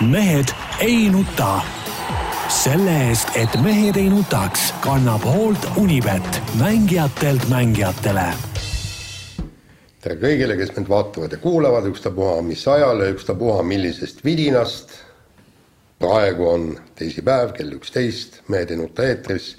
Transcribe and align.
mehed 0.00 0.48
ei 0.80 1.10
nuta. 1.10 1.60
selle 2.48 3.08
eest, 3.08 3.28
et 3.36 3.50
mehed 3.62 3.96
ei 3.96 4.08
nutaks, 4.08 4.70
kannab 4.80 5.24
hoolt 5.26 5.66
Unibet, 5.76 6.42
mängijatelt 6.60 7.48
mängijatele. 7.50 8.26
tere 10.00 10.14
kõigile, 10.22 10.56
kes 10.56 10.70
meid 10.76 10.88
vaatavad 10.88 11.34
ja 11.34 11.38
kuulavad, 11.42 11.88
ükstapuha 11.90 12.42
mis 12.42 12.62
ajal 12.68 13.02
ja 13.02 13.10
ükstapuha 13.10 13.62
millisest 13.62 14.24
vidinast. 14.24 14.90
praegu 15.98 16.48
on 16.48 16.78
teisipäev 16.94 17.52
kell 17.52 17.72
üksteist, 17.72 18.40
Mehed 18.48 18.70
ei 18.70 18.76
nuta 18.76 19.02
eetris. 19.02 19.56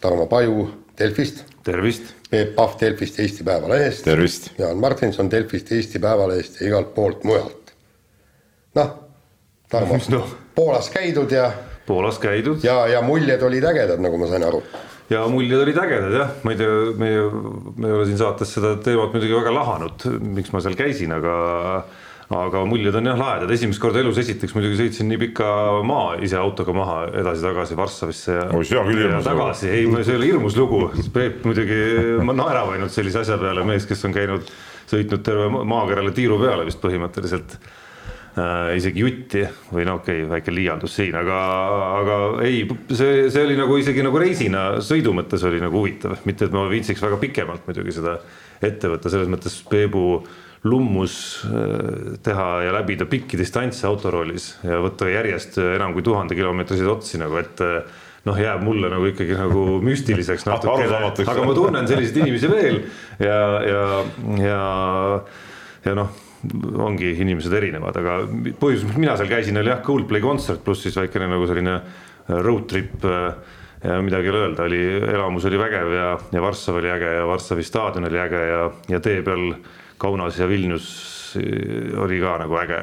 Tarmo 0.00 0.26
Paju 0.26 0.70
Delfist. 0.98 1.44
tervist. 1.62 2.02
Peep 2.30 2.54
Pahv 2.54 2.80
Delfist, 2.80 3.20
Eesti 3.20 3.44
Päevalehest. 3.44 4.04
tervist. 4.04 4.50
Jaan 4.58 4.76
Martinson 4.76 5.30
Delfist, 5.30 5.72
Eesti 5.72 5.98
Päevalehest 5.98 6.60
ja 6.60 6.66
igalt 6.66 6.94
poolt 6.94 7.24
mujalt. 7.24 7.72
noh, 8.74 8.99
Tarmo. 9.70 9.98
No. 10.10 10.24
Poolas 10.54 10.90
käidud 10.90 11.30
ja, 11.30 11.50
Poolas 11.86 12.18
käidud. 12.22 12.64
Ja, 12.66 12.82
ja 12.90 13.02
muljed 13.06 13.42
olid 13.46 13.64
ägedad, 13.70 14.02
nagu 14.02 14.18
ma 14.18 14.26
sain 14.30 14.44
aru. 14.46 14.62
ja 15.10 15.24
muljed 15.30 15.58
olid 15.62 15.78
ägedad 15.78 16.14
jah, 16.14 16.36
ma 16.46 16.52
ei 16.54 16.58
tea, 16.58 16.76
me, 16.98 17.08
me 17.76 17.88
ei 17.88 17.94
ole 17.96 18.04
siin 18.06 18.18
saates 18.20 18.52
seda 18.56 18.76
teemat 18.82 19.14
muidugi 19.14 19.34
väga 19.34 19.54
lahanud, 19.54 20.06
miks 20.36 20.52
ma 20.54 20.62
seal 20.62 20.78
käisin, 20.78 21.14
aga 21.14 21.34
aga 22.30 22.60
muljed 22.62 22.94
on 22.94 23.10
jah 23.10 23.18
lahedad, 23.18 23.50
esimest 23.50 23.82
korda 23.82 23.98
elus 24.04 24.20
esiteks 24.22 24.54
muidugi 24.54 24.78
sõitsin 24.78 25.08
nii 25.10 25.18
pika 25.24 25.48
maa 25.86 26.12
ise 26.22 26.38
autoga 26.38 26.74
maha 26.76 27.00
edasi-tagasi 27.24 27.78
Varssavisse 27.78 28.36
ja, 28.36 28.44
Oi, 28.54 28.66
see 28.68 28.78
on 28.78 28.86
küll 28.86 29.02
ja 29.02 29.08
hirmus 29.08 29.26
lugu. 29.26 29.32
tagasi, 29.32 29.70
ei, 29.74 29.88
see 30.06 30.18
oli 30.18 30.30
hirmus 30.30 30.58
lugu, 30.58 30.80
Peep 31.14 31.42
muidugi, 31.48 31.80
ma 32.22 32.36
naerav 32.38 32.70
ainult 32.76 32.94
sellise 32.94 33.24
asja 33.24 33.38
peale, 33.42 33.66
mees, 33.66 33.86
kes 33.90 34.06
on 34.06 34.14
käinud, 34.14 34.46
sõitnud 34.92 35.26
terve 35.26 35.50
maakerale 35.50 36.14
tiiru 36.14 36.38
peale 36.42 36.70
vist 36.70 36.78
põhimõtteliselt 36.82 37.58
äh, 38.36 38.76
isegi 38.78 39.02
jutti 39.04 39.44
või 39.72 39.86
no 39.88 39.96
okei 40.00 40.22
okay,, 40.22 40.28
väike 40.34 40.54
liialdus 40.54 40.98
siin, 41.00 41.16
aga, 41.18 41.38
aga 42.00 42.18
ei, 42.46 42.62
see, 42.92 43.24
see 43.32 43.46
oli 43.46 43.56
nagu 43.58 43.78
isegi 43.80 44.04
nagu 44.06 44.20
reisina 44.20 44.66
sõidu 44.84 45.14
mõttes 45.16 45.44
oli 45.48 45.62
nagu 45.62 45.80
huvitav, 45.80 46.18
mitte 46.28 46.46
et 46.46 46.54
ma 46.54 46.66
viitsiks 46.70 47.02
väga 47.02 47.18
pikemalt 47.22 47.66
muidugi 47.68 47.96
seda 47.96 48.18
ette 48.60 48.92
võtta, 48.92 49.12
selles 49.12 49.30
mõttes 49.32 49.56
Peebu 49.70 50.22
lummus 50.68 51.16
äh, 51.48 52.14
teha 52.22 52.48
ja 52.66 52.76
läbida 52.76 53.08
pikki 53.10 53.40
distantse 53.40 53.88
autoroolis 53.88 54.52
ja 54.66 54.78
võtta 54.84 55.08
järjest 55.10 55.58
enam 55.62 55.96
kui 55.96 56.04
tuhande 56.06 56.38
kilomeetriseid 56.38 56.90
otsi 56.92 57.20
nagu, 57.22 57.40
et 57.40 57.64
äh, 57.64 58.00
noh, 58.28 58.40
jääb 58.40 58.64
mulle 58.64 58.90
nagu 58.92 59.10
ikkagi 59.10 59.36
nagu 59.38 59.66
müstiliseks 59.84 60.46
natukene, 60.50 61.04
aga 61.26 61.46
ma 61.46 61.54
tunnen 61.56 61.88
selliseid 61.88 62.22
inimesi 62.22 62.50
veel 62.52 62.82
ja, 63.18 63.38
ja, 63.66 63.84
ja, 64.44 64.64
ja 65.86 65.96
noh 65.98 66.28
ongi 66.80 67.12
inimesed 67.20 67.52
erinevad, 67.52 67.96
aga 68.00 68.20
põhjus, 68.60 68.86
miks 68.88 69.00
mina 69.00 69.16
seal 69.18 69.28
käisin, 69.30 69.58
oli 69.60 69.72
jah, 69.72 69.82
Coldplay 69.84 70.22
kontsert 70.24 70.62
pluss 70.64 70.86
siis 70.86 70.96
väikene 70.96 71.28
nagu 71.30 71.48
selline 71.48 71.80
road 72.46 72.66
trip. 72.70 73.04
ja 73.80 73.96
midagi 74.04 74.28
ei 74.28 74.32
ole 74.32 74.40
öelda, 74.44 74.64
oli, 74.68 74.80
elamus 75.08 75.44
oli 75.48 75.58
vägev 75.60 75.92
ja, 75.94 76.08
ja 76.32 76.42
Varssav 76.44 76.76
oli 76.76 76.90
äge 76.92 77.12
ja 77.14 77.26
Varssavi 77.26 77.62
staadion 77.64 78.04
oli 78.04 78.18
äge 78.20 78.40
ja, 78.50 78.70
ja 78.92 79.00
tee 79.00 79.22
peal 79.24 79.54
Kaunas 79.98 80.38
ja 80.38 80.48
Vilnius 80.48 81.36
oli 81.96 82.20
ka 82.20 82.36
nagu 82.42 82.58
äge. 82.60 82.80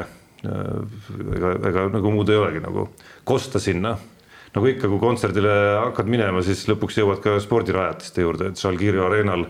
ega, 1.35 1.51
ega 1.69 1.85
nagu 1.93 2.11
muud 2.13 2.29
ei 2.29 2.37
olegi 2.37 2.61
nagu 2.65 2.87
kosta 3.25 3.59
sinna 3.59 3.95
nagu 4.57 4.69
ikka, 4.71 4.89
kui 4.89 4.99
kontserdile 5.01 5.53
hakkad 5.83 6.09
minema, 6.09 6.41
siis 6.45 6.65
lõpuks 6.69 6.97
jõuad 6.97 7.21
ka 7.21 7.35
spordirajatiste 7.43 8.23
juurde, 8.25 8.51
et 8.51 8.61
Žalgirio 8.61 9.05
areenal 9.05 9.45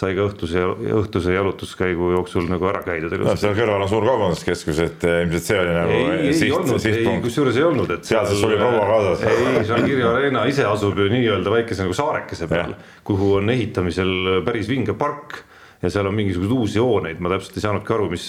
sai 0.00 0.14
ka 0.16 0.24
õhtuse, 0.28 0.62
õhtuse 0.96 1.34
jalutuskäigu 1.34 2.10
jooksul 2.14 2.46
nagu 2.48 2.68
ära 2.70 2.80
käidud 2.86 3.12
no 3.20 3.34
seal 3.38 3.56
kõrval 3.58 3.84
on 3.84 3.90
suur 3.90 4.06
kaubanduskeskus, 4.08 4.80
et 4.86 5.04
eh, 5.08 5.18
ilmselt 5.26 5.46
see 5.46 5.58
oli 5.60 5.74
nagu 5.76 5.98
ei, 5.98 6.06
ei 6.30 6.38
siht, 6.38 6.54
olnud, 6.56 6.78
ei, 6.78 6.84
sihtpunkt. 6.86 7.22
kusjuures 7.26 7.60
ei 7.60 7.66
olnud, 7.68 7.92
et 7.96 8.08
Seal 8.08 8.30
siis 8.30 8.46
oli 8.48 8.56
proua 8.60 8.86
kaasas. 8.88 9.26
ei, 9.28 9.66
Žalgirio 9.68 10.14
Arena 10.14 10.46
ise 10.48 10.64
asub 10.68 10.98
ju 11.00 11.10
nii-öelda 11.12 11.52
väikese 11.52 11.84
nagu 11.84 11.96
saarekese 11.96 12.48
peal, 12.50 12.74
kuhu 13.06 13.36
on 13.42 13.52
ehitamisel 13.52 14.42
päris 14.46 14.70
vinge 14.70 14.96
park 14.98 15.42
ja 15.80 15.88
seal 15.92 16.08
on 16.08 16.16
mingisuguseid 16.16 16.52
uusi 16.52 16.80
hooneid, 16.80 17.20
ma 17.24 17.30
täpselt 17.32 17.56
ei 17.56 17.62
saanudki 17.64 17.94
aru, 17.96 18.08
mis 18.12 18.26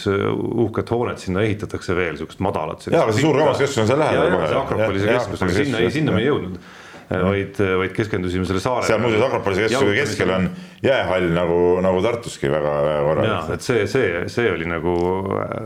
uhket 0.65 0.91
hoonet 0.95 1.23
sinna 1.23 1.43
ehitatakse 1.43 1.95
veel, 1.97 2.19
siukest 2.19 2.39
madalat. 2.43 2.85
Jaa, 2.87 3.03
aga 3.03 3.15
see 3.15 3.25
suur 3.25 3.35
kaubanduskeskus 3.39 3.83
on 3.83 3.89
seal 3.89 3.99
lähedal 3.99 4.37
Jah, 4.51 4.93
keskus, 5.17 5.43
aga 5.43 5.57
sinna, 5.57 5.81
sinna 5.91 6.15
me 6.15 6.23
ei 6.23 6.29
jõudnud, 6.29 6.71
vaid, 7.11 7.57
vaid 7.81 7.93
keskendusime 7.95 8.45
selle 8.47 8.61
saare. 8.63 8.85
seal 8.87 9.01
muuseas 9.03 9.23
Akropolise 9.25 9.65
keskuse 9.67 9.95
keskel 9.97 10.31
on 10.31 10.49
jäähall 10.83 11.31
nagu, 11.35 11.57
nagu 11.83 12.03
Tartuski 12.05 12.51
väga, 12.51 12.75
väga 12.85 13.01
korralik. 13.07 13.55
et 13.55 13.65
see, 13.65 13.87
see, 13.91 14.11
see 14.31 14.51
oli 14.51 14.67
nagu, 14.69 14.95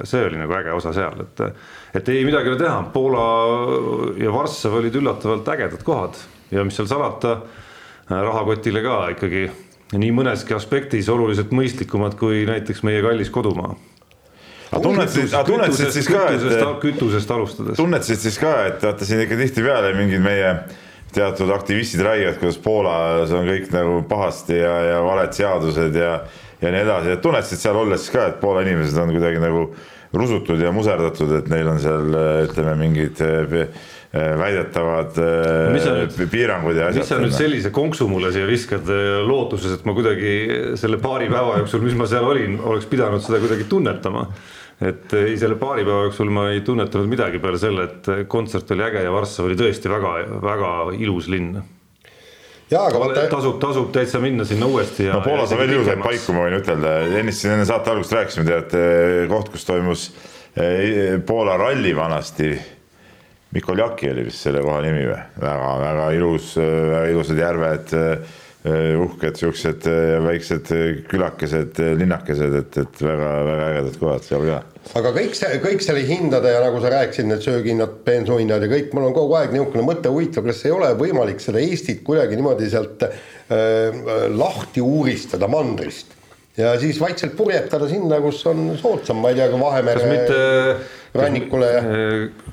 see 0.03 0.23
oli 0.25 0.39
nagu 0.41 0.57
äge 0.57 0.73
osa 0.75 0.93
seal, 0.95 1.25
et, 1.25 1.43
et 1.99 2.13
ei 2.13 2.23
midagi 2.27 2.49
ei 2.49 2.55
ole 2.55 2.61
teha, 2.63 2.79
Poola 2.93 3.27
ja 4.21 4.33
Varssav 4.33 4.79
olid 4.79 4.95
üllatavalt 5.01 5.53
ägedad 5.55 5.85
kohad 5.85 6.17
ja 6.51 6.65
mis 6.65 6.77
seal 6.77 6.89
salata, 6.89 7.37
rahakotile 8.09 8.81
ka 8.85 8.99
ikkagi 9.15 9.47
nii 9.95 10.13
mõneski 10.15 10.55
aspektis 10.57 11.09
oluliselt 11.13 11.53
mõistlikumad 11.55 12.17
kui 12.19 12.45
näiteks 12.49 12.81
meie 12.85 13.03
kallis 13.05 13.29
kodumaa. 13.33 13.75
aga 14.71 14.81
tunnetasid, 14.81 15.29
aga 15.33 15.43
tunnetasid 15.47 15.93
siis 15.93 16.09
ka, 16.09 16.25
et 16.33 16.65
kütusest 16.81 17.31
alustades. 17.31 17.77
tunnetasid 17.77 18.23
siis 18.25 18.39
ka, 18.41 18.55
et 18.71 18.83
vaata 18.83 19.05
siin 19.05 19.21
ikka 19.25 19.37
tihtipeale 19.43 19.93
mingid 19.97 20.25
meie 20.25 20.55
teatud 21.15 21.51
aktivistid 21.55 22.03
räägivad, 22.05 22.39
kuidas 22.41 22.57
Poolas 22.63 23.33
on 23.35 23.47
kõik 23.49 23.71
nagu 23.73 23.99
pahasti 24.09 24.59
ja, 24.59 24.75
ja 24.91 25.01
valed 25.05 25.35
seadused 25.35 25.99
ja, 25.99 26.15
ja 26.61 26.71
nii 26.71 26.85
edasi, 26.85 27.13
et 27.15 27.23
tunnetasid 27.23 27.61
seal 27.63 27.79
olles 27.79 28.03
siis 28.03 28.15
ka, 28.15 28.29
et 28.31 28.41
Poola 28.41 28.65
inimesed 28.65 28.99
on 29.01 29.13
kuidagi 29.15 29.43
nagu 29.43 29.67
rusutud 30.15 30.61
ja 30.61 30.71
muserdatud, 30.75 31.31
et 31.39 31.51
neil 31.51 31.69
on 31.69 31.79
seal 31.81 32.17
ütleme, 32.45 32.75
mingid 32.79 33.21
eh, 33.23 33.67
väidetavad 34.39 35.17
eh, 35.19 35.73
nüüd- 35.75 36.19
piirangud 36.31 36.79
ja 36.79 36.91
mis 36.95 37.09
sa 37.09 37.19
nüüd 37.19 37.33
asjad. 37.33 37.41
sellise 37.43 37.71
konksu 37.75 38.07
mulle 38.11 38.31
siia 38.35 38.47
viskad 38.49 38.87
eh, 38.91 39.21
lootuses, 39.27 39.79
et 39.79 39.87
ma 39.87 39.95
kuidagi 39.97 40.35
selle 40.79 41.01
paari 41.03 41.27
päeva 41.31 41.59
jooksul, 41.61 41.83
mis 41.87 41.97
ma 41.99 42.07
seal 42.09 42.27
olin, 42.27 42.59
oleks 42.63 42.87
pidanud 42.91 43.23
seda 43.25 43.41
kuidagi 43.43 43.67
tunnetama. 43.71 44.27
Et 44.83 45.13
ei, 45.15 45.37
selle 45.39 45.55
paari 45.59 45.85
päeva 45.85 46.03
jooksul 46.07 46.31
ma 46.33 46.49
ei 46.51 46.59
tunnetanud 46.65 47.07
midagi 47.07 47.39
peale 47.43 47.59
selle, 47.61 47.87
et 47.87 48.27
kontsert 48.31 48.71
oli 48.75 48.83
äge 48.83 49.05
ja 49.05 49.13
Varssav 49.13 49.47
oli 49.47 49.55
tõesti 49.59 49.91
väga-väga 49.91 50.71
ilus 50.99 51.29
linn. 51.31 51.61
jaa, 52.71 52.83
aga 52.89 52.99
vaata, 52.99 53.25
tasub, 53.31 53.57
tasub 53.61 53.91
täitsa 53.95 54.19
minna 54.23 54.45
sinna 54.47 54.67
uuesti 54.67 55.07
ja. 55.07 55.15
no 55.15 55.23
Poolas 55.23 55.53
on 55.55 55.61
veel 55.63 55.75
ilusaid 55.77 56.03
paiku, 56.03 56.35
ma 56.35 56.47
võin 56.47 56.59
ütelda, 56.59 56.95
ennist 57.21 57.43
siin 57.43 57.55
enne 57.55 57.67
saate 57.69 57.93
algust 57.93 58.15
rääkisime, 58.15 58.47
teate 58.49 58.85
koht, 59.31 59.51
kus 59.53 59.67
toimus 59.67 60.07
eh, 60.57 61.19
Poola 61.25 61.59
ralli 61.61 61.95
vanasti. 61.95 62.55
Mikoljaki 63.55 64.09
oli 64.11 64.25
vist 64.27 64.43
selle 64.43 64.59
koha 64.65 64.81
nimi 64.83 65.05
või 65.05 65.13
väga,, 65.13 65.27
väga-väga 65.39 66.07
ilus, 66.17 66.55
väga 66.59 67.05
ilusad 67.13 67.37
järved, 67.39 67.93
uhked 68.65 69.37
siuksed 69.37 69.85
eh, 69.89 70.15
väiksed 70.25 70.71
külakesed, 71.09 71.77
linnakesed, 71.99 72.55
et, 72.61 72.79
et 72.81 73.03
väga-väga 73.05 73.67
ägedad 73.71 73.99
kohad 74.01 74.25
seal 74.25 74.45
ka. 74.47 74.61
aga 75.01 75.11
kõik 75.19 75.37
see, 75.37 75.59
kõik 75.61 75.85
selle 75.85 76.01
hindade 76.07 76.53
ja 76.53 76.63
nagu 76.63 76.81
sa 76.81 76.91
rääkisid, 76.95 77.29
need 77.29 77.45
söögihinnad, 77.45 77.99
bensuhinnad 78.07 78.65
ja 78.65 78.71
kõik, 78.71 78.89
mul 78.95 79.09
on 79.11 79.15
kogu 79.17 79.37
aeg 79.37 79.53
niisugune 79.53 79.85
mõte 79.85 80.09
huvitav, 80.13 80.47
kas 80.49 80.65
ei 80.65 80.73
ole 80.73 80.91
võimalik 80.97 81.43
seda 81.43 81.61
Eestit 81.61 82.01
kuidagi 82.07 82.39
niimoodi 82.39 82.69
sealt 82.73 83.05
äh, 83.05 83.21
lahti 84.33 84.81
uuristada 84.81 85.49
mandrist 85.51 86.15
ja 86.57 86.73
siis 86.79 86.99
vaikselt 87.01 87.35
purjetada 87.37 87.89
sinna, 87.91 88.17
kus 88.23 88.41
on 88.49 88.71
soodsam, 88.81 89.21
ma 89.21 89.29
ei 89.29 89.39
tea, 89.39 89.49
ka 89.51 89.57
kas 89.57 89.65
Vahemere 89.67 90.09
mitte, 90.09 90.43
rannikule 91.15 91.71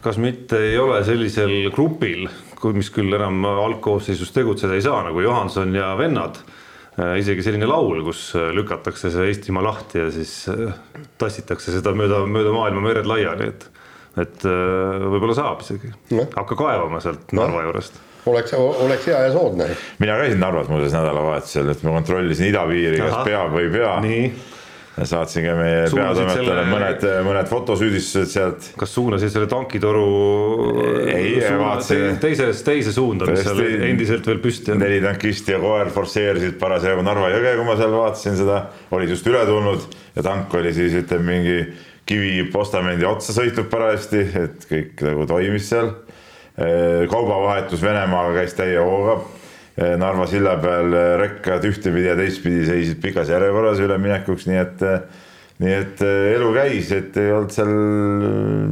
kas 0.03 0.19
mitte 0.21 0.61
ei 0.73 0.81
ole 0.83 1.01
sellisel 1.07 1.71
grupil, 1.73 2.27
mis 2.77 2.91
küll 2.95 3.13
enam 3.17 3.45
algkoosseisus 3.45 4.31
tegutseda 4.35 4.77
ei 4.79 4.85
saa, 4.85 5.03
nagu 5.09 5.21
Johanson 5.25 5.75
ja 5.75 5.93
vennad, 5.99 6.39
isegi 7.19 7.43
selline 7.45 7.67
laul, 7.67 8.03
kus 8.05 8.35
lükatakse 8.55 9.11
see 9.11 9.31
Eestimaa 9.31 9.65
lahti 9.65 10.03
ja 10.03 10.11
siis 10.13 10.35
äh, 10.53 10.75
tassitakse 11.19 11.73
seda 11.73 11.95
mööda, 11.97 12.23
mööda 12.29 12.53
maailma 12.55 12.85
mered 12.85 13.09
laiali, 13.09 13.49
et 13.53 13.69
et 14.21 14.43
äh, 14.45 15.05
võib-olla 15.09 15.33
saab 15.33 15.63
isegi 15.65 15.89
Noh., 16.13 16.27
hakka 16.37 16.57
kaevama 16.59 16.99
sealt 17.01 17.31
Narva 17.33 17.63
juurest. 17.65 17.95
oleks, 18.29 18.53
oleks 18.59 19.07
hea 19.09 19.23
ja 19.25 19.31
soodne. 19.33 19.71
mina 20.05 20.19
käisin 20.21 20.43
Narvas 20.43 20.69
muuseas 20.69 20.93
nädalavahetusel, 20.93 21.71
et 21.73 21.85
ma 21.87 21.95
kontrollisin 21.97 22.51
idapiiri, 22.51 23.01
kas 23.01 23.23
peab 23.25 23.57
või 23.57 23.71
ei 23.71 23.73
pea. 23.73 23.95
Saatsin 25.01 25.47
ka 25.47 25.55
meie 25.57 25.85
peatoimetajale 25.89 26.65
mõned, 26.69 27.05
mõned 27.25 27.49
fotosüüdistused 27.49 28.29
sealt 28.29 28.67
kas 28.79 28.93
suunasid 28.93 29.33
selle 29.33 29.49
tankitoru 29.49 30.03
Ei, 31.09 31.39
vaatasin- 31.59 32.19
teise, 32.21 32.51
teise 32.67 32.93
suunda, 32.93 33.27
mis 33.31 33.41
seal 33.47 33.63
endiselt 33.89 34.27
veel 34.29 34.43
püsti 34.45 34.75
on? 34.75 34.83
neli 34.85 35.01
tankisti 35.05 35.55
ja 35.57 35.61
koer 35.63 35.89
forsseerisid 35.95 36.59
parasjagu 36.61 37.03
Narva 37.07 37.31
jõge, 37.33 37.55
kui 37.57 37.65
ma 37.71 37.79
seal 37.81 37.95
vaatasin 37.97 38.37
seda, 38.43 38.59
olid 38.93 39.15
just 39.15 39.27
üle 39.33 39.43
tulnud 39.49 39.89
ja 40.17 40.23
tank 40.29 40.53
oli 40.61 40.75
siis 40.77 40.93
ütleme 41.01 41.25
mingi 41.33 41.59
kivi 42.07 42.49
postamendi 42.53 43.07
otsa 43.09 43.33
sõitnud 43.37 43.69
parajasti, 43.73 44.23
et 44.45 44.65
kõik 44.69 45.05
nagu 45.07 45.27
toimis 45.31 45.69
seal. 45.73 45.93
kaubavahetus 47.09 47.81
Venemaaga 47.83 48.35
käis 48.43 48.53
täie 48.59 48.77
hooga. 48.83 49.23
Narva 49.73 50.27
silla 50.29 50.59
peal 50.61 50.93
rekkad 51.17 51.65
ühtepidi 51.65 52.11
ja 52.11 52.17
teistpidi 52.19 52.67
seisid 52.69 52.99
pikas 53.01 53.31
järjekorras 53.33 53.81
üleminekuks, 53.81 54.45
nii 54.51 54.59
et 54.61 54.83
nii 55.63 55.75
et 55.77 56.03
eh, 56.05 56.33
elu 56.37 56.49
käis, 56.57 56.91
et 56.97 57.17
ei 57.21 57.31
olnud 57.33 57.53
seal 57.55 57.71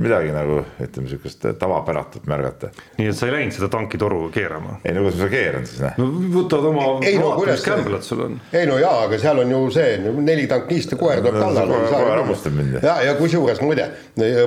midagi 0.00 0.32
nagu 0.34 0.60
ütleme, 0.82 1.10
sihukest 1.10 1.46
tavapäratut 1.60 2.26
märgata. 2.30 2.70
nii 2.98 3.10
et 3.10 3.18
sa 3.18 3.28
ei 3.28 3.34
läinud 3.36 3.54
seda 3.54 3.68
tankitoru 3.72 4.22
keerama? 4.34 4.78
ei 4.84 4.94
no 4.96 5.04
kuidas 5.04 5.18
ma 5.18 5.22
seda 5.22 5.30
keeran 5.34 5.68
siis 5.70 5.84
noh? 5.84 6.00
no 6.00 6.08
võtad 6.34 6.66
oma 6.70 6.88
ei 7.06 7.20
no 7.20 7.32
kuidas 7.36 7.64
kämblad 7.66 8.06
sul 8.06 8.24
on. 8.26 8.40
ei 8.52 8.66
no 8.70 8.80
jaa, 8.82 9.04
aga 9.06 9.20
seal 9.22 9.44
on 9.44 9.54
ju 9.54 9.62
see 9.76 10.14
neli 10.18 10.48
tankist 10.50 10.96
ja 10.96 11.00
koer 11.00 11.22
tuleb 11.22 11.38
kallale. 11.38 11.80
koer 11.92 12.12
hammustab 12.24 12.58
mind. 12.58 12.80
ja, 12.82 12.98
ja 13.06 13.16
kusjuures 13.20 13.62
muide, 13.64 13.90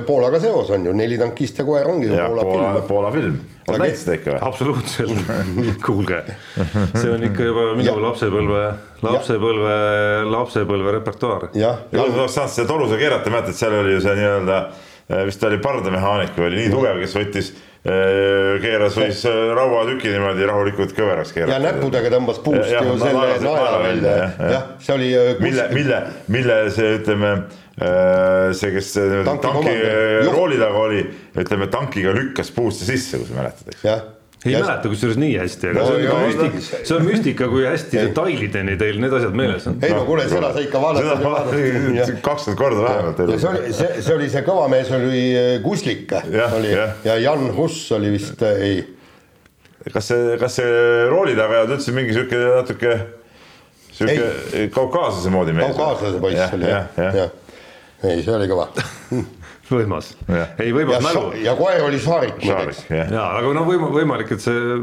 Poolaga 0.06 0.42
seos 0.42 0.74
on 0.74 0.90
ju 0.90 0.94
neli 0.96 1.18
tankist 1.20 1.58
ja 1.62 1.66
koer 1.66 1.88
ongi 1.88 2.10
ju 2.10 2.18
Poola, 2.18 2.48
Poola 2.50 2.72
film. 2.74 2.88
Poola 2.88 3.18
film 3.18 3.42
oled 3.68 3.82
näinud 3.84 3.98
seda 4.00 4.16
ikka 4.18 4.32
või? 4.34 4.40
absoluutselt, 4.48 5.34
kuulge, 5.86 6.20
see 6.94 7.12
on 7.12 7.26
ikka 7.28 7.50
juba 7.50 7.66
minu 7.78 7.94
lapsepõlve, 8.04 8.64
lapsepõlve, 9.04 9.76
lapsepõlve 10.30 10.96
repertuaar. 10.98 11.46
jah, 11.58 11.84
ja 11.92 12.06
oleks 12.06 12.36
saanud 12.36 12.54
seda 12.56 12.68
toruse 12.70 12.98
keerata, 13.00 13.32
mäletad, 13.32 13.58
seal 13.58 13.78
oli 13.80 13.96
ju 13.96 14.02
see 14.04 14.16
nii-öelda, 14.20 14.58
eh, 15.08 15.22
vist 15.30 15.46
oli 15.48 15.60
pardamehaanik 15.64 16.36
või 16.36 16.50
oli 16.50 16.62
nii 16.62 16.74
tugev, 16.74 17.00
kes 17.04 17.16
võttis 17.20 17.50
eh, 17.54 18.54
keeras 18.64 19.00
võis 19.00 19.24
eh, 19.30 19.42
rauatüki 19.56 20.12
niimoodi 20.12 20.48
rahulikult 20.52 20.96
kõveraks 20.96 21.34
keerata. 21.36 21.56
ja 21.56 21.64
näppudega 21.64 22.12
tõmbas 22.18 22.40
puust 22.44 22.72
ja, 22.72 22.84
ju 22.84 22.96
selle 23.00 23.26
naela 23.48 23.82
välja, 23.84 24.16
jah, 24.54 24.72
see 24.84 24.96
oli. 24.98 25.12
mille, 25.40 25.68
mille, 25.72 26.06
mille 26.36 26.64
see, 26.74 26.96
ütleme 27.00 27.36
see, 27.78 28.70
kes 28.74 28.90
tanki, 29.26 29.40
tanki 29.42 29.78
rooli 30.30 30.58
taga 30.60 30.82
oli, 30.86 31.00
ütleme 31.42 31.66
tankiga 31.72 32.12
lükkas 32.14 32.52
puusse 32.54 32.86
sisse, 32.86 33.18
kui 33.18 33.26
sa 33.26 33.38
mäletad, 33.40 33.72
eks. 33.72 33.82
ei 34.44 34.52
ja 34.52 34.60
mäleta 34.62 34.90
kusjuures 34.92 35.18
nii 35.18 35.32
hästi, 35.40 35.72
aga 35.72 35.80
no, 35.80 35.88
see 35.88 35.96
on 35.96 36.04
ikka 36.04 36.20
müstika, 36.20 36.62
see 36.76 36.94
on 36.94 37.06
müstika, 37.08 37.48
kui 37.50 37.66
hästi 37.66 37.98
detailideni 37.98 38.76
teil 38.78 39.00
need 39.02 39.16
asjad 39.18 39.34
meeles 39.40 39.66
on. 39.70 39.80
ei 39.82 39.94
no 39.94 40.04
kuule, 40.06 40.28
seda 40.30 40.52
sa 40.54 40.62
ikka 40.62 40.82
vaatad. 40.84 42.14
kakskümmend 42.28 42.60
korda 42.60 42.86
vähemalt. 42.86 43.22
see 43.34 43.50
oli, 43.50 43.74
see, 43.80 43.90
see 44.06 44.16
oli 44.20 44.30
see 44.36 44.46
kõva 44.46 44.70
mees 44.70 44.94
oli 44.94 45.26
Kuslik 45.64 46.14
oli. 46.14 46.74
ja, 46.76 46.88
ja 47.08 47.18
Jan 47.26 47.48
Huss 47.58 47.90
oli 47.96 48.14
vist, 48.14 48.42
ei. 48.54 48.82
kas 49.90 50.12
see, 50.12 50.34
kas 50.38 50.60
see 50.60 50.82
rooli 51.10 51.34
taga 51.34 51.58
ei 51.58 51.64
olnud 51.66 51.80
üldse 51.80 51.96
mingi 51.96 52.14
sihuke 52.14 52.44
natuke 52.52 52.98
sihuke 53.90 54.68
kaukaaslase 54.76 55.34
moodi 55.34 55.56
mees? 55.56 55.72
kaukaaslase 55.72 56.22
poiss 56.22 56.60
oli 56.60 56.70
jah, 56.70 56.92
jah 57.00 57.24
ja 57.24 57.32
ei, 58.04 58.22
see 58.22 58.36
oli 58.36 58.50
kõva. 58.50 58.68
Võimas, 59.64 60.10
ei 60.60 60.74
võimas 60.76 60.98
ja, 60.98 61.00
mälu. 61.00 61.20
ja 61.40 61.54
koer 61.56 61.86
oli 61.86 61.96
Saarik 62.02 62.36
muideks. 62.42 62.82
ja, 62.92 63.22
aga 63.38 63.52
no 63.56 63.62
võim-, 63.64 63.86
võimalik, 63.94 64.34
et 64.36 64.42
see 64.44 64.74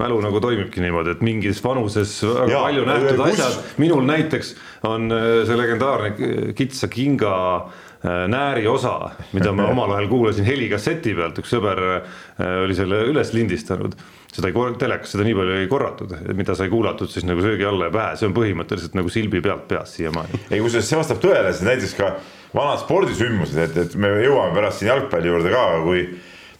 mälu 0.00 0.16
nagu 0.24 0.40
toimibki 0.42 0.82
niimoodi, 0.82 1.14
et 1.14 1.20
mingis 1.22 1.60
vanuses 1.62 2.16
väga 2.26 2.48
ja, 2.50 2.62
palju 2.66 2.86
nähtud 2.88 3.20
kus... 3.20 3.36
asjad, 3.36 3.60
minul 3.78 4.02
näiteks 4.08 4.56
on 4.90 5.06
äh, 5.14 5.28
see 5.46 5.58
legendaarne 5.60 6.32
kitsa 6.58 6.90
kinga 6.90 7.34
äh, 7.62 8.24
nääri 8.32 8.66
osa, 8.70 9.12
mida 9.36 9.52
ma 9.54 9.68
omal 9.74 9.94
ajal 9.94 10.10
kuulasin 10.10 10.48
helikasseti 10.48 11.14
pealt, 11.18 11.38
üks 11.38 11.54
sõber 11.54 11.84
äh, 11.86 12.24
oli 12.64 12.74
selle 12.78 13.04
üles 13.12 13.30
lindistanud. 13.36 13.94
Seda 14.28 14.50
ei, 14.50 14.74
telekas 14.82 15.14
seda 15.14 15.24
nii 15.24 15.36
palju 15.38 15.54
ei 15.62 15.70
korratud, 15.70 16.10
mida 16.36 16.58
sai 16.58 16.68
kuulatud 16.72 17.08
siis 17.10 17.24
nagu 17.24 17.40
söögi 17.42 17.64
alla 17.64 17.86
ja 17.88 17.94
pähe, 17.94 18.18
see 18.18 18.26
on 18.28 18.34
põhimõtteliselt 18.36 18.98
nagu 18.98 19.14
silbi 19.14 19.40
pealt 19.46 19.64
peas 19.70 19.94
siiamaani. 19.94 20.42
ei 20.50 20.60
kusjuures 20.60 20.90
see 20.90 20.98
vastab 20.98 21.22
tõele, 21.22 21.54
sest 21.54 21.64
näiteks 21.70 21.96
ka 21.96 22.10
vanad 22.54 22.80
spordisündmused, 22.82 23.58
et, 23.60 23.76
et 23.76 23.96
me 24.00 24.10
jõuame 24.24 24.54
pärast 24.56 24.80
siin 24.80 24.92
jalgpalli 24.92 25.30
juurde 25.30 25.52
ka, 25.52 25.64
kui 25.84 26.04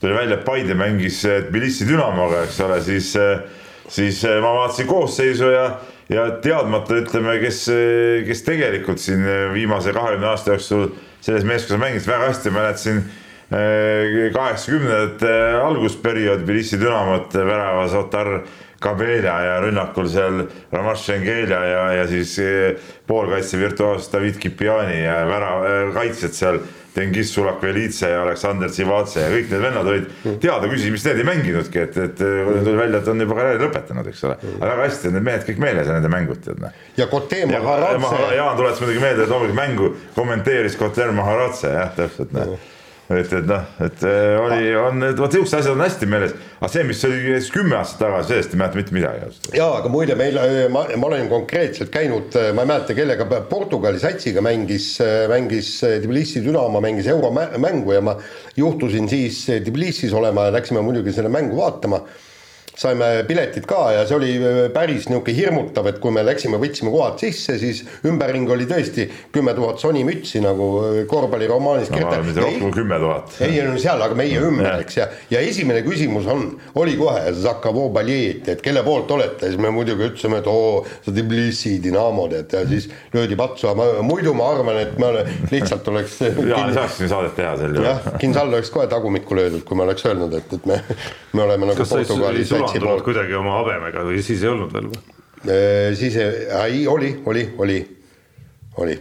tuli 0.00 0.16
välja, 0.16 0.38
et 0.38 0.44
Paide 0.46 0.76
mängis 0.78 1.22
Tbilisi 1.48 1.88
Dünamoga, 1.88 2.44
eks 2.46 2.58
ole, 2.66 2.80
siis, 2.84 3.12
siis 3.90 4.20
ma 4.42 4.52
vaatasin 4.60 4.88
koosseisu 4.90 5.52
ja, 5.52 5.64
ja 6.12 6.28
teadmata 6.44 7.00
ütleme, 7.00 7.38
kes, 7.42 7.64
kes 8.28 8.44
tegelikult 8.46 9.02
siin 9.02 9.24
viimase 9.54 9.94
kahekümne 9.96 10.30
aasta 10.32 10.54
jooksul 10.54 10.90
selles 11.24 11.48
meeskonnas 11.48 11.82
mängis, 11.82 12.06
väga 12.08 12.30
hästi 12.30 12.54
mäletasin 12.54 13.02
kaheksakümnendate 13.48 15.34
algusperiood 15.64 16.44
Tbilisi 16.44 16.76
Dünamot 16.80 17.32
väravas 17.34 17.96
Otar 17.96 18.42
Kabelja 18.80 19.34
ja 19.42 19.60
rünnakul 19.60 20.06
seal 20.10 20.44
Ramas 20.72 21.02
Šengelja 21.02 21.60
ja, 21.66 21.84
ja 21.98 22.04
siis 22.06 22.36
eh, 22.38 22.90
poolkaitse 23.06 23.58
virtuaas 23.58 24.06
David 24.12 24.38
Kipiani 24.38 25.00
ja 25.02 25.24
värav, 25.26 25.64
eh, 25.66 25.88
kaitsjad 25.96 26.36
seal 26.36 26.60
Dengis 26.94 27.32
Sulakvelitse 27.34 28.08
ja 28.10 28.22
Aleksander 28.22 28.70
Tsivatse 28.70 29.20
ja 29.22 29.28
kõik 29.30 29.50
need 29.52 29.62
vennad 29.62 29.90
olid 29.90 30.06
teada, 30.42 30.70
küsisin, 30.70 30.94
mis 30.94 31.04
need 31.06 31.20
ei 31.22 31.26
mänginudki, 31.28 31.82
et, 31.84 31.98
et 32.06 32.16
tuli 32.22 32.78
välja, 32.78 33.02
et 33.02 33.10
on 33.12 33.22
juba 33.22 33.36
karjääri 33.38 33.62
lõpetanud, 33.66 34.08
eks 34.10 34.24
ole. 34.26 34.38
aga 34.56 34.72
väga 34.72 34.88
hästi 34.88 35.10
on 35.10 35.14
need 35.18 35.28
mehed 35.28 35.46
kõik 35.50 35.60
meeles 35.62 35.90
ja 35.90 35.98
nende 35.98 36.10
mängud 36.14 36.42
tead 36.46 36.62
noh. 36.62 36.80
ja 36.98 37.06
Kotem 37.12 37.54
Maharadze. 37.54 38.32
Jaan 38.38 38.58
tuletas 38.58 38.82
muidugi 38.82 39.04
meelde, 39.04 39.28
et 39.28 39.34
loomulikult 39.34 39.60
mängu 39.60 39.92
kommenteeris 40.16 40.78
Kotem 40.80 41.14
Maharadze 41.18 41.74
jah, 41.76 41.94
täpselt 41.98 42.34
noh 42.34 42.58
et, 43.16 43.32
et 43.32 43.46
noh, 43.48 43.64
et 43.80 44.02
äh, 44.04 44.36
oli, 44.42 44.68
on, 44.76 45.00
vot 45.16 45.32
siuksed 45.32 45.58
asjad 45.58 45.72
on 45.72 45.84
hästi 45.84 46.08
meeles, 46.10 46.34
aga 46.58 46.68
see, 46.72 46.84
mis 46.88 47.00
oli 47.08 47.38
kümme 47.54 47.78
aastat 47.78 48.02
tagasi, 48.04 48.28
sellest 48.34 48.54
ei 48.54 48.60
mäleta 48.60 48.80
mitte 48.80 48.96
midagi. 48.96 49.30
ja 49.56 49.68
aga 49.78 49.92
muide, 49.92 50.16
meil, 50.18 50.36
äh, 50.42 50.58
ma, 50.72 50.84
ma 51.00 51.08
olen 51.08 51.30
konkreetselt 51.32 51.92
käinud, 51.94 52.36
äh, 52.36 52.50
ma 52.56 52.66
ei 52.66 52.72
mäleta, 52.72 52.96
kellega 52.98 53.28
Portugali 53.48 54.02
satsiga 54.02 54.44
mängis, 54.44 54.90
mängis 55.32 55.72
Tbilisi 56.04 56.44
Dünamo 56.44 56.82
mängis 56.84 57.08
euromängu 57.08 57.96
ja 57.96 58.04
ma 58.04 58.18
juhtusin 58.56 59.08
siis 59.08 59.44
Tbilisis 59.64 60.12
olema 60.12 60.48
ja 60.48 60.56
läksime 60.58 60.84
muidugi 60.84 61.16
selle 61.16 61.32
mängu 61.32 61.56
vaatama 61.62 62.02
saime 62.78 63.08
piletid 63.26 63.66
ka 63.68 63.88
ja 63.96 64.04
see 64.06 64.16
oli 64.18 64.32
äh, 64.38 64.58
päris 64.74 65.08
niisugune 65.08 65.34
hirmutav, 65.34 65.88
et 65.90 65.98
kui 66.02 66.12
me 66.14 66.22
läksime, 66.26 66.60
võtsime 66.62 66.92
kohad 66.94 67.18
sisse, 67.20 67.56
siis 67.58 67.82
ümberringi 68.06 68.54
oli 68.54 68.68
tõesti 68.70 69.08
kümme 69.34 69.54
tuhat 69.56 69.82
sonimütsi 69.82 70.42
nagu 70.44 70.68
äh, 70.84 71.00
korvpalliromaanis 71.10 71.90
no,. 71.90 71.98
mitte 71.98 72.44
rohkem 72.44 72.68
kui 72.68 72.76
kümme 72.80 73.00
tuhat. 73.02 73.34
ei, 73.42 73.58
no 73.66 73.74
seal, 73.82 74.02
aga 74.04 74.18
meie 74.18 74.38
ümber, 74.46 74.84
eks, 74.84 74.98
ja, 75.00 75.08
ja 75.32 75.42
esimene 75.42 75.82
küsimus 75.86 76.28
on, 76.30 76.52
oli 76.78 76.94
kohe 77.00 77.32
Zakavo 77.38 77.88
Baljet, 77.94 78.46
et 78.54 78.62
kelle 78.62 78.84
poolt 78.86 79.10
olete, 79.16 79.50
siis 79.50 79.58
me 79.60 79.72
muidugi 79.74 80.06
ütlesime, 80.12 80.38
et 80.42 80.50
oo, 80.50 80.84
see 81.02 81.16
Tbilisi 81.18 81.74
Dinamo, 81.82 82.28
tead, 82.30 82.54
ja 82.54 82.62
siis 82.68 82.86
löödi 83.14 83.38
patsu, 83.38 83.72
aga 83.72 84.04
muidu 84.06 84.36
ma 84.38 84.52
arvan, 84.54 84.78
et 84.84 84.94
me 85.02 85.26
lihtsalt 85.50 85.90
oleks 85.90 86.20
Jaan 86.52 86.70
ei 86.70 86.78
saaks 86.78 87.00
siin 87.00 87.10
saadet 87.10 87.34
teha 87.38 87.56
sel 87.58 87.74
juhul. 87.74 87.90
jah, 87.90 88.08
Kinsal 88.22 88.52
oleks 88.52 88.70
kohe 88.70 88.86
tagumikku 88.90 89.34
löödud, 89.38 89.66
kui 89.66 89.78
ma 89.78 89.88
oleks 89.88 90.06
öelnud, 90.06 90.38
et, 90.38 90.54
et 90.54 90.70
me, 90.70 90.78
me 91.34 91.46
oleme 91.48 91.72
nagu 91.72 91.90
Portugali 91.90 92.46
sulandunud 92.72 93.06
kuidagi 93.06 93.38
oma 93.38 93.60
habemega 93.60 94.06
või 94.08 94.24
siis 94.24 94.42
ei 94.44 94.52
olnud 94.54 94.74
veel 94.74 94.90
või? 94.92 95.04
Äh, 95.46 95.92
siis 95.98 96.18
ei, 96.18 96.82
oli, 96.90 97.12
oli, 97.26 97.46
oli, 97.62 97.78
oli 98.82 98.98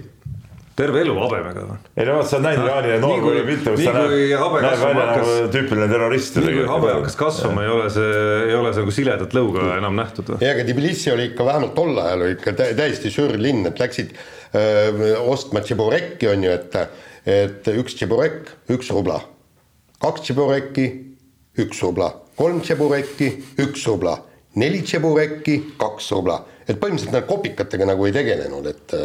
terve 0.77 1.01
elu 1.01 1.13
habemega 1.17 1.63
või? 1.65 1.77
ei 1.97 2.05
no 2.05 2.17
vot, 2.19 2.27
sa 2.29 2.37
oled 2.37 2.45
näinud 2.45 2.69
Jaani 2.69 2.97
noorkooli 3.01 3.43
pilte, 3.47 3.73
kus 3.73 3.87
ta 3.87 3.93
näeb, 3.95 4.11
näeb 4.37 4.83
välja 4.83 5.05
nagu 5.09 5.31
tüüpiline 5.55 5.87
terrorist. 5.89 6.37
nii 6.37 6.53
kui 6.59 6.67
habe 6.69 6.91
hakkas 6.93 7.17
kasvama, 7.17 7.63
ei 7.65 7.71
ole 7.73 7.87
see, 7.93 8.11
ei 8.43 8.57
ole 8.57 8.73
see 8.75 8.85
nagu 8.85 8.93
siledat 8.93 9.33
lõuga 9.37 9.71
enam 9.77 9.97
nähtud 9.97 10.29
või? 10.33 10.39
ei, 10.43 10.51
aga 10.53 10.67
Tbilisi 10.67 11.13
oli 11.15 11.31
ikka 11.31 11.47
vähemalt 11.47 11.73
tol 11.77 11.97
ajal 12.03 12.27
oli 12.27 12.37
ikka 12.37 12.53
täiesti 12.61 13.13
sür 13.13 13.33
linn, 13.41 13.65
et 13.69 13.81
läksid 13.81 14.13
öö, 14.13 15.09
ostma 15.33 15.65
tšiburekki 15.65 16.29
on 16.29 16.45
ju, 16.45 16.53
et, 16.53 16.77
et 17.25 17.73
üks 17.73 17.97
tšiburek, 17.97 18.53
üks 18.77 18.93
rubla, 18.93 19.23
kaks 20.03 20.27
tšiburekki, 20.27 20.87
üks 21.65 21.81
rubla 21.87 22.13
kolm 22.37 22.61
tšeburekki, 22.61 23.29
üks 23.65 23.85
rubla, 23.89 24.13
neli 24.61 24.83
tšeburekki, 24.85 25.57
kaks 25.79 26.11
rubla, 26.13 26.37
et 26.67 26.77
põhimõtteliselt 26.77 27.15
nad 27.15 27.27
kopikatega 27.29 27.87
nagu 27.89 28.05
ei 28.07 28.13
tegelenud, 28.15 28.69
et 28.69 28.95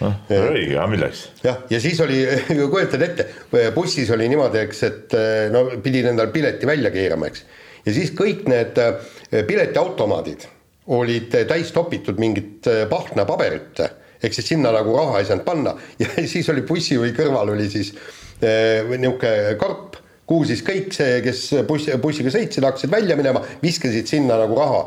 noh, 0.00 0.16
õige, 0.32 0.76
aga 0.78 0.86
milleks? 0.92 1.26
jah, 1.44 1.60
ja 1.70 1.80
siis 1.82 2.00
oli, 2.04 2.22
kujutad 2.72 3.04
ette, 3.04 3.28
bussis 3.76 4.10
oli 4.14 4.30
niimoodi, 4.32 4.62
eks, 4.64 4.82
et 4.88 5.18
no 5.52 5.66
pidid 5.84 6.08
endale 6.12 6.32
pileti 6.34 6.68
välja 6.68 6.92
keerama, 6.94 7.28
eks. 7.28 7.44
ja 7.86 7.96
siis 7.98 8.14
kõik 8.16 8.46
need 8.50 8.80
eh, 8.80 9.44
piletiautomaadid 9.48 10.48
olid 10.96 11.36
täis 11.48 11.70
topitud 11.76 12.18
mingit 12.18 12.66
eh, 12.70 12.84
pahnpaberit, 12.90 13.84
ehk 14.22 14.34
siis 14.34 14.48
sinna 14.54 14.72
nagu 14.74 14.96
raha 14.96 15.20
ei 15.20 15.28
saanud 15.28 15.44
panna 15.46 15.76
ja 16.02 16.08
siis 16.24 16.48
oli 16.52 16.64
bussi 16.66 16.96
kõrval 17.16 17.52
oli 17.52 17.68
siis 17.70 17.92
eh, 18.40 18.80
niisugune 18.88 19.58
karp 19.60 19.91
kuhu 20.32 20.48
siis 20.48 20.64
kõik 20.66 20.92
see, 20.96 21.20
kes 21.24 21.46
buss, 21.68 21.92
bussiga 22.02 22.32
sõitsid, 22.32 22.64
hakkasid 22.66 22.92
välja 22.92 23.18
minema, 23.18 23.44
viskasid 23.62 24.08
sinna 24.08 24.40
nagu 24.40 24.58
raha 24.58 24.84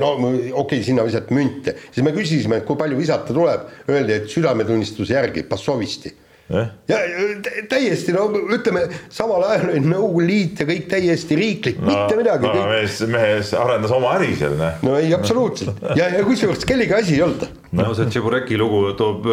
no 0.00 0.14
okei 0.16 0.52
okay,, 0.56 0.82
sinna 0.84 1.04
visati 1.04 1.36
münte, 1.36 1.74
siis 1.90 2.04
me 2.06 2.14
küsisime, 2.16 2.60
et 2.60 2.66
kui 2.68 2.78
palju 2.80 2.96
visata 2.96 3.34
tuleb, 3.36 3.68
öeldi, 3.90 4.16
et 4.16 4.32
südametunnistuse 4.32 5.12
järgi, 5.12 5.44
passovisti 5.50 6.12
eh?. 6.54 6.70
ja 6.88 7.00
täiesti 7.68 8.14
no 8.16 8.24
ütleme, 8.56 8.86
samal 9.12 9.44
ajal 9.50 9.74
oli 9.74 9.82
Nõukogude 9.84 10.28
Liit 10.30 10.64
ja 10.64 10.68
kõik 10.70 10.88
täiesti 10.94 11.36
riiklik 11.36 11.80
no,, 11.82 11.90
mitte 11.90 12.16
midagi 12.22 12.48
no,. 12.48 12.66
mees, 12.72 13.00
mees 13.12 13.52
arendas 13.58 13.92
oma 13.96 14.14
äri 14.16 14.32
seal, 14.40 14.56
noh. 14.60 14.80
no 14.86 14.96
ei, 15.00 15.12
absoluutselt 15.16 15.84
ja, 15.92 16.08
ja 16.08 16.24
kusjuures 16.24 16.64
kellegi 16.68 16.96
asi 16.96 17.18
ei 17.18 17.26
olnud. 17.28 17.59
No. 17.78 17.94
See 17.94 18.08
Tšebureki 18.10 18.58
lugu 18.58 18.80
toob, 18.98 19.28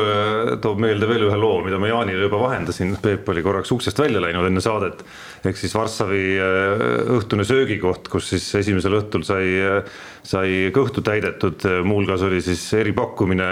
toob 0.64 0.82
meelde 0.84 1.10
veel 1.10 1.28
ühe 1.30 1.40
loo, 1.40 1.62
mida 1.66 1.80
ma 1.82 1.90
Jaanile 1.90 2.28
juba 2.28 2.42
vahendasin, 2.44 2.96
Peep 3.02 3.30
oli 3.34 3.44
korraks 3.46 3.74
uksest 3.74 4.00
välja 4.04 4.22
läinud 4.24 4.48
enne 4.50 4.64
saadet. 4.64 5.04
ehk 5.48 5.58
siis 5.58 5.76
Varssavi 5.78 6.24
äh, 6.44 6.86
õhtune 7.18 7.46
söögikoht, 7.48 8.10
kus 8.14 8.30
siis 8.34 8.48
esimesel 8.62 9.00
õhtul 9.00 9.26
sai, 9.28 9.52
sai 10.26 10.72
kõhtu 10.76 11.04
täidetud, 11.06 11.66
muuhulgas 11.88 12.26
oli 12.28 12.42
siis 12.46 12.66
eripakkumine 12.78 13.52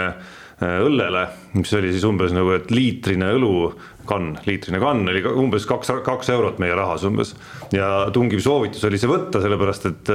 õllele, 0.64 1.26
mis 1.58 1.72
oli 1.76 1.90
siis 1.92 2.04
umbes 2.08 2.32
nagu, 2.32 2.54
et 2.56 2.70
liitrine 2.72 3.28
õlukann, 3.36 4.38
liitrine 4.46 4.78
kann 4.80 5.02
oli 5.12 5.20
umbes 5.28 5.66
kaks, 5.68 5.90
kaks 6.06 6.30
eurot 6.32 6.62
meie 6.62 6.72
rahas 6.76 7.04
umbes. 7.04 7.34
ja 7.74 8.08
tungiv 8.12 8.40
soovitus 8.40 8.84
oli 8.88 8.96
see 9.00 9.10
võtta, 9.10 9.42
sellepärast 9.44 9.88
et, 9.90 10.12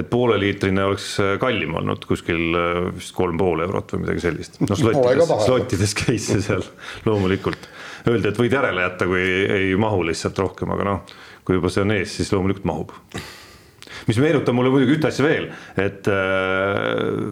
et 0.00 0.08
pooleliitrine 0.10 0.88
oleks 0.88 1.12
kallim 1.42 1.76
olnud 1.78 2.02
kuskil 2.08 2.58
vist 2.96 3.14
kolm 3.14 3.38
pool 3.38 3.62
eurot 3.62 3.94
või 3.94 4.06
midagi 4.06 4.24
sellist. 4.26 4.58
noh, 4.64 4.74
slottides, 4.74 5.34
slottides 5.46 5.94
käis 6.02 6.26
see 6.32 6.42
seal 6.42 6.66
loomulikult. 7.06 7.70
Öeldi, 8.10 8.32
et 8.32 8.40
võid 8.40 8.56
järele 8.56 8.82
jätta, 8.82 9.06
kui 9.06 9.20
ei, 9.22 9.44
ei 9.54 9.76
mahu 9.78 10.02
lihtsalt 10.08 10.38
rohkem, 10.40 10.72
aga 10.74 10.88
noh, 10.88 11.14
kui 11.46 11.60
juba 11.60 11.70
see 11.70 11.84
on 11.84 11.94
ees, 11.94 12.16
siis 12.18 12.32
loomulikult 12.34 12.66
mahub 12.66 12.96
mis 14.08 14.18
meenutab 14.22 14.56
mulle 14.56 14.70
muidugi 14.72 14.96
ühte 14.96 15.10
asja 15.10 15.24
veel, 15.26 15.50
et 15.78 16.08
äh, 16.10 17.30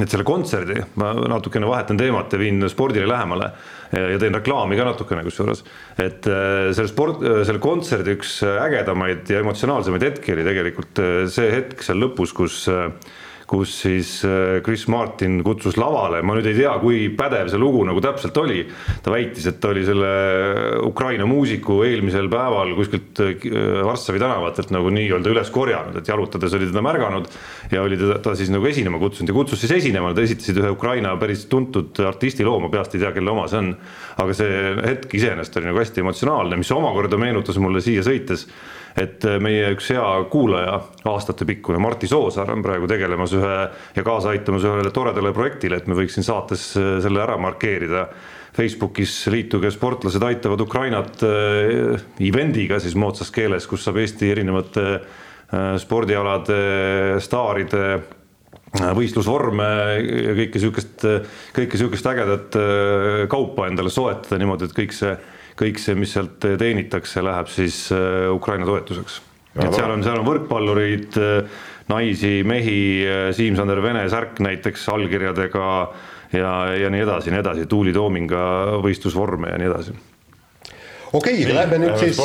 et 0.00 0.08
selle 0.08 0.24
kontserdi, 0.24 0.78
ma 1.00 1.12
natukene 1.28 1.68
vahetan 1.68 1.98
teemat 2.00 2.32
ja 2.32 2.40
viin 2.40 2.64
spordile 2.72 3.04
lähemale 3.08 3.50
ja 3.92 4.18
teen 4.20 4.38
reklaami 4.38 4.78
ka 4.78 4.86
natukene 4.88 5.24
kusjuures. 5.26 5.64
et 6.00 6.26
äh, 6.26 6.70
selle 6.72 6.88
sport, 6.88 7.20
äh, 7.20 7.42
selle 7.44 7.60
kontserdi 7.60 8.16
üks 8.16 8.38
ägedamaid 8.42 9.28
ja 9.28 9.42
emotsionaalsemaid 9.44 10.06
hetki 10.08 10.32
oli 10.32 10.46
tegelikult 10.48 11.02
see 11.34 11.50
hetk 11.52 11.84
seal 11.84 12.00
lõpus, 12.00 12.32
kus 12.32 12.62
kus 13.52 13.72
siis 13.82 14.10
äh, 14.24 14.62
Chris 14.64 14.86
Martin 14.88 15.42
kutsus 15.44 15.76
lavale, 15.76 16.22
ma 16.24 16.38
nüüd 16.38 16.46
ei 16.48 16.56
tea, 16.56 16.72
kui 16.80 17.04
pädev 17.16 17.50
see 17.52 17.60
lugu 17.60 17.82
nagu 17.84 18.00
täpselt 18.00 18.38
oli. 18.40 18.62
ta 19.04 19.12
väitis, 19.12 19.44
et 19.50 19.58
ta 19.60 19.72
oli 19.74 19.84
selle 19.84 20.12
Ukraina 20.86 21.26
muusiku 21.28 21.82
eelmisel 21.84 22.30
päeval 22.32 22.72
kuskilt 22.78 23.20
äh, 23.20 23.44
Varssavi 23.84 24.22
tänavatelt 24.22 24.72
nagu 24.72 24.88
nii-öelda 24.96 25.34
üles 25.34 25.52
korjanud, 25.52 26.00
et 26.00 26.08
jalutades 26.08 26.56
oli 26.56 26.70
teda 26.70 26.84
märganud. 26.84 27.28
ja 27.72 27.84
oli 27.84 28.00
teda, 28.00 28.18
ta 28.24 28.36
siis 28.38 28.52
nagu 28.52 28.66
esinema 28.68 29.00
kutsunud 29.02 29.28
ja 29.28 29.36
kutsus 29.36 29.60
siis 29.60 29.76
esinema, 29.82 30.14
nad 30.14 30.24
esitasid 30.24 30.62
ühe 30.62 30.72
Ukraina 30.72 31.12
päris 31.20 31.44
tuntud 31.52 32.00
artisti 32.08 32.48
loo, 32.48 32.56
ma 32.62 32.72
peast 32.72 32.96
ei 32.96 33.04
tea, 33.04 33.12
kelle 33.12 33.36
oma 33.36 33.48
see 33.52 33.60
on. 33.60 33.74
aga 34.22 34.36
see 34.36 34.60
hetk 34.86 35.12
iseenesest 35.20 35.60
oli 35.60 35.68
nagu 35.68 35.82
hästi 35.82 36.00
emotsionaalne, 36.00 36.56
mis 36.60 36.72
omakorda 36.72 37.20
meenutas 37.20 37.60
mulle 37.60 37.84
siia 37.84 38.04
sõites 38.06 38.48
et 38.98 39.24
äh, 39.24 39.38
meie 39.42 39.70
üks 39.72 39.88
hea 39.92 40.04
kuulaja, 40.32 40.76
aastatepikkune 41.08 41.80
Martti 41.82 42.08
Soosaar 42.10 42.52
on 42.52 42.64
praegu 42.64 42.88
tegelemas 42.90 43.32
ühe 43.36 43.56
ja 43.96 44.04
kaasa 44.04 44.32
aitamas 44.34 44.66
ühele 44.68 44.92
toredale 44.94 45.32
projektile, 45.36 45.80
et 45.80 45.88
me 45.88 45.96
võiks 45.98 46.18
siin 46.18 46.26
saates 46.28 46.72
äh, 46.80 46.94
selle 47.04 47.22
ära 47.24 47.38
markeerida. 47.40 48.06
Facebookis 48.52 49.14
liituge 49.32 49.70
sportlased 49.72 50.22
aitavad 50.28 50.60
Ukrainat 50.60 51.22
äh, 51.24 52.00
event'iga 52.20 52.80
siis 52.82 52.96
moodsas 53.00 53.32
keeles, 53.32 53.68
kus 53.68 53.86
saab 53.86 54.02
Eesti 54.02 54.32
erinevate 54.32 54.88
spordialade 55.82 56.54
staaride 57.20 57.80
võistlusvorme 58.96 59.66
ja 60.00 60.32
kõike 60.38 60.62
sihukest, 60.62 61.04
kõike 61.52 61.76
sihukest 61.76 62.08
ägedat 62.08 62.56
kaupa 63.28 63.66
endale 63.68 63.92
soetada 63.92 64.38
niimoodi, 64.40 64.70
et 64.70 64.76
kõik 64.78 64.96
see 64.96 65.12
kõik 65.58 65.80
see, 65.80 65.96
mis 65.98 66.14
sealt 66.14 66.38
teenitakse, 66.40 67.22
läheb 67.24 67.50
siis 67.52 67.84
äh, 67.94 68.30
Ukraina 68.32 68.66
toetuseks. 68.68 69.20
et 69.58 69.74
seal 69.74 69.90
on, 69.90 70.04
seal 70.04 70.20
on 70.20 70.28
võrkpallurid, 70.28 71.18
äh, 71.20 71.66
naisi, 71.92 72.40
mehi, 72.46 72.78
Siim-Sander 73.36 73.82
Vene 73.82 74.06
särk 74.08 74.38
näiteks 74.40 74.86
allkirjadega 74.94 75.66
ja, 76.32 76.54
ja 76.78 76.90
nii 76.92 77.02
edasi 77.04 77.28
ja 77.28 77.36
nii 77.36 77.42
edasi, 77.42 77.66
Tuuli 77.68 77.92
Toominga 77.92 78.44
võistlusvorme 78.84 79.52
ja 79.52 79.60
nii 79.60 79.68
edasi 79.68 79.96
okei 81.12 81.42
okay,, 81.42 81.54
lähme 81.54 81.80
nüüd 81.82 81.98
siis 82.00 82.16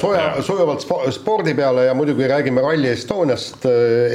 soja, 0.00 0.28
sujuvalt 0.46 0.84
spordi 1.16 1.56
peale 1.58 1.88
ja 1.88 1.96
muidugi 1.98 2.28
räägime 2.30 2.62
Rally 2.62 2.92
Estoniast 2.92 3.66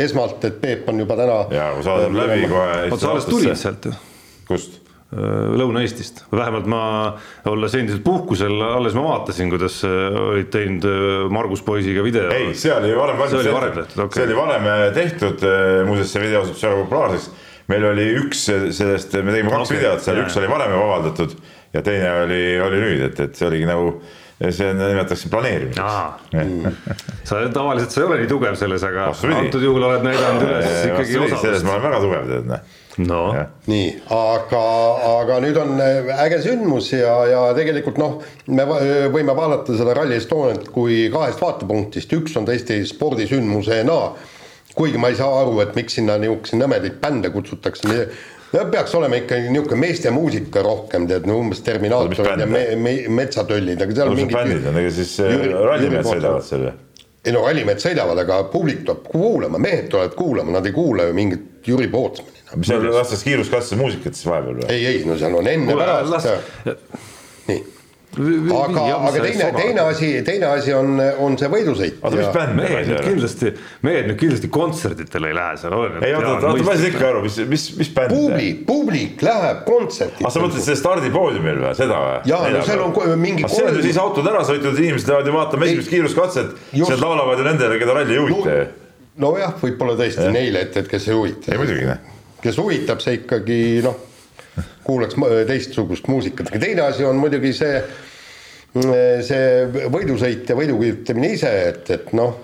esmalt, 0.05 0.45
et 0.47 0.61
Peep 0.61 0.87
on 0.89 1.01
juba 1.03 1.17
täna. 1.19 1.41
ja 1.51 1.73
saadab 1.83 2.15
läbi 2.21 2.47
kohe. 2.47 2.77
oota, 2.85 3.01
sa 3.01 3.11
alles 3.15 3.27
tulid 3.27 3.59
sealt 3.59 3.89
ju. 3.89 3.97
kust? 4.47 4.80
Äh, 5.11 5.55
Lõuna-Eestist, 5.59 6.21
vähemalt 6.31 6.67
ma, 6.71 6.81
olles 7.51 7.73
endiselt 7.75 7.99
puhkusel, 8.05 8.53
alles 8.63 8.93
ma 8.95 9.01
vaatasin, 9.03 9.49
kuidas 9.51 9.81
äh, 9.83 10.05
olid 10.15 10.47
teinud 10.53 10.85
äh, 10.87 11.07
Margus 11.35 11.59
poisiga 11.67 12.03
video. 12.05 12.29
ei, 12.31 12.53
see 12.55 12.71
oli 12.71 12.93
varem 12.95 13.19
valmis 13.19 13.43
tehtud, 13.43 14.05
okay. 14.05 14.13
see 14.15 14.27
oli 14.29 14.37
varem 14.37 14.69
tehtud, 14.95 15.43
muuseas 15.89 16.15
see 16.15 16.23
video 16.23 16.45
osutus 16.45 16.63
väga 16.63 16.77
populaarseks. 16.85 17.27
meil 17.73 17.89
oli 17.89 18.05
üks 18.21 18.45
sellest, 18.47 19.17
me 19.19 19.35
tegime 19.35 19.51
kaks 19.51 19.65
okay, 19.65 19.81
videot 19.81 20.05
seal, 20.05 20.21
üks 20.23 20.37
oli 20.39 20.51
varem 20.53 20.71
juba 20.77 20.85
avaldatud 20.87 21.35
ja 21.75 21.83
teine 21.83 22.13
oli, 22.21 22.41
oli 22.69 22.79
nüüd, 22.85 23.03
et, 23.09 23.19
et 23.25 23.35
see 23.35 23.49
oligi 23.49 23.67
nagu 23.67 23.97
see 24.41 24.69
nimetatakse 24.77 25.27
planeerimiseks. 25.33 26.37
sa 27.27 27.41
tavaliselt 27.51 27.91
sa 27.91 27.99
ei 27.99 28.07
ole 28.07 28.21
nii 28.23 28.31
tugev 28.31 28.55
selles, 28.63 28.87
aga 28.87 29.09
Absoluti. 29.11 29.43
antud 29.43 29.67
juhul 29.67 29.89
oled 29.89 30.07
näidanud 30.07 30.47
üles 30.47 30.71
ikkagi 30.87 31.19
osalust. 31.19 31.43
selles 31.43 31.67
ma 31.67 31.75
olen 31.75 31.85
väga 31.89 32.01
tugev, 32.07 32.31
tead 32.31 32.49
noh 32.55 32.79
no.. 32.97 33.21
nii, 33.71 33.87
aga, 34.15 34.63
aga 35.21 35.37
nüüd 35.43 35.57
on 35.61 35.79
äge 35.79 36.41
sündmus 36.43 36.91
ja, 36.93 37.13
ja 37.29 37.43
tegelikult 37.57 37.99
noh, 38.01 38.19
me 38.51 38.65
võime 39.13 39.35
vaadata 39.37 39.77
seda 39.77 39.95
Rally 39.97 40.17
Estoniat 40.19 40.67
kui 40.73 41.05
kahest 41.13 41.41
vaatepunktist, 41.43 42.11
üks 42.17 42.35
on 42.39 42.49
tõesti 42.49 42.81
spordisündmusena. 42.89 43.97
kuigi 44.75 44.99
ma 44.99 45.11
ei 45.11 45.17
saa 45.19 45.41
aru, 45.41 45.59
et 45.63 45.73
miks 45.75 45.97
sinna 45.99 46.17
niisuguseid 46.19 46.61
nõmedaid 46.61 46.99
bände 47.01 47.31
kutsutakse. 47.31 48.05
No 48.51 48.65
peaks 48.71 48.93
olema 48.95 49.15
ikkagi 49.19 49.47
niisugune 49.51 49.79
meeste 49.79 50.11
muusika 50.11 50.63
rohkem, 50.63 51.07
tead, 51.07 51.27
no 51.27 51.37
umbes 51.39 51.63
Terminaatorid 51.63 52.41
ja 52.43 52.47
me, 52.47 52.63
me, 52.75 52.95
metsatöllid, 53.07 53.79
aga 53.79 53.95
seal 53.95 54.11
no, 54.11 54.15
mingid. 54.19 54.35
bändid 54.35 54.67
on, 54.67 54.79
ega 54.83 54.93
siis 54.95 55.13
äh, 55.23 55.35
rallimehed 55.55 56.07
sõidavad 56.07 56.47
seal 56.47 56.65
ju 56.67 56.73
ei 57.21 57.33
no 57.35 57.43
rallimehed 57.45 57.77
sõidavad, 57.77 58.17
aga 58.23 58.39
publik 58.49 58.79
tuleb 58.81 59.03
kuulama, 59.11 59.59
mehed 59.61 59.91
tulevad 59.93 60.15
kuulama, 60.17 60.55
nad 60.55 60.65
ei 60.65 60.73
kuula 60.73 61.05
ju 61.05 61.13
mingit 61.13 61.67
Jüri 61.67 61.85
Pootsmani 61.91 62.40
mis 62.55 62.71
seal 62.71 62.87
lastakse 62.91 63.27
kiiruskatse 63.27 63.79
muusikat 63.79 64.17
siis 64.17 64.29
vahepeal 64.29 64.61
või? 64.61 64.71
ei, 64.73 64.87
ei 64.93 65.05
no 65.07 65.19
seal 65.19 65.37
on 65.39 65.51
enne 65.51 65.77
pärast 65.77 66.11
las.... 66.15 66.27
nii 67.49 67.61
aga, 68.11 68.81
aga 69.07 69.11
teine, 69.23 69.51
teine 69.55 69.81
asi, 69.81 70.09
teine 70.25 70.47
asi 70.51 70.73
on, 70.75 70.99
on 71.23 71.37
see 71.39 71.47
võidusõit. 71.51 72.01
oota, 72.01 72.17
mis 72.17 72.31
bänd? 72.35 72.57
mehed 72.57 72.89
nüüd 72.89 73.05
kindlasti, 73.05 73.51
mehed 73.87 74.09
nüüd 74.09 74.19
kindlasti 74.19 74.49
kontsertidele 74.51 75.31
ei 75.31 75.37
lähe 75.37 75.59
seal. 75.61 75.75
ei 76.03 76.15
oota, 76.17 76.33
oota, 76.33 76.51
ma 76.51 76.75
ei 76.75 76.81
saa 76.81 76.91
ikka 76.91 77.07
aru, 77.07 77.23
mis, 77.27 77.39
mis, 77.51 77.65
mis 77.79 77.91
bänd? 77.95 78.11
publik, 78.11 78.61
publik 78.67 79.25
läheb 79.25 79.63
kontsertidele. 79.67 80.27
aga 80.27 80.35
sa 80.35 80.43
mõtled 80.43 80.67
selle 80.67 80.79
stardipoodiumil 80.81 81.63
või, 81.63 81.73
seda 81.79 82.03
või? 82.03 82.21
jaa, 82.33 82.43
no 82.51 82.67
seal 82.67 82.85
on 82.85 83.19
mingi. 83.23 83.47
see 83.47 83.67
on 83.69 83.79
ju 83.79 83.87
siis 83.87 83.99
autod 84.03 84.31
ära 84.33 84.43
sõitnud, 84.47 84.79
inimesed 84.83 85.11
lähevad 85.13 85.31
ju 85.31 85.37
vaatama 85.39 85.69
esimest 85.71 85.95
kiiruskatset, 85.95 86.55
seal 86.75 87.05
laulavad 87.05 87.39
ju 87.39 87.47
nendele, 87.47 87.79
keda 87.79 87.99
ralli 88.01 88.17
ei 88.17 88.25
huvita 88.25 88.57
ju. 88.57 88.71
nojah, 89.23 89.55
võib-olla 89.63 89.95
tõesti 90.03 90.27
ja. 90.27 90.33
neile, 90.35 90.67
et, 90.67 90.81
et 90.83 90.91
kes 90.91 91.07
ei 91.07 91.15
huvita. 91.15 91.55
ei 91.55 91.63
muidugi, 91.63 91.87
noh 91.87 92.19
kes 92.41 92.57
huvitab, 92.61 93.01
see 93.03 93.19
ikkagi 93.21 93.59
noh, 93.85 93.99
kuulaks 94.85 95.17
teistsugust 95.49 96.09
muusikat, 96.11 96.51
aga 96.51 96.61
teine 96.61 96.87
asi 96.87 97.05
on 97.07 97.19
muidugi 97.21 97.53
see, 97.55 97.77
see 99.27 99.85
võidusõit 99.93 100.49
ja 100.49 100.57
võiduküttimine 100.57 101.35
ise, 101.37 101.53
et, 101.71 101.93
et 101.93 102.11
noh, 102.17 102.35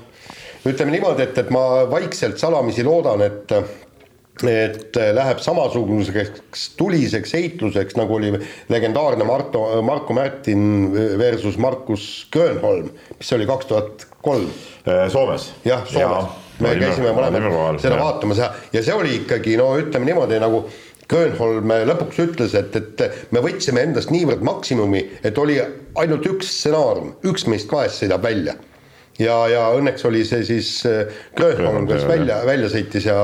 ütleme 0.68 0.96
niimoodi, 0.96 1.28
et, 1.28 1.44
et 1.44 1.52
ma 1.54 1.84
vaikselt 1.92 2.40
salamisi 2.42 2.86
loodan, 2.88 3.26
et 3.28 3.60
et 4.38 4.94
läheb 5.18 5.40
samasuguseks 5.42 6.68
tuliseks 6.78 7.32
heitluseks, 7.34 7.96
nagu 7.98 8.20
oli 8.20 8.30
legendaarne 8.70 9.26
Marto, 9.26 9.64
Marko 9.82 10.14
Märtin 10.14 10.92
versus 11.18 11.58
Markus 11.58 12.28
Grönholm, 12.30 12.92
mis 13.18 13.34
oli 13.34 13.50
kaks 13.50 13.72
tuhat 13.72 14.06
kolm. 14.22 14.52
Soomes. 15.10 15.54
jah, 15.66 15.82
Soomes 15.90 16.30
ja 16.30 16.47
me 16.64 16.76
käisime 16.80 17.14
mõlemad 17.16 17.82
seda 17.82 18.00
vaatamas 18.00 18.42
ja, 18.42 18.52
ja 18.74 18.84
see 18.86 18.96
oli 18.96 19.18
ikkagi 19.22 19.58
no 19.60 19.72
ütleme 19.80 20.10
niimoodi 20.10 20.40
nagu 20.42 20.66
Grönholm 21.08 21.72
lõpuks 21.88 22.18
ütles, 22.20 22.54
et, 22.60 22.74
et 22.76 23.32
me 23.32 23.40
võtsime 23.44 23.80
endast 23.88 24.12
niivõrd 24.12 24.42
maksimumi, 24.44 25.06
et 25.24 25.38
oli 25.40 25.56
ainult 25.96 26.26
üks 26.28 26.50
stsenaarium, 26.52 27.14
üks 27.32 27.48
meist 27.48 27.70
kahest 27.72 28.04
sõidab 28.04 28.28
välja. 28.28 28.58
Ja, 29.18 29.38
ja 29.50 29.62
õnneks 29.74 30.04
oli 30.06 30.20
see 30.28 30.44
siis 30.46 30.68
äh, 30.86 31.08
Grönholm, 31.38 31.88
kes 31.90 32.04
välja, 32.06 32.42
välja 32.46 32.68
sõitis 32.70 33.08
ja 33.08 33.16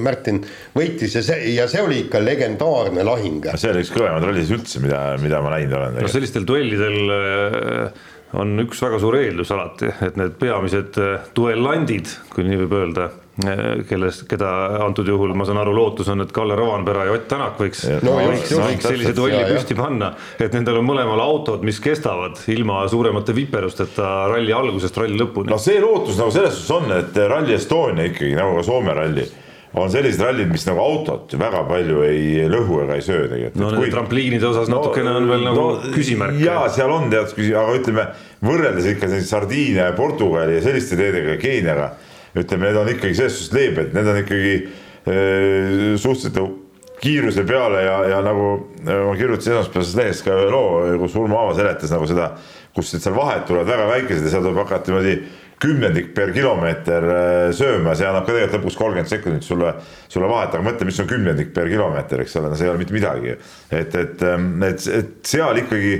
Märtin 0.00 0.38
võitis 0.72 1.18
ja 1.18 1.24
see, 1.26 1.50
ja 1.52 1.66
see 1.68 1.82
oli 1.84 1.98
ikka 2.06 2.22
legendaarne 2.22 3.04
lahing. 3.04 3.50
see 3.52 3.74
oli 3.74 3.82
üks 3.84 3.92
kõvemaid 3.92 4.24
rallisid 4.24 4.56
üldse, 4.56 4.80
mida, 4.80 5.02
mida 5.20 5.42
ma 5.44 5.52
näinud 5.58 5.76
olen. 5.76 6.00
no 6.06 6.14
sellistel 6.14 6.46
duellidel 6.48 7.16
äh 7.18 8.10
on 8.34 8.54
üks 8.64 8.80
väga 8.82 9.00
suur 9.02 9.18
eeldus 9.18 9.52
alati, 9.54 9.90
et 10.04 10.16
need 10.20 10.38
peamised 10.40 10.96
äh, 11.00 11.28
duellandid, 11.36 12.10
kui 12.32 12.46
nii 12.46 12.58
võib 12.64 12.74
öelda, 12.78 13.06
äh, 13.44 13.62
kellest, 13.88 14.26
keda 14.30 14.50
antud 14.84 15.08
juhul 15.08 15.34
ma 15.38 15.46
saan 15.48 15.60
aru, 15.62 15.74
lootus 15.76 16.10
on, 16.12 16.24
et 16.24 16.32
Kalle 16.34 16.56
Rovanpera 16.58 17.06
ja 17.08 17.14
Ott 17.14 17.28
Tänak 17.30 17.60
võiks 17.60 17.84
no,, 18.04 18.16
võiks, 18.18 18.52
võiks 18.58 18.88
sellise 18.88 19.14
duelli 19.16 19.44
püsti 19.52 19.78
panna, 19.78 20.12
et 20.38 20.56
nendel 20.56 20.80
on 20.80 20.88
mõlemal 20.88 21.22
autod, 21.24 21.64
mis 21.66 21.80
kestavad 21.84 22.42
ilma 22.54 22.82
suuremate 22.90 23.36
viperusteta 23.36 24.10
ralli 24.32 24.54
algusest 24.56 25.00
ralli 25.02 25.20
lõpuni. 25.20 25.52
no 25.54 25.60
see 25.62 25.80
lootus 25.82 26.18
nagu 26.20 26.34
selles 26.34 26.58
suhtes 26.58 26.76
on, 26.78 26.98
et 26.98 27.24
Rally 27.30 27.58
Estonia 27.58 28.10
ikkagi 28.10 28.34
nagu 28.38 28.58
ka 28.58 28.66
Soome 28.66 28.94
ralli 28.96 29.28
on 29.74 29.90
sellised 29.90 30.22
rallid, 30.22 30.50
mis 30.54 30.64
nagu 30.68 30.82
autot 30.82 31.34
väga 31.38 31.64
palju 31.68 32.02
ei 32.06 32.46
lõhu 32.50 32.80
ega 32.84 32.98
ei 32.98 33.04
söö 33.04 33.26
tegelikult. 33.30 33.60
no 33.60 33.70
need 33.74 33.94
trampliinide 33.94 34.48
osas 34.48 34.70
no, 34.70 34.78
natukene 34.78 35.14
on 35.18 35.28
veel 35.30 35.46
nagu 35.48 35.64
no, 35.64 35.92
küsimärk. 35.94 36.38
jaa, 36.42 36.66
seal 36.74 36.94
on 36.94 37.08
teatud 37.12 37.38
küsi-, 37.38 37.54
aga 37.58 37.76
ütleme, 37.80 38.08
võrreldes 38.44 38.90
ikka 38.94 39.10
Sardiinia 39.26 39.90
ja 39.90 39.96
Portugali 39.98 40.58
ja 40.58 40.64
selliste 40.64 40.98
teedega, 41.00 41.38
Keeniaga, 41.42 41.90
ütleme, 42.38 42.70
need 42.70 42.82
on 42.82 42.92
ikkagi 42.94 43.18
selles 43.18 43.38
suhtes 43.40 43.56
leebed, 43.58 43.94
need 43.96 44.12
on 44.12 44.20
ikkagi 44.22 44.54
äh, 44.60 45.96
suhteliselt 45.98 46.60
kiiruse 47.04 47.44
peale 47.44 47.82
ja, 47.84 47.96
ja 48.14 48.20
nagu 48.24 48.50
ma 48.86 49.14
kirjutasin 49.18 49.56
esmaspäevases 49.56 49.96
lehes 49.98 50.20
ka 50.24 50.36
ühe 50.38 50.50
loo, 50.52 50.82
kus 51.02 51.16
Urmo 51.18 51.40
Aava 51.40 51.56
seletas 51.58 51.92
nagu 51.92 52.06
seda, 52.08 52.30
kus 52.74 52.94
seal 52.94 53.16
vahed 53.16 53.44
tulevad 53.48 53.68
väga 53.68 53.88
väikesed 53.90 54.24
ja 54.24 54.32
seal 54.36 54.46
tuleb 54.46 54.62
hakata 54.62 54.92
niimoodi 54.92 55.16
kümnendik 55.64 56.12
per 56.16 56.32
kilomeeter 56.36 57.06
äh, 57.10 57.48
sööma, 57.56 57.96
see 57.98 58.08
annab 58.08 58.26
ka 58.26 58.32
tegelikult 58.32 58.60
lõpuks 58.60 58.78
kolmkümmend 58.80 59.10
sekundit 59.10 59.46
sulle, 59.46 59.74
sulle 60.12 60.28
vahet, 60.30 60.54
aga 60.54 60.64
mõtle, 60.66 60.88
mis 60.88 61.00
on 61.02 61.10
kümnendik 61.10 61.54
per 61.56 61.70
kilomeeter, 61.72 62.24
eks 62.24 62.36
ole, 62.40 62.52
no 62.52 62.58
see 62.58 62.68
ei 62.68 62.72
ole 62.72 62.82
mitte 62.82 62.96
midagi. 62.96 63.36
et, 63.70 63.94
et, 64.00 64.26
ähm, 64.28 64.50
et, 64.66 64.88
et 65.00 65.14
seal 65.28 65.62
ikkagi 65.64 65.94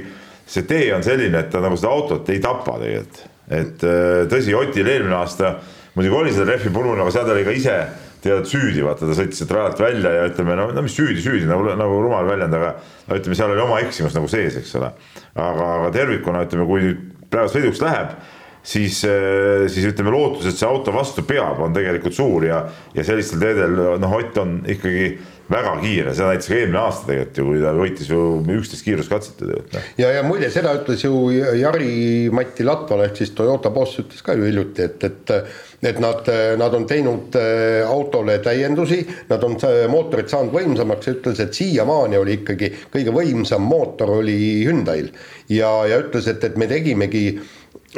see 0.47 0.67
tee 0.69 0.91
on 0.95 1.05
selline, 1.05 1.41
et 1.41 1.53
ta 1.53 1.63
nagu 1.65 1.79
seda 1.81 1.93
autot 1.95 2.29
ei 2.33 2.43
tapa 2.45 2.77
tegelikult. 2.83 3.25
et 3.49 3.87
äh, 3.89 4.25
tõsi, 4.31 4.55
Otil 4.57 4.89
eelmine 4.89 5.17
aasta 5.19 5.57
muidugi 5.95 6.17
oli 6.17 6.35
seda 6.35 6.51
rehvi 6.53 6.73
purun, 6.75 7.01
aga 7.01 7.13
seal 7.15 7.27
ta 7.27 7.35
oli 7.35 7.47
ka 7.47 7.55
ise 7.55 7.79
tead 8.25 8.47
süüdi, 8.49 8.81
vaata 8.85 9.05
ta 9.05 9.17
sõitis 9.17 9.43
sealt 9.43 9.53
rajalt 9.53 9.81
välja 9.83 10.13
ja 10.15 10.29
ütleme, 10.31 10.55
no, 10.57 10.71
no 10.73 10.85
mis 10.85 10.95
süüdi, 10.97 11.21
süüdi 11.21 11.49
nagu, 11.49 11.67
nagu 11.77 11.99
rumal 12.01 12.25
väljend, 12.29 12.57
aga 12.57 12.71
no 13.09 13.19
ütleme, 13.19 13.37
seal 13.37 13.53
oli 13.53 13.65
oma 13.65 13.83
eksimus 13.85 14.17
nagu 14.17 14.31
sees, 14.33 14.57
eks 14.61 14.73
ole. 14.81 14.89
aga, 15.35 15.67
aga 15.81 15.91
tervikuna 15.95 16.47
ütleme, 16.47 16.65
kui 16.69 16.87
nüüd 16.87 17.05
praegu 17.33 17.53
sõiduks 17.53 17.83
läheb 17.85 18.17
siis, 18.65 19.05
eh, 19.05 19.69
siis 19.69 19.91
ütleme, 19.93 20.13
lootus, 20.15 20.49
et 20.49 20.59
see 20.59 20.69
auto 20.69 20.95
vastu 20.95 21.25
peab, 21.29 21.61
on 21.61 21.77
tegelikult 21.77 22.17
suur 22.17 22.49
ja, 22.49 22.65
ja 22.97 23.05
sellistel 23.07 23.43
teedel 23.43 23.79
noh, 24.01 24.13
Ott 24.15 24.39
on 24.41 24.61
ikkagi 24.71 25.09
väga 25.51 25.75
kiire, 25.83 26.13
seda 26.17 26.31
näitas 26.31 26.49
ka 26.49 26.57
eelmine 26.57 26.79
aasta 26.81 27.09
tegelikult 27.11 27.39
ju, 27.41 27.47
kui 27.51 27.61
ta 27.61 27.73
võitis 27.77 28.09
ju 28.09 28.21
üksteist 28.55 28.87
kiiruskatset 28.87 29.43
ju 29.43 29.49
tegelikult. 29.51 29.75
Noh. 29.77 29.91
ja, 30.01 30.13
ja 30.17 30.23
muide, 30.25 30.49
seda 30.55 30.73
ütles 30.79 31.05
ju 31.05 31.19
Jari-Mati 31.61 32.65
Latval 32.65 33.05
ehk 33.05 33.21
siis 33.21 33.35
Toyota 33.37 33.73
boss 33.75 34.01
ütles 34.01 34.25
ka 34.25 34.37
ju 34.39 34.49
hiljuti, 34.49 34.89
et, 34.89 35.09
et 35.11 35.37
et 35.85 35.99
nad, 36.01 36.25
nad 36.57 36.73
on 36.73 36.87
teinud 36.89 37.35
eh, 37.37 37.83
autole 37.85 38.39
täiendusi, 38.41 39.03
nad 39.29 39.43
on 39.45 39.59
mootorit 39.93 40.33
saanud 40.33 40.55
võimsamaks 40.55 41.11
ja 41.11 41.13
ütles, 41.19 41.43
et 41.45 41.59
siiamaani 41.59 42.17
oli 42.17 42.39
ikkagi 42.39 42.71
kõige 42.95 43.13
võimsam 43.13 43.69
mootor 43.69 44.15
oli 44.23 44.39
Hyundai'l 44.65 45.11
ja, 45.53 45.75
ja 45.91 46.01
ütles, 46.01 46.31
et, 46.33 46.41
et 46.49 46.57
me 46.57 46.71
tegimegi 46.71 47.27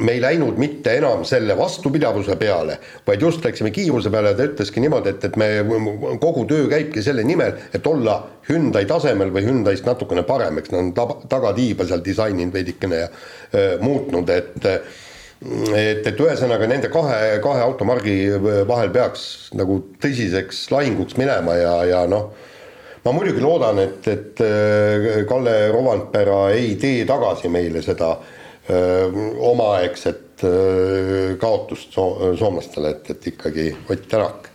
me 0.00 0.12
ei 0.12 0.20
läinud 0.20 0.58
mitte 0.60 0.96
enam 0.98 1.24
selle 1.24 1.56
vastupidavuse 1.56 2.36
peale, 2.36 2.78
vaid 3.06 3.22
just 3.22 3.44
läksime 3.44 3.70
kiiruse 3.70 4.10
peale. 4.12 4.32
Ja 4.32 4.38
ta 4.38 4.46
ütleski 4.50 4.82
niimoodi, 4.84 5.14
et, 5.14 5.24
et 5.24 5.38
me, 5.40 5.48
kogu 6.20 6.44
töö 6.48 6.68
käibki 6.70 7.02
selle 7.04 7.24
nimel, 7.24 7.56
et 7.74 7.86
olla 7.86 8.18
Hyundai 8.48 8.84
tasemel 8.88 9.32
või 9.34 9.46
Hyundai'st 9.46 9.88
natukene 9.88 10.26
parem, 10.28 10.60
eks 10.60 10.72
nad 10.74 10.82
on 10.82 11.18
tagatiiba 11.30 11.86
seal 11.88 12.04
disaininud 12.04 12.54
veidikene 12.54 13.02
ja 13.04 13.10
äh, 13.10 13.76
muutnud, 13.82 14.30
et 14.30 14.70
et, 15.76 16.06
et 16.08 16.20
ühesõnaga 16.20 16.64
nende 16.64 16.88
kahe, 16.88 17.36
kahe 17.44 17.60
automargi 17.60 18.14
vahel 18.68 18.88
peaks 18.88 19.50
nagu 19.52 19.82
tõsiseks 20.00 20.62
lahinguks 20.72 21.18
minema 21.20 21.58
ja, 21.60 21.74
ja 21.84 21.98
noh, 22.08 22.30
ma 23.04 23.12
muidugi 23.12 23.44
loodan, 23.44 23.82
et, 23.82 24.08
et 24.08 24.40
Kalle 25.28 25.58
Rovandpera 25.74 26.38
ei 26.56 26.72
tee 26.80 27.04
tagasi 27.08 27.52
meile 27.52 27.84
seda 27.84 28.14
äh, 28.14 28.35
omaaegset 28.66 30.42
kaotust 31.40 31.94
so 31.94 32.34
soomlastele, 32.36 32.96
et, 32.96 33.10
et 33.14 33.28
ikkagi 33.32 33.70
Ott 33.88 34.08
Tänak 34.10 34.50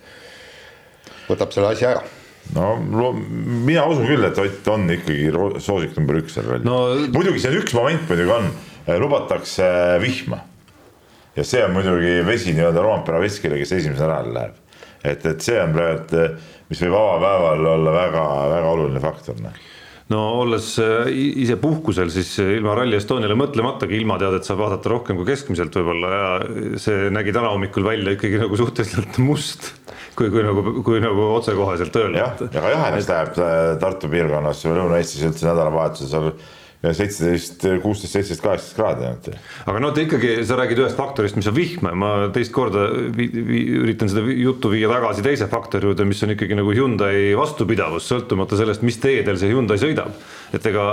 võtab 1.29 1.53
selle 1.55 1.71
asja 1.71 1.93
ära 1.95 2.03
no 2.55 2.71
mina 3.15 3.85
usun 3.89 4.07
küll, 4.09 4.25
et 4.27 4.37
Ott 4.41 4.69
on 4.73 4.87
ikkagi 4.91 5.31
soosik 5.63 5.95
number 5.97 6.21
üks 6.21 6.37
seal 6.37 6.47
rallis 6.49 6.67
no.... 6.67 6.77
muidugi 7.15 7.41
see 7.41 7.53
on 7.53 7.59
üks 7.61 7.75
moment 7.77 8.07
muidugi 8.09 8.35
on, 8.35 8.49
lubatakse 9.01 9.67
vihma. 10.03 10.41
ja 11.37 11.47
see 11.47 11.63
on 11.65 11.75
muidugi 11.77 12.17
vesi 12.27 12.55
nii-öelda 12.55 12.83
Roompere 12.83 13.21
veskile, 13.23 13.59
kes 13.61 13.77
esimesena 13.79 14.13
rajale 14.13 14.33
läheb. 14.37 14.79
et, 15.03 15.25
et 15.25 15.45
see 15.45 15.59
on 15.61 15.75
praegu, 15.77 16.25
mis 16.71 16.81
võib 16.85 16.97
avapäeval 16.99 17.69
olla 17.75 17.99
väga-väga 17.99 18.73
oluline 18.75 19.03
faktor 19.03 19.39
noh 19.43 19.61
no 20.09 20.21
olles 20.41 20.73
äh, 20.81 21.09
ise 21.43 21.57
puhkusel, 21.61 22.11
siis 22.13 22.33
ilma 22.41 22.75
Rally 22.77 22.97
Estoniale 22.97 23.37
mõtlematagi 23.39 23.99
ilmateadet 23.99 24.47
saab 24.47 24.63
vaadata 24.63 24.93
rohkem 24.93 25.19
kui 25.19 25.27
keskmiselt 25.29 25.75
võib-olla 25.77 26.13
ja 26.13 26.31
see 26.81 27.11
nägi 27.13 27.35
täna 27.35 27.53
hommikul 27.53 27.85
välja 27.87 28.15
ikkagi 28.17 28.41
nagu 28.41 28.59
suhteliselt 28.59 29.19
must, 29.23 29.71
kui, 30.17 30.31
kui 30.33 30.45
nagu, 30.47 30.65
kui 30.85 31.03
nagu 31.03 31.27
otsekoheselt 31.37 32.01
öelda. 32.01 32.25
jah, 32.25 32.47
ja 32.47 32.65
ka 32.65 32.73
jahedaks 32.75 33.11
läheb 33.11 33.37
äh, 33.45 33.59
Tartu 33.83 34.11
piirkonnas 34.11 34.65
või 34.67 34.79
Lõuna-Eestis 34.79 35.29
üldse 35.29 35.49
nädalavahetusel 35.51 36.11
seal 36.11 36.33
seitseteist, 36.81 37.61
kuusteist, 37.83 38.15
seitseteist, 38.15 38.41
kaheksateist 38.41 38.77
kraadi 38.77 39.05
ainult. 39.05 39.27
aga 39.69 39.81
no 39.83 39.91
ikkagi 40.03 40.31
sa 40.47 40.57
räägid 40.57 40.81
ühest 40.81 40.97
faktorist, 40.97 41.37
mis 41.37 41.49
on 41.51 41.55
vihm, 41.55 41.89
ma 42.01 42.11
teist 42.33 42.53
korda 42.55 42.87
vi, 43.13 43.27
vi, 43.29 43.61
üritan 43.83 44.09
seda 44.09 44.25
juttu 44.25 44.71
viia 44.73 44.89
tagasi 44.89 45.25
teise 45.25 45.49
faktori 45.51 45.91
juurde, 45.91 46.07
mis 46.09 46.23
on 46.25 46.33
ikkagi 46.33 46.57
nagu 46.57 46.73
Hyundai 46.73 47.35
vastupidavus, 47.37 48.09
sõltumata 48.09 48.57
sellest, 48.57 48.85
mis 48.87 48.97
teedel 49.01 49.37
see 49.37 49.53
Hyundai 49.53 49.77
sõidab. 49.81 50.15
et 50.51 50.65
ega, 50.67 50.85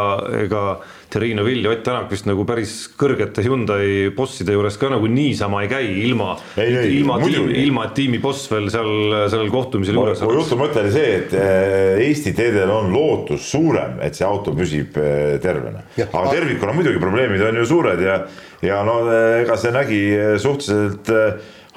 ega 0.45 0.63
Terrino 1.09 1.45
Vill 1.45 1.65
ja 1.65 1.71
Ott 1.73 1.85
Tänak 1.87 2.11
vist 2.13 2.27
nagu 2.29 2.45
päris 2.49 2.73
kõrgete 3.01 3.41
Hyundai 3.45 4.11
bosside 4.17 4.53
juures 4.53 4.77
ka 4.81 4.91
nagu 4.93 5.09
niisama 5.09 5.63
ei 5.65 5.71
käi 5.71 5.87
ilma, 6.05 6.35
ilma, 6.61 7.17
tiimi, 7.23 7.55
ilma 7.63 7.87
et 7.89 7.95
tiimi 7.97 8.21
boss 8.21 8.51
veel 8.53 8.69
seal 8.73 8.91
sellel 9.33 9.49
kohtumisel 9.53 9.97
juures 9.97 10.21
oleks. 10.27 10.43
jutu 10.43 10.59
mõte 10.61 10.83
oli 10.83 10.93
see, 10.93 11.15
et 11.23 11.33
eh, 11.39 12.03
Eesti 12.09 12.35
teedel 12.37 12.73
on 12.75 12.93
lootus 12.93 13.49
suurem, 13.49 13.97
et 14.05 14.19
see 14.19 14.29
auto 14.29 14.53
püsib 14.57 15.01
eh, 15.01 15.39
tervena. 15.41 15.81
aga 16.05 16.27
tervikuna 16.29 16.77
muidugi 16.77 17.01
probleemid 17.01 17.47
on 17.49 17.63
ju 17.63 17.67
suured 17.73 18.05
ja, 18.05 18.21
ja 18.69 18.85
no 18.85 19.01
eh, 19.09 19.41
ega 19.47 19.57
see 19.61 19.73
nägi 19.73 20.03
suhteliselt 20.45 21.13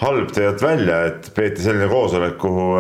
halb 0.02 0.32
tegelikult 0.34 0.66
välja, 0.66 1.04
et 1.08 1.32
peeti 1.36 1.64
selline 1.64 1.88
koosolek, 1.88 2.36
kuhu 2.42 2.72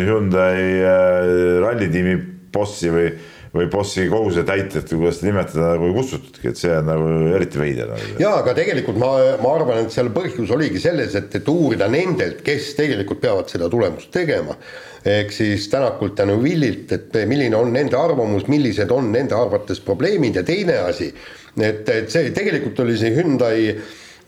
Hyundai 0.00 1.60
rallitiimi 1.60 2.16
bossi 2.50 2.90
või 2.90 3.12
või 3.54 3.66
bossi 3.70 4.04
kohusetäitjat 4.10 4.92
kuidas 4.92 5.18
seda 5.18 5.30
nimetada, 5.30 5.72
nagu 5.74 5.88
ei 5.88 5.94
kutsutudki, 5.96 6.52
et 6.52 6.60
see 6.60 6.70
on 6.74 6.86
nagu 6.86 7.08
eriti 7.34 7.58
veider. 7.58 7.90
jaa, 8.20 8.36
aga 8.44 8.54
tegelikult 8.54 9.00
ma, 9.00 9.10
ma 9.42 9.54
arvan, 9.56 9.82
et 9.84 9.94
seal 9.94 10.12
põhjus 10.14 10.52
oligi 10.54 10.82
selles, 10.82 11.16
et, 11.18 11.34
et 11.34 11.50
uurida 11.50 11.88
nendelt, 11.90 12.44
kes 12.46 12.70
tegelikult 12.78 13.22
peavad 13.24 13.50
seda 13.50 13.70
tulemust 13.72 14.12
tegema. 14.14 14.54
ehk 15.00 15.32
siis 15.32 15.66
Tänakult 15.72 16.18
ja 16.20 16.28
Neuvillilt, 16.28 16.92
et 16.92 17.18
milline 17.26 17.56
on 17.56 17.72
nende 17.74 17.98
arvamus, 17.98 18.46
millised 18.52 18.90
on 18.94 19.10
nende 19.12 19.34
arvates 19.34 19.80
probleemid 19.82 20.36
ja 20.36 20.46
teine 20.46 20.78
asi, 20.84 21.10
et, 21.58 21.88
et 21.88 22.10
see 22.12 22.30
tegelikult 22.36 22.84
oli 22.84 22.98
see 23.00 23.14
Hyundai 23.16 23.74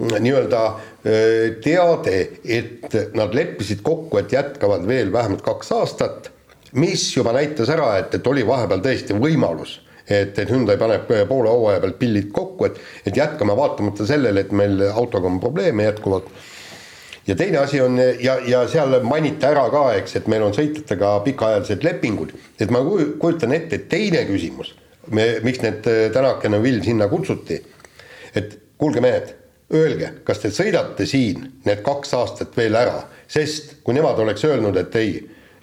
nii-öelda 0.03 0.63
teade, 1.63 2.19
et 2.43 2.95
nad 3.15 3.35
leppisid 3.37 3.85
kokku, 3.87 4.19
et 4.19 4.33
jätkavad 4.35 4.87
veel 4.89 5.13
vähemalt 5.15 5.45
kaks 5.47 5.75
aastat 5.77 6.32
mis 6.73 7.17
juba 7.17 7.33
näitas 7.37 7.71
ära, 7.73 7.97
et, 8.01 8.15
et 8.15 8.27
oli 8.27 8.45
vahepeal 8.47 8.83
tõesti 8.85 9.17
võimalus, 9.19 9.77
et, 10.07 10.39
et 10.39 10.51
Hyundai 10.51 10.79
paneb 10.81 11.11
poole 11.29 11.51
hooaja 11.53 11.83
pealt 11.83 11.99
pillid 12.01 12.31
kokku, 12.35 12.69
et, 12.69 12.81
et 13.07 13.17
jätkame 13.17 13.57
vaatamata 13.57 14.07
sellele, 14.09 14.47
et 14.47 14.55
meil 14.57 14.81
autoga 14.91 15.29
on 15.29 15.41
probleeme 15.41 15.85
jätkuvalt. 15.89 16.31
ja 17.27 17.37
teine 17.37 17.59
asi 17.59 17.81
on 17.81 17.99
ja, 18.21 18.39
ja 18.47 18.65
seal 18.69 19.01
mainiti 19.03 19.47
ära 19.47 19.69
ka, 19.71 19.85
eks, 19.99 20.17
et 20.17 20.27
meil 20.33 20.43
on 20.43 20.55
sõitjatega 20.57 21.19
pikaajalised 21.25 21.85
lepingud, 21.85 22.33
et 22.61 22.71
ma 22.71 22.83
kujutan 22.85 23.53
ette, 23.53 23.77
et 23.77 23.89
teine 23.89 24.25
küsimus, 24.27 24.75
me, 25.11 25.37
miks 25.43 25.63
need 25.63 25.87
Tänak 26.13 26.45
ja 26.45 26.51
Neville 26.51 26.83
sinna 26.85 27.09
kutsuti, 27.09 27.61
et 28.35 28.59
kuulge 28.79 29.01
mehed, 29.05 29.37
öelge, 29.73 30.09
kas 30.25 30.41
te 30.43 30.51
sõidate 30.53 31.07
siin 31.09 31.47
need 31.65 31.81
kaks 31.85 32.13
aastat 32.17 32.57
veel 32.57 32.77
ära, 32.77 33.07
sest 33.29 33.79
kui 33.85 33.95
nemad 33.97 34.19
oleks 34.21 34.45
öelnud, 34.45 34.77
et 34.77 34.97
ei 35.01 35.15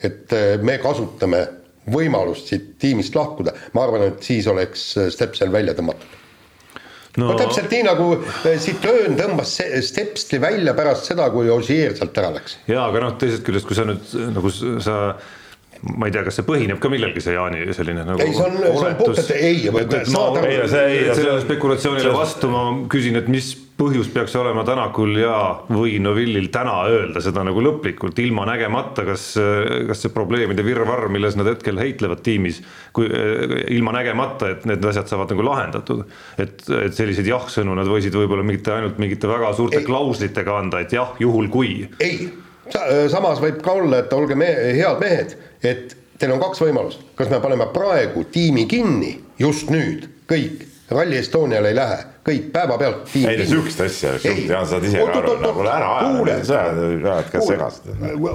et 0.04 0.36
äh, 0.36 0.54
me 0.64 0.78
kasutame 0.82 1.44
võimalust 1.90 2.52
siit 2.52 2.74
tiimist 2.82 3.16
lahkuda, 3.18 3.54
ma 3.74 3.86
arvan, 3.86 4.08
et 4.12 4.24
siis 4.26 4.48
oleks 4.52 4.86
äh, 4.98 5.10
Stepsel 5.14 5.52
välja 5.54 5.76
tõmmatud. 5.78 6.16
no, 7.18 7.32
no 7.32 7.36
täpselt 7.40 7.72
nii, 7.74 7.84
nagu 7.88 8.12
äh, 8.20 8.56
Citroen 8.62 9.18
tõmbas 9.20 9.58
Stepsli 9.90 10.42
välja 10.42 10.76
pärast 10.78 11.10
seda, 11.12 11.30
kui 11.34 11.52
Ogier 11.54 11.98
sealt 11.98 12.18
ära 12.22 12.32
läks. 12.38 12.60
jaa, 12.70 12.88
aga 12.88 13.06
noh, 13.08 13.18
teisest 13.22 13.46
küljest, 13.48 13.68
kui 13.70 13.78
sa 13.78 13.88
nüüd 13.90 14.16
nagu 14.36 14.54
sa 14.54 15.00
ma 15.96 16.10
ei 16.10 16.12
tea, 16.12 16.26
kas 16.28 16.36
see 16.40 16.48
põhineb 16.48 16.80
ka 16.84 16.92
millelgi, 16.92 17.24
see 17.24 17.38
Jaani 17.38 17.64
selline 17.76 18.04
nagu 18.08 18.20
ei, 18.24 18.34
see 18.36 18.44
on, 18.44 18.58
see 18.60 18.90
on 18.90 18.98
puhtalt 19.00 19.34
ei, 19.38 19.62
saad 20.12 20.40
aru. 20.42 20.54
sellele 20.74 21.40
spekulatsioonile 21.46 22.14
vastu 22.16 22.52
ma 22.52 22.64
küsin, 22.92 23.20
et 23.20 23.30
mis 23.32 23.54
põhjus 23.80 24.10
peaks 24.14 24.36
olema 24.40 24.66
Tänakul 24.68 25.16
ja 25.22 25.36
või 25.72 25.98
Novillil 26.04 26.50
täna 26.54 26.76
öelda 26.92 27.22
seda 27.24 27.46
nagu 27.48 27.64
lõplikult, 27.64 28.20
ilma 28.22 28.46
nägemata, 28.50 29.06
kas, 29.08 29.32
kas 29.88 30.04
see 30.04 30.14
probleemide 30.14 30.66
virvarr, 30.66 31.08
milles 31.12 31.38
nad 31.40 31.48
hetkel 31.50 31.80
heitlevad 31.80 32.24
tiimis, 32.26 32.62
kui 32.96 33.08
ilma 33.76 33.96
nägemata, 33.96 34.52
et 34.56 34.68
need 34.70 34.86
asjad 34.92 35.12
saavad 35.12 35.32
nagu 35.34 35.48
lahendatud. 35.48 36.04
et, 36.38 36.62
et 36.84 36.96
selliseid 36.96 37.28
jah-sõnu 37.30 37.76
nad 37.78 37.88
võisid 37.88 38.16
võib-olla 38.16 38.44
mingite, 38.46 38.76
ainult 38.76 39.00
mingite 39.02 39.32
väga 39.32 39.54
suurte 39.58 39.82
ei. 39.82 39.88
klauslitega 39.88 40.60
anda, 40.60 40.84
et 40.84 40.94
jah, 40.94 41.16
juhul 41.20 41.48
kui. 41.54 41.88
ei, 42.04 42.30
samas 43.10 43.40
võib 43.42 43.64
ka 43.64 43.80
olla, 43.80 44.04
et 44.04 44.14
olge 44.14 44.36
me 44.38 44.50
head 44.76 45.00
mehed 45.02 45.38
et 45.64 45.96
teil 46.20 46.34
on 46.36 46.42
kaks 46.42 46.62
võimalust, 46.64 47.04
kas 47.16 47.30
me 47.32 47.40
paneme 47.44 47.70
praegu 47.74 48.26
tiimi 48.32 48.66
kinni, 48.70 49.14
just 49.40 49.72
nüüd, 49.72 50.08
kõik, 50.30 50.66
Rally 50.90 51.20
Estoniale 51.20 51.70
ei 51.70 51.78
lähe 51.78 52.00
kõik 52.26 52.50
päevapealt. 52.54 53.10
ei 53.16 53.38
no 53.38 53.46
sihukest 53.48 53.82
asja 53.86 54.12
Jaan, 54.24 54.68
saad 54.68 54.86
ise 54.88 55.00
ka 55.00 55.20
aru, 55.22 55.36
no 55.42 55.52
kuule 55.56 55.72
ära 55.72 55.90
aja, 56.00 56.36
sa 56.46 56.60
ajad 56.74 57.32
ka 57.32 57.42
segast. 57.46 57.88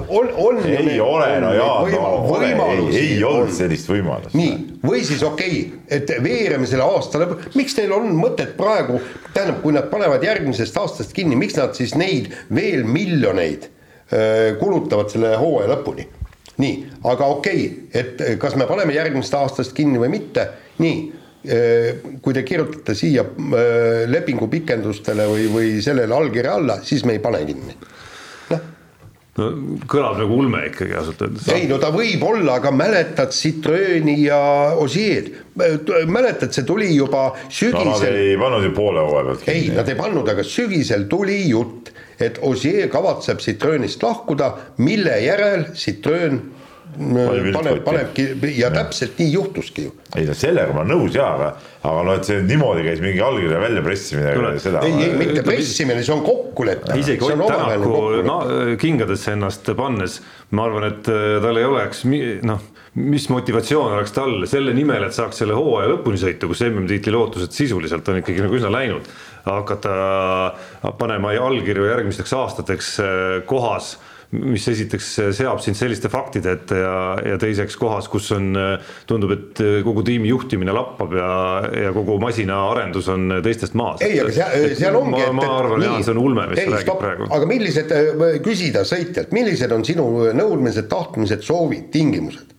on, 0.09 0.31
on. 0.33 0.59
ei 0.65 0.99
ole, 0.99 1.29
no 1.43 1.53
Jaan, 1.53 1.91
no 1.93 2.39
ei, 2.41 2.97
ei 3.01 3.23
olnud 3.23 3.53
sellist 3.55 3.89
võimalust. 3.91 4.35
nii, 4.37 4.57
või 4.85 5.03
siis 5.07 5.23
okei 5.25 5.61
okay,, 5.61 5.99
et 5.99 6.13
veereme 6.23 6.67
selle 6.69 6.87
aasta 6.87 7.21
lõpu, 7.21 7.39
miks 7.55 7.77
neil 7.77 7.93
on 7.95 8.09
mõtet 8.17 8.55
praegu, 8.57 8.99
tähendab, 9.33 9.61
kui 9.63 9.75
nad 9.75 9.89
panevad 9.93 10.25
järgmisest 10.25 10.77
aastast 10.81 11.13
kinni, 11.15 11.37
miks 11.39 11.57
nad 11.59 11.77
siis 11.77 11.95
neid 11.99 12.33
veel 12.53 12.85
miljoneid 12.89 13.69
kulutavad 14.59 15.09
selle 15.13 15.33
hooaja 15.41 15.75
lõpuni? 15.75 16.07
nii, 16.61 16.75
aga 17.11 17.27
okei 17.35 17.65
okay,, 17.67 18.01
et 18.01 18.39
kas 18.39 18.55
me 18.55 18.67
paneme 18.69 18.95
järgmisest 18.95 19.33
aastast 19.37 19.73
kinni 19.75 19.99
või 19.99 20.13
mitte, 20.13 20.47
nii 20.79 21.24
kui 22.21 22.33
te 22.33 22.43
kirjutate 22.47 22.95
siia 22.97 23.25
äh, 23.25 24.05
lepingu 24.09 24.47
pikendustele 24.51 25.27
või, 25.29 25.49
või 25.53 25.75
sellele 25.85 26.15
allkirja 26.15 26.55
alla, 26.59 26.79
siis 26.85 27.05
me 27.05 27.17
ei 27.17 27.21
pane 27.23 27.43
kinni. 27.45 27.75
noh 28.53 28.63
no 29.35 29.49
kõlab 29.91 30.19
nagu 30.21 30.37
ulme 30.39 30.61
ikkagi 30.69 30.95
ausalt 30.95 31.21
öeldes. 31.25 31.47
ei 31.51 31.67
no 31.67 31.77
ta 31.81 31.91
võib 31.93 32.23
olla, 32.23 32.57
aga 32.61 32.71
mäletad 32.71 33.35
Citroeni 33.35 34.15
ja 34.23 34.39
Osieed, 34.79 35.31
mäletad, 36.07 36.55
see 36.55 36.63
tuli 36.67 36.93
juba 36.95 37.27
sügisel 37.49 37.91
no,. 37.91 37.99
Nad 37.99 38.21
ei 38.23 38.39
pannud 38.39 38.69
ju 38.69 38.73
poole 38.77 39.03
hooaja 39.03 39.27
pealt 39.29 39.43
kinni. 39.43 39.57
ei, 39.57 39.75
nad 39.75 39.91
ei 39.91 39.99
pannud, 39.99 40.31
aga 40.31 40.45
sügisel 40.47 41.07
tuli 41.11 41.41
jutt, 41.49 41.91
et 42.15 42.39
Osier 42.47 42.87
kavatseb 42.87 43.43
Citroenist 43.43 44.03
lahkuda, 44.03 44.53
mille 44.79 45.19
järel 45.25 45.67
Citroen 45.75 46.39
paneb, 46.95 47.79
panebki 47.85 48.27
ja 48.55 48.69
täpselt 48.73 49.19
nii 49.19 49.31
juhtuski 49.33 49.87
ju. 49.87 49.93
ei 50.15 50.27
no 50.27 50.35
sellega 50.37 50.73
ma 50.75 50.83
olen 50.83 50.93
nõus 50.93 51.17
jaa, 51.17 51.31
aga, 51.35 51.49
aga 51.83 52.03
noh, 52.07 52.19
et 52.19 52.29
see 52.29 52.43
niimoodi 52.45 52.85
käis 52.87 53.01
mingi 53.03 53.21
allkirja 53.23 53.59
väljapressimine. 53.61 54.31
ei, 54.87 54.95
ei 55.07 55.17
mitte 55.19 55.43
pressimine, 55.47 56.05
see 56.05 56.15
on 56.15 56.23
kokkulepe. 56.25 56.97
isegi 57.01 57.25
Ott 57.25 57.43
Tänaku 57.45 58.23
no, 58.25 58.39
kingadesse 58.81 59.35
ennast 59.35 59.69
pannes, 59.77 60.21
ma 60.55 60.69
arvan, 60.69 60.87
et 60.93 61.11
äh, 61.11 61.37
tal 61.43 61.59
ei 61.59 61.67
oleks 61.67 62.05
noh, 62.47 62.63
mis 62.95 63.27
motivatsioon 63.33 63.97
oleks 63.97 64.15
tal 64.15 64.47
selle 64.49 64.73
nimel, 64.77 65.03
et 65.07 65.15
saaks 65.15 65.43
selle 65.43 65.57
hooaja 65.57 65.91
lõpuni 65.91 66.19
sõita, 66.21 66.47
kus 66.47 66.63
MM-tiitli 66.67 67.13
lootused 67.15 67.55
sisuliselt 67.55 68.07
on 68.11 68.21
ikkagi 68.21 68.45
nagu 68.45 68.55
üsna 68.55 68.71
läinud, 68.71 69.07
hakata 69.45 69.95
panema 70.99 71.35
allkirju 71.45 71.89
järgmisteks 71.91 72.35
aastateks 72.39 72.91
äh, 73.03 73.23
kohas 73.49 73.95
mis 74.35 74.65
esiteks 74.71 75.09
seab 75.37 75.61
sind 75.63 75.77
selliste 75.77 76.09
faktide 76.11 76.55
ette 76.57 76.79
ja, 76.79 76.95
ja 77.33 77.37
teiseks 77.41 77.77
kohas, 77.79 78.09
kus 78.11 78.31
on, 78.35 78.55
tundub, 79.09 79.35
et 79.35 79.61
kogu 79.85 80.03
tiimi 80.05 80.31
juhtimine 80.31 80.73
lappab 80.75 81.13
ja, 81.17 81.29
ja 81.85 81.93
kogu 81.95 82.17
masina 82.21 82.57
arendus 82.71 83.09
on 83.13 83.37
teistest 83.45 83.77
maas. 83.77 84.01
ei, 84.05 84.17
aga 84.23 84.33
seal, 84.35 84.67
seal 84.79 84.99
ongi. 84.99 85.21
ma, 85.21 85.37
ma 85.41 85.51
arvan, 85.59 85.85
Jaan, 85.85 86.07
see 86.07 86.15
on 86.15 86.23
ulme, 86.23 86.47
mis 86.51 86.63
ei, 86.63 86.69
sa 86.71 86.79
räägid 86.79 86.99
praegu. 87.03 87.29
aga 87.37 87.49
millised, 87.49 87.95
küsida 88.45 88.85
sõitjalt, 88.87 89.35
millised 89.35 89.75
on 89.75 89.85
sinu 89.87 90.09
nõudmised, 90.35 90.89
tahtmised, 90.91 91.45
soovid, 91.45 91.89
tingimused? 91.93 92.54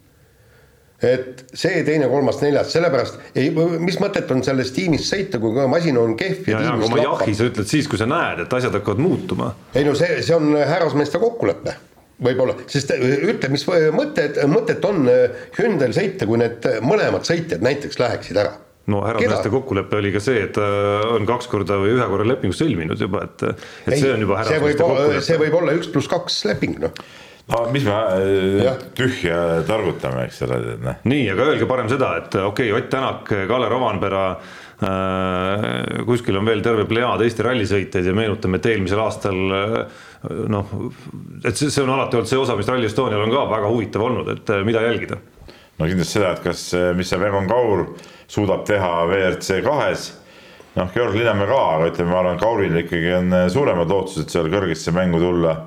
Et 1.05 1.43
see, 1.53 1.83
teine, 1.85 2.09
kolmas, 2.09 2.39
neljas, 2.41 2.71
sellepärast 2.73 3.19
ei, 3.37 3.51
mis 3.83 3.99
mõtet 4.01 4.31
on 4.33 4.41
selles 4.47 4.73
tiimis 4.77 5.05
sõita, 5.11 5.41
kui 5.43 5.67
masin 5.69 5.99
on 6.01 6.15
kehv 6.17 6.49
ja, 6.49 6.61
ja 6.63 6.71
tiimis 6.73 6.89
lappab. 6.89 7.03
jahi 7.05 7.35
sa 7.37 7.49
ütled 7.51 7.69
siis, 7.69 7.89
kui 7.91 8.01
sa 8.01 8.09
näed, 8.09 8.47
et 8.47 8.57
asjad 8.59 8.79
hakkavad 8.79 9.03
muutuma. 9.05 9.53
ei 9.77 9.85
no 9.85 9.93
see, 9.99 10.23
see 10.25 10.37
on 10.37 10.55
härrasmeeste 10.57 11.21
kokkulepe 11.23 11.77
võib-olla, 12.25 12.57
sest 12.73 12.95
äh, 12.95 13.03
ütle, 13.29 13.51
mis 13.53 13.67
mõtted, 13.69 14.41
mõtet 14.49 14.85
on 14.89 15.05
äh, 15.13 15.43
Hyundai'l 15.59 15.93
sõita, 15.97 16.29
kui 16.29 16.41
need 16.41 16.65
mõlemad 16.87 17.29
sõitjad 17.29 17.65
näiteks 17.67 18.01
läheksid 18.01 18.41
ära 18.41 18.57
no 18.89 19.03
härrasmeeste 19.05 19.53
kokkulepe 19.53 20.01
oli 20.01 20.15
ka 20.15 20.23
see, 20.25 20.47
et 20.47 20.57
äh, 20.63 21.05
on 21.13 21.29
kaks 21.29 21.51
korda 21.53 21.77
või 21.83 21.93
ühe 21.99 22.09
korra 22.09 22.31
lepingu 22.33 22.57
sõlminud 22.57 23.05
juba, 23.05 23.27
et, 23.29 23.47
et 23.53 23.93
ei, 23.93 24.01
see 24.01 24.17
on 24.17 24.25
juba 24.25 24.41
härrasmeeste 24.41 24.83
kokkulepe. 24.83 25.23
see 25.29 25.41
võib 25.45 25.61
olla 25.61 25.77
üks 25.77 25.93
pluss 25.93 26.09
kaks 26.09 26.45
leping, 26.49 26.81
noh 26.87 27.25
no 27.53 27.63
mis 27.71 27.85
me 27.87 27.95
äh, 27.95 28.79
tühja 28.97 29.63
targutame, 29.67 30.27
eks 30.27 30.43
ole, 30.47 30.59
tead 30.65 30.83
noh. 30.83 31.03
nii, 31.07 31.27
aga 31.35 31.51
öelge 31.53 31.69
parem 31.71 31.91
seda, 31.91 32.17
et 32.23 32.35
okei 32.41 32.73
okay,, 32.73 32.81
Ott 32.81 32.91
Tänak, 32.91 33.31
Kalle 33.51 33.69
Rovanpera 33.71 34.25
äh,, 34.83 36.03
kuskil 36.09 36.41
on 36.41 36.49
veel 36.49 36.65
terve 36.65 36.89
plejaad 36.91 37.23
Eesti 37.23 37.47
rallisõitjaid 37.47 38.11
ja 38.11 38.17
meenutame, 38.17 38.59
et 38.59 38.69
eelmisel 38.73 39.05
aastal 39.05 39.39
äh, 39.61 39.79
noh, 40.57 40.75
et 41.45 41.55
see, 41.55 41.71
see 41.71 41.85
on 41.85 41.95
alati 41.95 42.19
olnud 42.19 42.33
see 42.33 42.43
osa, 42.43 42.59
mis 42.59 42.69
Rally 42.71 42.91
Estonial 42.91 43.23
on 43.23 43.35
ka 43.35 43.47
väga 43.55 43.71
huvitav 43.71 44.09
olnud, 44.09 44.35
et 44.35 44.55
äh, 44.57 44.67
mida 44.67 44.83
jälgida. 44.83 45.23
no 45.79 45.87
kindlasti 45.87 46.19
seda, 46.19 46.35
et 46.35 46.45
kas, 46.45 46.69
mis 46.99 47.11
see 47.13 47.31
Egon 47.31 47.47
Kaur 47.51 47.87
suudab 48.27 48.67
teha 48.67 48.93
WRC 49.07 49.63
kahes 49.63 50.11
noh, 50.75 50.91
Georg 50.91 51.15
Linnamäe 51.15 51.47
ka, 51.47 51.63
aga 51.79 51.95
ütleme, 51.95 52.11
ma 52.11 52.23
arvan, 52.25 52.43
Kauril 52.43 52.83
ikkagi 52.83 53.15
on 53.23 53.41
suuremad 53.55 53.93
lootused 53.93 54.35
seal 54.35 54.51
kõrgesse 54.51 54.91
mängu 54.97 55.23
tulla 55.23 55.61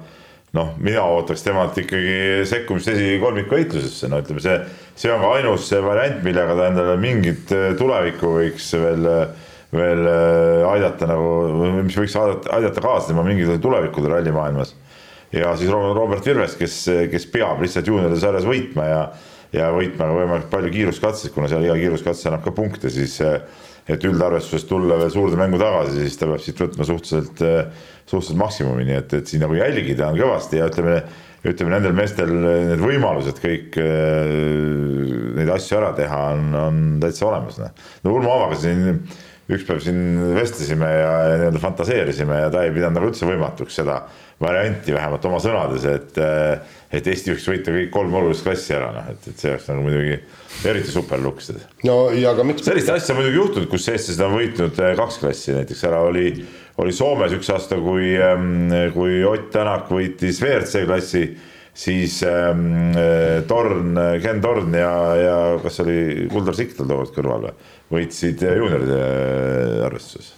noh, 0.58 0.74
mina 0.82 1.04
ootaks 1.06 1.44
temalt 1.46 1.78
ikkagi 1.78 2.46
sekkumist 2.50 2.90
esikolmiku 2.94 3.58
võitlusesse, 3.58 4.10
no 4.10 4.22
ütleme, 4.24 4.42
see, 4.44 4.58
see 4.98 5.14
on 5.14 5.22
ka 5.24 5.32
ainus 5.38 5.70
variant, 5.86 6.24
millega 6.26 6.58
ta 6.58 6.68
endale 6.72 6.98
mingit 7.02 7.54
äh, 7.56 7.72
tulevikku 7.80 8.34
võiks 8.40 8.72
veel, 8.82 9.08
veel 9.76 10.04
äh, 10.10 10.66
aidata 10.72 11.10
nagu, 11.10 11.32
mis 11.86 11.98
võiks 12.00 12.18
aidata, 12.18 12.54
aidata 12.58 12.86
kaasa 12.86 13.12
tema 13.12 13.26
mingitele 13.28 13.62
tulevikule 13.62 14.14
rallimaailmas. 14.16 14.76
ja 15.36 15.54
siis 15.58 15.70
Robert 15.70 16.26
Virves, 16.26 16.58
kes, 16.58 16.82
kes 17.12 17.30
peab 17.30 17.62
lihtsalt 17.62 17.88
juunioride 17.88 18.22
sarjas 18.22 18.50
võitma 18.50 18.90
ja, 18.90 19.02
ja 19.54 19.70
võitma 19.76 20.10
ka 20.10 20.18
võimalikult 20.18 20.54
palju 20.54 20.74
kiiruskatseid, 20.74 21.34
kuna 21.36 21.50
seal 21.52 21.68
iga 21.68 21.78
kiiruskatse 21.78 22.32
annab 22.32 22.46
ka 22.48 22.56
punkte, 22.58 22.90
siis 22.94 23.20
äh, 23.22 23.38
et 23.90 24.04
üldarvestuses 24.06 24.68
tulla 24.70 25.00
veel 25.00 25.14
suurde 25.14 25.40
mängu 25.40 25.60
tagasi, 25.62 25.98
siis 26.04 26.20
ta 26.20 26.30
peab 26.30 26.44
siit 26.44 26.62
võtma 26.62 26.86
suhteliselt 26.88 27.42
suhteliselt 28.10 28.40
maksimumi, 28.42 28.86
nii 28.88 29.00
et, 29.04 29.18
et 29.20 29.30
siin 29.30 29.44
nagu 29.46 29.58
jälgida 29.58 30.10
on 30.10 30.18
kõvasti 30.18 30.58
ja 30.58 30.70
ütleme, 30.70 30.96
ütleme 31.46 31.76
nendel 31.76 31.96
meestel 31.98 32.32
need 32.34 32.82
võimalused 32.82 33.42
kõik 33.44 33.78
neid 35.38 35.52
asju 35.54 35.78
ära 35.78 35.92
teha 35.98 36.22
on, 36.36 36.48
on 36.58 36.80
täitsa 37.04 37.28
olemas. 37.30 37.60
noh, 37.62 37.76
no 38.06 38.16
Urmo 38.18 38.34
Avaga 38.38 38.58
siin 38.60 39.04
üks 39.50 39.66
päev 39.66 39.82
siin 39.82 40.02
vestlesime 40.36 40.90
ja 40.90 41.14
nii-öelda 41.34 41.62
fantaseerisime 41.62 42.44
ja 42.44 42.50
ta 42.54 42.66
ei 42.66 42.74
pidanud 42.74 43.00
nagu 43.00 43.10
üldse 43.10 43.30
võimatuks 43.30 43.80
seda 43.82 44.04
varianti 44.40 44.96
vähemalt 44.96 45.26
oma 45.28 45.40
sõnades, 45.44 45.86
et, 45.90 46.18
äh, 46.24 46.78
et 46.96 47.08
Eesti 47.08 47.34
võiks 47.34 47.48
võita 47.52 47.74
kõik 47.76 47.92
kolm 47.94 48.14
olulist 48.22 48.46
klassi 48.46 48.76
ära, 48.78 48.94
noh, 48.96 49.10
et, 49.12 49.28
et 49.28 49.42
see 49.42 49.52
oleks 49.52 49.68
nagu 49.72 49.84
muidugi 49.84 50.16
eriti 50.70 50.94
super 50.94 51.20
luks. 51.22 51.52
no 51.88 51.98
ja 52.16 52.32
aga 52.34 52.46
miks. 52.48 52.64
sellist 52.68 52.90
asja 52.94 53.18
muidugi 53.18 53.40
juhtunud, 53.42 53.70
kus 53.72 53.90
eestlased 53.92 54.26
on 54.26 54.38
võitnud 54.38 54.82
äh, 54.84 54.96
kaks 55.00 55.20
klassi, 55.24 55.54
näiteks 55.58 55.86
ära 55.92 56.02
oli 56.08 56.32
oli 56.80 56.96
Soomes 56.96 57.34
üks 57.36 57.50
aasta, 57.52 57.78
kui, 57.84 58.14
ähm, 58.16 58.72
kui 58.96 59.20
Ott 59.28 59.50
Tänak 59.52 59.90
võitis 59.92 60.40
WRC 60.44 60.86
klassi, 60.88 61.24
siis 61.76 62.22
ähm, 62.28 62.94
äh, 62.96 63.42
Torn, 63.48 64.00
Ken 64.24 64.42
Torn 64.44 64.76
ja, 64.76 64.94
ja 65.20 65.38
kas 65.64 65.82
oli 65.84 66.30
Kuldar 66.32 66.58
Siktal 66.58 66.88
tookord 66.90 67.16
kõrval 67.16 67.48
või, 67.50 67.56
võitsid 67.98 68.44
juunioride 68.48 69.02
arvestuses. 69.88 70.32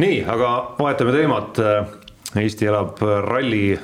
nii, 0.00 0.22
aga 0.30 0.52
vahetame 0.78 1.16
teemat. 1.16 1.64
Eesti 2.38 2.68
elab 2.70 3.00
ralli 3.26 3.74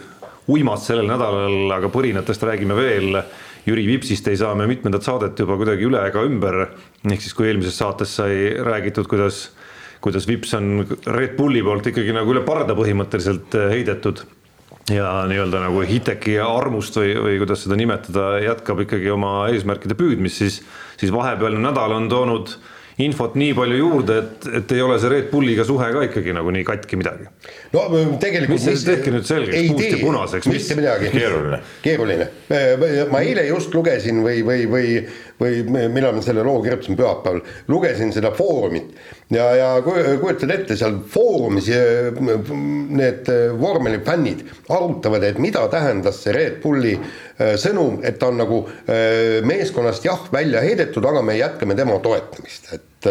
uimas 0.47 0.85
sellel 0.87 1.09
nädalal, 1.11 1.67
aga 1.75 1.91
põrinatest 1.91 2.45
räägime 2.47 2.77
veel. 2.79 3.21
Jüri 3.67 3.87
Vipsist 3.89 4.29
ei 4.31 4.39
saa 4.39 4.55
me 4.55 4.69
mitmendat 4.71 5.03
saadet 5.03 5.41
juba 5.43 5.57
kuidagi 5.59 5.89
üle 5.89 6.05
ega 6.07 6.23
ümber. 6.23 6.69
ehk 7.11 7.23
siis, 7.23 7.35
kui 7.35 7.49
eelmises 7.49 7.79
saates 7.79 8.15
sai 8.15 8.55
räägitud, 8.63 9.09
kuidas 9.11 9.49
kuidas 10.01 10.29
Vips 10.29 10.55
on 10.55 10.87
Red 11.07 11.37
Bulli 11.37 11.63
poolt 11.67 11.89
ikkagi 11.91 12.13
nagu 12.15 12.31
üle 12.31 12.45
parda 12.47 12.77
põhimõtteliselt 12.79 13.57
äh, 13.59 13.71
heidetud 13.73 14.23
ja 14.93 15.25
nii-öelda 15.27 15.65
nagu 15.65 15.83
Hiteki 15.83 16.37
armust 16.43 16.95
või, 17.01 17.17
või 17.19 17.41
kuidas 17.43 17.65
seda 17.65 17.79
nimetada, 17.79 18.37
jätkab 18.45 18.85
ikkagi 18.85 19.11
oma 19.11 19.49
eesmärkide 19.51 19.97
püüdmist, 19.99 20.43
siis, 20.45 20.61
siis 21.01 21.11
vahepealne 21.15 21.59
nädal 21.65 21.97
on 21.97 22.07
toonud 22.13 22.55
infot 23.05 23.35
nii 23.37 23.53
palju 23.57 23.77
juurde, 23.77 24.17
et, 24.23 24.47
et 24.61 24.73
ei 24.73 24.83
ole 24.85 24.97
see 25.01 25.11
Red 25.13 25.29
Bulliga 25.29 25.67
suhe 25.69 25.89
ka 25.93 26.05
ikkagi 26.07 26.33
nagu 26.37 26.53
nii 26.55 26.65
katki 26.65 26.97
midagi. 26.97 27.29
no 27.75 27.85
tegelikult. 28.23 28.55
mis 28.55 28.85
tehke 28.89 29.13
nüüd 29.13 29.29
selgeks, 29.29 29.69
puust 29.73 29.91
ja 29.91 30.01
punaseks, 30.01 30.49
mis. 30.49 30.63
mitte 30.65 30.79
midagi. 30.81 31.11
keeruline. 31.13 31.61
keeruline, 31.85 32.29
ma 33.13 33.21
eile 33.21 33.45
just 33.51 33.75
lugesin 33.77 34.23
või, 34.25 34.41
või, 34.47 34.65
või 34.73 34.95
või 35.41 35.63
millal 35.69 36.17
ma 36.17 36.23
selle 36.25 36.45
loo 36.47 36.63
kirjutasin, 36.65 36.97
pühapäeval, 36.99 37.43
lugesin 37.69 38.13
seda 38.15 38.31
Foorumit 38.37 38.95
ja, 39.35 39.49
ja 39.57 39.69
kujutad 39.85 40.53
ette, 40.55 40.77
seal 40.79 40.99
Foorumis 41.13 41.69
need 41.71 43.31
vormelifännid 43.61 44.47
arutavad, 44.73 45.27
et 45.29 45.41
mida 45.43 45.67
tähendas 45.73 46.23
see 46.25 46.35
Red 46.37 46.61
Bulli 46.63 46.95
äh, 46.97 47.57
sõnum, 47.61 48.01
et 48.07 48.21
ta 48.21 48.31
on 48.33 48.41
nagu 48.41 48.63
meeskonnast 49.47 50.07
jah, 50.07 50.25
välja 50.33 50.63
heidetud, 50.65 51.05
aga 51.05 51.23
me 51.25 51.37
jätkame 51.39 51.77
tema 51.79 51.99
toetamist, 52.03 52.73
et 52.73 53.11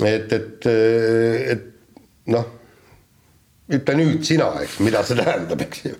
et, 0.00 0.32
et, 0.32 0.66
et 1.52 1.64
noh, 2.32 2.46
ütle 3.72 3.96
nüüd 3.98 4.24
sina, 4.26 4.48
eks, 4.64 4.78
mida 4.84 5.02
see 5.06 5.18
tähendab, 5.18 5.60
eks 5.66 5.84
ju. 5.86 5.92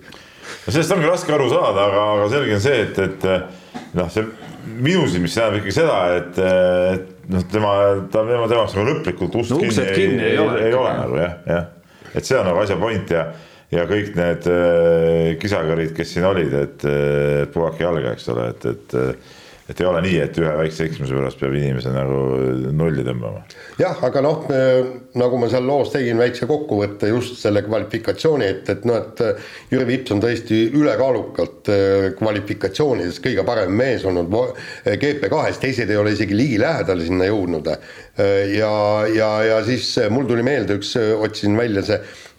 no 0.65 0.73
sellest 0.73 0.95
ongi 0.95 1.09
raske 1.09 1.35
aru 1.35 1.49
saada, 1.51 1.87
aga, 1.87 2.07
aga 2.15 2.31
selge 2.33 2.57
on 2.57 2.63
see, 2.63 2.81
et, 2.87 2.99
et 3.05 3.93
noh, 3.99 4.09
see 4.13 4.25
minu 4.63 5.05
silmis 5.11 5.35
tähendab 5.35 5.59
ikkagi 5.59 5.75
seda, 5.75 5.97
et, 6.17 6.37
et 6.39 7.31
noh, 7.31 7.45
tema, 7.51 7.73
ta, 8.11 8.23
tema, 8.23 8.47
tema 8.47 8.61
jaoks 8.61 8.75
nagu 8.77 8.89
lõplikult 8.89 9.39
ust 9.41 9.53
No 9.53 9.59
kinni, 9.61 9.87
kinni 9.95 10.25
ei 10.25 10.35
ei, 10.35 10.41
ole 10.43 10.61
ei, 10.67 10.75
ole 10.77 10.93
nagu 10.99 11.19
jah, 11.19 11.35
jah. 11.49 11.67
et 12.13 12.27
see 12.27 12.37
on 12.39 12.47
nagu 12.49 12.61
asja 12.63 12.77
point 12.79 13.13
ja, 13.13 13.25
ja 13.73 13.85
kõik 13.89 14.13
need 14.19 14.49
äh, 14.51 15.29
kisakõrid, 15.41 15.93
kes 15.97 16.15
siin 16.15 16.27
olid, 16.29 16.55
et 16.59 16.85
äh, 16.89 17.43
puhake 17.53 17.85
jalga, 17.85 18.15
eks 18.15 18.29
ole, 18.33 18.49
et, 18.53 18.69
et 18.73 18.97
äh, 18.99 19.39
et 19.73 19.81
ei 19.81 19.87
ole 19.89 20.01
nii, 20.05 20.17
et 20.21 20.37
ühe 20.37 20.51
väikse 20.59 20.85
eksimuse 20.85 21.15
pärast 21.17 21.39
peab 21.41 21.55
inimese 21.57 21.91
nagu 21.93 22.17
nulli 22.77 23.05
tõmbama. 23.05 23.41
jah, 23.81 23.97
aga 24.05 24.21
noh, 24.21 24.45
nagu 25.17 25.39
ma 25.41 25.49
seal 25.49 25.65
loos 25.65 25.89
tegin 25.93 26.21
väikse 26.21 26.45
kokkuvõtte 26.49 27.09
just 27.09 27.39
selle 27.41 27.63
kvalifikatsiooni, 27.65 28.49
et, 28.53 28.69
et 28.69 28.85
noh, 28.85 28.99
et 29.01 29.23
äh, 29.25 29.49
Jüri 29.73 29.87
Vips 29.89 30.13
on 30.13 30.21
tõesti 30.23 30.61
ülekaalukalt 30.77 31.71
äh, 31.73 32.09
kvalifikatsioonides 32.19 33.17
kõige 33.23 33.45
parem 33.47 33.73
mees 33.77 34.05
olnud 34.09 34.29
vo- 34.33 34.51
GP2-s, 34.85 35.61
teised 35.63 35.89
ei 35.89 35.99
ole 35.99 36.13
isegi 36.13 36.37
ligilähedale 36.37 37.07
sinna 37.07 37.29
jõudnud. 37.31 37.71
Ja, 38.53 39.07
ja, 39.09 39.29
ja 39.43 39.55
siis 39.65 39.87
äh, 39.97 40.09
mul 40.13 40.27
tuli 40.29 40.43
meelde 40.45 40.75
üks, 40.77 40.91
otsisin 41.17 41.55
välja 41.57 41.81
see 41.81 41.95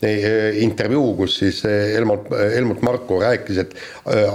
äh, 0.07 0.61
intervjuu, 0.63 1.09
kus 1.19 1.41
siis 1.41 1.65
Helmut, 1.67 2.29
Helmut 2.31 2.85
Marko 2.87 3.19
rääkis, 3.19 3.59
et 3.59 3.75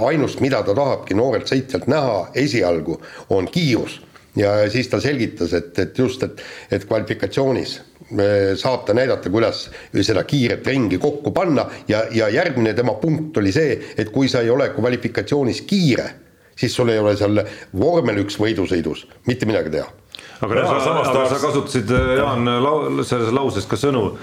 ainus, 0.04 0.36
mida 0.44 0.60
ta 0.66 0.74
tahabki 0.76 1.16
noorelt 1.16 1.48
sõitjalt 1.48 1.88
näha 1.88 2.26
esialgu, 2.42 2.98
on 3.32 3.48
kiirus. 3.48 4.02
Ja 4.36 4.52
siis 4.70 4.88
ta 4.88 5.00
selgitas, 5.02 5.54
et, 5.56 5.72
et 5.78 5.98
just, 5.98 6.22
et, 6.22 6.42
et 6.70 6.84
kvalifikatsioonis 6.86 7.72
eh, 7.80 8.52
saab 8.60 8.84
ta 8.86 8.94
näidata, 8.94 9.32
kuidas 9.32 9.64
seda 9.96 10.22
kiiret 10.28 10.66
ringi 10.70 11.00
kokku 11.02 11.32
panna. 11.34 11.64
Ja, 11.88 12.04
ja 12.14 12.28
järgmine 12.30 12.74
tema 12.76 12.94
punkt 13.00 13.40
oli 13.40 13.52
see, 13.54 13.78
et 13.98 14.12
kui 14.14 14.28
sa 14.30 14.44
ei 14.44 14.52
ole 14.52 14.68
kvalifikatsioonis 14.76 15.64
kiire, 15.66 16.06
siis 16.54 16.76
sul 16.76 16.92
ei 16.92 17.00
ole 17.02 17.16
seal 17.18 17.42
vormel 17.80 18.22
üks 18.22 18.38
võidusõidus 18.38 19.08
mitte 19.26 19.48
midagi 19.48 19.74
teha 19.78 19.99
aga, 20.40 20.54
no, 20.54 20.66
sa, 20.66 20.80
samas 20.86 21.08
aga 21.08 21.18
tahaks- 21.18 21.34
sa 21.36 21.46
kasutasid 21.46 21.90
äh, 21.90 22.16
Jaan 22.20 22.44
lau- 22.64 23.04
selles 23.04 23.32
lauses 23.32 23.66
ka 23.68 23.76
sõnu, 23.76 24.16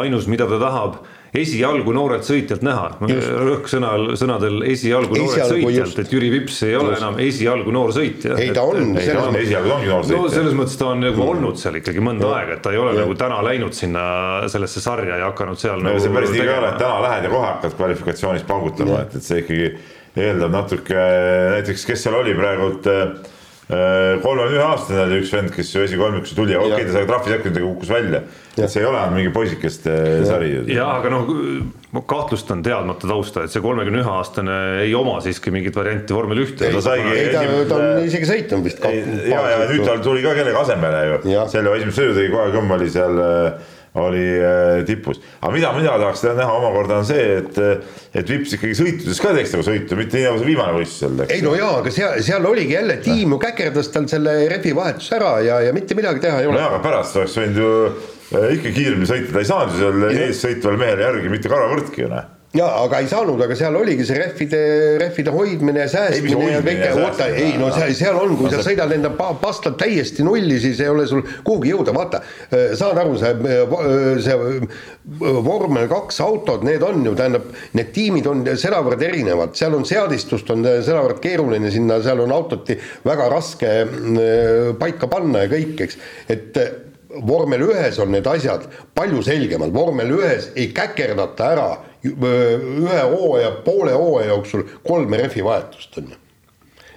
ainus, 0.00 0.26
mida 0.30 0.46
ta 0.46 0.58
tahab 0.62 1.00
esialgu 1.34 1.90
noorelt 1.90 2.22
sõitjalt 2.22 2.62
näha, 2.62 2.92
rõhk 3.00 3.66
sõnal, 3.66 4.04
sõnadel 4.20 4.60
esialgu 4.70 5.16
noorelt 5.18 5.34
Esialgu 5.34 5.66
sõitjalt, 5.66 5.88
just. 5.88 5.98
et 6.04 6.12
Jüri 6.14 6.28
Vips 6.30 6.60
ei 6.62 6.76
ole 6.78 6.92
Just. 6.92 7.02
enam 7.02 7.16
esialgu 7.18 7.72
noor 7.74 7.90
sõitja. 7.96 8.36
ei, 8.38 8.52
ta 8.54 8.62
on 8.62 8.94
selles 8.94 9.18
mõttes- 9.18 9.42
esialgu 9.48 9.72
ongi 9.74 9.88
noor 9.90 10.04
no 10.04 10.08
sõitja. 10.12 10.30
selles 10.36 10.54
mõttes 10.60 10.78
ta 10.78 10.86
on 10.92 11.00
nagu 11.02 11.26
olnud 11.26 11.58
seal 11.58 11.74
ikkagi 11.80 11.98
mõnda 12.06 12.30
aega, 12.36 12.52
et 12.54 12.62
ta 12.62 12.70
ei 12.70 12.78
ole 12.78 12.94
Ja. 12.94 13.00
nagu 13.02 13.14
täna 13.18 13.40
läinud 13.42 13.74
sinna 13.74 14.04
sellesse 14.46 14.80
sarja 14.80 15.16
ja 15.18 15.32
hakanud 15.32 15.58
seal 15.58 15.82
no 15.82 15.90
nagu 15.90 15.98
see 16.06 16.14
päris 16.14 16.30
nii 16.30 16.38
ka 16.46 16.52
ei 16.52 16.58
ole, 16.62 16.68
et 16.70 16.78
täna 16.78 17.02
lähed 17.02 17.24
ja 17.26 17.30
kohe 17.34 17.46
hakkad 17.50 17.74
kvalifikatsioonis 17.82 18.46
paugutama, 18.46 19.00
et, 19.02 19.16
et 19.18 19.22
see 19.26 19.42
ikkagi 19.42 19.74
eeldab 20.16 20.54
natuke, 20.54 20.94
näiteks 21.58 21.82
kes 21.90 22.02
seal 22.06 22.14
oli 22.14 22.34
praegult 22.38 22.86
kolmekümne 23.68 24.58
ühe 24.58 24.64
aastane 24.64 25.04
oli 25.06 25.20
üks 25.22 25.30
vend, 25.32 25.48
kes 25.54 25.70
ju 25.72 25.84
esikolmikusse 25.86 26.36
tuli 26.36 26.52
ja 26.52 26.60
okei 26.60 26.74
okay,, 26.74 26.88
ta 26.90 26.98
sai 26.98 27.06
trahvisekunditega 27.08 27.64
kukkus 27.70 27.92
välja. 27.94 28.20
et 28.58 28.70
see 28.70 28.82
ei 28.82 28.88
ole 28.90 29.00
mingi 29.14 29.30
poisikeste 29.32 29.94
sari. 30.28 30.50
jah, 30.68 30.90
aga 30.98 31.12
noh, 31.14 31.30
ma 31.96 32.02
kahtlustan 32.10 32.60
teadmata 32.66 33.08
tausta, 33.08 33.46
et 33.46 33.54
see 33.54 33.64
kolmekümne 33.64 34.02
ühe 34.02 34.12
aastane 34.18 34.58
ei 34.82 34.92
oma 34.98 35.16
siiski 35.24 35.54
mingit 35.54 35.76
varianti 35.80 36.16
vormel 36.16 36.44
ühte. 36.44 36.68
ta 36.76 36.82
saigi 36.84 37.14
ei, 37.16 37.30
ta, 37.32 37.46
ta 37.70 37.78
on 37.80 38.04
isegi 38.10 38.28
sõitnud 38.28 38.68
vist 38.68 38.84
ja, 38.84 39.40
ja 39.54 39.62
nüüd 39.70 39.86
tal 39.88 40.04
tuli 40.04 40.26
ka 40.26 40.36
kellegi 40.36 40.60
asemele 40.60 41.04
ju, 41.08 41.22
selle 41.52 41.72
esimese 41.78 42.02
sõidu 42.02 42.18
tegi 42.20 42.34
kohe 42.36 42.52
Kõmm 42.54 42.76
oli 42.76 42.86
seal 42.92 43.16
äh, 43.18 43.72
oli 43.94 44.22
äh, 44.42 44.84
tipus, 44.86 45.20
aga 45.40 45.52
mida 45.54 45.70
mina 45.76 45.92
tahaks 46.02 46.24
näha 46.26 46.56
omakorda 46.58 46.96
on 46.98 47.06
see, 47.06 47.26
et, 47.38 47.58
et 48.14 48.30
Vips 48.30 48.56
ikkagi 48.56 48.74
sõitudes 48.78 49.20
ka 49.22 49.34
teeks 49.36 49.54
nagu 49.54 49.66
sõitu, 49.66 49.98
mitte 49.98 50.18
nii 50.18 50.26
nagu 50.26 50.40
see 50.40 50.48
viimane 50.48 50.74
võistlus 50.74 50.98
seal 51.04 51.36
ei 51.36 51.44
no 51.44 51.54
jaa, 51.58 51.76
aga 51.78 51.92
seal, 51.94 52.16
seal 52.26 52.48
oligi 52.50 52.74
jälle 52.74 52.98
tiim 53.04 53.36
ju 53.36 53.40
käkerdas 53.44 53.92
tal 53.94 54.08
selle 54.10 54.36
refi 54.50 54.74
vahetuse 54.74 55.14
ära 55.18 55.36
ja, 55.46 55.60
ja 55.68 55.74
mitte 55.76 55.94
midagi 55.98 56.24
teha 56.26 56.42
ei 56.42 56.48
no 56.48 56.54
ole. 56.56 56.64
Jaa, 56.64 56.72
aga 56.74 56.82
pärast 56.88 57.20
oleks 57.20 57.38
võinud 57.38 57.62
ju 57.62 57.70
äh, 57.86 58.48
ikka 58.56 58.74
kiiremini 58.80 59.10
sõita, 59.12 59.30
ta 59.30 59.44
ei 59.44 59.52
saanud 59.52 59.78
ju 59.78 59.84
seal 59.84 60.24
ees 60.26 60.42
sõitvale 60.42 60.82
mehele 60.82 61.06
järgi 61.06 61.36
mitte 61.36 61.52
karavõrdki 61.52 62.02
ju 62.06 62.10
noh. 62.10 62.33
Jaa, 62.54 62.70
aga 62.84 63.00
ei 63.02 63.08
saanud, 63.10 63.40
aga 63.42 63.56
seal 63.58 63.74
oligi 63.76 64.04
see 64.06 64.18
rehvide, 64.20 64.60
rehvide 65.02 65.32
hoidmine 65.34 65.80
ja 65.84 65.88
säästmine 65.90 66.50
ja 66.52 66.60
ja 66.86 66.92
oota, 67.02 67.26
ei 67.34 67.56
no 67.58 67.70
seal, 67.74 67.94
seal 67.98 68.18
on, 68.20 68.36
kui 68.38 68.46
No 68.46 68.50
sa 68.52 68.60
see- 68.62 68.74
sõidad 68.76 68.92
enda 68.94 69.10
pa- 69.10 69.32
pastad 69.40 69.74
täiesti 69.80 70.22
nulli, 70.22 70.60
siis 70.62 70.80
ei 70.80 70.88
ole 70.92 71.06
sul 71.10 71.22
kuhugi 71.44 71.72
jõuda, 71.72 71.94
vaata. 71.96 72.20
saad 72.78 72.98
aru, 73.02 73.16
see, 73.18 73.34
see 74.22 74.68
vormel 75.44 75.88
kaks 75.90 76.20
autod, 76.24 76.62
need 76.64 76.82
on 76.86 77.02
ju, 77.04 77.14
tähendab, 77.18 77.50
need 77.76 77.90
tiimid 77.96 78.26
on 78.30 78.44
sedavõrd 78.56 79.02
erinevad, 79.02 79.54
seal 79.58 79.74
on 79.76 79.84
seadistust 79.88 80.50
on 80.54 80.62
sedavõrd 80.64 81.20
keeruline 81.24 81.70
sinna, 81.74 81.98
seal 82.04 82.22
on 82.24 82.32
autoti 82.32 82.78
väga 83.04 83.28
raske 83.32 83.74
paika 84.80 85.08
panna 85.10 85.44
ja 85.44 85.50
kõik, 85.52 85.80
eks, 85.88 85.98
et 86.32 86.58
vormel 87.22 87.62
ühes 87.68 87.98
on 88.02 88.12
need 88.14 88.26
asjad 88.26 88.66
palju 88.94 89.22
selgemad, 89.26 89.72
vormel 89.74 90.10
ühes 90.18 90.50
ei 90.56 90.70
käkerdata 90.74 91.50
ära 91.54 91.68
ühe 92.04 93.00
hooaja, 93.10 93.50
poole 93.64 93.94
hooaja 93.96 94.32
jooksul 94.32 94.66
kolme 94.86 95.20
rehvi 95.22 95.44
vahetust 95.44 95.98
on 95.98 96.10
ju. 96.12 96.18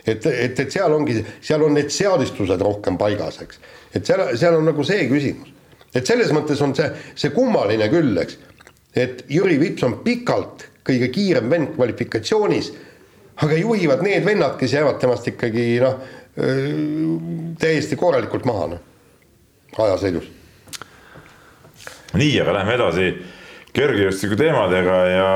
et, 0.05 0.25
et, 0.25 0.59
et 0.59 0.71
seal 0.71 0.93
ongi, 0.93 1.19
seal 1.41 1.63
on 1.63 1.77
need 1.77 1.91
seadistused 1.93 2.61
rohkem 2.63 2.97
paigas, 2.99 3.39
eks. 3.43 3.61
et 3.95 4.05
seal, 4.05 4.25
seal 4.37 4.59
on 4.59 4.67
nagu 4.67 4.83
see 4.87 5.07
küsimus. 5.11 5.53
et 5.93 6.05
selles 6.05 6.33
mõttes 6.35 6.61
on 6.63 6.75
see, 6.75 6.89
see 7.15 7.31
kummaline 7.35 7.87
küll, 7.93 8.17
eks. 8.23 8.39
et 8.95 9.23
Jüri 9.31 9.59
Vips 9.61 9.87
on 9.87 9.99
pikalt 10.03 10.67
kõige 10.87 11.11
kiirem 11.11 11.49
vend 11.51 11.73
kvalifikatsioonis, 11.75 12.71
aga 13.43 13.57
juhivad 13.59 14.03
need 14.03 14.25
vennad, 14.25 14.55
kes 14.59 14.75
jäävad 14.75 15.01
temast 15.01 15.27
ikkagi 15.27 15.69
noh, 15.83 15.97
täiesti 17.59 17.97
korralikult 17.99 18.45
maha, 18.47 18.69
noh 18.75 18.85
ajasõidus. 19.85 20.29
nii, 22.17 22.37
aga 22.41 22.55
lähme 22.55 22.77
edasi 22.77 23.09
kergejõustiku 23.77 24.37
teemadega 24.39 24.95
ja 25.11 25.27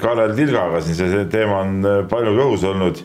Kalev 0.00 0.36
Tilgaga 0.38 0.82
siin 0.84 0.98
see 0.98 1.24
teema 1.32 1.64
on 1.64 1.88
palju 2.10 2.36
kõhus 2.38 2.66
olnud. 2.70 3.02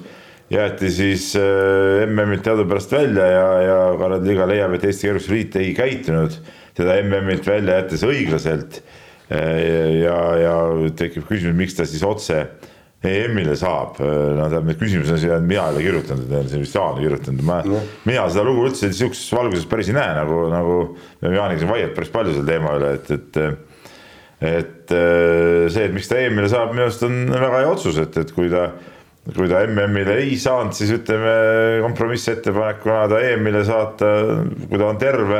jäeti 0.49 0.91
siis 0.93 1.31
äh, 1.39 2.03
MM-ilt 2.05 2.43
teadupärast 2.45 2.91
välja 2.93 3.25
ja, 3.25 3.47
ja 3.65 3.79
Kalev 3.97 4.21
Tilga 4.27 4.45
leiab, 4.45 4.75
et 4.77 4.85
Eesti 4.85 5.07
Kergejõustikuliit 5.07 5.57
ei 5.61 5.73
käitunud 5.73 6.37
teda 6.77 6.99
MM-ilt 7.01 7.47
välja 7.47 7.79
jättes 7.79 8.03
õiglaselt. 8.05 8.83
ja, 9.25 10.17
ja 10.37 10.55
tekib 10.93 11.25
küsimus, 11.25 11.55
miks 11.57 11.73
ta 11.73 11.85
siis 11.89 12.03
otse 12.05 12.43
EM-ile 13.11 13.55
saab, 13.59 13.99
no 13.99 14.39
tähendab, 14.39 14.65
need 14.69 14.79
küsimused 14.79 15.15
on 15.15 15.21
siia, 15.21 15.37
mina 15.43 15.67
ei 15.67 15.75
ole 15.75 15.85
kirjutanud, 15.85 16.33
on 16.39 16.49
siin 16.51 16.63
vist 16.65 16.77
Jaan 16.77 16.99
kirjutanud, 17.01 17.45
ma 17.47 17.59
no., 17.67 17.83
mina 18.07 18.25
seda 18.31 18.47
lugu 18.47 18.65
üldse 18.69 18.89
sihukeses 18.91 19.35
valguses 19.35 19.69
päris 19.69 19.91
ei 19.91 19.97
näe, 19.97 20.17
nagu, 20.17 20.41
nagu 20.53 20.79
me 21.21 21.35
Jaaniga 21.35 21.61
siin 21.61 21.71
vaielnud 21.71 21.95
päris 21.97 22.11
palju 22.15 22.35
selle 22.35 22.49
teema 22.49 22.75
üle, 22.79 22.91
et, 22.99 23.15
et 23.15 23.41
et 24.45 24.91
see, 24.91 25.85
et 25.87 25.93
miks 25.95 26.09
ta 26.11 26.19
EM-ile 26.21 26.49
saab, 26.51 26.73
minu 26.73 26.83
arust 26.85 27.05
on 27.07 27.15
väga 27.31 27.61
hea 27.61 27.69
otsus, 27.71 27.95
et, 28.01 28.17
et 28.19 28.33
kui 28.35 28.51
ta 28.51 28.67
kui 29.33 29.47
ta 29.49 29.63
MM-ile 29.65 30.19
ei 30.21 30.35
saanud, 30.37 30.75
siis 30.77 30.91
ütleme 30.99 31.31
kompromissettepanekuna 31.81 33.05
ta 33.09 33.21
EM-ile 33.25 33.63
saata, 33.65 34.09
kui 34.67 34.77
ta 34.77 34.89
on 34.91 34.99
terve 35.01 35.39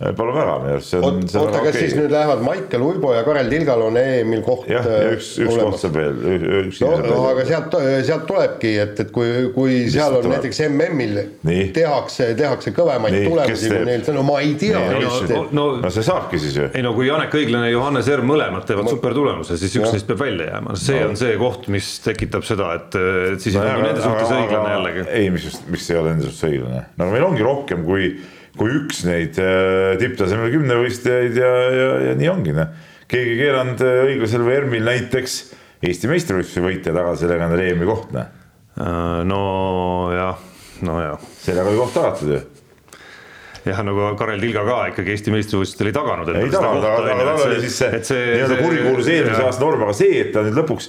palun 0.00 0.32
väga, 0.32 0.52
minu 0.62 0.72
arust 0.78 0.94
see 0.94 1.00
on. 1.04 1.18
oota, 1.20 1.58
kas 1.58 1.74
okay. 1.74 1.80
siis 1.82 1.94
nüüd 1.98 2.12
lähevad 2.14 2.40
Maicel 2.44 2.84
Uibo 2.86 3.10
ja 3.12 3.20
Karel 3.26 3.50
Tilgal 3.52 3.82
on 3.84 3.98
EM-il 4.00 4.40
koht 4.46 4.70
jah, 4.70 4.86
ja 4.88 5.10
üks, 5.12 5.34
üks 5.44 5.58
koht 5.60 5.76
saab 5.82 5.98
veel, 5.98 6.22
üks 6.62 6.80
no, 6.80 6.92
no 7.04 7.18
aga 7.28 7.44
sealt, 7.48 7.76
sealt 8.08 8.24
tulebki, 8.30 8.70
et, 8.80 9.02
et 9.04 9.12
kui, 9.12 9.28
kui 9.52 9.74
Mis 9.84 9.92
seal 9.92 10.16
on 10.16 10.24
tuleb? 10.24 10.38
näiteks 10.38 10.62
MM-il 10.70 11.20
tehakse, 11.76 12.30
tehakse 12.38 12.72
kõvemaid 12.76 13.18
Nii, 13.18 13.26
tulemusi 13.28 13.74
kui 13.74 13.82
neil, 13.90 14.06
no 14.16 14.24
ma 14.30 14.38
ei 14.40 14.56
tea, 14.62 14.80
no- 14.80 15.12
teeb. 15.28 15.52
no, 15.60 15.66
no 15.84 15.92
see 15.92 16.08
saabki 16.08 16.40
siis 16.46 16.56
ju. 16.56 16.70
ei 16.72 16.86
no 16.86 16.94
kui 16.96 17.10
Janek 17.10 17.36
Õiglane 17.42 17.68
ja 17.68 17.76
Johannes 17.76 18.08
Erm 18.16 18.32
mõlemad 18.32 18.64
teevad 18.72 18.88
supertulemuse, 18.88 19.60
siis 19.60 19.76
üks 19.82 19.92
neist 19.92 20.08
peab 20.08 20.24
välja 20.24 20.48
jääma, 20.54 20.80
see 20.80 21.04
on 21.04 21.20
see 21.20 21.36
koht, 21.40 21.68
mis 21.76 21.92
tekitab 22.08 22.48
seda, 22.48 22.72
et, 22.80 23.00
et 23.34 23.44
siis 23.44 23.52
ei 23.52 23.68
ole 23.68 23.84
nende 23.84 24.00
suhtes 24.00 24.32
õiglane 24.32 24.74
jällegi. 24.78 25.08
ei, 25.12 25.28
mis 25.36 25.48
just, 25.50 25.68
miks 25.68 25.92
ei 25.92 26.00
ole 26.00 26.14
nende 26.14 26.30
suhtes 26.30 26.48
õiglane, 26.48 26.86
no 26.96 27.12
meil 27.12 27.28
ongi 27.28 27.44
rohkem 27.44 27.84
kui, 27.84 28.14
kui 28.58 28.74
üks 28.80 29.04
neid 29.06 29.38
äh, 29.42 29.94
tipptasemel 30.00 30.50
kümnevõistlejaid 30.56 31.38
ja, 31.38 31.54
ja, 31.76 31.88
ja 32.08 32.18
nii 32.18 32.32
ongi 32.32 32.56
noh. 32.56 32.74
keegi 33.10 33.36
ei 33.36 33.40
keelanud 33.44 33.86
äh, 33.86 34.02
õiglasel 34.10 34.44
või 34.46 34.58
ERM-il 34.58 34.86
näiteks 34.90 35.40
Eesti 35.80 36.10
meistrivõistluse 36.10 36.60
võitja 36.60 36.92
tagasi 36.92 37.30
on 37.30 37.56
EM-i 37.56 37.86
koht 37.88 38.10
noh, 38.12 38.28
Äh, 38.80 39.24
nojah, 39.24 40.38
nojah 40.80 41.20
sellega 41.42 41.68
oli 41.68 41.78
koht 41.80 41.92
tagatud 41.92 42.30
ju. 42.32 42.38
jah, 43.66 43.80
nagu 43.84 44.06
Karel 44.16 44.40
Tilga 44.40 44.62
ka 44.64 44.76
ikkagi 44.92 45.12
Eesti 45.12 45.34
meistrivõistlustel 45.34 45.90
ei 45.90 45.96
taganud. 45.96 46.30
ei 46.32 46.52
taganud, 46.52 46.86
aga, 46.86 47.10
aga 47.12 47.26
tal 47.26 47.42
oli 47.48 47.58
siis 47.64 47.76
see, 47.82 48.00
see 48.06 48.22
nii-öelda 48.30 48.60
kurikuulus 48.62 49.10
eelmise 49.10 49.42
aasta 49.42 49.64
norm, 49.66 49.84
aga 49.84 49.96
see, 49.98 50.22
et 50.22 50.30
ta 50.32 50.46
nüüd 50.46 50.56
lõpuks 50.62 50.88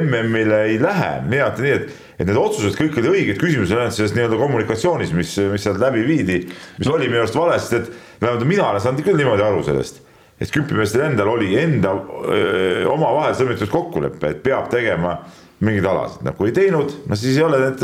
MM-ile 0.00 0.62
ei 0.72 0.80
lähe, 0.82 1.12
mina 1.28 1.52
ütlen 1.52 1.68
nii, 1.68 1.76
et, 1.76 2.02
et 2.18 2.26
need 2.26 2.38
otsused 2.38 2.76
kõik 2.78 2.98
olid 2.98 3.12
õiged, 3.12 3.40
küsimus 3.40 3.72
on 3.72 3.84
ainult 3.84 3.96
selles 3.96 4.14
nii-öelda 4.16 4.38
kommunikatsioonis, 4.40 5.14
mis, 5.16 5.32
mis 5.52 5.64
sealt 5.64 5.80
läbi 5.82 6.04
viidi, 6.06 6.42
mis 6.80 6.90
oli 6.90 7.10
minu 7.10 7.22
arust 7.22 7.38
vale, 7.38 7.58
sest 7.62 7.78
et 7.78 7.90
vähemalt 8.20 8.46
mina 8.50 8.68
olen 8.72 8.82
saanud 8.84 9.06
küll 9.06 9.20
niimoodi 9.20 9.46
aru 9.46 9.62
sellest, 9.66 10.00
et 10.38 10.54
küpimeestel 10.54 11.06
endal 11.08 11.30
oli 11.36 11.52
enda 11.60 11.94
omavahel 12.90 13.36
sõlmitud 13.38 13.70
kokkulepe, 13.70 14.34
et 14.34 14.42
peab 14.42 14.66
tegema 14.72 15.20
mingeid 15.64 15.86
alasid, 15.90 16.22
noh 16.26 16.34
kui 16.38 16.52
ei 16.52 16.54
teinud, 16.54 16.92
no 17.10 17.16
siis 17.18 17.38
ei 17.38 17.42
ole 17.46 17.58
need 17.64 17.80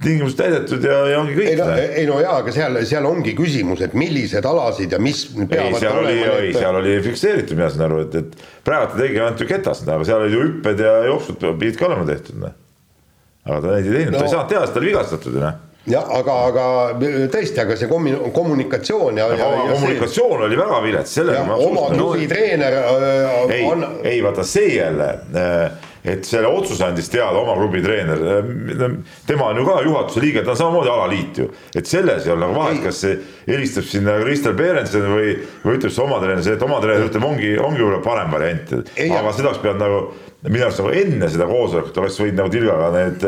tingimused 0.00 0.38
täidetud 0.38 0.84
ja, 0.84 0.96
ja 1.12 1.18
ongi 1.20 1.34
kõik. 1.36 1.50
ei 1.50 1.58
no, 1.58 1.66
ei 1.76 2.06
no 2.08 2.16
jaa, 2.22 2.38
aga 2.40 2.54
seal, 2.54 2.78
seal 2.88 3.08
ongi 3.08 3.34
küsimus, 3.36 3.82
et 3.84 3.96
millised 3.98 4.46
alasid 4.48 4.96
ja 4.96 5.00
mis 5.02 5.26
ei, 5.36 5.74
seal 5.76 6.00
oli, 6.00 6.14
ei, 6.16 6.54
seal 6.56 6.80
oli 6.80 6.96
fikseeritud, 7.04 7.58
mina 7.58 7.68
saan 7.72 7.90
aru, 7.90 8.00
et, 8.06 8.16
et 8.22 8.64
praegu 8.64 8.94
ta 8.94 9.02
tegi 9.02 9.20
ainult 9.20 9.44
ju 9.44 9.50
ketas, 9.50 9.84
aga 9.84 10.08
seal 10.08 10.24
olid 10.24 10.36
ju 10.36 10.46
hüpped 10.46 10.80
ja 10.86 10.96
jooksud 11.10 11.44
pidid 11.60 11.80
ka 11.80 11.90
olema 11.90 12.08
tehtud, 12.08 12.40
noh. 12.40 12.56
Aga 13.50 13.66
ta 13.66 13.74
neid 13.74 13.90
ei 13.90 13.98
teinud 13.98 14.14
no., 14.14 14.22
ta 14.22 14.28
ei 14.28 14.32
saanud 14.36 14.54
teha, 14.54 14.62
sest 14.64 14.76
ta 14.76 14.82
oli 14.82 14.92
vigastatud 14.92 15.34
ju, 15.34 15.42
noh 15.42 15.58
jah, 15.88 16.08
aga, 16.12 16.34
aga 16.50 16.64
tõesti, 17.32 17.60
aga 17.62 17.76
see 17.78 17.88
kommu-, 17.90 18.32
kommunikatsioon 18.36 19.20
ja, 19.20 19.28
ja, 19.32 19.46
ja 19.70 19.76
kommunikatsioon 19.76 20.34
see, 20.36 20.48
oli 20.48 20.58
väga 20.60 20.80
vilets, 20.84 21.14
sellega 21.16 21.44
ma 21.48 21.56
oma 21.60 21.86
klubi 21.94 22.28
treener 22.30 22.76
äh, 22.80 23.54
ei 23.56 23.64
on..., 23.68 23.86
ei 24.04 24.20
vaata 24.24 24.44
see 24.46 24.74
jälle 24.76 25.08
äh, 25.34 25.88
et 26.04 26.24
selle 26.24 26.48
otsuse 26.48 26.84
andis 26.86 27.10
teada 27.12 27.38
oma 27.40 27.56
klubi 27.58 27.82
treener. 27.84 28.22
tema 29.26 29.50
on 29.50 29.60
ju 29.60 29.66
ka 29.66 29.80
juhatuse 29.84 30.22
liige, 30.24 30.44
ta 30.44 30.54
on 30.54 30.60
samamoodi 30.60 30.92
alaliit 30.92 31.42
ju, 31.42 31.48
et 31.74 31.86
selles 31.86 32.26
ei 32.26 32.32
ole 32.32 32.46
nagu 32.46 32.56
vahet, 32.56 32.82
kas 32.84 33.02
see 33.04 33.18
helistab 33.48 33.88
sinna 33.88 34.16
Kristel 34.22 34.56
Berenson 34.58 35.06
või, 35.12 35.36
või 35.64 35.78
ütleb 35.78 35.92
see 35.92 36.04
oma 36.04 36.20
treener, 36.22 36.44
see, 36.46 36.56
et 36.56 36.66
oma 36.66 36.80
treener 36.80 37.10
ütleb, 37.10 37.26
ongi, 37.26 37.54
ongi 37.60 37.82
võib-olla 37.82 38.02
parem 38.04 38.32
variant, 38.32 38.74
aga 38.80 39.36
seda 39.36 39.52
oleks 39.52 39.62
pidanud 39.64 39.84
nagu 39.84 40.02
minu 40.48 40.64
arust 40.64 40.80
nagu 40.80 40.92
enne 40.96 41.28
seda 41.28 41.48
koosolekut 41.50 41.98
oleks 42.00 42.16
võinud 42.22 42.40
nagu 42.40 42.52
Tilgaga 42.52 42.86
need 42.94 43.26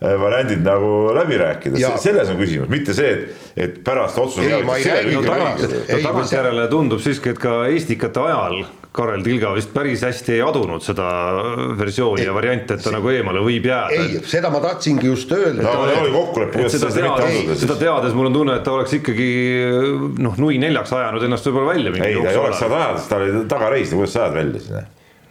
variandid 0.00 0.64
nagu 0.64 0.90
läbi 1.14 1.36
rääkida, 1.40 1.94
selles 2.00 2.32
on 2.32 2.40
küsimus, 2.40 2.70
mitte 2.72 2.96
see, 2.96 3.12
et, 3.12 3.48
et 3.56 3.80
pärast 3.84 4.18
otsuse. 4.18 4.48
no 4.48 6.02
tagantjärele 6.06 6.68
tundub 6.72 7.02
siiski, 7.04 7.34
et 7.34 7.40
ka 7.42 7.62
Estikate 7.68 8.22
ajal 8.24 8.62
Karel 8.92 9.22
Tilga 9.22 9.52
vist 9.54 9.70
päris 9.70 10.00
hästi 10.02 10.32
ei 10.34 10.40
adunud 10.42 10.82
seda 10.82 11.06
versiooni 11.78 12.24
ei, 12.24 12.26
ja 12.26 12.32
varianti, 12.34 12.74
et 12.74 12.80
ta 12.82 12.88
see, 12.88 12.94
nagu 12.96 13.12
eemale 13.12 13.42
võib 13.44 13.68
jääda. 13.70 13.98
ei, 14.02 14.22
seda 14.26 14.50
ma 14.50 14.58
tahtsingi 14.64 15.06
just 15.06 15.30
öelda. 15.36 15.62
no 15.62 15.84
oli 15.84 16.10
kokkulepe, 16.14 16.56
kuidas 16.56 16.74
seda 16.74 16.90
teades, 16.96 17.60
seda 17.62 17.76
teades 17.78 18.16
mul 18.18 18.32
on 18.32 18.38
tunne, 18.40 18.56
et 18.58 18.66
ta 18.66 18.74
oleks 18.74 18.96
ikkagi 18.98 19.28
noh, 20.18 20.40
nui 20.42 20.58
neljaks 20.62 20.96
ajanud 20.98 21.28
ennast 21.28 21.46
võib-olla 21.46 21.74
välja. 21.76 21.92
ei, 22.00 22.16
ta 22.18 22.32
ei 22.32 22.40
oleks 22.40 22.64
saanud 22.64 22.80
ajada, 22.80 22.96
sest 22.98 23.12
ta 23.12 23.20
oli 23.20 23.44
tagareis, 23.52 23.94
kuidas 23.94 24.16
sa 24.16 24.24
ajad 24.24 24.40
välja 24.40 24.64
sinna 24.64 24.82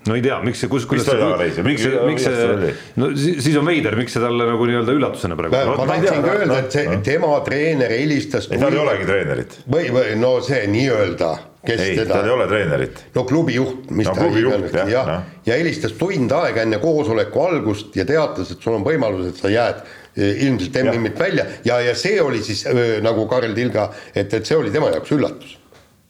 no 0.08 0.16
ei 0.16 0.24
tea, 0.24 0.38
miks 0.46 0.64
see, 0.64 0.70
kus, 0.72 0.86
kuidas 0.90 1.10
see, 1.10 1.64
miks 1.66 1.84
see, 1.84 2.00
miks 2.08 2.26
see, 2.26 2.72
no 3.02 3.10
siis 3.18 3.58
on 3.60 3.68
veider, 3.68 3.98
miks 4.00 4.16
see 4.16 4.24
talle 4.24 4.48
nagu 4.48 4.68
nii-öelda 4.70 4.96
üllatusena 4.96 5.38
praegu. 5.40 5.76
ma 5.76 5.88
tahtsingi 5.90 6.34
öelda, 6.34 6.60
et 6.64 6.78
see 6.78 6.98
tema 7.06 7.34
treener 7.46 7.94
helistas. 7.94 8.48
ei, 8.50 8.62
tal 8.62 8.76
ei 8.76 8.84
olegi 8.86 9.08
treenerit. 9.10 9.58
või, 9.68 9.90
või 9.96 10.16
no 10.22 10.34
see 10.46 10.64
nii-öelda 10.72 11.32
kes 11.66 11.84
ei, 11.84 11.98
teda. 11.98 12.14
tal 12.14 12.30
ei 12.30 12.36
ole 12.38 12.48
treenerit. 12.52 13.04
no 13.16 13.26
klubi 13.30 13.58
juht, 13.58 13.90
mis 13.92 14.08
no, 14.08 14.16
ta 14.16 14.24
klubi 14.24 14.46
juht, 14.46 14.70
jah, 14.72 14.94
ja, 14.94 15.04
no. 15.10 15.18
ja 15.50 15.60
helistas 15.60 15.98
tund 16.00 16.32
aega 16.40 16.64
enne 16.64 16.80
koosoleku 16.84 17.44
algust 17.50 18.00
ja 18.00 18.08
teatas, 18.08 18.54
et 18.56 18.64
sul 18.64 18.80
on 18.80 18.88
võimalus, 18.88 19.34
et 19.34 19.44
sa 19.44 19.52
jääd 19.52 19.84
e, 20.16 20.32
ilmselt 20.48 20.80
MM-ilt 20.86 21.20
välja 21.20 21.46
ja, 21.68 21.82
ja 21.84 21.98
see 22.00 22.22
oli 22.24 22.42
siis 22.46 22.64
nagu 23.04 23.28
Karel 23.32 23.58
Tilga, 23.58 23.90
et, 24.16 24.32
et 24.32 24.48
see 24.48 24.58
oli 24.58 24.72
tema 24.72 24.94
jaoks 24.96 25.12
üllatus. 25.18 25.58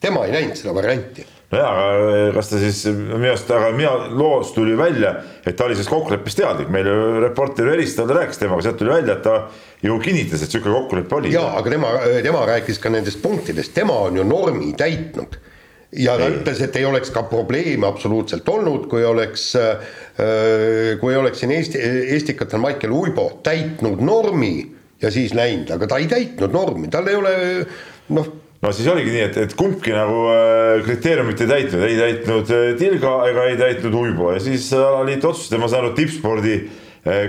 tema 0.00 0.24
ei 0.28 0.38
näinud 0.38 0.62
seda 0.62 0.76
varianti 0.78 1.26
nojaa, 1.50 1.70
aga 1.70 2.14
e, 2.14 2.30
kas 2.34 2.50
ta 2.52 2.60
siis 2.62 2.80
minu 2.94 3.32
arust, 3.32 3.50
aga 3.54 3.70
mina 3.74 3.92
loos 4.14 4.52
tuli 4.54 4.76
välja, 4.78 5.16
et 5.42 5.56
ta 5.58 5.66
oli 5.66 5.76
sellest 5.76 5.92
kokkuleppest 5.92 6.40
teadlik, 6.40 6.70
meil 6.72 6.88
reporter 7.24 7.70
helistas, 7.72 8.06
ta 8.06 8.18
rääkis 8.20 8.40
temaga, 8.40 8.64
sealt 8.66 8.78
tuli 8.80 8.92
välja, 8.92 9.16
et 9.18 9.24
ta 9.26 9.36
ju 9.82 9.98
kinnitas, 10.02 10.44
et 10.44 10.50
niisugune 10.52 10.76
kokkulepe 10.78 11.16
oli. 11.18 11.32
jaa, 11.34 11.54
aga 11.58 11.74
tema, 11.74 11.94
tema 12.22 12.42
rääkis 12.52 12.78
ka 12.82 12.92
nendest 12.94 13.22
punktidest, 13.22 13.74
tema 13.74 13.96
on 14.06 14.20
ju 14.20 14.26
normi 14.26 14.72
täitnud. 14.78 15.38
ja 15.98 16.14
ta 16.18 16.28
ütles, 16.30 16.60
et 16.62 16.76
ei 16.78 16.84
oleks 16.86 17.10
ka 17.10 17.24
probleeme 17.26 17.88
absoluutselt 17.88 18.48
olnud, 18.48 18.86
kui 18.92 19.02
oleks, 19.04 19.48
äh, 19.58 19.88
kui 21.00 21.16
oleks 21.18 21.42
siin 21.42 21.50
Eesti, 21.56 21.80
Estikatel 22.14 22.62
Maicel 22.62 22.94
Uibo 22.94 23.40
täitnud 23.42 23.98
normi 23.98 24.54
ja 25.02 25.10
siis 25.10 25.34
läinud, 25.34 25.72
aga 25.74 25.90
ta 25.90 25.98
ei 25.98 26.06
täitnud 26.06 26.54
normi, 26.54 26.86
tal 26.92 27.10
ei 27.10 27.18
ole 27.18 27.34
noh 28.14 28.30
no 28.60 28.72
siis 28.76 28.88
oligi 28.92 29.14
nii, 29.14 29.24
et, 29.28 29.38
et 29.46 29.56
kumbki 29.58 29.94
nagu 29.96 30.26
äh, 30.32 30.82
kriteeriumit 30.84 31.40
ei 31.44 31.50
täitnud, 31.50 31.86
ei 31.86 31.98
täitnud 32.00 32.52
äh, 32.56 32.68
Tilga 32.80 33.14
ega 33.30 33.48
ei 33.48 33.58
täitnud 33.60 33.96
Uibo. 34.02 34.32
Ja 34.34 34.42
siis 34.42 34.68
alaliit 34.76 35.24
otsustas 35.24 35.56
ja 35.56 35.62
ma 35.62 35.70
saan 35.70 35.86
aru, 35.86 35.94
tippspordi 35.96 36.56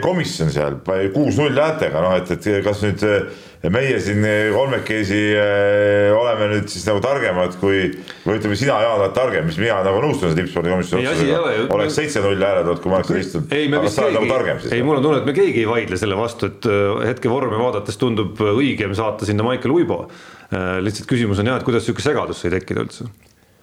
komisjon 0.03 0.49
seal 0.51 0.75
kuus-null 1.13 1.55
häältega, 1.55 2.01
noh 2.03 2.15
et, 2.17 2.27
et 2.35 2.47
kas 2.65 2.81
nüüd 2.83 3.05
eh, 3.07 3.69
meie 3.71 4.01
siin 4.03 4.25
kolmekesi 4.51 5.19
eh, 5.31 6.11
oleme 6.11 6.49
nüüd 6.51 6.67
siis 6.71 6.83
nagu 6.89 6.99
targemad 7.03 7.55
kui, 7.61 7.85
või 8.25 8.41
ütleme, 8.41 8.57
sina, 8.59 8.81
Jaan, 8.83 8.99
oled 8.99 9.15
targem, 9.15 9.47
mis 9.47 9.61
mina 9.61 9.79
nagu 9.85 10.03
nõustun 10.03 10.27
selle 10.27 10.41
tippspordikomisjoni 10.41 11.07
otsusega. 11.13 11.55
oleks 11.77 11.97
seitse-null 12.01 12.45
hääletud, 12.49 12.83
kui 12.83 12.91
ma 12.91 12.99
oleks 12.99 13.13
seal 13.13 13.23
istunud. 13.23 13.55
aga 13.79 13.95
sa 13.95 14.07
oled 14.09 14.19
nagu 14.19 14.59
siis. 14.59 14.75
ei, 14.75 14.83
mul 14.83 14.99
on 14.99 15.07
tunne, 15.07 15.23
et 15.23 15.31
me 15.31 15.37
keegi 15.39 15.63
ei 15.63 15.71
vaidle 15.71 16.03
selle 16.03 16.19
vastu, 16.19 16.51
et 16.51 16.71
hetke 17.07 17.31
vormi 17.31 17.55
vaadates 17.61 17.99
tundub 18.01 18.43
õigem 18.51 18.95
saata 18.97 19.29
sinna 19.29 19.47
Maicel 19.47 19.71
Uibo. 19.71 20.03
lihtsalt 20.51 21.07
küsimus 21.07 21.39
on 21.39 21.47
jah, 21.47 21.61
et 21.61 21.67
kuidas 21.67 21.87
sihuke 21.87 22.03
segadus 22.03 22.43
sai 22.43 22.51
tekkida 22.59 22.83
üldse 22.83 23.07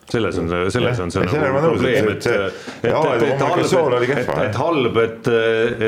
selles 0.09 0.39
on, 0.41 0.49
selles 0.73 1.01
on 1.05 1.13
see 1.13 1.25
nagu 1.27 1.61
probleem, 1.61 2.09
et, 2.15 2.27
et, 2.27 2.59
et, 2.81 2.89
et 2.89 3.43
halb, 3.45 4.07
et, 4.09 4.33
et 4.47 4.59
halb, 4.63 4.99
et, 5.03 5.31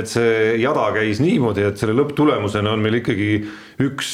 et 0.00 0.12
see 0.12 0.36
jada 0.60 0.90
käis 0.96 1.22
niimoodi, 1.24 1.64
et 1.70 1.80
selle 1.80 1.96
lõpptulemusena 1.96 2.74
on 2.76 2.84
meil 2.84 3.00
ikkagi 3.00 3.32
üks 3.86 4.12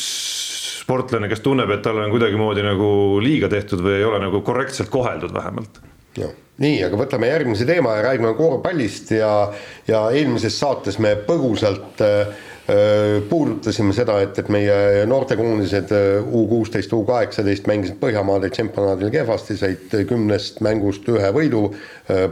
sportlane, 0.85 1.27
kes 1.33 1.43
tunneb, 1.43 1.71
et 1.75 1.83
talle 1.83 2.05
on 2.07 2.15
kuidagimoodi 2.15 2.63
nagu 2.63 2.89
liiga 3.23 3.51
tehtud 3.51 3.83
või 3.83 3.99
ei 3.99 4.07
ole 4.07 4.23
nagu 4.23 4.43
korrektselt 4.47 4.93
koheldud 4.95 5.35
vähemalt. 5.35 5.81
jah, 6.17 6.31
nii, 6.63 6.79
aga 6.87 7.01
võtame 7.03 7.33
järgmise 7.33 7.67
teema 7.69 7.99
ja 7.99 8.07
räägime 8.13 8.37
korvpallist 8.39 9.11
ja, 9.19 9.33
ja 9.91 10.07
eelmises 10.15 10.61
saates 10.63 11.01
me 11.03 11.17
põgusalt 11.27 12.07
Äh, 12.07 12.35
puudutasime 13.29 13.95
seda, 13.95 14.17
et, 14.25 14.39
et 14.41 14.49
meie 14.51 15.05
noortekoondised 15.07 15.93
U 16.35 16.43
kuusteist, 16.51 16.93
U 16.97 17.05
kaheksateist 17.07 17.69
mängisid 17.71 18.01
Põhjamaade 18.01 18.51
tsempionaadil 18.51 19.13
kehvasti, 19.15 19.55
said 19.61 19.95
kümnest 20.09 20.59
mängust 20.67 21.07
ühe 21.13 21.31
võidu 21.35 21.69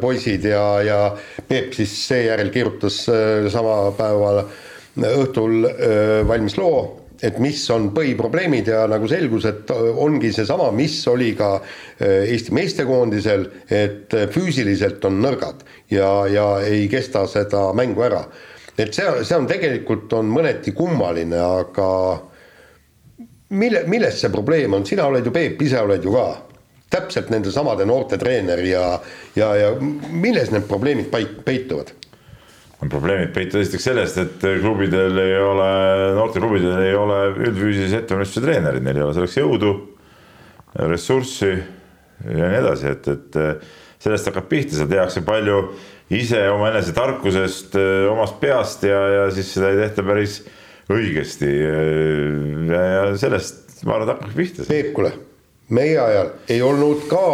poisid 0.02 0.48
ja, 0.50 0.64
ja 0.82 0.98
Peep 1.48 1.72
siis 1.76 1.94
seejärel 2.08 2.50
kirjutas 2.54 3.04
sama 3.54 3.76
päeval 3.94 4.42
õhtul 4.94 5.68
valmis 6.26 6.58
loo, 6.58 6.80
et 7.22 7.38
mis 7.42 7.60
on 7.70 7.92
põhiprobleemid 7.94 8.72
ja 8.72 8.84
nagu 8.90 9.06
selgus, 9.10 9.46
et 9.46 9.70
ongi 9.70 10.32
seesama, 10.34 10.72
mis 10.74 10.96
oli 11.10 11.30
ka 11.38 11.52
Eesti 12.00 12.54
meestekoondisel, 12.58 13.46
et 13.70 14.18
füüsiliselt 14.34 15.06
on 15.06 15.22
nõrgad 15.22 15.62
ja, 15.94 16.10
ja 16.30 16.48
ei 16.66 16.88
kesta 16.90 17.22
seda 17.30 17.68
mängu 17.76 18.02
ära 18.02 18.24
et 18.78 18.94
see, 18.94 19.10
see 19.24 19.36
on 19.36 19.46
tegelikult 19.50 20.12
on 20.18 20.30
mõneti 20.32 20.74
kummaline, 20.76 21.38
aga 21.38 21.88
mille, 23.54 23.84
milles 23.90 24.18
see 24.20 24.32
probleem 24.32 24.74
on, 24.76 24.86
sina 24.86 25.06
oled 25.08 25.26
ju, 25.26 25.34
Peep, 25.34 25.62
ise 25.62 25.80
oled 25.82 26.04
ju 26.04 26.14
ka 26.14 26.26
täpselt 26.94 27.30
nende 27.32 27.50
samade 27.54 27.86
noorte 27.88 28.18
treener 28.20 28.62
ja, 28.66 28.86
ja, 29.34 29.50
ja 29.58 29.70
milles 29.80 30.52
need 30.54 30.66
probleemid 30.70 31.10
peituvad? 31.44 31.94
probleemid 32.84 33.30
peituvad 33.32 33.62
esiteks 33.64 33.86
sellest, 33.88 34.18
et 34.20 34.42
klubidel 34.60 35.16
ei 35.22 35.38
ole, 35.40 35.68
noorteklubidel 36.18 36.82
ei 36.84 36.92
ole 36.98 37.20
üldfüüsilise 37.32 38.02
ettevalmistuse 38.02 38.44
treenerid, 38.44 38.84
neil 38.84 39.00
ei 39.00 39.06
ole 39.06 39.14
selleks 39.16 39.38
jõudu, 39.38 39.70
ressurssi 40.92 41.48
ja 41.54 42.50
nii 42.50 42.58
edasi, 42.60 42.92
et, 42.92 43.08
et 43.08 43.38
sellest 44.04 44.28
hakkab 44.28 44.50
pihta, 44.50 44.76
seal 44.76 44.90
tehakse 44.90 45.24
palju 45.24 45.62
ise 46.12 46.42
omaenese 46.52 46.92
tarkusest, 46.96 47.76
omast 48.10 48.40
peast 48.40 48.84
ja, 48.84 48.98
ja 49.14 49.28
siis 49.32 49.54
seda 49.54 49.72
ei 49.72 49.80
tehta 49.84 50.04
päris 50.06 50.42
õigesti. 50.92 51.52
ja, 52.68 52.82
ja 52.82 53.06
sellest 53.20 53.64
ma 53.84 53.96
arvan, 53.96 54.08
et 54.08 54.14
hakkabki 54.14 54.36
pihta. 54.36 54.66
Peep, 54.68 54.92
kuule, 54.96 55.12
meie 55.74 55.96
ajal 56.00 56.30
ei 56.52 56.60
olnud 56.64 57.06
ka 57.10 57.26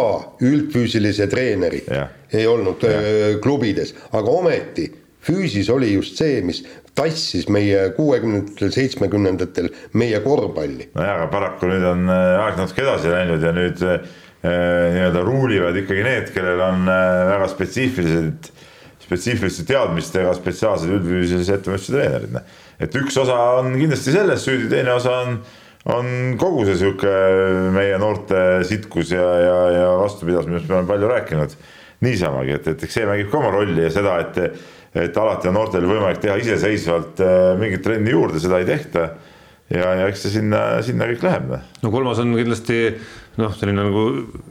üldfüüsilise 0.43 1.27
treenerit, 1.31 1.91
ei 2.33 2.47
olnud 2.47 2.83
ja. 2.87 3.37
klubides, 3.43 3.95
aga 4.11 4.39
ometi 4.39 4.87
füüsis 5.21 5.69
oli 5.69 5.91
just 5.93 6.17
see, 6.17 6.39
mis 6.45 6.63
tassis 6.97 7.47
meie 7.51 7.91
kuuekümnendatel, 7.95 8.71
seitsmekümnendatel 8.73 9.69
meie 9.99 10.19
korvpalli. 10.23 10.89
nojah, 10.95 11.19
aga 11.19 11.29
paraku 11.31 11.69
nüüd 11.71 11.85
on 11.87 12.09
aeg 12.11 12.59
natuke 12.59 12.83
edasi 12.83 13.13
läinud 13.13 13.45
ja 13.45 13.53
nüüd 13.55 13.85
nii-öelda 14.41 15.21
ruulivad 15.21 15.75
ikkagi 15.77 16.01
need, 16.05 16.31
kellel 16.33 16.61
on 16.65 16.87
väga 16.87 17.49
spetsiifilised 17.51 18.49
spetsiifiliste 19.11 19.65
teadmistega 19.67 20.31
spetsiaalsed 20.37 20.91
üldfüüsilise 20.95 21.57
ettevalmistuse 21.57 21.97
treenerid. 21.97 22.35
Noh. 22.35 22.59
et 22.81 22.95
üks 22.97 23.17
osa 23.19 23.37
on 23.59 23.73
kindlasti 23.75 24.13
selles 24.15 24.45
süüdi, 24.47 24.69
teine 24.71 24.95
osa 24.95 25.17
on, 25.25 25.39
on 25.91 26.11
kogu 26.39 26.63
see 26.69 26.77
sihuke 26.79 27.11
meie 27.75 27.97
noorte 28.01 28.61
sitkus 28.67 29.11
ja, 29.13 29.25
ja, 29.43 29.57
ja 29.75 29.87
vastupidavus, 29.99 30.47
millest 30.49 30.69
me 30.69 30.79
oleme 30.79 30.91
palju 30.93 31.11
rääkinud. 31.11 31.57
niisamagi, 32.01 32.55
et, 32.57 32.67
et 32.71 32.83
eks 32.87 32.95
see 32.97 33.05
mängib 33.05 33.27
ka 33.29 33.37
oma 33.37 33.51
rolli 33.53 33.83
ja 33.83 33.91
seda, 33.93 34.15
et, 34.23 34.63
et 34.97 35.17
alati 35.21 35.51
on 35.51 35.53
noortel 35.59 35.85
võimalik 35.85 36.17
teha 36.23 36.39
iseseisvalt 36.41 37.21
äh, 37.21 37.35
mingit 37.59 37.83
trenni 37.85 38.15
juurde, 38.15 38.41
seda 38.41 38.57
ei 38.57 38.65
tehta 38.65 39.11
ja, 39.71 39.91
ja 40.01 40.07
eks 40.09 40.25
see 40.25 40.35
sinna, 40.37 40.61
sinna 40.85 41.07
kõik 41.11 41.25
läheb. 41.25 41.49
Noh. 41.51 41.67
no 41.83 41.93
kolmas 41.93 42.21
on 42.23 42.35
kindlasti 42.37 42.81
noh, 43.39 43.53
selline 43.57 43.85
nagu, 43.87 44.07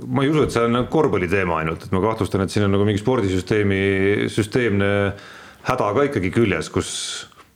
ma 0.09 0.25
ei 0.25 0.33
usu, 0.33 0.47
et 0.47 0.55
see 0.55 0.65
on 0.67 0.79
nagu 0.79 0.91
korvpalli 0.93 1.29
teema 1.31 1.61
ainult, 1.61 1.85
et 1.87 1.95
ma 1.95 2.03
kahtlustan, 2.05 2.45
et 2.45 2.55
siin 2.55 2.67
on 2.67 2.75
nagu 2.75 2.87
mingi 2.89 3.03
spordisüsteemi 3.03 3.83
süsteemne 4.33 4.91
häda 5.67 5.91
ka 5.97 6.07
ikkagi 6.09 6.33
küljes, 6.33 6.71
kus 6.73 6.93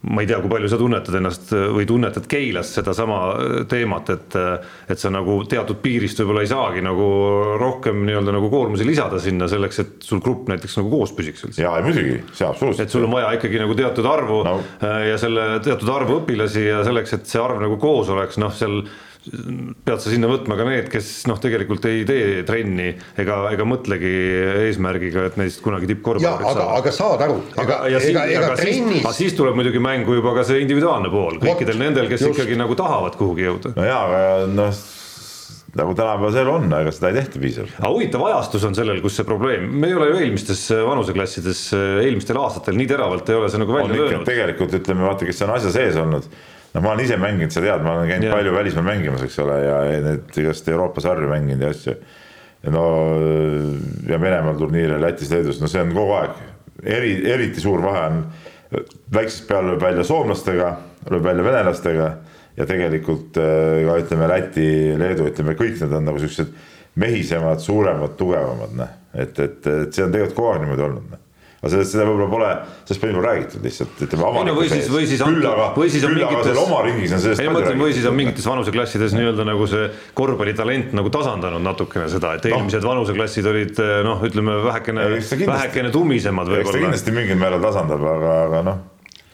ma 0.05 0.21
ei 0.21 0.29
tea, 0.29 0.39
kui 0.43 0.51
palju 0.53 0.69
sa 0.69 0.79
tunnetad 0.81 1.17
ennast 1.17 1.53
või 1.75 1.87
tunnetad 1.89 2.27
Keilas 2.29 2.75
sedasama 2.77 3.21
teemat, 3.71 4.11
et, 4.13 4.37
et 4.91 5.01
sa 5.01 5.13
nagu 5.13 5.39
teatud 5.49 5.81
piirist 5.85 6.21
võib-olla 6.21 6.45
ei 6.45 6.51
saagi 6.51 6.85
nagu 6.85 7.07
rohkem 7.61 8.03
nii-öelda 8.09 8.35
nagu 8.37 8.51
koormusi 8.53 8.87
lisada 8.89 9.21
sinna 9.23 9.49
selleks, 9.51 9.81
et 9.81 10.05
sul 10.05 10.21
grupp 10.25 10.51
näiteks 10.53 10.77
nagu 10.81 10.93
koos 10.93 11.15
püsiks 11.17 11.47
üldse. 11.49 11.65
jaa, 11.65 11.79
muidugi, 11.85 12.21
see 12.37 12.49
absoluutselt. 12.49 12.89
et 12.89 12.97
sul 12.97 13.09
on 13.09 13.17
vaja 13.17 13.33
ikkagi 13.39 13.63
nagu 13.63 13.79
teatud 13.79 14.11
arvu 14.11 14.43
no. 14.47 14.59
ja 14.83 15.17
selle 15.21 15.49
teatud 15.65 15.95
arvu 15.95 16.21
õpilasi 16.21 16.69
ja 16.69 16.85
selleks, 16.87 17.17
et 17.17 17.31
see 17.31 17.43
arv 17.43 17.63
nagu 17.65 17.81
koos 17.81 18.13
oleks, 18.13 18.41
noh, 18.43 18.53
seal 18.55 18.83
pead 19.25 20.03
sa 20.03 20.11
sinna 20.13 20.29
võtma 20.29 20.57
ka 20.59 20.67
need, 20.69 20.89
kes 20.93 21.11
noh, 21.31 21.39
tegelikult 21.41 21.87
ei 21.89 22.03
tee 22.09 22.43
trenni 22.49 22.91
ega, 23.21 23.39
ega 23.55 23.67
mõtlegi 23.69 24.13
eesmärgiga, 24.67 25.29
et 25.31 25.39
neist 25.41 25.63
kunagi 25.65 25.89
tippkorvpallurit 25.95 26.51
saada. 26.51 26.67
aga 26.79 26.93
saad 26.95 27.25
aru, 27.25 27.39
ega, 27.63 27.79
ega, 27.89 28.27
ega 28.37 28.51
trennis. 28.61 29.01
aga 29.03 29.15
siis 29.17 29.37
tuleb 29.39 29.57
muidugi 29.57 29.81
mängu 29.83 30.19
juba 30.19 30.35
ka 30.37 30.45
see 30.49 30.61
individuaalne 30.65 31.13
pool 31.13 31.41
kõikidel 31.41 31.79
Vot, 31.79 31.85
nendel, 31.87 32.11
kes 32.13 32.27
just. 32.27 32.37
ikkagi 32.37 32.61
nagu 32.61 32.77
tahavad 32.79 33.17
kuhugi 33.21 33.49
jõuda. 33.49 33.73
no 33.79 33.89
jaa, 33.89 34.05
aga 34.05 34.53
noh 34.53 34.85
nagu 35.75 35.91
tänapäeval 35.99 36.49
on, 36.53 36.69
ega 36.77 36.91
seda 36.95 37.11
ei 37.11 37.17
tehta 37.17 37.41
piisavalt. 37.43 37.79
aga 37.81 37.91
huvitav 37.91 38.23
ajastus 38.29 38.67
on 38.69 38.77
sellel, 38.77 39.01
kus 39.03 39.17
see 39.19 39.27
probleem, 39.27 39.67
me 39.73 39.89
ei 39.91 39.97
ole 39.99 40.13
ju 40.13 40.21
eelmistes 40.21 40.69
vanuseklassides 40.87 41.63
eelmistel 42.05 42.39
aastatel 42.45 42.77
nii 42.79 42.91
teravalt 42.93 43.33
ei 43.33 43.41
ole 43.41 43.49
see 43.51 43.63
nagu 43.63 43.75
välja 43.75 43.97
löönud. 43.97 44.27
tegelikult 44.29 44.77
ütleme, 44.79 45.09
vaata, 45.09 45.27
kes 45.27 45.43
on 45.49 45.55
asja 45.57 45.73
sees 45.75 45.99
olnud 45.99 46.29
noh, 46.75 46.83
ma 46.83 46.93
olen 46.93 47.05
ise 47.05 47.19
mänginud, 47.21 47.55
sa 47.55 47.63
tead, 47.63 47.85
ma 47.85 47.99
olen 47.99 48.11
käinud 48.11 48.29
yeah. 48.29 48.37
palju 48.37 48.55
välismaal 48.55 48.89
mängimas, 48.89 49.23
eks 49.27 49.39
ole, 49.45 49.59
ja 49.63 49.79
need 50.05 50.39
igast 50.43 50.69
Euroopa 50.73 51.05
sarju 51.05 51.31
mänginud 51.31 51.63
ja 51.63 51.71
asju. 51.75 51.95
no 52.75 52.85
ja 54.09 54.19
Venemaal 54.21 54.59
turniire, 54.59 54.99
Lätis, 55.01 55.31
Leedus, 55.31 55.61
no 55.61 55.71
see 55.71 55.83
on 55.85 55.95
kogu 55.95 56.15
aeg, 56.19 56.39
eri, 56.83 57.17
eriti 57.31 57.63
suur 57.63 57.83
vahe 57.85 58.05
on, 58.09 58.23
väiksest 59.15 59.47
peale 59.49 59.73
lööb 59.73 59.85
välja 59.85 60.07
soomlastega, 60.09 60.71
lööb 61.13 61.27
välja 61.29 61.45
venelastega 61.47 62.09
ja 62.57 62.67
tegelikult 62.71 63.37
äh, 63.43 63.83
ka 63.87 63.99
ütleme 64.03 64.31
Läti, 64.31 64.71
Leedu, 64.99 65.29
ütleme 65.31 65.59
kõik 65.59 65.77
need 65.83 65.99
on 66.01 66.09
nagu 66.09 66.23
siuksed 66.23 66.55
mehisemad, 66.99 67.61
suuremad, 67.63 68.17
tugevamad, 68.19 68.75
noh. 68.79 68.97
et, 69.13 69.39
et, 69.39 69.61
et 69.61 69.95
see 69.95 70.07
on 70.07 70.15
tegelikult 70.15 70.41
kogu 70.41 70.51
aeg 70.55 70.65
niimoodi 70.65 70.89
olnud, 70.89 71.07
noh 71.13 71.24
aga 71.65 71.73
sellest, 71.73 71.95
seda 71.95 72.05
võib-olla 72.05 72.29
pole, 72.29 72.49
sellest 72.85 73.01
pole 73.01 73.13
juba 73.15 73.23
räägitud 73.25 73.65
lihtsalt, 73.65 74.01
ütleme 74.05 74.27
avalikkuse 74.29 74.77
ees. 74.77 74.89
või 74.93 75.07
siis, 75.09 75.23
küll 75.25 75.47
aga, 75.49 75.69
küll 76.05 76.25
aga 76.27 76.43
seal 76.45 76.61
oma 76.61 76.81
ringis 76.85 77.15
on 77.17 77.23
sellest 77.25 77.41
palju 77.41 77.63
räägitud. 77.63 77.81
või 77.81 77.95
siis 77.97 78.09
on 78.11 78.19
mingites 78.19 78.49
vanuseklassides 78.51 79.17
nii-öelda 79.17 79.47
nagu 79.49 79.69
see 79.73 79.87
korvpallitalent 80.21 80.93
nagu 80.99 81.13
tasandanud 81.15 81.65
natukene 81.65 82.11
seda, 82.13 82.35
et 82.37 82.49
eelmised 82.51 82.85
no. 82.85 82.91
vanuseklassid 82.93 83.49
olid 83.49 83.81
noh, 84.05 84.27
ütleme 84.29 84.59
vähekene, 84.67 85.09
vähekene 85.49 85.95
tummisemad 85.95 86.53
võib-olla. 86.53 86.69
eks 86.69 86.77
ta 86.77 86.85
kindlasti 86.85 87.17
mingil 87.17 87.41
määral 87.41 87.65
tasandab, 87.65 88.05
aga, 88.13 88.37
aga 88.45 88.63
noh. 88.69 88.81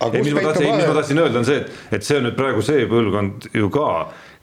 ei, 0.07 0.23
mis 0.23 0.37
ma 0.39 0.47
tahtsin, 0.47 0.71
mis 0.71 0.87
ma 0.87 0.99
tahtsin 1.01 1.25
öelda, 1.25 1.43
on 1.43 1.51
see, 1.51 1.65
et, 1.65 1.87
et 1.99 2.07
see 2.07 2.23
on 2.23 2.29
nüüd 2.31 2.39
praegu 2.39 2.63
see 2.63 2.87
põlvkond 2.95 3.51
ju 3.59 3.75
ka 3.75 3.89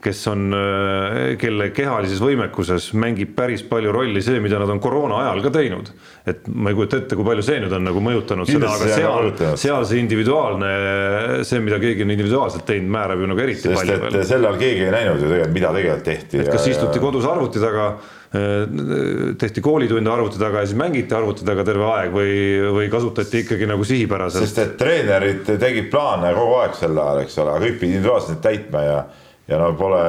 kes 0.04 0.20
on, 0.30 0.52
äh, 0.54 1.16
kelle 1.42 1.72
kehalises 1.74 2.20
võimekuses 2.22 2.92
mängib 3.02 3.32
päris 3.38 3.64
palju 3.66 3.92
rolli 3.96 4.22
see, 4.22 4.38
mida 4.44 4.60
nad 4.62 4.70
on 4.70 4.82
koroona 4.82 5.24
ajal 5.24 5.42
ka 5.48 5.52
teinud. 5.58 5.90
et 6.28 6.44
ma 6.52 6.70
ei 6.70 6.76
kujuta 6.78 7.00
ette, 7.00 7.16
kui 7.16 7.26
palju 7.26 7.46
see 7.48 7.62
nüüd 7.64 7.74
on 7.74 7.88
nagu 7.88 8.04
mõjutanud 8.04 8.50
Kindlasti 8.50 8.92
seda, 8.92 9.14
aga 9.16 9.32
seal, 9.40 9.56
seal 9.64 9.88
see 9.90 10.02
individuaalne, 10.04 10.72
see, 11.48 11.64
mida 11.64 11.80
keegi 11.82 12.06
on 12.06 12.14
individuaalselt 12.14 12.68
teinud, 12.68 12.92
määrab 12.94 13.24
ju 13.24 13.32
nagu 13.32 13.42
eriti 13.42 13.64
Sest 13.64 13.80
palju 13.80 13.98
veel. 14.04 14.20
sel 14.28 14.46
ajal 14.46 14.62
keegi 14.62 14.86
ei 14.86 14.94
näinud 14.94 15.24
ju 15.24 15.32
tegelikult, 15.32 15.58
mida 15.58 15.74
tegelikult 15.80 16.08
tehti. 16.12 16.44
et 16.44 16.54
kas 16.54 16.68
ja, 16.68 16.78
istuti 16.78 17.00
ja... 17.00 17.06
kodus 17.08 17.30
arvuti 17.32 17.64
taga 17.64 17.90
äh, 17.90 18.80
tehti 19.42 19.66
koolitunde 19.66 20.14
arvuti 20.14 20.42
taga 20.42 20.62
ja 20.62 20.70
siis 20.70 20.78
mängiti 20.78 21.18
arvuti 21.18 21.48
taga 21.48 21.66
terve 21.66 21.88
aeg 21.96 22.14
või, 22.14 22.34
või 22.76 22.92
kasutati 22.94 23.48
ikkagi 23.48 23.72
nagu 23.72 23.88
sihipäraselt? 23.88 24.46
sest 24.46 24.62
et 24.62 24.76
treenerid 24.78 25.56
tegid 25.58 25.90
plaane 25.90 26.36
kogu 26.38 26.60
aeg 26.62 26.78
sel 26.78 26.94
ajal, 26.94 27.24
eks 27.24 27.40
ole, 27.42 27.62
kõik 27.66 27.80
pidid 27.80 27.96
individuaalselt 27.96 28.44
täitma 28.46 28.84
ja 28.86 29.00
ja 29.48 29.60
no 29.62 29.72
pole, 29.80 30.04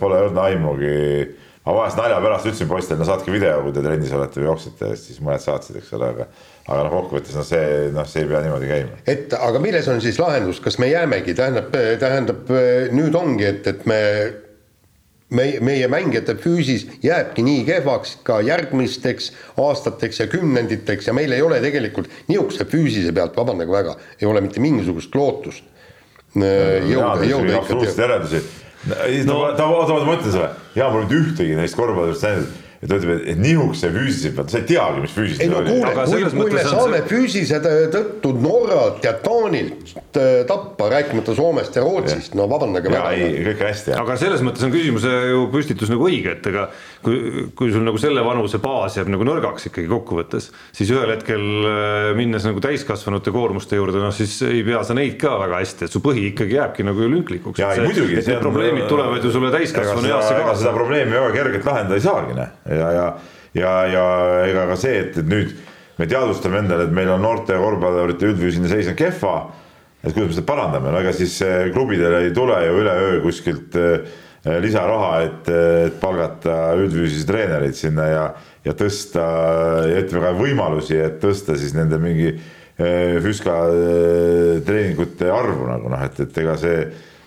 pole 0.00 0.22
õrna 0.28 0.48
aimugi. 0.48 1.36
ma 1.66 1.74
vahest 1.76 1.98
nalja 2.00 2.20
pärast 2.24 2.46
ütlesin 2.48 2.68
poistele, 2.70 2.98
no 3.02 3.08
saatke 3.08 3.32
video, 3.32 3.60
kui 3.64 3.74
te 3.76 3.82
trennis 3.84 4.12
olete 4.16 4.40
või 4.40 4.48
jooksete, 4.48 4.94
siis 4.96 5.20
mõned 5.20 5.42
saatsid, 5.44 5.76
eks 5.80 5.92
ole, 5.98 6.12
aga 6.14 6.28
aga 6.68 6.82
noh, 6.84 6.92
kokkuvõttes 6.92 7.36
noh, 7.36 7.46
see 7.48 7.88
noh, 7.94 8.08
see 8.08 8.24
ei 8.24 8.28
pea 8.28 8.42
niimoodi 8.44 8.68
käima. 8.68 8.98
et 9.08 9.32
aga 9.36 9.62
milles 9.62 9.88
on 9.88 10.02
siis 10.04 10.18
lahendus, 10.20 10.60
kas 10.64 10.78
me 10.80 10.90
jäämegi, 10.90 11.36
tähendab, 11.36 11.72
tähendab 12.00 12.52
nüüd 12.96 13.16
ongi, 13.16 13.48
et, 13.48 13.66
et 13.72 13.86
me 13.88 14.00
meie, 15.34 15.60
meie 15.64 15.88
mängijate 15.92 16.36
füüsis 16.40 16.86
jääbki 17.04 17.44
nii 17.44 17.64
kehvaks 17.68 18.18
ka 18.24 18.40
järgmisteks 18.44 19.32
aastateks 19.60 20.22
ja 20.22 20.28
kümnenditeks 20.32 21.08
ja 21.08 21.16
meil 21.16 21.32
ei 21.36 21.44
ole 21.44 21.60
tegelikult 21.64 22.08
nihukese 22.28 22.68
füüsise 22.68 23.12
pealt, 23.16 23.36
vabandage 23.36 23.72
väga, 23.72 23.96
ei 24.20 24.28
ole 24.28 24.44
mitte 24.44 24.62
mingisugust 24.64 25.16
lootust 25.16 25.64
jõuda, 26.36 27.28
jõuda 27.28 27.60
ikka. 27.64 27.84
järeldusi 27.96 28.42
no, 29.28 29.40
ta, 29.50 29.52
ta, 29.58 29.68
oota, 29.68 29.98
ma 30.06 30.16
ütlen 30.16 30.32
sulle, 30.32 30.50
Jaan 30.78 30.94
pole 30.94 31.06
mitte 31.06 31.20
ühtegi 31.22 31.58
neist 31.58 31.76
korvpallurist 31.78 32.26
näinud 32.26 32.67
ja 32.78 32.86
ta 32.86 32.98
ütleb, 33.00 33.24
et 33.26 33.38
nihukese 33.42 33.88
füüsise 33.90 34.30
pealt, 34.36 34.52
sa 34.52 34.60
ei 34.60 34.66
teagi, 34.68 35.00
mis 35.02 35.14
füüsist 35.14 35.42
ei 35.42 35.50
no 35.50 35.62
kuule, 35.66 35.90
kui, 35.98 36.26
kui 36.30 36.52
me 36.54 36.62
saame 36.62 37.00
see... 37.00 37.06
füüsise 37.10 37.58
tõttu 37.90 38.30
Norralt 38.38 39.02
ja 39.02 39.16
Taanilt 39.18 39.96
äh, 39.96 40.44
tappa, 40.46 40.86
rääkimata 40.92 41.34
Soomest 41.34 41.74
ja 41.74 41.82
Rootsist, 41.82 42.36
no 42.38 42.46
vabandage 42.50 42.92
väga. 42.92 43.10
ei, 43.16 43.40
kõik 43.48 43.64
hästi. 43.66 43.96
aga 43.98 44.18
selles 44.20 44.44
mõttes 44.46 44.62
on 44.66 44.74
küsimuse 44.74 45.10
ju 45.32 45.40
püstitus 45.50 45.90
nagu 45.90 46.06
õige, 46.06 46.36
et 46.36 46.46
ega 46.52 46.68
kui, 47.02 47.48
kui 47.58 47.74
sul 47.74 47.82
nagu 47.86 47.98
selle 47.98 48.22
vanuse 48.26 48.62
baas 48.62 49.00
jääb 49.00 49.10
nagu 49.10 49.26
nõrgaks 49.26 49.72
ikkagi 49.72 49.90
kokkuvõttes, 49.90 50.52
siis 50.78 50.94
ühel 50.94 51.10
hetkel 51.16 51.42
äh, 51.42 52.12
minnes 52.18 52.46
nagu 52.46 52.62
täiskasvanute 52.62 53.34
koormuste 53.34 53.80
juurde, 53.80 53.98
noh 54.04 54.14
siis 54.14 54.38
ei 54.46 54.62
pea 54.66 54.84
sa 54.86 54.94
neid 54.94 55.18
ka 55.18 55.34
väga 55.42 55.64
hästi, 55.64 55.90
et 55.90 55.98
su 55.98 56.04
põhi 56.04 56.28
ikkagi 56.30 56.60
jääbki 56.60 56.86
nagu 56.86 57.02
ju 57.02 57.10
lünklikuks. 57.16 57.58
ja 57.58 57.74
ei 57.74 57.90
muidugi. 57.90 58.20
et 58.22 58.30
need 58.30 58.46
probleemid 58.46 58.86
tulevad 58.86 59.26
ju 59.26 59.34
sulle 59.34 59.50
täiskasvanu 59.50 60.14
easse 60.14 60.38
kaasa. 60.38 60.62
seda 60.62 60.78
probleemi 60.78 61.18
väga 61.18 61.34
kergelt 61.40 61.70
lahendada 61.72 61.98
ei 61.98 62.06
saagi, 62.06 62.38
noh 62.38 62.67
ja, 62.68 62.92
ja, 62.92 63.08
ja, 63.54 63.72
ja 63.92 64.04
ega 64.48 64.68
ka 64.70 64.76
see, 64.80 65.00
et, 65.06 65.18
et 65.20 65.28
nüüd 65.28 65.54
me 65.98 66.06
teadvustame 66.06 66.62
endale, 66.62 66.86
et 66.86 66.94
meil 66.94 67.10
on 67.10 67.22
noorte 67.22 67.56
korvpallurite 67.58 68.30
üldfüüsiline 68.30 68.70
seis 68.70 68.90
on 68.90 68.98
kehva. 68.98 69.38
et 69.98 70.12
kuidas 70.14 70.28
me 70.28 70.34
seda 70.36 70.46
parandame, 70.46 70.92
no 70.94 71.00
ega 71.02 71.10
siis 71.12 71.34
eh, 71.42 71.72
klubidele 71.74 72.22
ei 72.28 72.30
tule 72.34 72.54
ju 72.62 72.76
üleöö 72.84 73.16
kuskilt 73.24 73.74
eh, 73.76 74.20
lisaraha, 74.62 75.10
et, 75.26 75.48
et 75.50 75.96
palgata 76.00 76.76
üldfüüsilisi 76.78 77.26
treenereid 77.26 77.74
sinna 77.74 78.06
ja, 78.06 78.22
ja 78.64 78.76
tõsta 78.78 79.24
ütleme 79.90 80.28
ka 80.28 80.32
võimalusi, 80.38 81.00
et 81.02 81.18
tõsta 81.22 81.58
siis 81.58 81.74
nende 81.74 81.98
mingi 82.00 82.30
eh, 82.30 83.18
Füska 83.24 83.58
treeningute 84.68 85.32
arvu 85.34 85.66
nagu 85.66 85.90
noh, 85.90 86.06
et, 86.06 86.22
et 86.28 86.42
ega 86.44 86.54
see 86.62 86.86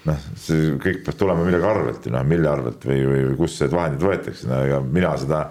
noh, 0.09 0.23
see 0.39 0.71
kõik 0.81 1.03
peab 1.05 1.19
tulema 1.19 1.45
millegi 1.45 1.67
arvelt 1.67 2.07
ju 2.07 2.13
noh, 2.13 2.25
mille 2.27 2.49
arvelt 2.49 2.87
või, 2.87 3.03
või, 3.05 3.21
või 3.29 3.37
kust 3.43 3.61
need 3.63 3.75
vahendid 3.75 4.05
võetakse, 4.05 4.49
no 4.49 4.63
ega 4.65 4.81
mina 4.81 5.13
seda, 5.21 5.43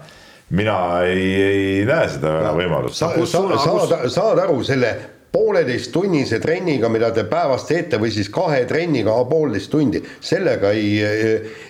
mina 0.57 0.77
ei, 1.07 1.25
ei 1.45 1.87
näe 1.87 2.11
seda 2.11 2.35
no, 2.47 2.53
võimalust. 2.59 2.99
sa, 2.99 3.13
sa, 3.23 3.43
saad, 3.63 4.07
saad 4.11 4.43
aru 4.43 4.59
selle 4.67 4.93
pooleteisttunnise 5.31 6.41
trenniga, 6.43 6.89
mida 6.91 7.07
te 7.15 7.23
päevas 7.29 7.63
teete 7.69 7.99
või 8.01 8.11
siis 8.11 8.27
kahe 8.33 8.65
trenniga 8.67 9.13
poolteist 9.29 9.71
tundi, 9.71 10.01
sellega 10.19 10.73
ei, 10.75 10.97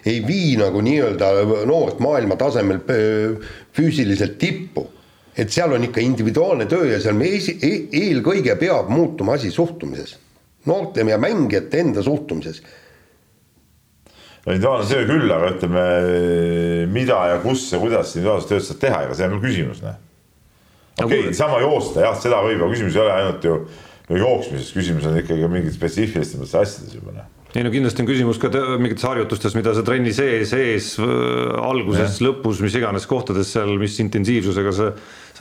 ei 0.05 0.23
vii 0.25 0.55
nagu 0.63 0.81
nii-öelda 0.81 1.29
noort 1.69 2.01
maailma 2.01 2.39
tasemel 2.41 2.81
füüsiliselt 3.77 4.39
tippu. 4.41 4.87
et 5.37 5.49
seal 5.49 5.71
on 5.71 5.83
ikka 5.83 6.01
individuaalne 6.03 6.65
töö 6.67 6.89
ja 6.89 6.97
seal 6.99 7.15
me 7.15 7.29
esi, 7.37 7.53
e-, 7.63 7.85
eelkõige 8.01 8.55
peab 8.59 8.89
muutuma 8.91 9.37
asi 9.37 9.51
suhtumises 9.51 10.17
noorte 10.69 11.05
ja 11.07 11.17
mängijate 11.21 11.81
enda 11.81 12.03
suhtumises. 12.05 12.61
individuaalne 14.45 14.87
töö 14.89 15.05
küll, 15.05 15.31
aga 15.31 15.51
ütleme, 15.55 15.83
mida 16.89 17.19
ja 17.29 17.41
kus 17.43 17.67
ja 17.71 17.79
kuidas 17.81 18.15
individuaalset 18.15 18.49
tööd 18.55 18.65
saad 18.65 18.79
teha, 18.81 19.03
ega 19.05 19.17
see 19.17 19.29
on 19.29 19.43
küsimus, 19.43 19.83
noh. 19.85 19.99
okei 20.97 21.27
okay,, 21.27 21.35
sama 21.37 21.59
joosta, 21.61 22.01
jah, 22.07 22.17
seda 22.17 22.41
võib, 22.45 22.57
aga 22.61 22.71
küsimus 22.73 22.97
ei 22.97 23.03
ole 23.03 23.13
ainult 23.19 23.45
ju 23.45 23.59
jooksmises, 24.17 24.73
küsimus 24.73 25.05
on 25.07 25.19
ikkagi 25.21 25.51
mingid 25.51 25.77
spetsiifilisemates 25.77 26.57
asjades 26.63 26.97
juba, 26.97 27.13
noh 27.19 27.29
ei 27.55 27.65
no 27.65 27.71
kindlasti 27.73 28.03
on 28.03 28.07
küsimus 28.07 28.37
ka 28.39 28.49
mingites 28.79 29.03
harjutustes, 29.03 29.55
mida 29.57 29.73
sa 29.75 29.83
trenni 29.83 30.13
sees, 30.15 30.53
ees, 30.55 30.93
alguses, 31.59 32.21
lõpus, 32.23 32.61
mis 32.63 32.77
iganes 32.79 33.07
kohtades 33.09 33.51
seal, 33.51 33.73
mis 33.81 33.97
intensiivsusega 34.03 34.71
sa, 34.75 34.91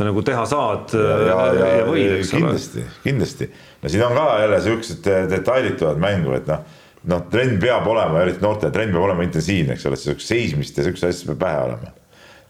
sa 0.01 0.07
nagu 0.09 0.23
teha 0.25 0.47
saad 0.49 0.95
ja, 0.97 1.17
ja, 1.29 1.39
ja, 1.53 1.71
ja 1.83 1.89
võid, 1.89 2.15
eks 2.17 2.31
ole. 2.33 2.47
kindlasti, 2.47 2.85
kindlasti 3.05 3.49
no 3.83 3.91
siin 3.93 4.05
on 4.07 4.15
ka 4.17 4.27
jälle 4.41 4.61
siuksed 4.65 5.09
detailid 5.29 5.77
tulevad 5.77 6.01
mängu, 6.01 6.33
et 6.39 6.49
noh, 6.49 6.63
noh, 7.13 7.25
trenn 7.33 7.59
peab 7.61 7.89
olema, 7.89 8.23
eriti 8.25 8.41
noortel, 8.45 8.73
trenn 8.73 8.95
peab 8.95 9.05
olema 9.05 9.27
intensiivne, 9.27 9.77
eks 9.77 9.85
ole, 9.91 9.99
siukest 10.01 10.33
seismist 10.33 10.81
ja 10.81 10.87
siukseid 10.89 11.13
asju 11.13 11.33
peab 11.33 11.43
pähe 11.45 11.61
olema. 11.67 11.93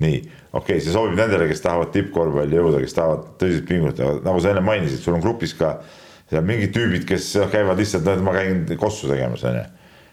nii, 0.01 0.21
okei 0.53 0.63
okay,, 0.63 0.85
see 0.85 0.95
sobib 0.95 1.19
nendele, 1.19 1.51
kes 1.51 1.65
tahavad 1.67 1.91
tippkorvpalli 1.97 2.57
jõuda, 2.57 2.79
kes 2.87 2.97
tahavad 2.97 3.27
tõsiselt 3.43 3.67
pingutada, 3.69 4.15
nagu 4.25 4.41
sa 4.41 4.55
enne 4.55 4.63
mainisid, 4.65 5.03
sul 5.03 5.19
on 5.19 5.27
grupis 5.27 5.53
ka 5.59 5.75
seal 6.31 6.47
mingid 6.47 6.73
tüübid, 6.77 7.05
kes 7.11 7.33
käivad 7.51 7.83
lihtsalt, 7.83 8.07
noh, 8.07 8.25
ma 8.25 8.39
käin 8.39 8.63
kossu 8.79 9.11
tegemas, 9.11 9.43
onju. 9.51 9.67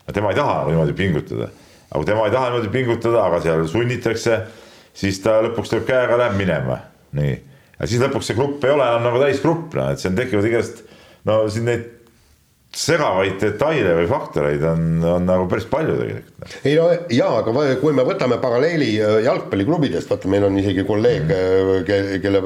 tema 0.10 0.34
ei 0.34 0.42
taha 0.42 0.60
niimoodi 0.72 0.98
pingutada, 0.98 1.54
aga 1.88 2.02
kui 2.02 2.10
tema 2.10 2.26
ei 2.26 2.36
taha 2.36 2.52
niimoodi 2.52 2.74
pingutada, 2.74 3.24
aga 3.30 3.42
seal 3.46 3.64
sunnitakse, 3.70 4.42
siis 4.98 5.22
ta 5.22 5.38
lõpuks 5.46 5.72
tuleb 5.72 5.88
käega, 5.88 6.18
läheb 6.20 6.38
minema, 6.42 6.82
nii. 7.18 7.36
ja 7.80 7.88
siis 7.88 8.02
lõpuks 8.04 8.32
see 8.32 8.38
grupp 8.38 8.66
ei 8.66 8.74
ole 8.74 8.88
enam 8.88 9.06
nagu 9.08 9.22
täisgrupp, 9.22 9.76
noh, 9.78 9.92
et 9.94 10.02
seal 10.02 10.18
tekivad 10.18 10.50
igast 10.50 10.84
no 11.28 11.44
siin 11.52 11.68
neid 11.70 11.86
segavaid 12.76 13.40
detaile 13.42 13.94
või 14.02 14.08
faktoreid 14.10 14.64
on, 14.68 14.82
on 15.08 15.26
nagu 15.26 15.48
päris 15.50 15.66
palju 15.72 15.96
tegelikult. 15.98 16.56
ei 16.68 16.76
no 16.76 16.88
jaa, 17.16 17.40
aga 17.40 17.78
kui 17.82 17.96
me 17.96 18.04
võtame 18.06 18.38
paralleeli 18.44 18.90
äh, 19.00 19.18
jalgpalliklubidest, 19.26 20.10
vaata, 20.12 20.30
meil 20.32 20.46
on 20.50 20.58
isegi 20.60 20.84
kolleeg 20.88 21.32
mm., 21.32 22.20
kelle 22.22 22.42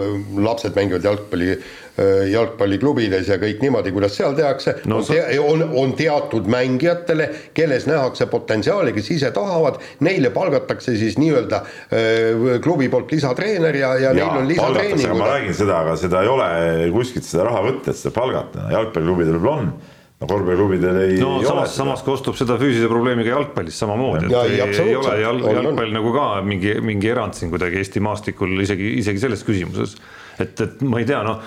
lapsed 0.46 0.78
mängivad 0.78 1.08
jalgpalli, 1.10 1.56
äh, 1.58 2.12
jalgpalliklubides 2.32 3.32
ja 3.34 3.40
kõik 3.42 3.66
niimoodi, 3.66 3.94
kuidas 3.96 4.16
seal 4.20 4.38
tehakse 4.38 4.78
no,. 4.86 5.02
on, 5.02 5.08
sa... 5.10 5.18
on, 5.42 5.66
on 5.82 5.96
teatud 5.98 6.48
mängijatele, 6.54 7.28
kelles 7.58 7.90
nähakse 7.90 8.30
potentsiaali, 8.32 8.94
kes 8.96 9.12
ise 9.18 9.34
tahavad, 9.36 9.82
neile 10.06 10.30
palgatakse 10.36 10.96
siis 11.02 11.18
nii-öelda 11.20 11.64
klubi 12.64 12.92
poolt 12.94 13.12
lisatreener 13.12 13.76
ja, 13.76 13.96
ja, 13.98 14.12
ja 14.14 14.18
neil 14.22 14.44
on 14.44 14.52
lisatreeningud. 14.54 15.18
ma 15.18 15.34
räägin 15.34 15.58
seda, 15.58 15.82
aga 15.82 15.98
seda 16.00 16.22
ei 16.22 16.32
ole 16.32 16.52
kuskilt 16.94 17.26
seda 17.28 17.50
raha 17.50 17.66
võtta, 17.72 17.90
et 17.92 18.00
seda 18.00 18.14
palgata, 18.16 18.70
jalgpalliklubidel 18.72 19.42
võib-olla 19.42 19.66
on 19.66 19.74
no 20.22 20.30
korvpalliklubidel 20.30 21.00
ei 21.02 21.18
no 21.22 21.34
ei 21.40 21.48
samas, 21.50 21.74
samas 21.76 22.06
kostub 22.06 22.38
seda 22.40 22.58
füüsilise 22.62 22.90
probleemiga 22.92 23.34
jalgpallis 23.34 23.80
samamoodi, 23.82 24.30
et 24.30 24.36
ja, 24.36 24.46
ei, 24.70 24.86
ei 24.86 24.96
ole 25.00 25.18
jalg, 25.24 25.50
jalgpall 25.58 25.98
nagu 25.98 26.14
ka 26.16 26.28
mingi, 26.46 26.78
mingi 26.86 27.12
erand 27.12 27.38
siin 27.38 27.54
kuidagi 27.54 27.82
Eesti 27.82 28.04
maastikul 28.06 28.62
isegi, 28.66 28.94
isegi 29.02 29.26
selles 29.26 29.44
küsimuses. 29.48 29.98
et, 30.40 30.56
et 30.62 30.86
ma 30.86 31.02
ei 31.02 31.10
tea, 31.10 31.24
noh 31.26 31.42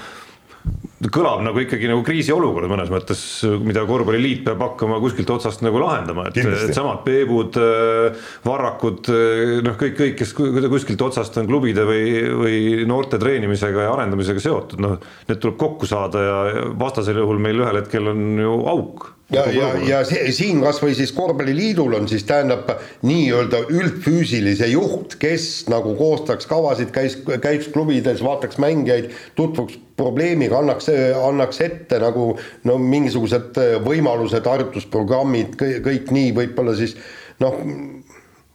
kõlab 1.12 1.42
nagu 1.44 1.60
ikkagi 1.60 1.88
nagu 1.90 2.04
kriisiolukord 2.06 2.70
mõnes 2.70 2.90
mõttes, 2.92 3.22
mida 3.64 3.84
korvpalliliit 3.88 4.44
peab 4.46 4.62
hakkama 4.64 5.00
kuskilt 5.02 5.30
otsast 5.34 5.64
nagu 5.64 5.80
lahendama, 5.82 6.28
et, 6.30 6.38
et 6.40 6.74
samad 6.76 7.02
Peebud, 7.06 7.58
äh, 7.60 8.28
Varrakud, 8.46 9.10
äh, 9.12 9.56
noh, 9.64 9.76
kõik, 9.80 9.96
kõik, 10.00 10.14
kes 10.20 10.34
kuskilt 10.36 11.04
otsast 11.04 11.36
on 11.40 11.50
klubide 11.50 11.86
või, 11.88 12.04
või 12.44 12.60
noorte 12.88 13.20
treenimisega 13.22 13.88
ja 13.88 13.96
arendamisega 13.96 14.44
seotud, 14.44 14.80
noh, 14.84 14.96
need 15.28 15.42
tuleb 15.42 15.58
kokku 15.60 15.90
saada 15.90 16.24
ja 16.24 16.38
vastasel 16.80 17.20
juhul 17.24 17.42
meil 17.42 17.60
ühel 17.64 17.82
hetkel 17.82 18.14
on 18.14 18.24
ju 18.40 18.56
auk. 18.72 19.10
Ja, 19.32 19.46
ja, 19.48 19.70
ja 19.88 20.00
see, 20.04 20.26
siin 20.36 20.60
kasvõi 20.60 20.92
siis 20.94 21.10
korvpalliliidul 21.16 21.96
on 21.96 22.08
siis 22.10 22.26
tähendab 22.28 22.68
nii-öelda 23.08 23.62
üldfüüsilise 23.72 24.68
juht, 24.68 25.16
kes 25.20 25.64
nagu 25.72 25.94
koostaks 25.96 26.48
kavasid, 26.50 26.92
käis, 26.92 27.16
käiks 27.42 27.70
klubides, 27.72 28.20
vaataks 28.24 28.60
mängijaid, 28.60 29.08
tutvuks 29.38 29.80
probleemiga, 29.96 30.58
annaks, 30.60 30.90
annaks 31.18 31.60
ette 31.64 31.98
nagu 32.02 32.32
no 32.68 32.78
mingisugused 32.80 33.60
võimalused, 33.84 34.46
harjutusprogrammid, 34.50 35.58
kõik 35.58 36.14
nii, 36.14 36.32
võib-olla 36.36 36.76
siis 36.78 36.96
noh 37.42 37.60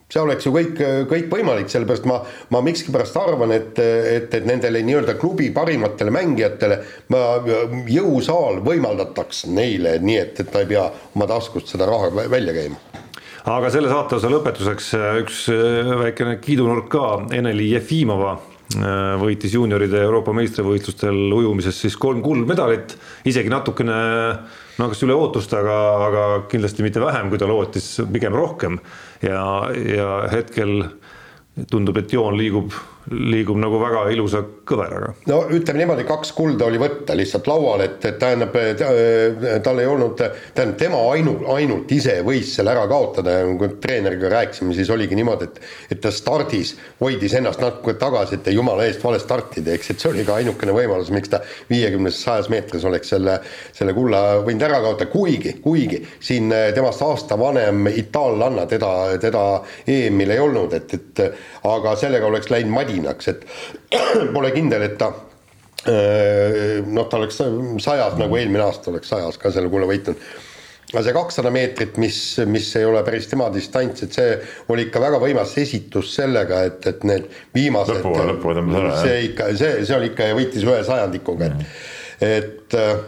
see 0.09 0.21
oleks 0.23 0.47
ju 0.47 0.53
kõik, 0.53 0.79
kõik 1.09 1.27
võimalik, 1.29 1.69
sellepärast 1.69 2.07
ma, 2.09 2.17
ma 2.53 2.61
miskipärast 2.65 3.17
arvan, 3.21 3.53
et, 3.53 3.77
et, 3.79 4.33
et 4.33 4.47
nendele 4.49 4.81
nii-öelda 4.85 5.13
klubi 5.21 5.51
parimatele 5.53 6.13
mängijatele 6.13 6.79
ma, 7.13 7.23
jõusaal 7.93 8.63
võimaldataks 8.65 9.45
neile 9.53 9.99
nii, 10.01 10.17
et, 10.23 10.41
et 10.41 10.49
ta 10.49 10.63
ei 10.63 10.71
pea 10.71 10.87
oma 11.13 11.29
taskust 11.29 11.69
seda 11.75 11.89
raha 11.89 12.09
välja 12.25 12.55
käima. 12.57 12.81
Aga 13.49 13.69
selle 13.71 13.89
saateosa 13.89 14.29
lõpetuseks 14.29 14.89
üks 15.21 15.45
väikene 16.01 16.37
kiidunurk 16.43 16.89
ka, 16.91 17.05
Eneli 17.33 17.69
Jefimova. 17.71 18.33
äh, 18.35 18.58
võitis 18.69 19.55
juunioride 19.55 19.97
Euroopa 20.03 20.33
meistrivõistlustel 20.37 21.15
ujumises 21.33 21.79
siis 21.81 21.95
kolm 21.97 22.21
kuldmedalit, 22.21 22.93
isegi 23.25 23.49
natukene 23.49 23.95
no 24.77 24.89
kas 24.91 25.01
üle 25.05 25.15
ootuste, 25.17 25.57
aga, 25.57 25.77
aga 26.05 26.25
kindlasti 26.51 26.85
mitte 26.85 27.01
vähem, 27.01 27.31
kui 27.31 27.41
ta 27.41 27.49
lootis, 27.49 27.95
pigem 28.13 28.37
rohkem. 28.37 28.77
ja, 29.25 29.41
ja 29.73 30.11
hetkel 30.31 30.83
tundub, 31.71 31.97
et 31.97 32.13
joon 32.13 32.37
liigub 32.37 32.71
liigub 33.09 33.57
nagu 33.57 33.79
väga 33.81 34.03
ilusa 34.13 34.41
kõveraga. 34.67 35.13
no 35.29 35.39
ütleme 35.55 35.81
niimoodi, 35.81 36.05
kaks 36.07 36.31
kulda 36.37 36.67
oli 36.67 36.79
võtta 36.81 37.15
lihtsalt 37.17 37.47
laual, 37.49 37.81
et, 37.85 37.97
et 38.05 38.19
tähendab, 38.21 38.53
tal 39.65 39.81
ei 39.81 39.87
olnud, 39.89 40.19
tähendab 40.55 40.77
tema 40.77 40.99
ainult, 41.13 41.45
ainult 41.55 41.91
ise 41.95 42.19
võis 42.25 42.51
selle 42.53 42.73
ära 42.75 42.85
kaotada 42.91 43.39
ja 43.39 43.47
kui 43.57 43.71
treeneriga 43.81 44.29
rääkisime, 44.33 44.75
siis 44.77 44.91
oligi 44.93 45.17
niimoodi, 45.17 45.49
et 45.49 45.61
et 45.95 46.01
ta 46.03 46.11
stardis 46.13 46.75
hoidis 46.99 47.33
ennast 47.39 47.63
natuke 47.63 47.95
tagasi, 47.99 48.37
et 48.37 48.51
jumala 48.53 48.85
eest 48.85 49.03
vale 49.03 49.19
starti 49.21 49.63
teeks, 49.65 49.89
et 49.93 50.03
see 50.03 50.11
oli 50.11 50.27
ka 50.27 50.37
ainukene 50.37 50.75
võimalus, 50.75 51.09
miks 51.15 51.33
ta 51.33 51.41
viiekümnes, 51.71 52.19
sajas 52.23 52.51
meetris 52.53 52.85
oleks 52.85 53.15
selle, 53.15 53.39
selle 53.73 53.95
kulla 53.97 54.21
võinud 54.45 54.67
ära 54.67 54.83
kaotada, 54.85 55.09
kuigi, 55.09 55.55
kuigi 55.63 56.03
siin 56.19 56.53
temast 56.75 57.01
aasta 57.05 57.39
vanem 57.39 57.89
itaallanna 57.89 58.67
teda, 58.69 58.93
teda 59.23 59.43
EM-il 59.89 60.35
ei 60.35 60.43
olnud, 60.43 60.77
et, 60.77 60.93
et 60.99 61.25
aga 61.69 61.95
sellega 61.99 62.29
oleks 62.29 62.53
läinud 62.53 62.75
Madi 62.75 62.98
madinaks, 62.99 63.31
et 63.31 63.45
pole 64.35 64.51
kindel, 64.55 64.85
et 64.89 64.99
ta 64.99 65.09
äh, 65.87 66.79
noh, 66.85 67.09
ta 67.09 67.19
oleks 67.19 67.41
sajas 67.83 68.19
nagu 68.19 68.39
eelmine 68.39 68.65
aasta 68.65 68.93
oleks 68.93 69.11
sajas 69.11 69.39
ka 69.41 69.51
selle 69.55 69.71
kulla 69.71 69.89
võitnud. 69.89 70.23
aga 70.89 71.03
see 71.05 71.13
kakssada 71.13 71.51
meetrit, 71.53 71.99
mis, 72.01 72.17
mis 72.49 72.71
ei 72.79 72.87
ole 72.89 73.03
päris 73.05 73.29
tema 73.29 73.49
distants, 73.53 74.03
et 74.05 74.15
see 74.15 74.33
oli 74.73 74.87
ikka 74.87 75.03
väga 75.03 75.21
võimas 75.21 75.53
esitus 75.61 76.15
sellega, 76.15 76.63
et, 76.69 76.81
et 76.89 77.05
need 77.05 77.29
viimased. 77.55 78.01
lõpu, 78.01 78.15
lõpu 78.33 78.57
tõmbas 78.57 78.81
ära. 78.81 78.97
see 79.03 79.21
ikka, 79.29 79.53
see, 79.59 79.85
see 79.85 79.97
oli 79.97 80.11
ikka 80.13 80.31
ja 80.31 80.37
võitis 80.39 80.65
ühe 80.65 80.81
sajandikuga, 80.87 81.51
et, 81.53 81.79
et 82.29 82.77
äh, 82.79 83.07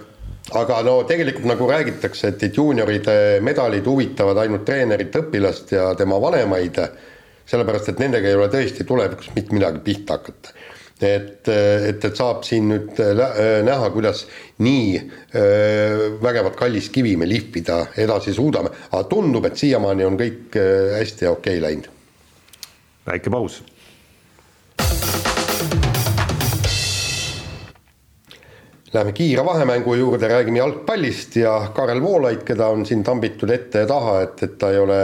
aga 0.57 0.81
no 0.85 0.97
tegelikult 1.07 1.47
nagu 1.49 1.67
räägitakse, 1.69 2.33
et, 2.33 2.43
et 2.43 2.57
juunioride 2.57 3.15
medalid 3.45 3.87
huvitavad 3.87 4.39
ainult 4.43 4.65
treenerit, 4.67 5.15
õpilast 5.23 5.73
ja 5.75 5.91
tema 5.99 6.19
vanemaid 6.21 6.79
sellepärast 7.51 7.91
et 7.91 8.01
nendega 8.01 8.29
ei 8.29 8.37
ole 8.37 8.49
tõesti 8.51 8.85
tulevikus 8.87 9.31
mitte 9.35 9.55
midagi 9.55 9.83
pihta 9.85 10.19
hakata. 10.19 10.53
et, 11.01 11.47
et, 11.49 12.03
et 12.05 12.17
saab 12.17 12.43
siin 12.45 12.67
nüüd 12.69 12.99
äh, 13.01 13.61
näha, 13.65 13.89
kuidas 13.93 14.27
nii 14.61 14.99
äh, 14.99 16.05
vägevat 16.21 16.59
kallist 16.59 16.93
kivi 16.93 17.15
me 17.17 17.29
lihvida 17.29 17.79
edasi 17.97 18.35
suudame, 18.37 18.69
aga 18.91 19.03
tundub, 19.09 19.49
et 19.49 19.57
siiamaani 19.57 20.05
on 20.05 20.19
kõik 20.21 20.61
äh, 20.61 20.93
hästi 20.99 21.27
ja 21.27 21.33
okei 21.33 21.57
okay 21.57 21.65
läinud. 21.67 21.89
väike 23.09 23.33
paus 23.33 23.63
Läheme 28.93 29.11
kiire 29.15 29.45
vahemängu 29.45 29.93
juurde, 29.95 30.27
räägime 30.27 30.57
jalgpallist 30.59 31.35
ja 31.35 31.53
Karel 31.75 32.01
Voolaid, 32.03 32.41
keda 32.43 32.65
on 32.67 32.81
siin 32.85 33.05
tambitud 33.07 33.53
ette 33.55 33.85
ja 33.85 33.87
taha, 33.87 34.17
et, 34.25 34.43
et 34.43 34.57
ta 34.59 34.71
ei 34.73 34.81
ole, 34.83 34.97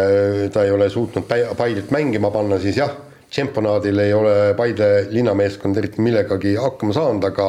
ta 0.52 0.66
ei 0.68 0.74
ole 0.76 0.90
suutnud 0.92 1.24
Paidet 1.58 1.94
mängima 1.96 2.28
panna, 2.34 2.58
siis 2.60 2.82
jah, 2.82 2.92
tšemponaadil 3.32 4.04
ei 4.04 4.12
ole 4.14 4.34
Paide 4.60 4.90
linnameeskond 5.14 5.80
eriti 5.80 6.04
millegagi 6.04 6.58
hakkama 6.60 6.98
saanud, 7.00 7.30
aga 7.32 7.48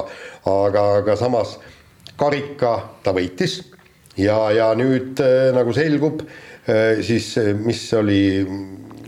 aga, 0.53 0.87
aga 1.01 1.19
samas 1.19 1.57
karika 2.19 2.77
ta 3.03 3.17
võitis. 3.19 3.59
Ja, 4.19 4.39
ja 4.55 4.71
nüüd 4.79 5.19
äh, 5.23 5.51
nagu 5.59 5.75
selgub, 5.75 6.23
äh, 6.23 7.03
siis 7.03 7.33
mis 7.67 7.83
oli 7.99 8.23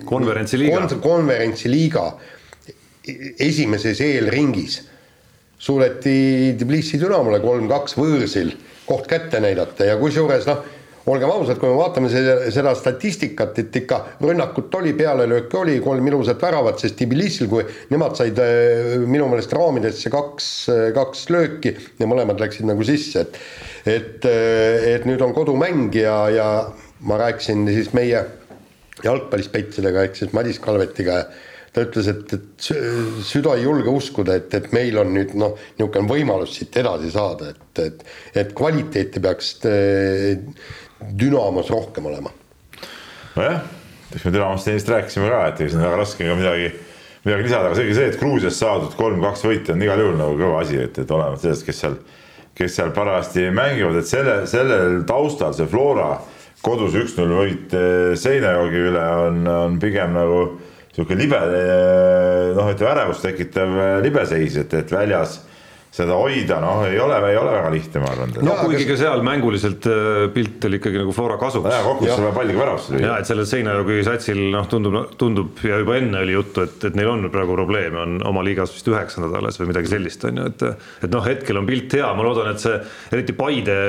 konverentsiliiga. 0.06 0.82
Kon,, 0.82 1.02
konverentsiliiga. 1.06 2.08
Esimeses 3.38 4.02
eelringis 4.02 4.82
suudeti 5.60 6.56
Tbilisi 6.58 7.00
Dünamole 7.00 7.40
kolm-kaks 7.44 7.96
võõrsil 7.98 8.54
koht 8.88 9.08
kätte 9.10 9.40
näidata 9.42 9.86
ja 9.86 9.96
kusjuures 10.00 10.46
noh, 10.48 10.62
olgem 11.10 11.30
ausad, 11.32 11.58
kui 11.60 11.70
me 11.70 11.78
vaatame 11.78 12.10
seda, 12.12 12.36
seda 12.52 12.72
statistikat, 12.78 13.58
et 13.62 13.76
ikka 13.80 14.00
rünnakut 14.22 14.74
oli, 14.80 14.92
pealelööke 14.98 15.58
oli, 15.60 15.76
kolm 15.84 16.06
ilusat 16.10 16.42
väravat, 16.42 16.80
sest 16.82 16.98
Tbilisil, 17.00 17.48
kui 17.50 17.64
nemad 17.92 18.18
said 18.18 18.38
äh, 18.42 18.96
minu 19.06 19.28
meelest 19.30 19.52
raamidesse 19.56 20.12
kaks, 20.12 20.50
äh, 20.72 20.82
kaks 20.96 21.26
lööki 21.32 21.74
ja 22.00 22.08
mõlemad 22.10 22.42
läksid 22.42 22.68
nagu 22.68 22.86
sisse, 22.86 23.26
et 23.26 23.40
et, 23.88 24.26
äh, 24.28 24.90
et 24.96 25.06
nüüd 25.08 25.22
on 25.24 25.32
kodumäng 25.32 25.94
ja, 25.96 26.16
ja 26.34 26.48
ma 27.00 27.16
rääkisin 27.20 27.64
siis 27.72 27.94
meie 27.96 28.26
jalgpallispetsidega 29.00 30.04
ehk 30.04 30.18
siis 30.18 30.34
Madis 30.36 30.60
Kalvetiga 30.60 31.22
ja 31.22 31.28
ta 31.74 31.84
ütles, 31.86 32.08
et, 32.10 32.32
et 32.34 32.68
süda 33.26 33.54
ei 33.56 33.64
julge 33.64 33.92
uskuda, 33.94 34.36
et, 34.40 34.54
et 34.58 34.70
meil 34.74 34.98
on 35.00 35.12
nüüd 35.14 35.34
noh, 35.38 35.56
niisugune 35.78 36.10
võimalus 36.10 36.56
siit 36.58 36.76
edasi 36.80 37.12
saada, 37.14 37.52
et, 37.54 37.82
et, 37.84 38.04
et 38.42 38.54
kvaliteeti 38.56 39.22
peaks 39.22 39.52
eh, 39.70 40.40
Dünamos 41.00 41.70
rohkem 41.72 42.10
olema. 42.10 42.32
nojah, 43.36 43.62
eks 44.12 44.24
me 44.26 44.32
Dünamost 44.34 44.68
ennist 44.68 44.90
rääkisime 44.90 45.30
ka, 45.30 45.44
et 45.48 45.62
ega 45.62 45.72
siin 45.72 45.84
väga 45.84 46.00
raske 46.02 46.26
ka 46.26 46.34
midagi, 46.36 46.72
midagi 47.24 47.46
lisada, 47.46 47.70
aga 47.70 47.78
seegi 47.78 47.94
see, 47.96 48.08
et 48.10 48.18
Gruusias 48.20 48.58
saadud 48.58 48.96
kolm-kaks 48.98 49.46
võita 49.46 49.76
on 49.76 49.86
igal 49.86 50.02
juhul 50.02 50.18
nagu 50.18 50.34
kõva 50.40 50.64
asi, 50.64 50.80
et, 50.82 50.98
et 50.98 51.14
olenevalt 51.14 51.44
sellest, 51.44 51.68
kes 51.68 51.80
seal, 51.84 51.96
kes 52.58 52.76
seal 52.80 52.90
parajasti 52.96 53.46
mängivad, 53.54 54.00
et 54.02 54.10
selle, 54.10 54.40
sellel 54.50 55.04
taustal 55.08 55.54
see 55.56 55.70
Flora 55.70 56.16
kodus 56.66 56.98
üks-null 56.98 57.38
võit 57.38 57.78
eh, 57.78 58.10
Seinajogi 58.18 58.84
üle 58.90 59.06
on, 59.28 59.40
on 59.54 59.78
pigem 59.80 60.18
nagu 60.18 60.42
niisugune 60.90 61.20
libe, 61.22 61.38
noh, 62.56 62.72
ütleme 62.72 62.90
ärevust 62.96 63.22
tekitav 63.24 63.78
libeseis, 64.04 64.58
et, 64.64 64.74
et 64.80 64.92
väljas, 64.92 65.38
seda 65.90 66.14
hoida, 66.14 66.60
noh, 66.62 66.84
ei 66.86 66.98
ole, 67.02 67.16
ei 67.26 67.36
ole 67.38 67.50
väga 67.50 67.70
lihtne, 67.74 68.00
ma 68.02 68.10
arvan. 68.12 68.34
no 68.46 68.52
kuigi 68.60 68.84
ka 68.86 68.94
seal 68.98 69.24
mänguliselt 69.26 69.86
äh, 69.90 70.28
pilt 70.34 70.62
oli 70.68 70.78
ikkagi 70.78 71.00
nagu 71.02 71.14
Flora 71.14 71.34
kasuks. 71.40 71.66
jaa, 71.66 71.80
kokkuvõttes 71.82 72.20
tuleb 72.20 72.36
palliga 72.36 72.60
väravasse 72.62 72.94
lüüa. 72.94 73.02
ja 73.08 73.16
et 73.18 73.30
sellel 73.30 73.48
Seinajõgi 73.50 73.96
satsil 74.06 74.38
noh, 74.54 74.68
tundub, 74.70 74.98
tundub 75.18 75.62
ja 75.66 75.80
juba 75.82 75.96
enne 75.98 76.22
oli 76.22 76.36
juttu, 76.36 76.62
et, 76.68 76.76
et 76.86 76.98
neil 76.98 77.10
on 77.10 77.26
praegu 77.34 77.58
probleeme, 77.58 77.98
on 78.04 78.20
oma 78.30 78.44
liigas 78.46 78.74
vist 78.76 78.90
üheksandad 78.90 79.34
alles 79.40 79.58
või 79.58 79.72
midagi 79.72 79.90
sellist, 79.90 80.26
on 80.30 80.38
ju, 80.38 80.50
et 80.52 80.66
et 80.70 81.10
noh, 81.10 81.26
hetkel 81.26 81.58
on 81.58 81.66
pilt 81.66 81.98
hea, 81.98 82.12
ma 82.14 82.26
loodan, 82.26 82.52
et 82.54 82.62
see 82.62 82.76
eriti 83.10 83.34
Paide 83.40 83.80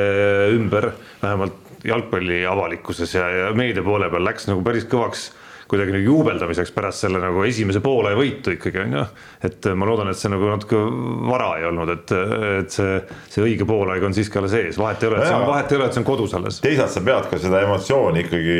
ümber 0.55 0.89
vähemalt 1.21 1.85
jalgpalli 1.85 2.41
avalikkuses 2.49 3.13
ja, 3.13 3.29
ja 3.29 3.53
meedia 3.57 3.85
poole 3.85 4.09
peal 4.09 4.25
läks 4.25 4.49
nagu 4.49 4.65
päris 4.65 4.89
kõvaks 4.89 5.29
kuidagi 5.71 5.93
nagu 5.95 6.03
juubeldamiseks 6.03 6.73
pärast 6.75 7.05
selle 7.05 7.21
nagu 7.23 7.45
esimese 7.47 7.79
poole 7.83 8.11
võitu 8.17 8.55
ikkagi 8.57 8.83
on 8.83 8.97
ju. 8.97 9.03
et 9.47 9.69
ma 9.77 9.87
loodan, 9.87 10.11
et 10.11 10.19
see 10.19 10.31
nagu 10.33 10.49
natuke 10.51 10.81
vara 11.29 11.53
ei 11.59 11.67
olnud, 11.69 11.93
et, 11.95 12.13
et 12.59 12.75
see, 12.75 12.99
see 13.31 13.45
õige 13.45 13.67
poolaeg 13.69 14.03
on 14.03 14.15
siiski 14.17 14.41
alles 14.41 14.55
ees, 14.59 14.79
vahet 14.81 15.03
ei 15.03 15.11
ole, 15.11 15.21
et 15.21 15.29
see 15.29 15.37
on, 15.37 15.47
vahet 15.47 15.71
ei 15.71 15.79
ole, 15.79 15.87
et 15.87 15.97
see 15.97 16.03
on 16.03 16.07
kodus 16.11 16.35
alles. 16.37 16.59
teisalt 16.63 16.91
sa 16.91 17.05
pead 17.05 17.31
ka 17.31 17.39
seda 17.41 17.63
emotsiooni 17.67 18.25
ikkagi 18.25 18.57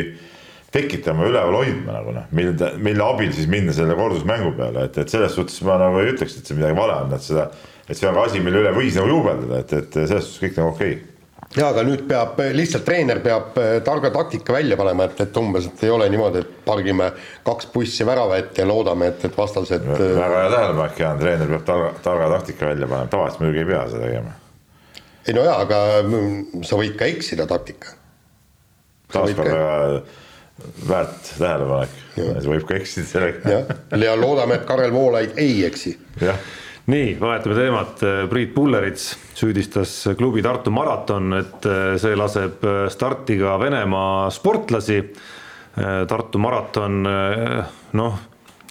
tekitama, 0.72 1.28
üleval 1.28 1.58
hoidma 1.60 1.98
nagu 1.98 2.16
noh, 2.16 2.32
mille, 2.32 2.72
mille 2.80 3.04
abil 3.04 3.32
siis 3.36 3.50
minna 3.52 3.76
selle 3.76 3.96
kordusmängu 3.98 4.54
peale, 4.56 4.88
et, 4.88 4.98
et 5.04 5.12
selles 5.12 5.36
suhtes 5.36 5.60
ma 5.68 5.76
nagu 5.82 6.00
ei 6.00 6.14
ütleks, 6.14 6.38
et 6.38 6.48
see 6.48 6.56
midagi 6.56 6.78
vale 6.78 6.96
on, 7.04 7.12
et 7.12 7.28
seda, 7.28 7.50
et 7.84 7.92
see 7.92 8.08
on 8.08 8.16
ka 8.16 8.28
asi, 8.30 8.40
mille 8.40 8.64
üle 8.64 8.72
võis 8.76 8.96
nagu 8.96 9.12
juubeldada, 9.12 9.60
et, 9.60 9.80
et 9.82 10.04
selles 10.06 10.30
suhtes 10.30 10.46
kõik 10.46 10.62
nagu 10.62 10.72
okei 10.72 10.94
okay 10.96 11.11
ja 11.56 11.68
aga 11.68 11.84
nüüd 11.86 12.04
peab 12.08 12.38
lihtsalt 12.56 12.84
treener 12.86 13.20
peab 13.24 13.56
eh, 13.60 13.74
targa 13.84 14.10
taktika 14.14 14.54
välja 14.56 14.76
panema, 14.80 15.06
et, 15.08 15.20
et 15.24 15.40
umbes, 15.40 15.68
et 15.68 15.84
ei 15.86 15.92
ole 15.92 16.08
niimoodi, 16.12 16.42
et 16.42 16.54
pargime 16.66 17.10
kaks 17.46 17.68
bussi 17.74 18.06
värava 18.08 18.38
ette 18.40 18.64
ja 18.64 18.68
loodame, 18.68 19.10
et, 19.12 19.26
et 19.28 19.36
vastased. 19.36 19.84
Eh, 19.96 20.04
väga 20.16 20.44
hea 20.44 20.52
tähelepanek, 20.54 21.02
Jaan, 21.04 21.20
treener 21.20 21.52
peab 21.54 21.66
targa, 21.68 21.90
targa 22.04 22.30
taktika 22.36 22.70
välja 22.70 22.88
panema, 22.88 23.12
tavaliselt 23.12 23.44
muidugi 23.44 23.64
ei 23.64 23.70
pea 23.72 23.84
seda 23.90 24.06
tegema. 24.06 24.38
ei 25.28 25.36
no 25.36 25.44
jaa, 25.46 25.60
aga 25.66 25.82
mm, 26.06 26.64
sa 26.66 26.80
võid 26.80 26.96
ka 26.98 27.10
eksida 27.10 27.46
taktika. 27.50 27.94
taaskord 29.12 29.52
väga 29.52 30.02
väärt 30.88 31.30
tähelepanek, 31.36 32.00
võib 32.48 32.66
ka 32.68 32.80
eksida 32.80 33.06
sellega. 33.12 33.56
jah, 33.58 33.78
ja 34.06 34.16
loodame, 34.16 34.60
et 34.60 34.66
Karel 34.68 34.92
Voolaid 34.94 35.36
ei 35.40 35.64
eksi. 35.68 35.98
jah 36.22 36.40
nii, 36.86 37.14
vahetame 37.20 37.54
teemat, 37.54 38.00
Priit 38.30 38.54
Pullerits 38.54 39.12
süüdistas 39.38 40.08
klubi 40.18 40.42
Tartu 40.42 40.70
Maraton, 40.70 41.32
et 41.38 41.68
eh, 41.68 41.94
see 42.00 42.16
laseb 42.18 42.64
eh, 42.66 42.82
starti 42.92 43.38
ka 43.40 43.56
Venemaa 43.60 44.28
sportlasi. 44.34 44.98
Eh, 45.02 46.02
Tartu 46.08 46.40
Maraton 46.42 46.98
noh, 47.96 48.18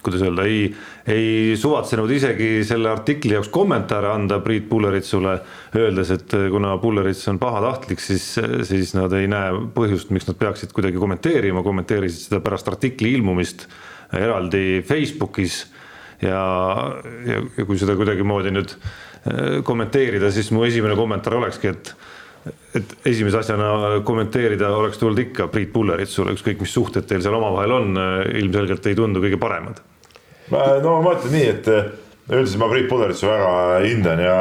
kuidas 0.01 0.21
öelda, 0.25 0.45
ei, 0.49 0.67
ei 1.09 1.55
suvatsenud 1.57 2.11
isegi 2.11 2.65
selle 2.65 2.89
artikli 2.91 3.35
jaoks 3.37 3.51
kommentaare 3.53 4.11
anda 4.11 4.39
Priit 4.43 4.67
Pulleritsule, 4.69 5.35
öeldes, 5.77 6.11
et 6.15 6.35
kuna 6.53 6.75
Pullerits 6.81 7.27
on 7.31 7.39
pahatahtlik, 7.41 8.01
siis, 8.01 8.33
siis 8.67 8.95
nad 8.97 9.13
ei 9.17 9.29
näe 9.31 9.53
põhjust, 9.75 10.11
miks 10.13 10.27
nad 10.29 10.39
peaksid 10.41 10.73
kuidagi 10.75 10.99
kommenteerima, 11.01 11.63
kommenteerisid 11.65 12.27
seda 12.27 12.41
pärast 12.43 12.69
artikli 12.73 13.13
ilmumist 13.17 13.67
eraldi 14.17 14.81
Facebookis 14.85 15.63
ja, 16.21 16.43
ja, 17.25 17.41
ja 17.57 17.65
kui 17.65 17.79
seda 17.81 17.95
kuidagimoodi 17.99 18.53
nüüd 18.53 18.73
äh, 18.75 19.59
kommenteerida, 19.67 20.31
siis 20.33 20.51
mu 20.55 20.65
esimene 20.67 20.97
kommentaar 20.99 21.39
olekski, 21.41 21.75
et 21.75 21.95
et 22.73 22.93
esimese 23.05 23.37
asjana 23.37 23.99
kommenteerida 24.01 24.71
oleks 24.73 24.97
tulnud 24.97 25.19
ikka 25.21 25.45
Priit 25.53 25.69
Pullerit 25.69 26.09
sulle, 26.09 26.33
ükskõik 26.33 26.63
mis 26.63 26.71
suhted 26.73 27.05
teil 27.05 27.21
seal 27.21 27.35
omavahel 27.37 27.73
on, 27.75 27.91
äh, 28.01 28.21
ilmselgelt 28.41 28.87
ei 28.89 28.97
tundu 28.97 29.21
kõige 29.21 29.37
paremad. 29.41 29.81
no 30.51 30.95
ma 31.05 31.13
ütlen 31.13 31.35
nii, 31.35 31.49
et 31.51 31.69
äh, 31.69 31.91
üldiselt 32.31 32.63
ma 32.63 32.71
Priit 32.71 32.89
Pulleritsu 32.89 33.29
väga 33.29 33.51
hindan 33.85 34.23
ja 34.25 34.37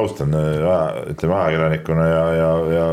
austan, 0.00 0.34
ütleme 1.12 1.38
ajakirjanikuna 1.38 2.08
ja, 2.10 2.24
ja, 2.40 2.50
ja 2.74 2.88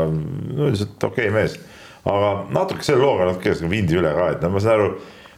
üldiselt 0.68 0.94
okei 1.10 1.30
okay 1.30 1.34
mees. 1.34 1.58
aga 2.04 2.30
natuke 2.54 2.86
selle 2.86 3.02
looga 3.02 3.32
natuke 3.32 3.56
vindi 3.66 3.98
üle 3.98 4.14
ka, 4.14 4.30
et 4.36 4.46
no 4.46 4.54
ma 4.54 4.62
saan 4.62 4.78
aru 4.78 4.94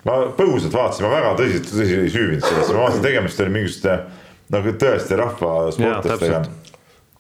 ma 0.07 0.19
põgusalt 0.37 0.75
vaatasin, 0.77 1.07
ma 1.07 1.15
väga 1.15 1.33
tõsiselt, 1.41 1.73
tõsiselt 1.73 2.05
ei 2.05 2.13
süüvinud 2.15 2.47
sellesse, 2.47 2.75
ma 2.75 2.85
vaatasin, 2.85 3.03
tegemist 3.07 3.43
oli 3.43 3.55
mingisuguste 3.57 3.97
nagu 4.55 4.77
tõeste 4.83 5.19
rahvasportlastega. 5.19 6.45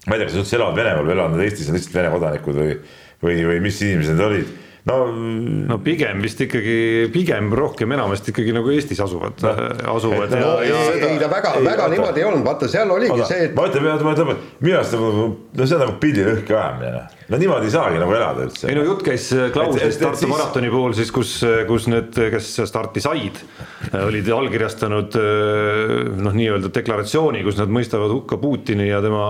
ma 0.07 0.15
ei 0.15 0.21
tea, 0.21 0.29
kas 0.29 0.37
nad 0.37 0.45
üldse 0.45 0.59
elavad 0.61 0.79
Venemaal 0.79 1.09
või 1.09 1.17
elavad 1.17 1.35
nad 1.35 1.45
Eestis, 1.47 1.71
on 1.71 1.79
lihtsalt 1.79 1.99
Vene 1.99 2.13
kodanikud 2.15 2.61
või, 2.61 2.77
või, 3.27 3.41
või 3.51 3.59
mis 3.65 3.83
inimesed 3.83 4.15
need 4.15 4.27
olid 4.29 4.55
no, 4.87 4.97
no 5.71 5.79
pigem 5.85 6.23
vist 6.25 6.41
ikkagi, 6.47 6.77
pigem 7.15 7.51
rohkem 7.57 7.95
enamasti 7.97 8.33
ikkagi 8.35 8.55
nagu 8.57 8.71
Eestis 8.75 9.03
asuvad 9.03 9.43
no,, 9.43 9.55
asuvad. 9.97 10.35
No, 10.37 10.57
ei, 10.63 10.73
ei, 10.73 11.03
ei 11.11 11.21
ta 11.23 11.31
väga, 11.33 11.57
väga 11.65 11.89
ei, 11.89 11.97
niimoodi 11.97 12.23
ei 12.23 12.29
olnud, 12.31 12.47
vaata 12.47 12.71
seal 12.71 12.95
oligi 12.95 13.17
Oda, 13.17 13.29
see, 13.31 13.49
et. 13.49 13.57
ma 13.59 13.69
ütlen, 13.71 13.91
ma 14.07 14.15
ütlen, 14.15 14.43
minu 14.61 14.79
arust 14.79 14.97
nagu, 14.97 15.29
no 15.59 15.69
see 15.69 15.79
on 15.79 15.87
nagu 15.87 15.99
pillilõhki 16.03 16.55
ajamine 16.57 16.97
noh 16.99 17.17
no 17.27 17.39
niimoodi 17.41 17.67
ei 17.67 17.75
saagi 17.75 17.99
nagu 17.99 18.15
elada 18.15 18.45
üldse. 18.47 18.69
ei 18.71 18.77
no 18.79 18.85
jutt 18.87 19.03
käis 19.07 19.27
äh, 19.35 19.49
Klausist 19.55 19.99
Tartu 20.03 20.23
siis... 20.23 20.31
maratoni 20.31 20.71
puhul 20.71 20.95
siis, 20.95 21.11
kus, 21.15 21.33
äh, 21.47 21.65
kus 21.67 21.89
need, 21.91 22.15
kes 22.15 22.51
starti 22.71 23.03
said, 23.03 23.41
äh, 23.91 24.05
olid 24.07 24.29
allkirjastanud 24.37 25.17
noh, 26.23 26.37
nii-öelda 26.37 26.71
deklaratsiooni, 26.75 27.43
kus 27.47 27.59
nad 27.59 27.73
mõistavad 27.73 28.15
hukka 28.15 28.39
Putini 28.43 28.89
ja 28.89 29.01
tema 29.05 29.27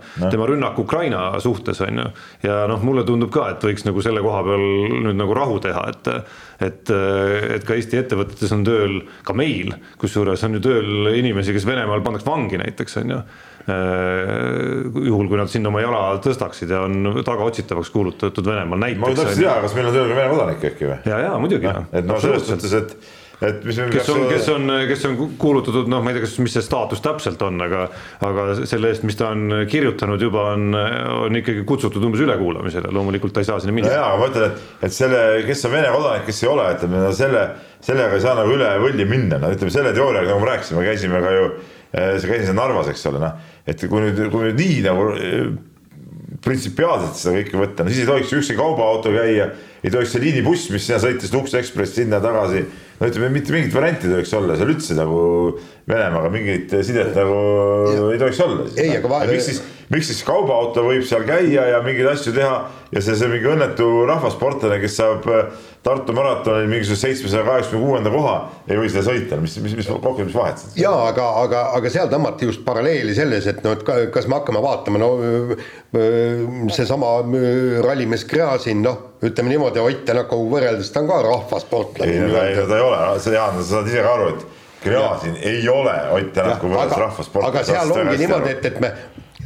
no., 0.00 0.30
tema 0.32 0.48
rünnaku 0.50 0.82
Ukraina 0.86 1.30
suhtes 1.42 1.82
on 1.86 2.02
ju. 2.02 2.08
ja 2.48 2.60
noh, 2.70 2.82
mulle 2.82 3.06
tundub 3.06 3.30
ka, 3.34 3.48
et 3.54 3.68
võiks 3.70 3.86
nagu 3.86 4.02
selle 4.04 4.22
koha 4.24 4.42
peal 4.46 4.66
nüüd 4.88 5.18
nagu 5.18 5.36
rahu 5.36 5.60
teha, 5.64 5.84
et 5.92 6.12
et, 6.58 6.90
et 6.90 7.62
ka 7.66 7.76
Eesti 7.76 8.00
ettevõtetes 8.00 8.50
on 8.56 8.64
tööl, 8.66 8.96
ka 9.22 9.36
meil, 9.36 9.76
kusjuures 10.00 10.42
on 10.48 10.58
ju 10.58 10.64
tööl 10.64 11.12
inimesi, 11.14 11.54
kes 11.54 11.68
Venemaal 11.68 12.02
pandaks 12.02 12.26
vangi 12.26 12.58
näiteks 12.58 12.98
on 13.02 13.14
ju 13.14 13.20
Äh, 13.68 15.04
juhul, 15.04 15.26
kui 15.28 15.36
nad 15.36 15.50
sinna 15.52 15.68
oma 15.68 15.82
jala 15.82 15.98
tõstaksid 16.24 16.70
ja 16.72 16.86
on 16.86 17.20
tagaotsitavaks 17.20 17.90
kuulutatud 17.92 18.46
Venemaal 18.48 18.80
näiteks. 18.80 19.02
ma 19.02 19.10
tahaks 19.12 19.36
teada, 19.36 19.60
kas 19.60 19.74
meil 19.76 19.90
on 19.90 19.96
tööl 19.96 20.06
ka 20.08 20.16
Vene 20.16 20.30
kodanikke 20.32 20.70
äkki 20.70 20.86
või? 20.88 20.96
ja, 21.10 21.18
ja 21.26 21.34
muidugi. 21.42 21.68
et 21.68 22.08
noh, 22.08 22.20
selles 22.22 22.46
suhtes, 22.48 22.72
et 22.78 22.94
et 23.44 23.64
mis 23.66 23.76
kes 23.92 24.08
on, 24.10 24.24
kes 24.26 24.48
on, 24.50 24.72
kes 24.88 25.04
on 25.06 25.16
kuulutatud, 25.38 25.86
noh, 25.90 26.02
ma 26.02 26.10
ei 26.10 26.16
tea, 26.16 26.24
kas, 26.24 26.34
mis 26.42 26.56
see 26.56 26.64
staatus 26.64 27.02
täpselt 27.04 27.42
on, 27.46 27.60
aga 27.62 27.84
aga 28.26 28.46
selle 28.60 28.90
eest, 28.90 29.04
mis 29.06 29.18
ta 29.18 29.30
on 29.34 29.62
kirjutanud 29.70 30.22
juba 30.22 30.48
on, 30.56 30.74
on 31.28 31.38
ikkagi 31.38 31.62
kutsutud 31.68 32.02
umbes 32.08 32.24
ülekuulamisele, 32.26 32.90
loomulikult 32.94 33.36
ta 33.36 33.44
ei 33.44 33.48
saa 33.48 33.60
sinna 33.62 33.76
minna. 33.76 33.94
jaa, 33.94 34.10
ma 34.18 34.28
ütlen, 34.32 34.50
et, 34.50 34.84
et 34.88 34.96
selle, 34.96 35.22
kes 35.46 35.64
on 35.68 35.74
Vene 35.76 35.94
kodanik, 35.94 36.26
kes 36.26 36.42
ei 36.42 36.50
ole, 36.50 36.66
ütleme 36.74 37.04
no 37.04 37.14
selle, 37.14 37.46
sellega 37.84 38.18
ei 38.18 38.26
saa 38.26 38.34
nagu 38.40 38.54
üle 38.58 38.74
võlli 38.82 39.06
minna, 39.08 39.38
no 39.42 39.54
ütleme 39.54 39.74
selle 39.74 39.94
teooriaga, 39.94 40.32
nagu 40.32 40.42
me 40.42 40.50
rääkisime, 40.50 40.84
käisime 40.90 41.22
ka 41.22 41.34
ju, 41.36 41.48
äh, 41.94 42.12
sa 42.18 42.32
käisid 42.32 42.58
Narvas, 42.58 42.90
eks 42.90 43.06
ole, 43.12 43.22
noh, 43.22 43.50
et 43.68 43.86
kui 43.86 44.02
nüüd, 44.02 44.22
kui 44.34 44.48
nüüd 44.48 44.58
nii 44.58 44.84
nagu 44.88 45.10
äh, 45.14 45.50
printsipiaalselt 46.44 47.18
seda 47.18 47.38
kõike 47.38 47.58
võtta, 47.60 47.84
no 47.84 47.92
siis 47.92 48.04
ei 48.04 48.10
tohiks 48.10 48.34
ükski 48.40 48.58
kaubaauto 48.58 49.12
käia, 49.14 49.52
ei 49.82 49.92
tohiks 49.94 50.14
see 50.14 50.22
liinibuss, 50.22 50.68
mis 50.74 50.86
sinna 50.86 51.00
sõitis, 51.02 51.32
Lux 51.34 51.54
Express 51.58 51.96
sinna 51.98 52.20
tagasi 52.22 52.64
no 52.98 53.08
ütleme, 53.08 53.30
mitte 53.34 53.54
mingit 53.54 53.74
varianti 53.74 54.08
ei 54.08 54.16
tohiks 54.16 54.34
olla, 54.38 54.56
seal 54.58 54.72
üldse 54.74 54.96
nagu 54.98 55.20
Venemaaga 55.88 56.30
mingit 56.34 56.74
sidet 56.84 57.14
nagu 57.16 57.36
ja. 57.94 58.06
ei 58.14 58.22
tohiks 58.22 58.40
olla. 58.44 58.66
ei, 58.76 58.96
aga 58.98 59.12
va-. 59.12 59.24
miks 59.30 59.50
siis, 59.52 59.62
miks 59.92 60.10
siis 60.10 60.20
kaubaauto 60.26 60.84
võib 60.84 61.06
seal 61.08 61.24
käia 61.28 61.64
ja 61.72 61.80
mingeid 61.84 62.10
asju 62.12 62.34
teha 62.36 62.58
ja 62.92 63.02
see, 63.04 63.16
see 63.16 63.28
mingi 63.30 63.48
õnnetu 63.52 63.88
rahvasportlane, 64.08 64.80
kes 64.82 64.96
saab 65.00 65.26
äh, 65.32 65.50
Tartu 65.88 66.12
maratonil 66.12 66.66
mingisuguse 66.68 67.06
seitsmesaja 67.06 67.44
kaheksakümne 67.46 67.86
kuuenda 67.86 68.10
koha, 68.10 68.32
ei 68.66 68.76
või 68.80 68.88
seda 68.90 69.04
sõita, 69.06 69.36
mis, 69.40 69.54
mis, 69.62 69.76
mis 69.78 69.86
kokku, 69.88 70.24
mis 70.26 70.34
vahet 70.34 70.58
siis? 70.58 70.72
jaa, 70.82 70.96
aga, 71.12 71.28
aga, 71.44 71.60
aga 71.78 71.92
seal 71.94 72.10
tõmmati 72.10 72.48
just 72.48 72.64
paralleeli 72.66 73.14
selles, 73.16 73.46
et 73.48 73.60
no, 73.64 73.76
et 73.76 73.84
kas 74.12 74.26
me 74.28 74.40
hakkame 74.40 74.60
vaatama, 74.64 75.00
no 75.00 75.12
seesama 76.74 77.12
rallimees 77.86 78.26
Gräzin, 78.28 78.82
noh, 78.84 78.98
ütleme 79.22 79.54
niimoodi, 79.54 79.80
Ott 79.80 80.02
Tänaku 80.08 80.40
võrreldes 80.50 80.90
ta 80.92 81.04
on 81.04 81.12
ka 81.12 81.22
rahvasportlane. 81.28 82.10
ei, 82.10 82.34
ta 82.34 82.44
ei, 82.50 82.58
ta 82.58 82.80
ei 82.80 82.84
ole, 82.88 83.00
sa 83.22 83.36
Jaan, 83.38 83.62
sa 83.62 83.68
saad 83.76 83.92
ise 83.92 84.02
ka 84.02 84.16
aru, 84.18 84.34
et 84.34 84.82
Gräzin 84.82 85.38
ei 85.46 85.62
ole 85.72 85.94
Ott 86.18 86.34
Tänaku 86.34 86.74
võrreldes 86.74 87.04
rahvasportlane. 87.06 87.54
aga 87.54 87.64
seal 87.70 87.96
ongi 87.96 88.18
niimoodi, 88.24 88.52
et, 88.58 88.70
et 88.72 88.82
me, 88.82 88.92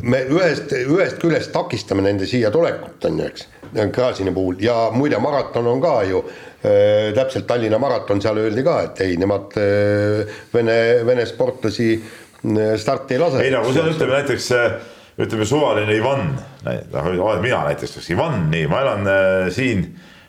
me 0.02 0.22
ühest, 0.30 0.72
ühest 0.72 1.18
küljest 1.22 1.52
takistame 1.54 2.04
nende 2.04 2.26
siia 2.28 2.50
tulekut, 2.54 3.02
on 3.08 3.20
ju, 3.22 3.28
eks, 3.32 3.48
Gräzini 3.72 4.32
puhul 4.36 4.58
ja 4.60 4.90
muide, 4.92 5.16
maraton 5.22 5.66
on 5.70 5.80
ka 5.80 5.94
ju 6.04 6.18
äh, 6.20 7.12
täpselt 7.16 7.46
Tallinna 7.48 7.78
maraton, 7.80 8.20
seal 8.20 8.40
öeldi 8.42 8.64
ka, 8.66 8.78
et 8.88 9.00
ei, 9.06 9.16
nemad 9.20 9.54
äh, 9.60 10.40
Vene, 10.52 10.76
Vene 11.08 11.24
sportlasi 11.28 11.92
äh, 11.96 12.74
starti 12.80 13.16
ei 13.16 13.22
lase. 13.22 13.44
ei 13.46 13.54
no 13.54 13.62
kui 13.64 13.76
seal 13.76 13.88
ütleme 13.94 14.18
näiteks 14.18 14.50
äh, 14.58 14.74
ütleme 15.22 15.46
suvaline 15.48 15.96
Ivan, 15.96 16.34
noh 16.64 17.12
olen 17.12 17.40
mina 17.44 17.62
näiteks, 17.70 18.10
Ivan, 18.12 18.50
nii, 18.52 18.66
ma 18.68 18.82
elan 18.84 19.08
äh, 19.08 19.46
siin, 19.54 19.86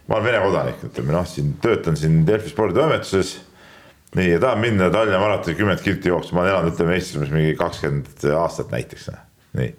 ma 0.08 0.20
olen 0.20 0.30
Vene 0.30 0.46
kodanik, 0.46 0.86
ütleme 0.92 1.18
noh, 1.18 1.28
siin 1.28 1.58
töötan 1.64 2.00
siin 2.00 2.22
Delfi 2.28 2.54
sporditoimetuses. 2.54 3.36
nii 4.14 4.30
ja 4.36 4.40
tahan 4.40 4.60
minna 4.62 4.92
Tallinna 4.94 5.20
maratoni 5.20 5.58
kümmet 5.58 5.82
kilti 5.82 6.12
jooksma, 6.14 6.38
ma 6.38 6.42
olen 6.46 6.54
elanud, 6.54 6.76
ütleme 6.76 6.96
Eestis 6.96 7.18
umbes 7.18 7.32
mingi 7.34 7.56
kakskümmend 7.60 8.28
aastat 8.38 8.72
näiteks, 8.72 9.12
noh. 9.12 9.33
Nii, 9.60 9.76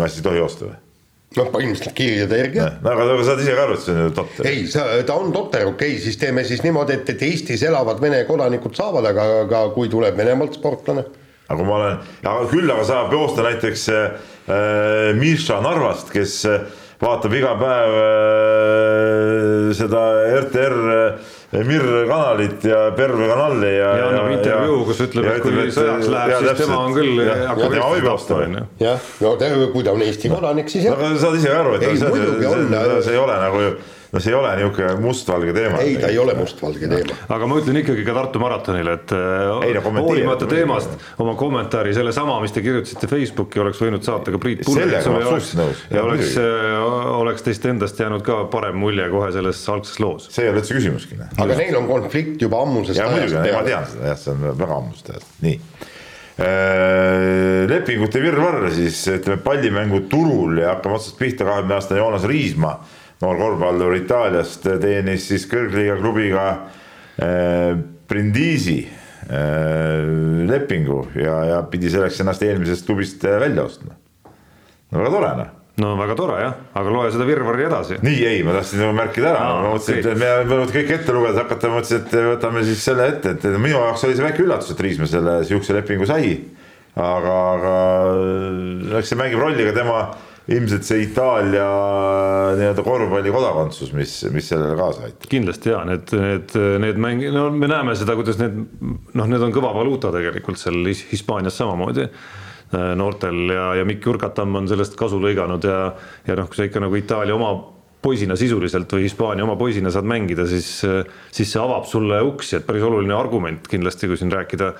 ma 0.00 0.08
siis 0.10 0.22
ei 0.22 0.26
tohi 0.26 0.42
joosta 0.42 0.68
või? 0.68 0.78
noh, 1.36 1.50
põhimõtteliselt 1.52 1.96
kirjade 1.96 2.40
järgi 2.40 2.62
no 2.62 2.92
aga, 2.92 3.04
aga 3.04 3.26
saad 3.26 3.42
ise 3.44 3.54
ka 3.56 3.66
aru, 3.66 3.76
et 3.76 3.84
see 3.84 3.94
on 3.94 4.00
ju 4.04 4.14
totter. 4.16 4.48
ei, 4.50 4.64
ta 5.08 5.18
on 5.20 5.34
totter, 5.34 5.66
okei 5.68 5.94
okay,, 5.96 6.02
siis 6.02 6.18
teeme 6.20 6.44
siis 6.48 6.64
niimoodi, 6.64 6.96
et, 7.00 7.12
et 7.14 7.28
Eestis 7.28 7.64
elavad 7.66 8.00
Vene 8.02 8.22
kodanikud 8.28 8.76
saavad, 8.78 9.10
aga, 9.12 9.28
aga 9.44 9.62
kui 9.76 9.90
tuleb 9.92 10.16
Venemaalt 10.18 10.58
sportlane 10.58 11.04
aga 11.46 11.58
kui 11.60 11.68
ma 11.68 11.76
olen, 11.78 12.00
küll 12.50 12.72
aga 12.72 12.86
saab 12.86 13.14
joosta 13.14 13.44
näiteks 13.46 13.86
äh, 13.94 14.32
Miša 15.18 15.60
Narvast, 15.62 16.10
kes 16.14 16.40
äh, 16.50 16.66
vaatab 17.02 17.34
iga 17.36 17.54
päev 17.60 17.96
äh, 18.02 19.72
seda 19.76 20.04
RTR 20.42 20.78
äh, 20.96 21.34
Mir 21.64 21.84
kanalit 22.08 22.64
ja 22.66 22.90
Perve 22.96 23.28
kanali 23.30 23.68
ja. 23.76 23.90
ja 23.96 24.06
annab 24.10 24.32
intervjuu, 24.34 24.80
kus 24.88 25.02
ütleb, 25.06 25.28
et 25.30 25.44
kui 25.44 25.68
sõjaks 25.72 26.08
läheb, 26.10 26.32
siis 26.32 26.48
täpselt, 26.50 26.62
tema 26.64 26.78
on 26.82 26.96
küll. 26.96 27.20
jah, 28.82 29.06
no 29.22 29.36
kui 29.72 29.86
ta 29.86 29.94
on 29.94 30.02
Eesti 30.04 30.32
kodanik, 30.32 30.72
siis 30.72 30.88
jah. 30.88 30.98
aga 30.98 31.12
sa 31.14 31.28
saad 31.28 31.38
ise 31.38 31.54
aru, 31.54 31.76
et 31.78 31.86
ei, 31.86 32.00
see, 32.00 32.10
see, 32.10 32.34
see, 32.42 32.98
see 33.06 33.14
ei 33.14 33.22
ole 33.22 33.38
nagu 33.44 33.62
ju 33.62 33.76
no 34.12 34.20
see 34.22 34.30
ei 34.32 34.36
ole 34.38 34.52
niisugune 34.60 34.94
mustvalge 35.02 35.52
teema. 35.56 35.80
ei, 35.82 35.96
ta 36.00 36.10
ei 36.12 36.18
ole 36.18 36.34
mustvalge 36.38 36.88
teema. 36.90 37.16
aga 37.36 37.48
ma 37.50 37.58
ütlen 37.60 37.80
ikkagi 37.82 38.04
ka 38.06 38.14
Tartu 38.16 38.40
maratonile, 38.42 38.94
et 39.00 39.14
no, 39.14 39.92
hoolimata 39.98 40.48
teemast 40.50 40.94
oma 41.22 41.34
kommentaari 41.38 41.94
sellesama, 41.96 42.38
mis 42.44 42.54
te 42.54 42.62
kirjutasite 42.64 43.10
Facebooki, 43.10 43.60
oleks 43.62 43.82
võinud 43.82 44.06
saata 44.06 44.34
ka 44.34 44.40
Priit 44.42 44.64
Pulver. 44.66 44.94
ja 45.90 46.04
oleks, 46.04 46.36
oleks 47.16 47.46
teist 47.46 47.66
endast 47.68 48.00
jäänud 48.00 48.24
ka 48.26 48.44
parem 48.52 48.78
mulje 48.80 49.08
kohe 49.12 49.32
selles 49.34 49.62
algses 49.72 50.00
loos. 50.02 50.30
see 50.32 50.46
ei 50.46 50.52
ole 50.52 50.62
üldse 50.62 50.78
küsimuski. 50.78 51.20
aga 51.26 51.58
neil 51.58 51.80
on 51.80 51.90
konflikt 51.90 52.46
juba 52.46 52.62
ammusest 52.62 53.02
ajast. 53.02 53.38
ma 53.42 53.66
tean 53.66 53.90
seda 53.90 54.12
jah, 54.12 54.20
see 54.20 54.34
on 54.34 54.50
väga 54.52 54.80
ammusest 54.80 55.14
ajast, 55.14 55.32
nii 55.44 55.56
äh, 56.40 57.64
lepingute 57.70 58.22
virvarr 58.22 58.70
siis 58.74 59.02
ütleme 59.16 59.42
pallimänguturul 59.44 60.62
ja 60.62 60.76
hakkame 60.76 61.00
otsast 61.00 61.18
pihta, 61.18 61.48
kahekümne 61.48 61.76
aastane 61.80 62.00
Joonas 62.00 62.28
Riismaa 62.28 62.78
noor 63.24 63.40
korvpallur 63.40 63.96
Itaaliast 63.96 64.66
teenis 64.82 65.28
siis 65.30 65.46
kõrgliiga 65.50 65.98
klubiga 66.00 66.46
äh, 66.52 67.76
Brindisi 68.06 68.80
äh, 68.86 70.02
lepingu 70.48 71.02
ja, 71.18 71.36
ja 71.52 71.60
pidi 71.70 71.92
selleks 71.92 72.20
ennast 72.22 72.44
eelmisest 72.46 72.88
klubist 72.88 73.24
välja 73.24 73.64
ostma. 73.66 73.96
no 74.90 75.00
väga 75.00 75.14
tore 75.14 75.36
noh 75.42 75.54
no 75.80 75.92
väga 75.98 76.14
tore 76.16 76.36
jah, 76.40 76.54
aga 76.76 76.92
loe 76.92 77.08
seda 77.12 77.26
virvarri 77.28 77.66
edasi. 77.66 77.98
nii, 78.04 78.20
ei, 78.24 78.44
ma 78.46 78.54
tahtsin 78.56 78.80
nagu 78.80 78.94
märkida 78.96 79.32
ära 79.32 79.42
no,, 79.44 79.56
ma 79.64 79.72
mõtlesin 79.74 79.98
okay., 80.00 80.12
et 80.12 80.20
me 80.22 80.30
võime 80.48 80.68
kõik 80.72 80.92
ette 80.94 81.16
lugeda, 81.16 81.42
hakata, 81.42 81.72
mõtlesin, 81.72 82.04
et 82.04 82.14
võtame 82.30 82.62
siis 82.64 82.84
selle 82.84 83.08
ette, 83.12 83.34
et 83.36 83.44
minu 83.56 83.74
jaoks 83.76 84.06
oli 84.08 84.16
see 84.16 84.24
väike 84.24 84.44
üllatus, 84.44 84.72
et 84.72 84.80
Riismäe 84.86 85.10
selle 85.10 85.36
sihukese 85.48 85.76
lepingu 85.76 86.08
sai. 86.08 86.32
aga, 86.96 87.34
aga 87.56 87.74
eks 89.02 89.12
see 89.12 89.20
mängib 89.20 89.42
rolli 89.42 89.68
ka 89.68 89.76
tema 89.76 90.00
ilmselt 90.46 90.86
see 90.86 91.02
Itaalia 91.08 91.66
nii-öelda 92.58 92.84
korvpalli 92.86 93.32
kodakondsus, 93.34 93.90
mis, 93.96 94.12
mis 94.30 94.48
sellele 94.52 94.76
kaasa 94.78 95.06
aitab. 95.08 95.28
kindlasti 95.30 95.72
ja 95.72 95.82
need, 95.88 96.12
need, 96.14 96.56
need 96.84 97.00
mäng-, 97.02 97.24
no 97.34 97.48
me 97.50 97.70
näeme 97.70 97.96
seda, 97.98 98.14
kuidas 98.18 98.38
need 98.38 98.58
noh, 98.60 99.26
need 99.26 99.42
on 99.42 99.54
kõva 99.54 99.72
valuuta 99.74 100.12
tegelikult 100.14 100.60
seal 100.62 100.86
Hispaanias 100.86 101.58
samamoodi 101.58 102.06
noortel 102.98 103.54
ja, 103.54 103.66
ja 103.80 103.86
Mikk 103.86 104.06
Jurkatamm 104.06 104.58
on 104.62 104.68
sellest 104.70 104.96
kasu 104.98 105.18
lõiganud 105.22 105.66
ja, 105.66 105.80
ja 106.26 106.38
noh, 106.38 106.48
kui 106.50 106.58
sa 106.58 106.66
ikka 106.66 106.82
nagu 106.82 106.98
Itaalia 106.98 107.34
oma 107.34 107.52
poisina 108.06 108.36
sisuliselt 108.38 108.90
või 108.92 109.06
Hispaania 109.06 109.46
oma 109.46 109.56
poisina 109.58 109.90
saad 109.94 110.06
mängida, 110.08 110.46
siis, 110.50 110.68
siis 111.34 111.50
see 111.52 111.62
avab 111.62 111.88
sulle 111.90 112.20
uksi, 112.26 112.58
et 112.58 112.66
päris 112.66 112.84
oluline 112.86 113.14
argument 113.16 113.66
kindlasti, 113.70 114.10
kui 114.10 114.18
siin 114.20 114.30
rääkida, 114.34 114.72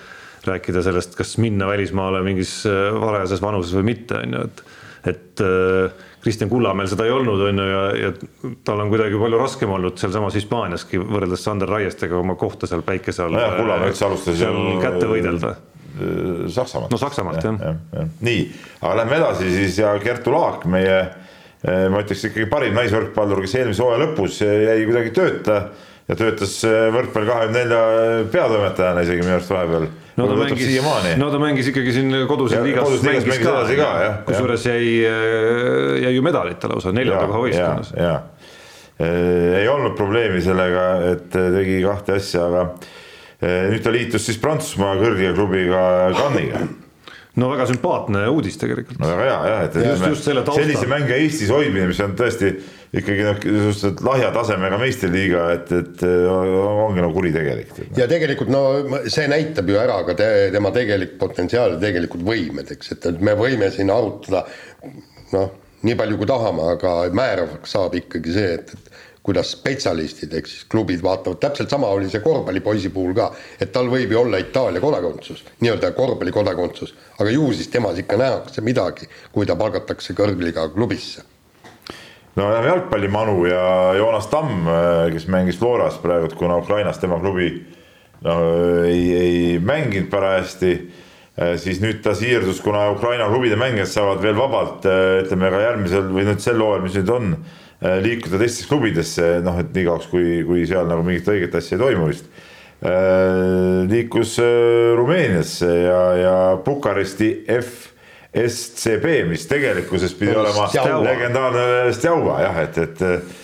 rääkida 0.47 0.83
sellest, 0.87 1.17
kas 1.19 1.35
minna 1.43 1.67
välismaale 1.71 2.23
mingis 2.27 2.61
äh, 2.71 2.91
varajases 2.95 3.43
vanuses 3.43 3.75
või 3.79 3.89
mitte, 3.93 4.21
on 4.23 4.37
ju, 4.37 4.45
et 4.47 4.66
et 5.07 5.41
äh, 5.41 5.93
Kristjan 6.23 6.51
Kullamäel 6.51 6.89
seda 6.91 7.07
ei 7.07 7.13
olnud, 7.15 7.41
on 7.49 7.61
ju, 7.63 7.67
ja, 7.71 7.83
ja 8.01 8.13
tal 8.67 8.83
on 8.83 8.91
kuidagi 8.91 9.19
palju 9.21 9.39
raskem 9.39 9.73
olnud 9.77 9.99
sealsamas 10.01 10.35
Hispaaniaski 10.39 10.99
võrreldes 10.99 11.45
Sander 11.47 11.71
Raiestega 11.71 12.19
oma 12.19 12.35
kohta 12.39 12.67
seal 12.67 12.83
päikese 12.87 13.27
all. 13.27 13.37
nojah, 13.37 13.57
Kullamäe 13.61 13.93
üldse 13.93 14.07
alustas 14.09 14.39
seal 14.41 14.59
kätte 14.83 15.11
võidelda. 15.11 15.53
Äh, 15.97 16.47
Saksamaalt. 16.53 16.91
no 16.91 17.01
Saksamaalt 17.01 17.45
jah 17.45 17.61
ja, 17.63 17.75
ja. 17.75 18.01
ja.. 18.01 18.09
nii, 18.27 18.47
aga 18.81 18.97
lähme 19.03 19.21
edasi 19.21 19.51
siis 19.55 19.79
ja 19.81 19.95
Kertu 20.03 20.35
Laak, 20.35 20.67
meie 20.71 20.97
äh, 21.03 21.87
ma 21.93 22.03
ütleks 22.03 22.27
ikkagi 22.31 22.49
parim 22.51 22.75
naisvõrkpallur, 22.77 23.45
kes 23.47 23.61
eelmise 23.61 23.85
hooaja 23.85 24.03
lõpus 24.07 24.41
jäi 24.43 24.81
kuidagi 24.89 25.15
tööta 25.15 25.61
ja 26.07 26.19
töötas 26.19 26.59
võrkpalli 26.95 27.31
kahekümne 27.31 27.63
nelja 27.63 28.27
peatoimetajana 28.35 29.07
isegi 29.07 29.25
minu 29.25 29.39
arust 29.39 29.55
vahepeal 29.55 29.89
no 30.17 30.29
ta 30.31 30.37
mängis, 30.41 30.77
no 31.21 31.31
ta 31.33 31.41
mängis 31.41 31.71
ikkagi 31.73 31.93
siin 31.97 32.15
koduses 32.29 32.63
liigas, 32.65 32.89
kusjuures 34.27 34.67
jäi, 34.69 34.87
äh, 35.05 35.99
jäi 36.05 36.15
ju 36.17 36.25
medalita 36.25 36.71
lausa 36.73 36.95
neljanda 36.97 37.27
koha 37.29 37.43
võistkonnas. 37.45 37.93
ja, 38.01 38.15
äh, 39.01 39.61
ei 39.63 39.69
olnud 39.73 39.97
probleemi 39.99 40.41
sellega, 40.45 40.87
et 41.13 41.29
tegi 41.35 41.83
kahte 41.85 42.17
asja, 42.21 42.49
aga 42.49 42.65
äh, 43.43 43.69
nüüd 43.75 43.85
ta 43.85 43.95
liitus 43.95 44.27
siis 44.31 44.41
Prantsusmaa 44.43 44.97
kõrge 45.03 45.35
klubiga 45.37 45.87
Cannes'iga 46.17 46.65
no 47.37 47.51
väga 47.53 47.69
sümpaatne 47.69 48.25
uudis 48.33 48.57
tegelikult. 48.61 48.99
no 49.03 49.13
väga 49.13 49.29
hea 49.29 49.53
jah, 49.53 49.63
et 49.69 49.79
just, 49.83 50.09
just 50.15 50.29
selle 50.31 50.45
taustal. 50.47 50.65
sellise 50.65 50.89
mängija 50.91 51.21
Eestis 51.21 51.53
hoidmine, 51.53 51.91
mis 51.91 52.01
on 52.05 52.17
tõesti 52.17 52.55
ikkagi 52.95 53.25
noh, 53.27 53.39
suhteliselt 53.41 54.03
lahja 54.07 54.31
tasemega 54.35 54.79
meistriliiga, 54.81 55.43
et, 55.57 55.73
et 55.75 56.05
ongi 56.07 57.03
nagu 57.03 57.13
kuritegelik. 57.17 57.75
ja 57.99 58.07
tegelikult 58.11 58.53
no 58.53 58.63
see 59.11 59.27
näitab 59.31 59.69
ju 59.71 59.81
ära 59.81 59.99
ka 60.07 60.17
te, 60.19 60.31
tema 60.55 60.73
tegelik 60.75 61.17
potentsiaal 61.21 61.77
ja 61.77 61.83
tegelikult 61.83 62.25
võimed, 62.27 62.71
eks, 62.77 62.95
et 62.97 63.09
me 63.21 63.35
võime 63.39 63.71
siin 63.75 63.91
arutada 63.95 64.47
noh, 65.35 65.51
nii 65.87 65.99
palju 65.99 66.21
kui 66.21 66.31
tahame, 66.31 66.71
aga 66.77 66.97
määravaks 67.15 67.77
saab 67.77 67.99
ikkagi 67.99 68.39
see, 68.39 68.55
et, 68.61 68.73
et 68.77 68.95
kuidas 69.27 69.51
spetsialistid 69.57 70.35
ehk 70.39 70.47
siis 70.47 70.67
klubid 70.71 71.03
vaatavad, 71.03 71.41
täpselt 71.43 71.73
sama 71.73 71.91
oli 71.91 72.07
see 72.11 72.23
korvpallipoisi 72.23 72.93
puhul 72.95 73.15
ka, 73.19 73.33
et 73.59 73.73
tal 73.75 73.91
võib 73.91 74.15
ju 74.15 74.23
olla 74.23 74.39
Itaalia 74.39 74.83
kodakondsus, 74.83 75.43
nii-öelda 75.59 75.91
korvpallikodakondsus, 75.99 76.95
aga 77.19 77.33
ju 77.35 77.51
siis 77.53 77.73
temas 77.73 77.99
ikka 77.99 78.21
nähakse 78.23 78.63
midagi, 78.63 79.11
kui 79.35 79.49
ta 79.49 79.59
palgatakse 79.59 80.15
kõrgliga 80.15 80.69
klubisse 80.75 81.27
no 82.37 82.51
läheme 82.53 82.69
jalgpallimanu 82.69 83.45
ja 83.49 83.95
Joonas 83.97 84.27
Tamm, 84.27 84.69
äh, 84.69 85.13
kes 85.13 85.27
mängis 85.29 85.59
Floras 85.59 85.97
praegu, 85.99 86.29
kuna 86.37 86.57
Ukrainas 86.61 86.99
tema 86.99 87.19
klubi 87.21 87.65
no 88.25 88.37
ei, 88.85 89.03
ei 89.17 89.59
mänginud 89.59 90.11
parajasti, 90.13 90.73
äh, 91.41 91.55
siis 91.61 91.81
nüüd 91.81 92.03
ta 92.05 92.15
siirdus, 92.17 92.61
kuna 92.65 92.91
Ukraina 92.93 93.29
klubide 93.33 93.57
mängijad 93.61 93.89
saavad 93.93 94.21
veel 94.25 94.37
vabalt, 94.37 94.85
äh, 94.85 95.23
ütleme 95.25 95.53
ka 95.53 95.63
järgmisel 95.65 96.11
või 96.13 96.27
nüüd 96.29 96.45
sel 96.45 96.61
hooajal, 96.61 96.85
mis 96.85 96.99
nüüd 97.01 97.15
on, 97.17 97.33
liikuda 97.77 98.39
teistesse 98.41 98.71
klubidesse, 98.71 99.25
noh, 99.45 99.59
et 99.61 99.75
nii 99.77 99.83
kauaks, 99.85 100.07
kui, 100.09 100.39
kui 100.49 100.63
seal 100.69 100.87
nagu 100.89 101.03
mingit 101.05 101.27
õiget 101.29 101.59
asja 101.59 101.77
ei 101.77 101.83
toimu 101.83 102.07
vist. 102.09 102.31
liikus 103.91 104.33
Rumeeniasse 104.97 105.69
ja, 105.83 106.01
ja 106.17 106.39
Bukaresti 106.65 107.29
F 107.53 107.96
SCB, 108.37 109.25
mis 109.31 109.49
tegelikkuses 109.49 110.15
pidi 110.19 110.37
olema 110.37 110.69
legendaarne 111.07 111.93
Stjaua 111.97 112.41
jah, 112.45 112.59
et, 112.67 112.79
et 112.83 113.05
äh, 113.07 113.37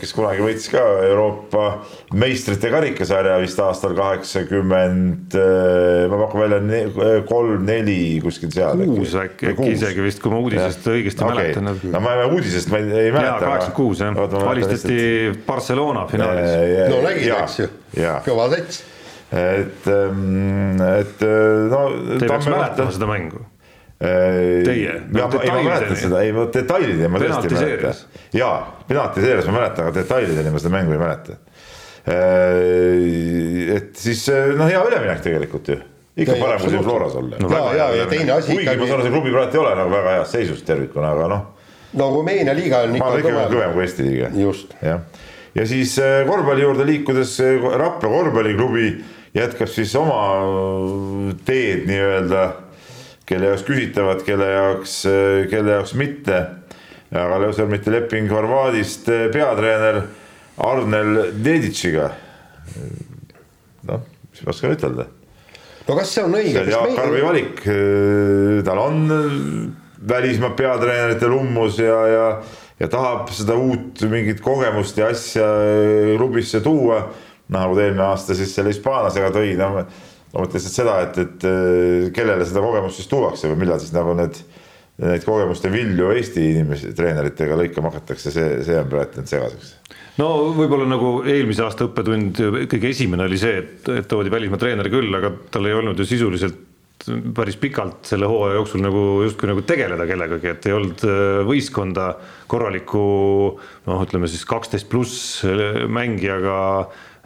kes 0.00 0.14
kunagi 0.16 0.42
võitis 0.42 0.70
ka 0.72 0.80
Euroopa 1.06 1.66
meistrite 2.16 2.70
karikasarja 2.72 3.36
vist 3.42 3.60
aastal 3.62 3.94
kaheksakümmend, 3.98 5.36
äh, 5.36 6.06
ma 6.10 6.20
pakun 6.24 6.42
välja 6.46 7.20
kolm-neli 7.28 8.00
kuskil 8.24 8.50
seal. 8.54 8.82
kuus 8.88 9.14
äkki, 9.20 9.52
äkki 9.52 9.70
isegi 9.76 10.08
vist, 10.08 10.24
kui 10.24 10.34
ma 10.34 10.42
uudisest 10.42 10.90
ja. 10.90 10.96
õigesti 10.96 11.26
okay. 11.28 11.36
mäletan. 11.36 11.72
no 11.92 12.02
ma 12.02 12.18
uudisest 12.26 12.72
ma 12.72 12.82
ei, 12.82 12.90
ei 13.06 13.14
mäleta. 13.14 13.30
jaa, 13.30 13.38
kaheksakümmend 13.46 13.78
kuus 13.78 14.02
jah, 14.02 14.50
valistati 14.50 15.00
Barcelona 15.46 16.08
finaalis. 16.10 16.52
no 16.90 17.00
nägid, 17.06 17.32
eks 17.36 17.62
ju, 17.62 17.72
kõva 18.26 18.50
sats 18.56 18.84
et, 19.32 19.86
ähm, 19.86 20.76
et 20.80 21.22
äh, 21.22 21.68
no. 21.70 21.82
Te 22.18 22.28
peaks 22.28 22.46
mäletama 22.50 22.94
seda 22.94 23.08
mängu. 23.10 23.42
Äh, 23.96 24.62
Teie? 24.66 24.92
ei, 24.92 25.50
ma 25.50 25.62
mäletan 25.64 25.96
seda, 25.96 26.20
ei 26.22 26.32
ma 26.36 26.44
detailideni 26.52 27.08
ma 27.08 27.20
tõesti 27.22 27.48
ei 27.48 27.56
mäleta. 27.56 27.92
jaa, 28.36 28.56
penaltiseerias 28.86 29.48
ma 29.48 29.56
mäletan, 29.56 29.88
aga 29.88 29.96
detailideni 30.02 30.52
ma 30.52 30.60
seda 30.62 30.72
mängu 30.76 30.94
ei 30.94 31.00
mäleta. 31.00 31.38
Äh, 32.06 33.76
et 33.76 33.92
siis 33.98 34.26
noh, 34.30 34.68
hea 34.68 34.84
üleminek 34.84 35.24
tegelikult 35.24 35.72
ju 35.72 35.80
ikka 36.16 36.36
parem 36.40 36.60
kui 36.60 36.72
siin 36.72 36.84
Floras 36.84 37.16
olla 37.18 37.40
no,. 37.40 37.50
ja, 37.52 37.64
ja, 37.76 37.88
ja 38.02 38.06
teine 38.08 38.32
asi. 38.32 38.52
kuigi 38.52 38.62
ikkagi... 38.62 38.80
ma 38.80 38.86
saan 38.86 39.00
aru, 39.00 39.08
see 39.08 39.14
klubi 39.16 39.32
praegu 39.34 39.58
ei 39.58 39.62
ole 39.64 39.72
nagu 39.80 39.92
väga 39.92 40.14
heas 40.14 40.32
seisus 40.32 40.62
tervikuna, 40.64 41.10
aga 41.16 41.26
noh. 41.32 41.42
no 42.00 42.08
Rumeenia 42.14 42.54
liiga 42.56 42.84
on 42.86 42.96
ikka 42.96 43.10
kõvem. 43.26 43.42
kõvem 43.52 43.74
kui 43.74 43.84
Eesti 43.84 44.06
liiga. 44.06 44.30
jah, 44.84 45.02
ja 45.56 45.66
siis 45.68 45.96
korvpalli 46.28 46.64
juurde 46.64 46.88
liikudes 46.88 47.36
Rapla 47.64 48.12
korvpalliklubi 48.12 48.88
jätkab 49.36 49.70
siis 49.70 49.92
oma 49.98 50.20
teed 51.46 51.84
nii-öelda, 51.88 52.44
kelle 53.28 53.50
jaoks 53.52 53.64
küsitavad, 53.66 54.22
kelle 54.26 54.48
jaoks, 54.52 55.00
kelle 55.50 55.76
jaoks 55.78 55.96
mitte. 55.98 56.44
aga 57.16 57.50
sõlmiti 57.54 57.92
leping 57.92 58.30
Horvaadist 58.32 59.08
peatreener 59.32 60.02
Arnel 60.56 61.32
Deditšiga. 61.44 62.10
noh, 63.86 64.06
mis 64.32 64.42
ma 64.44 64.54
oskan 64.54 64.76
ütelda. 64.76 65.06
no 65.88 65.98
kas 65.98 66.14
see 66.14 66.24
on 66.24 66.38
õige? 66.38 66.64
see 66.64 66.64
on 66.64 66.72
Jaak 66.72 67.02
Arvi 67.04 67.20
meil... 67.20 67.26
valik, 67.28 67.66
tal 68.64 68.80
on 68.82 69.76
välismaa 70.08 70.54
peatreenerite 70.56 71.28
lummus 71.28 71.78
ja, 71.78 72.00
ja, 72.08 72.26
ja 72.80 72.88
tahab 72.88 73.30
seda 73.34 73.56
uut 73.58 74.02
mingit 74.10 74.40
kogemust 74.44 74.98
ja 74.98 75.10
asja 75.12 75.46
klubisse 76.16 76.60
tuua 76.64 77.04
nagu 77.54 77.76
ta 77.76 77.86
eelmine 77.86 78.06
aasta 78.08 78.36
siis 78.36 78.54
selle 78.56 78.72
Hispaanlasega 78.72 79.30
tõi, 79.34 79.54
no 79.58 79.72
ma 80.36 80.44
mõtlen 80.44 80.58
lihtsalt 80.58 80.76
seda, 80.76 80.98
et, 81.06 81.18
et 81.22 81.48
äh, 81.48 82.12
kellele 82.16 82.46
seda 82.48 82.62
kogemust 82.64 83.00
siis 83.00 83.10
tuuakse 83.10 83.50
või 83.52 83.62
millal 83.64 83.80
siis 83.82 83.94
nagu 83.96 84.14
need, 84.18 84.38
neid 85.04 85.24
kogemuste 85.26 85.70
vilju 85.72 86.12
Eesti 86.16 86.44
inimesi, 86.52 86.92
treeneritega 86.96 87.58
lõikama 87.60 87.92
hakatakse, 87.92 88.32
see, 88.34 88.60
see 88.66 88.78
on 88.80 88.90
praegu 88.92 89.16
jäänud 89.16 89.32
segaseks. 89.32 89.74
no 90.20 90.30
võib-olla 90.56 90.88
nagu 90.90 91.18
eelmise 91.24 91.64
aasta 91.66 91.88
õppetund 91.88 92.42
kõige 92.72 92.92
esimene 92.92 93.28
oli 93.28 93.40
see, 93.40 93.60
et, 93.62 93.92
et 94.02 94.08
toodi 94.10 94.32
välismaa 94.32 94.60
treener 94.60 94.90
küll, 94.92 95.12
aga 95.16 95.32
tal 95.54 95.68
ei 95.68 95.76
olnud 95.76 96.00
ju 96.00 96.08
sisuliselt 96.08 96.64
päris 97.36 97.58
pikalt 97.60 98.08
selle 98.08 98.26
hooaja 98.26 98.56
jooksul 98.56 98.80
nagu 98.80 99.00
justkui 99.22 99.50
nagu 99.50 99.60
tegeleda 99.68 100.06
kellegagi, 100.08 100.48
et 100.50 100.66
ei 100.66 100.74
olnud 100.74 101.02
äh, 101.06 101.42
võistkonda 101.46 102.14
korralikku 102.50 103.02
noh, 103.86 104.00
ütleme 104.02 104.28
siis 104.32 104.46
kaksteist 104.48 104.88
pluss 104.90 105.44
mängijaga 105.92 106.56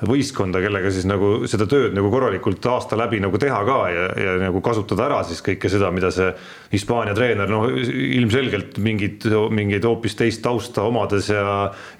võistkonda, 0.06 0.60
kellega 0.62 0.90
siis 0.92 1.04
nagu 1.08 1.44
seda 1.50 1.66
tööd 1.68 1.92
nagu 1.96 2.08
korralikult 2.12 2.64
aasta 2.70 2.96
läbi 2.98 3.20
nagu 3.20 3.38
teha 3.40 3.58
ka 3.66 3.78
ja, 3.92 4.06
ja 4.16 4.36
nagu 4.40 4.62
kasutada 4.64 5.06
ära 5.08 5.18
siis 5.28 5.42
kõike 5.44 5.70
seda, 5.72 5.90
mida 5.92 6.12
see 6.14 6.30
Hispaania 6.72 7.14
treener 7.16 7.50
noh, 7.50 7.66
ilmselgelt 7.68 8.78
mingit, 8.82 9.26
mingeid 9.52 9.84
hoopis 9.88 10.16
teist 10.16 10.42
tausta 10.44 10.86
omades 10.88 11.28
ja, 11.32 11.44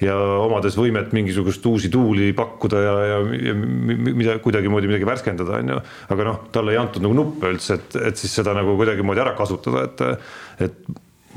ja 0.00 0.16
omades 0.46 0.78
võimet 0.80 1.12
mingisugust 1.16 1.66
uusi 1.68 1.90
tuuli 1.92 2.30
pakkuda 2.36 2.84
ja, 2.86 2.96
ja, 3.10 3.20
ja 3.50 3.58
mida 3.60 4.38
kuidagimoodi 4.40 4.90
midagi 4.90 5.08
värskendada, 5.08 5.60
on 5.60 5.74
ju. 5.74 5.82
aga 6.16 6.28
noh, 6.30 6.40
talle 6.54 6.74
ei 6.74 6.80
antud 6.80 7.04
nagu 7.04 7.16
nuppe 7.16 7.52
üldse, 7.52 7.76
et, 7.76 8.00
et 8.10 8.20
siis 8.20 8.32
seda 8.40 8.56
nagu 8.56 8.78
kuidagimoodi 8.80 9.24
ära 9.26 9.36
kasutada, 9.38 9.84
et, 9.90 10.26
et 10.68 10.80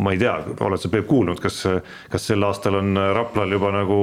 ma 0.04 0.16
ei 0.16 0.22
tea, 0.22 0.38
oled 0.64 0.82
sa 0.82 0.90
Peep 0.90 1.06
kuulnud, 1.10 1.44
kas, 1.44 1.60
kas 2.10 2.32
sel 2.32 2.48
aastal 2.48 2.80
on 2.80 2.98
Raplal 3.14 3.52
juba 3.54 3.74
nagu 3.76 4.00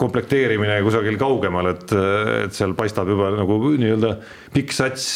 komplekteerimine 0.00 0.80
kusagil 0.82 1.16
kaugemal, 1.20 1.68
et, 1.70 1.92
et 2.44 2.56
seal 2.56 2.74
paistab 2.78 3.08
juba 3.12 3.28
nagu 3.34 3.58
nii-öelda 3.78 4.10
pikk 4.54 4.74
sats 4.74 5.06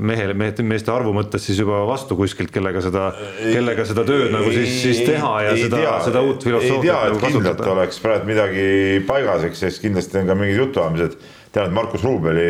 mehele, 0.00 0.36
meeste, 0.38 0.64
meeste 0.64 0.92
arvu 0.94 1.12
mõttes 1.16 1.44
siis 1.44 1.60
juba 1.60 1.82
vastu 1.88 2.16
kuskilt, 2.16 2.52
kellega 2.54 2.80
seda, 2.84 3.10
kellega 3.42 3.84
seda 3.88 4.06
tööd 4.08 4.32
nagu 4.32 4.52
siis, 4.54 4.78
siis 4.80 5.02
teha 5.06 5.32
ja 5.46 5.54
ei 5.56 5.66
seda, 5.66 5.96
seda 6.06 6.24
uut 6.24 6.44
filosoofiat 6.48 7.10
nagu 7.10 7.20
kasutada. 7.22 7.68
oleks 7.74 8.00
praegu 8.04 8.30
midagi 8.32 8.68
paigas, 9.08 9.44
eks 9.50 9.66
siis 9.66 9.82
kindlasti 9.84 10.22
on 10.22 10.32
ka 10.32 10.38
mingid 10.40 10.62
jutuajamised. 10.62 11.18
tean, 11.52 11.68
et 11.68 11.76
Markus 11.76 12.04
Ruubeli 12.06 12.48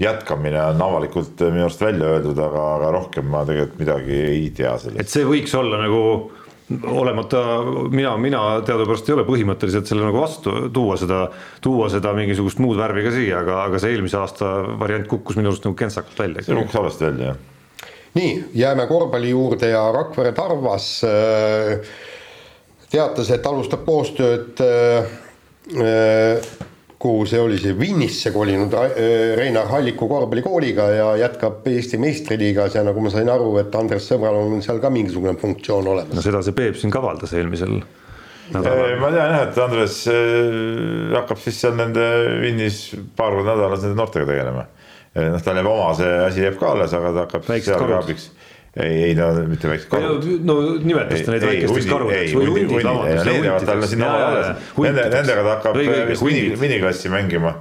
jätkamine 0.00 0.60
on 0.62 0.82
avalikult 0.82 1.40
minu 1.50 1.66
arust 1.66 1.80
välja 1.82 2.14
öeldud, 2.14 2.38
aga, 2.38 2.64
aga 2.78 2.90
rohkem 2.94 3.28
ma 3.28 3.44
tegelikult 3.44 3.80
midagi 3.82 4.20
ei 4.24 4.50
tea 4.56 4.76
sellest. 4.78 5.00
et 5.04 5.12
see 5.12 5.26
võiks 5.28 5.52
olla 5.58 5.82
nagu 5.84 6.02
olemata 6.68 7.42
mina, 7.90 8.16
mina 8.20 8.40
teadupärast 8.66 9.08
ei 9.08 9.14
ole 9.16 9.24
põhimõtteliselt 9.28 9.88
selle 9.88 10.04
nagu 10.04 10.20
vastu 10.20 10.52
tuua 10.74 10.98
seda, 11.00 11.22
tuua 11.64 11.88
seda 11.92 12.12
mingisugust 12.16 12.60
muud 12.60 12.76
värvi 12.80 13.06
ka 13.06 13.12
siia, 13.14 13.40
aga, 13.40 13.62
aga 13.68 13.80
see 13.80 13.94
eelmise 13.94 14.18
aasta 14.20 14.50
variant 14.80 15.08
kukkus 15.08 15.38
minu 15.38 15.52
arust 15.52 15.64
nagu 15.64 15.78
kentsakalt 15.78 16.18
välja. 16.20 16.44
see 16.44 16.58
kukkus 16.58 16.76
halvasti 16.80 17.08
välja, 17.08 17.32
jah. 17.32 17.88
nii, 18.18 18.32
jääme 18.60 18.86
korvpalli 18.90 19.32
juurde 19.32 19.72
ja 19.72 19.86
Rakvere 19.94 20.34
Tarvas 20.36 20.90
äh, 21.08 21.88
teatas, 22.92 23.30
et 23.32 23.46
alustab 23.48 23.84
koostööd 23.88 24.60
äh, 24.64 25.08
äh, 25.72 26.52
kuhu 26.98 27.26
see 27.30 27.40
oli, 27.40 27.58
see 27.62 27.76
Vinnisse 27.78 28.32
kolinud 28.34 28.74
äh, 28.74 28.96
Reinar 29.38 29.68
Halliku 29.70 30.08
korvpallikooliga 30.10 30.88
ja 30.90 31.06
jätkab 31.16 31.66
Eesti 31.70 32.00
meistriliigas 32.02 32.74
ja 32.74 32.82
nagu 32.86 33.02
ma 33.04 33.12
sain 33.14 33.30
aru, 33.30 33.52
et 33.62 33.74
Andres 33.78 34.08
Sõbral 34.10 34.38
on 34.40 34.62
seal 34.64 34.80
ka 34.82 34.90
mingisugune 34.90 35.36
funktsioon 35.38 35.92
olemas. 35.94 36.16
no 36.18 36.24
seda 36.24 36.42
see 36.42 36.56
Peep 36.58 36.78
siin 36.80 36.94
kavaldas 36.94 37.34
eelmisel 37.38 37.78
nädalal. 38.54 38.96
ma 38.98 39.12
tean 39.14 39.36
jah, 39.36 39.44
et 39.46 39.62
Andres 39.62 40.00
äh, 40.10 41.14
hakkab 41.14 41.38
siis 41.44 41.60
seal 41.62 41.78
nende 41.78 42.08
Vinnis 42.42 42.82
paar 43.16 43.36
korda 43.36 43.54
nädalas 43.54 43.86
nende 43.86 44.00
noortega 44.00 44.26
tegelema. 44.32 44.66
noh, 45.18 45.40
tal 45.42 45.62
jääb 45.62 45.70
oma 45.70 45.94
see 45.98 46.18
asi 46.26 46.44
jääb 46.46 46.58
ka 46.58 46.74
alles, 46.74 46.98
aga 46.98 47.14
ta 47.14 47.26
hakkab 47.28 47.46
seal 47.54 47.86
ka 47.86 48.02
abiks 48.02 48.30
ei, 48.76 49.02
ei 49.08 49.14
no 49.18 49.30
mitte 49.48 49.70
väiksed 49.70 49.90
karud. 49.92 50.28
no 50.44 50.58
nimetas 50.76 51.24
ta 51.26 51.34
neid 51.34 51.46
väikesteks 51.48 51.90
karudeks 51.90 52.34
või 52.36 52.48
hundid, 52.52 52.86
vabandust. 52.86 54.72
Nende, 54.84 55.04
nendega 55.14 55.44
ta 55.44 55.54
hakkab 55.56 55.78
vist 56.12 56.26
mini, 56.26 56.42
miniklassi 56.60 57.12
mängima. 57.12 57.58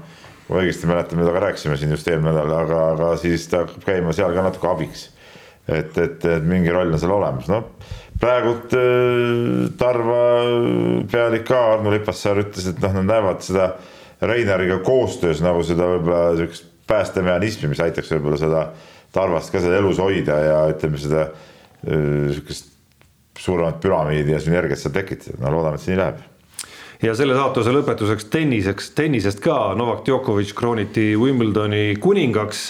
kui 0.48 0.62
õigesti 0.62 0.88
mäletan, 0.88 1.20
mida 1.20 1.32
ka 1.36 1.44
rääkisime 1.44 1.76
siin 1.76 1.92
just 1.92 2.08
eelmine 2.08 2.32
nädal, 2.32 2.54
aga, 2.56 2.84
aga 2.94 3.14
siis 3.20 3.50
ta 3.52 3.66
hakkab 3.66 3.84
käima 3.88 4.14
seal 4.16 4.36
ka 4.36 4.46
natuke 4.46 4.70
abiks. 4.70 5.10
et, 5.68 5.98
et, 5.98 6.24
et 6.24 6.46
mingi 6.48 6.72
roll 6.72 6.94
on 6.94 7.00
seal 7.02 7.12
olemas, 7.12 7.50
noh 7.52 7.72
praegult 8.22 8.74
äh, 8.74 9.68
Tarva 9.78 10.24
pealik 11.12 11.46
ka 11.48 11.60
Arno 11.76 11.94
Lipassaar 11.94 12.42
ütles, 12.42 12.70
et 12.72 12.82
noh, 12.84 12.96
nad 13.00 13.12
näevad 13.12 13.44
seda 13.46 13.72
Reinariga 14.22 14.80
koostöös 14.86 15.44
nagu 15.46 15.62
seda 15.66 15.86
võib-olla 15.92 16.32
sihukest 16.40 16.72
päästemehhanismi, 16.90 17.70
mis 17.70 17.82
aitaks 17.84 18.10
võib-olla 18.16 18.40
seda 18.42 18.62
Tarvast 19.16 19.54
ka 19.54 19.62
seda 19.64 19.78
elus 19.80 20.02
hoida 20.04 20.40
ja 20.44 20.58
ütleme 20.72 21.00
seda 21.02 21.30
sihukest 21.84 22.74
suuremat 23.38 23.78
püramiidi 23.82 24.34
ja 24.34 24.42
sünergiat 24.42 24.82
seal 24.82 24.96
tekitada, 24.96 25.38
no 25.44 25.54
loodame, 25.54 25.78
et 25.78 25.84
see 25.84 25.94
nii 25.94 26.02
läheb. 26.02 26.26
Ja 27.06 27.14
selle 27.14 27.36
saatuse 27.38 27.70
lõpetuseks 27.76 28.26
tenniseks, 28.34 28.90
tennisest 28.98 29.42
ka. 29.44 29.76
Novak 29.78 30.02
Djokovic 30.08 30.54
krooniti 30.58 31.12
Wimbledoni 31.20 31.96
kuningaks. 32.02 32.68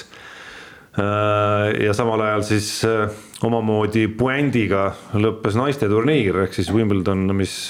ja 1.80 1.94
samal 1.94 2.22
ajal 2.26 2.44
siis 2.44 2.82
omamoodi 3.46 4.08
puändiga 4.08 4.96
lõppes 5.14 5.56
naisteturniir. 5.56 6.42
Ehk 6.44 6.58
siis 6.58 6.72
Wimbledon, 6.74 7.30
mis, 7.38 7.70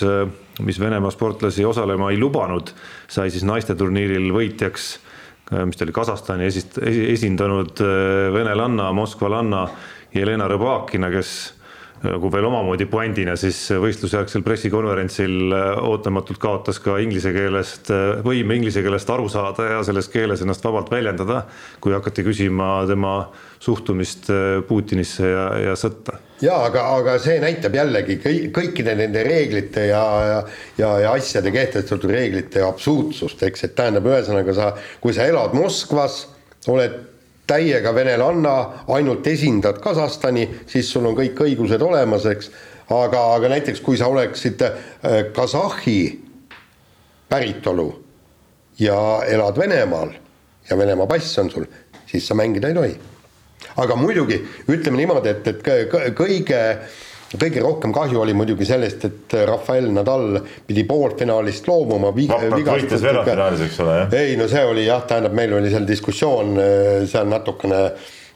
mis 0.64 0.80
Venemaa 0.80 1.12
sportlasi 1.12 1.66
osalema 1.66 2.10
ei 2.12 2.18
lubanud, 2.18 2.72
sai 3.08 3.30
siis 3.30 3.44
naisteturniiril 3.46 4.32
võitjaks 4.34 4.96
Äh, 4.98 5.07
mis 5.52 5.78
ta 5.80 5.86
oli 5.86 5.96
Kasahstani 5.96 6.48
esist-, 6.50 6.80
esindanud 6.86 7.84
äh, 7.84 8.32
venelanna, 8.36 8.90
moskvalanna 8.96 9.68
Jelena 10.16 10.48
Rõbakina, 10.50 11.12
kes 11.14 11.36
nagu 12.04 12.30
veel 12.30 12.46
omamoodi 12.46 12.86
puändina 12.86 13.34
siis 13.40 13.58
võistlusjärgsel 13.82 14.44
pressikonverentsil 14.46 15.54
ootamatult 15.82 16.38
kaotas 16.42 16.78
ka 16.84 17.00
inglise 17.02 17.32
keelest, 17.34 17.90
võime 18.26 18.60
inglise 18.60 18.84
keelest 18.86 19.10
aru 19.10 19.26
saada 19.34 19.66
ja 19.72 19.82
selles 19.86 20.12
keeles 20.14 20.46
ennast 20.46 20.66
vabalt 20.66 20.94
väljendada, 20.94 21.42
kui 21.82 21.98
hakati 21.98 22.28
küsima 22.28 22.86
tema 22.90 23.18
suhtumist 23.58 24.30
Putinisse 24.70 25.34
ja, 25.34 25.50
ja 25.72 25.76
sõtta 25.80 26.20
ja 26.42 26.56
aga, 26.68 26.84
aga 26.98 27.18
see 27.22 27.40
näitab 27.42 27.76
jällegi 27.78 28.18
kõikide 28.54 28.94
nende 28.98 29.24
reeglite 29.26 29.88
ja, 29.90 30.04
ja, 30.30 30.40
ja, 30.78 30.92
ja 31.04 31.14
asjade 31.18 31.52
kehtestatud 31.54 32.12
reeglite 32.12 32.64
absurdsust, 32.66 33.42
eks, 33.48 33.66
et 33.68 33.76
tähendab, 33.78 34.10
ühesõnaga 34.12 34.56
sa, 34.58 34.72
kui 35.02 35.16
sa 35.18 35.28
elad 35.30 35.56
Moskvas, 35.58 36.26
oled 36.70 37.00
täiega 37.48 37.94
venelanna, 37.96 38.56
ainult 38.94 39.28
esindad 39.32 39.80
Kasahstani, 39.84 40.46
siis 40.68 40.90
sul 40.92 41.08
on 41.08 41.16
kõik 41.18 41.40
õigused 41.48 41.82
olemas, 41.84 42.28
eks. 42.30 42.52
aga, 42.92 43.24
aga 43.36 43.52
näiteks 43.56 43.82
kui 43.84 43.98
sa 43.98 44.12
oleksid 44.12 44.62
äh, 44.68 44.80
Kasahhi 45.36 46.00
päritolu 47.30 47.90
ja 48.80 48.98
elad 49.28 49.58
Venemaal 49.58 50.14
ja 50.70 50.78
Venemaa 50.78 51.08
pass 51.08 51.40
on 51.40 51.52
sul, 51.52 51.66
siis 52.08 52.28
sa 52.28 52.36
mängida 52.36 52.70
ei 52.70 52.76
tohi 52.76 52.98
aga 53.82 53.98
muidugi 54.00 54.40
ütleme 54.70 55.02
niimoodi, 55.02 55.36
et, 55.36 55.52
et 55.54 56.16
kõige 56.18 56.64
kõige 57.36 57.64
rohkem 57.64 57.94
kahju 57.96 58.22
oli 58.22 58.36
muidugi 58.38 58.66
sellest, 58.68 59.06
et 59.08 59.34
Rafael 59.48 59.90
Nadal 59.92 60.40
pidi 60.68 60.86
poolfinaalist 60.88 61.68
loobuma. 61.68 62.14
ei, 64.16 64.38
no 64.40 64.48
see 64.52 64.64
oli 64.66 64.86
jah, 64.88 65.04
tähendab, 65.10 65.36
meil 65.36 65.58
oli 65.58 65.72
seal 65.74 65.88
diskussioon 65.88 66.54
seal 67.10 67.28
natukene 67.28 67.82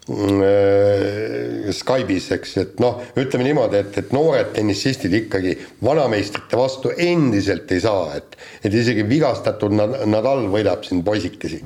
mm, 0.08 0.42
äh, 0.48 1.70
Skype'is, 1.72 2.28
eks, 2.36 2.56
et 2.60 2.82
noh, 2.84 3.00
ütleme 3.16 3.46
niimoodi, 3.48 3.80
et, 3.80 3.96
et 4.02 4.12
noored 4.12 4.52
tennisistid 4.58 5.14
ikkagi 5.22 5.56
vanameistrite 5.84 6.60
vastu 6.60 6.92
endiselt 6.92 7.72
ei 7.72 7.80
saa, 7.84 8.10
et 8.20 8.36
et 8.62 8.74
isegi 8.76 9.06
vigastatud 9.08 9.72
Nadal 9.72 10.44
võidab 10.52 10.84
siin 10.86 11.00
poisikesi 11.06 11.62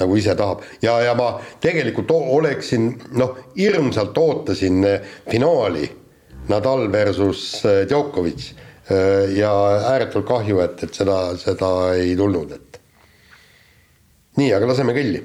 nagu 0.00 0.16
ise 0.16 0.34
tahab. 0.36 0.64
Ja, 0.82 0.98
ja 1.02 1.14
ma 1.18 1.36
tegelikult 1.62 2.10
oleksin 2.10 2.90
noh, 3.16 3.36
hirmsalt 3.56 4.18
ootasin 4.18 4.84
eh, 4.84 5.14
finaali 5.30 5.88
Nadal 6.48 6.86
versus 6.92 7.64
eh, 7.64 7.84
Djokovic. 7.88 8.50
Eh, 8.90 9.38
ja 9.38 9.52
ääretult 9.92 10.28
kahju, 10.28 10.60
et, 10.62 10.84
et 10.86 10.94
seda, 10.94 11.18
seda 11.40 11.70
ei 11.98 12.14
tulnud, 12.16 12.52
et. 12.54 12.80
Nii, 14.36 14.52
aga 14.52 14.68
laseme 14.68 14.94
kelli 14.94 15.24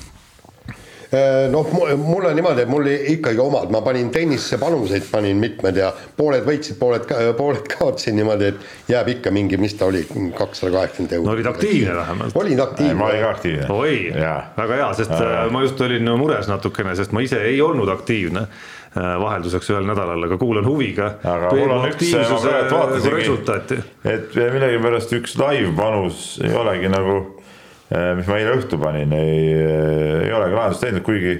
noh, 1.51 1.67
mul 1.99 2.25
on 2.25 2.35
niimoodi, 2.35 2.63
et 2.63 2.69
mul 2.71 2.87
ikkagi 2.87 3.39
omad, 3.43 3.71
ma 3.73 3.81
panin 3.83 4.09
tennisse 4.13 4.57
panuseid, 4.61 5.03
panin 5.11 5.39
mitmed 5.41 5.75
ja 5.75 5.89
pooled 6.17 6.45
võitsid, 6.47 6.77
pooled, 6.79 7.07
pooled 7.37 7.67
kaotasin 7.73 8.15
niimoodi, 8.15 8.51
et 8.53 8.91
jääb 8.93 9.11
ikka 9.17 9.33
mingi, 9.35 9.59
mis 9.59 9.75
ta 9.79 9.89
oli, 9.91 10.05
kakssada 10.37 10.71
kaheksakümmend 10.77 11.15
eurot. 11.17 11.27
no 11.27 11.33
olid 11.35 11.49
aktiivne 11.51 11.95
vähemalt. 11.95 12.37
olin 12.43 12.57
ma 12.57 12.63
aktiivne 12.63 13.07
olin 13.09 13.23
ka 13.25 13.31
aktiivne. 13.35 13.65
oi, 13.69 13.95
Jaa. 14.15 14.37
väga 14.57 14.79
hea, 14.79 14.91
sest 15.01 15.15
äh, 15.17 15.41
ma 15.51 15.65
just 15.65 15.81
olin 15.81 16.13
mures 16.21 16.47
natukene, 16.47 16.95
sest 16.95 17.11
ma 17.11 17.25
ise 17.25 17.41
ei 17.43 17.59
olnud 17.61 17.91
aktiivne 17.91 18.45
äh, 18.45 19.11
vahelduseks 19.25 19.73
ühel 19.73 19.91
nädalal, 19.91 20.23
aga 20.29 20.39
kuulan 20.39 20.67
huviga. 20.67 21.17
Aga 21.27 21.51
mul 21.59 21.75
on 21.75 21.89
üks, 21.91 22.07
ma 22.15 22.39
praegu 22.39 22.79
vaatasingi- 22.79 23.83
et 24.15 24.39
millegipärast 24.39 25.19
üks 25.19 25.35
live 25.43 25.75
panus 25.75 26.39
ei 26.43 26.55
olegi 26.55 26.91
nagu, 26.91 27.19
mis 27.91 28.27
ma 28.29 28.37
eile 28.39 28.53
õhtu 28.55 28.77
panin, 28.79 29.11
ei, 29.15 29.39
ei 30.27 30.35
olegi 30.35 30.55
lahendust 30.55 30.85
leidnud, 30.85 31.03
kuigi 31.03 31.33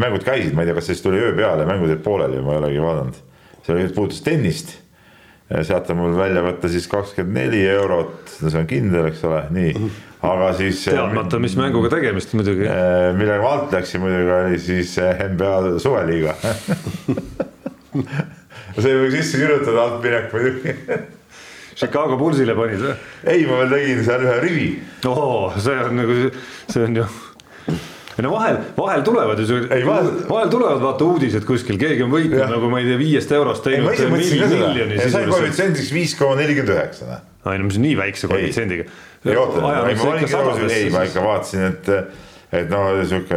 mängud 0.00 0.24
käisid, 0.24 0.54
ma 0.54 0.64
ei 0.64 0.70
tea, 0.70 0.76
kas 0.78 0.86
siis 0.88 1.02
tuli 1.04 1.20
öö 1.20 1.34
peale, 1.36 1.66
mängud 1.68 1.92
jäid 1.92 2.04
pooleli, 2.04 2.40
ma 2.44 2.54
ei 2.54 2.62
olegi 2.62 2.84
vaadanud. 2.84 3.18
see 3.66 3.74
oli, 3.74 3.88
puudutas 3.94 4.22
tennist. 4.24 4.78
sealt 5.66 5.90
on 5.90 5.98
mul 5.98 6.14
välja 6.16 6.44
võtta 6.46 6.70
siis 6.70 6.86
kakskümmend 6.88 7.36
neli 7.36 7.64
eurot, 7.68 8.36
no 8.40 8.52
see 8.52 8.62
on 8.62 8.68
kindel, 8.70 9.10
eks 9.10 9.24
ole, 9.26 9.42
nii, 9.56 9.90
aga 10.30 10.52
siis. 10.56 10.84
teadmata, 10.86 11.42
mis 11.42 11.56
mänguga 11.58 11.90
tegemist 11.96 12.36
muidugi. 12.38 12.70
Millega 13.18 13.42
ma 13.42 13.54
alt 13.58 13.74
läksin 13.74 14.04
muidugi 14.04 14.36
oli 14.38 14.60
siis 14.62 14.94
NBA 15.34 15.54
suveliiga. 15.82 16.36
see 18.80 18.94
võiks 18.94 19.16
sisse 19.18 19.42
kirjutada 19.42 19.88
altminek 19.88 20.36
muidugi. 20.36 20.76
Chicago 21.80 22.16
Bullsile 22.20 22.54
panid 22.58 22.82
või? 22.84 22.94
ei, 23.24 23.46
ma 23.48 23.62
veel 23.62 23.72
tegin 23.76 24.04
seal 24.04 24.26
ühe 24.26 24.36
rivi. 24.44 24.68
oo, 25.08 25.48
see 25.56 25.78
on 25.86 25.96
nagu, 26.00 26.18
see 26.68 26.84
on 26.84 26.98
ju. 27.00 27.06
ei 27.70 28.24
no 28.26 28.32
vahel, 28.34 28.58
vahel 28.76 29.04
tulevad 29.06 29.40
ju 29.40 29.60
Ei, 29.64 29.84
vahel- 29.86 30.12
vahel 30.28 30.52
tulevad 30.52 30.82
vaata 30.84 31.08
uudised 31.08 31.46
kuskil, 31.48 31.78
keegi 31.80 32.04
on 32.04 32.12
võitnud 32.12 32.42
Jah. 32.42 32.52
nagu 32.52 32.70
ma 32.72 32.82
ei 32.82 32.90
tea, 32.90 33.00
viiest 33.00 33.32
eurost 33.36 33.70
ei, 33.70 33.80
teinud 33.80 34.16
miljoni 34.20 34.98
ja 34.98 35.06
sisuliselt. 35.06 35.36
koefitsiendiks 35.36 35.92
viis 35.96 36.16
koma 36.18 36.36
nelikümmend 36.42 36.74
üheksa. 36.76 37.08
noh. 37.14 37.22
ai 37.50 37.60
no 37.62 37.70
mis 37.70 37.78
nii 37.80 37.96
väikse 38.02 38.28
koefitsiendiga. 38.30 38.88
ei 39.24 39.36
oota, 39.36 39.76
ei 39.88 40.74
ei 40.76 40.90
ma 40.92 41.06
ikka 41.08 41.24
vaatasin, 41.24 41.70
et, 41.72 41.94
et 42.50 42.70
no 42.70 42.80
sihuke 43.06 43.36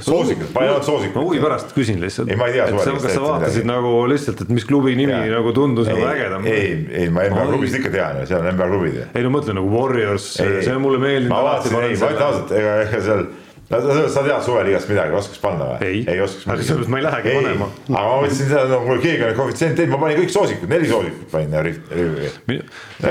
soosikud, 0.00 0.48
ma 0.54 0.64
ei 0.64 0.70
olnud 0.72 0.86
soosikud. 0.86 1.18
ma 1.18 1.24
huvi 1.26 1.40
pärast 1.42 1.72
küsin 1.76 2.00
lihtsalt. 2.00 2.30
Ei, 2.32 2.38
ma 2.40 2.48
ei 2.48 2.56
tea 2.56 2.68
sa, 2.72 2.94
kas 2.96 3.12
sa 3.12 3.24
vaatasid 3.24 3.66
nagu 3.68 3.90
lihtsalt, 4.08 4.40
et 4.46 4.52
mis 4.56 4.64
klubi 4.68 4.94
nimi 4.96 5.12
Jaa. 5.12 5.34
nagu 5.36 5.52
tundus 5.56 5.90
nagu 5.90 6.00
ei, 6.00 6.12
ägedam? 6.14 6.46
ei, 6.48 6.70
ei 7.02 7.10
ma 7.12 7.26
NBA 7.28 7.48
klubist 7.50 7.76
ikka 7.76 7.92
tean, 7.92 8.22
seal 8.28 8.40
on 8.40 8.54
NBA 8.54 8.68
klubid. 8.70 9.02
ei 9.10 9.26
no 9.26 9.32
mõtle 9.34 9.56
nagu 9.58 9.72
Warriors, 9.72 10.30
see 10.38 10.72
on 10.72 10.80
mulle 10.86 11.02
meeldinud. 11.02 11.34
ma 11.34 11.42
vaatasin, 11.50 11.76
ei, 11.82 11.98
ma 12.00 12.14
ütlen 12.14 12.24
ausalt, 12.30 12.54
ega, 12.56 12.78
ega 12.86 13.02
seal, 13.04 13.26
sa 13.68 14.24
tead 14.24 14.48
suveliigast 14.48 14.90
midagi, 14.94 15.18
oskaks 15.20 15.44
panna 15.44 15.68
või? 15.74 15.90
ei, 15.90 16.00
ei 16.14 16.24
oskaks 16.24 16.48
aga 16.48 16.66
sellepärast 16.70 16.94
ma 16.94 17.02
ei 17.02 17.06
lähegi 17.10 17.36
panema. 17.36 17.70
aga 17.90 18.06
ma 18.08 18.16
mõtlesin 18.22 18.52
seda, 18.54 18.64
no 18.72 18.80
kuule 18.86 19.04
keegi 19.04 19.28
on 19.28 19.38
koefitsient 19.42 19.76
teinud, 19.82 19.92
ma 19.92 20.00
panin 20.06 20.22
kõik 20.22 20.32
soosikud, 20.32 20.72
neli 20.72 20.88
soosikut 20.88 21.36
panin 21.36 21.52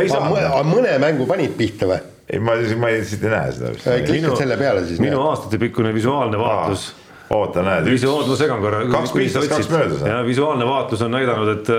ei 0.01 0.09
saa, 0.09 0.65
mõne 0.65 0.97
mängu 1.05 1.29
panid 1.29 1.53
pihta 1.61 1.93
või? 1.93 2.01
Ei 2.30 2.39
ma, 2.39 2.55
ma 2.78 2.89
ei, 2.89 3.03
siit 3.05 3.23
ei 3.23 3.34
näe 3.34 3.55
seda 3.55 3.73
vist. 3.73 3.89
klikid 4.07 4.38
selle 4.38 4.57
peale 4.57 4.86
siis. 4.86 5.01
minu 5.03 5.21
aastatepikkune 5.30 5.93
visuaalne 5.93 6.39
vaatlus 6.41 6.93
oota, 7.34 7.63
näed, 7.65 7.88
üks, 7.89 8.03
Visuaal, 8.03 8.28
ma 8.30 8.38
segan 8.38 8.61
korra. 8.61 8.82
Kaks 8.91 9.13
piistas, 9.15 9.47
kaks 9.49 9.69
möödas, 9.71 10.03
ja 10.05 10.19
visuaalne 10.26 10.67
vaatlus 10.67 11.01
on 11.05 11.13
näidanud, 11.15 11.51
et, 11.55 11.71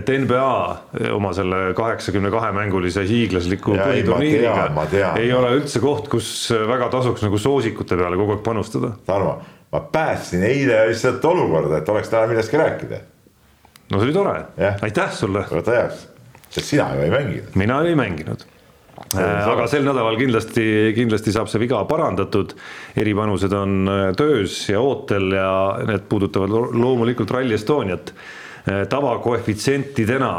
et 0.00 0.12
NBA 0.24 1.12
oma 1.12 1.32
selle 1.36 1.60
kaheksakümne 1.76 2.32
kahe 2.32 2.50
mängulise 2.56 3.04
hiiglasliku 3.08 3.76
põhiturniiriga 3.76 5.12
ei 5.20 5.32
ole 5.36 5.52
üldse 5.58 5.82
koht, 5.84 6.08
kus 6.12 6.32
väga 6.72 6.90
tasuks 6.94 7.24
nagu 7.26 7.40
soosikute 7.42 8.00
peale 8.00 8.18
kogu 8.20 8.38
aeg 8.38 8.44
panustada. 8.46 8.94
Tarmo, 9.06 9.38
ma 9.72 9.84
päästsin 9.92 10.44
eile 10.48 10.86
lihtsalt 10.90 11.24
olukorda, 11.32 11.82
et 11.82 11.92
oleks 11.92 12.12
täna 12.12 12.28
millestki 12.30 12.60
rääkida. 12.60 13.04
no 13.88 13.98
see 13.98 14.08
oli 14.08 14.16
tore 14.16 14.72
aitäh 14.84 15.12
sulle, 15.16 15.44
võta 15.52 15.76
heaks, 15.76 16.06
sest 16.48 16.74
sina 16.74 16.94
ju 16.96 17.04
ei 17.04 17.12
mänginud. 17.12 17.56
mina 17.56 17.82
ei 17.84 17.96
mänginud 17.96 18.48
aga 19.16 19.66
sel 19.70 19.86
nädalal 19.86 20.18
kindlasti, 20.20 20.92
kindlasti 20.96 21.32
saab 21.32 21.48
see 21.48 21.62
viga 21.62 21.80
parandatud. 21.88 22.54
eripanused 22.96 23.52
on 23.56 23.88
äh, 23.88 24.12
töös 24.16 24.68
ja 24.68 24.80
ootel 24.80 25.32
ja 25.32 25.50
need 25.86 26.08
puudutavad 26.08 26.50
lo- 26.50 26.70
loomulikult 26.72 27.30
Rally 27.30 27.54
Estoniat. 27.54 28.12
tavakoefitsientidena 28.88 30.32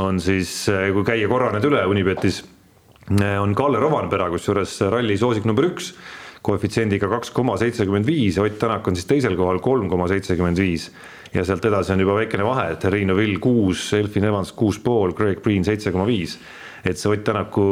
on 0.00 0.20
siis, 0.20 0.68
kui 0.92 1.04
käia 1.04 1.28
korra 1.28 1.50
need 1.52 1.64
üle 1.68 1.82
Unibetis, 1.86 2.38
on 3.40 3.52
Kalle 3.54 3.80
Rovanpera, 3.80 4.30
kusjuures 4.32 4.78
ralli 4.90 5.18
soosik 5.20 5.44
number 5.44 5.68
üks 5.68 5.92
koefitsiendiga 6.46 7.08
kaks 7.10 7.32
koma 7.34 7.56
seitsekümmend 7.60 8.06
viis 8.06 8.36
ja 8.38 8.44
Ott 8.46 8.58
Tänak 8.58 8.86
on 8.88 8.96
siis 8.96 9.06
teisel 9.08 9.36
kohal 9.36 9.58
kolm 9.60 9.88
koma 9.90 10.08
seitsekümmend 10.08 10.58
viis. 10.58 10.90
ja 11.34 11.44
sealt 11.44 11.64
edasi 11.64 11.92
on 11.92 12.00
juba 12.00 12.14
väikene 12.16 12.44
vahe, 12.46 12.70
et 12.72 12.84
Riino 12.84 13.16
Vill 13.16 13.38
kuus, 13.42 13.92
Elfin 13.92 14.24
Evans 14.24 14.52
kuus 14.56 14.78
pool, 14.78 15.12
Greg 15.12 15.42
Green 15.42 15.64
seitse 15.64 15.92
koma 15.92 16.06
viis. 16.06 16.38
Et 16.86 17.00
see 17.00 17.10
Ott 17.10 17.24
Tänaku 17.26 17.64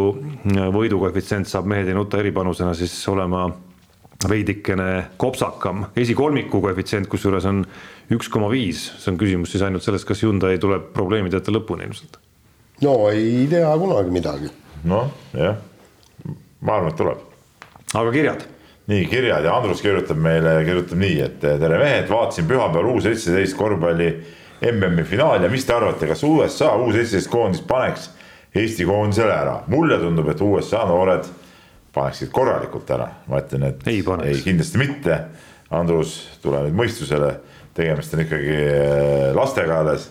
võidukoefitsient 0.75 1.49
saab 1.51 1.69
mehed 1.71 1.89
ei 1.89 1.97
nuta 1.97 2.19
eripanusena 2.23 2.75
siis 2.79 2.95
olema 3.09 3.47
veidikene 4.29 5.11
kopsakam, 5.21 5.89
esikolmiku 5.97 6.61
koefitsient 6.65 7.09
kusjuures 7.12 7.45
on 7.51 7.65
üks 8.15 8.31
koma 8.33 8.49
viis, 8.53 8.87
see 9.01 9.12
on 9.12 9.19
küsimus 9.21 9.53
siis 9.53 9.65
ainult 9.67 9.85
sellest, 9.85 10.07
kas 10.09 10.23
Hyundai 10.25 10.57
tuleb 10.62 10.91
probleemideta 10.97 11.53
lõpuni 11.53 11.89
ilmselt. 11.89 12.19
no 12.83 12.97
ei 13.11 13.47
tea 13.51 13.71
kunagi 13.81 14.15
midagi. 14.15 14.51
noh, 14.89 15.11
jah, 15.37 15.59
ma 16.61 16.79
arvan, 16.79 16.93
et 16.93 17.01
tuleb. 17.01 17.31
Aga 17.95 18.11
kirjad? 18.12 18.47
Nii 18.87 19.07
kirjad. 19.09 19.45
Ja 19.47 19.55
Andrus 19.57 19.81
kirjutab 19.81 20.19
meile, 20.21 20.59
kirjutab 20.67 20.99
nii, 21.01 21.21
et 21.25 21.39
tere 21.41 21.79
mehed, 21.81 22.09
vaatasin 22.11 22.49
pühapäeval 22.49 22.91
U 22.93 22.99
seitseteist 23.01 23.57
korvpalli 23.57 24.11
MM-i 24.73 25.05
finaali. 25.09 25.47
Ja 25.47 25.53
mis 25.53 25.65
te 25.65 25.73
arvate, 25.73 26.09
kas 26.11 26.25
USA 26.27 26.75
U 26.77 26.91
seitseteist 26.93 27.31
koondis 27.33 27.62
paneks 27.65 28.11
Eesti 28.55 28.84
koondisele 28.86 29.32
ära? 29.34 29.57
mulle 29.66 29.98
tundub, 29.98 30.28
et 30.30 30.40
USA 30.44 30.84
noored 30.86 31.26
paneksid 31.94 32.30
korralikult 32.34 32.90
ära, 32.90 33.09
ma 33.30 33.40
ütlen, 33.42 33.68
et 33.68 33.86
Ei 33.90 34.02
paneks. 34.02 34.36
ei 34.38 34.42
kindlasti 34.42 34.78
mitte. 34.78 35.18
Andrus, 35.74 36.16
tule 36.42 36.61
nüüd 36.66 36.76
mõistusele, 36.78 37.32
tegemist 37.74 38.14
on 38.14 38.22
ikkagi 38.22 38.55
äh, 38.55 39.30
lastega 39.34 39.80
alles 39.82 40.09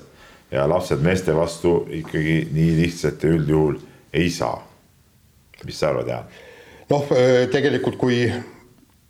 ja 0.51 0.65
lapsed 0.69 1.01
meeste 1.03 1.35
vastu 1.35 1.85
ikkagi 2.01 2.47
nii 2.51 2.73
lihtsalt 2.81 3.23
ja 3.23 3.29
üldjuhul 3.37 3.77
ei 4.13 4.29
saa. 4.29 4.59
mis 5.65 5.79
sa 5.79 5.89
arvad, 5.93 6.07
Jaan? 6.07 6.25
noh, 6.89 7.07
tegelikult 7.51 7.95
kui 7.97 8.25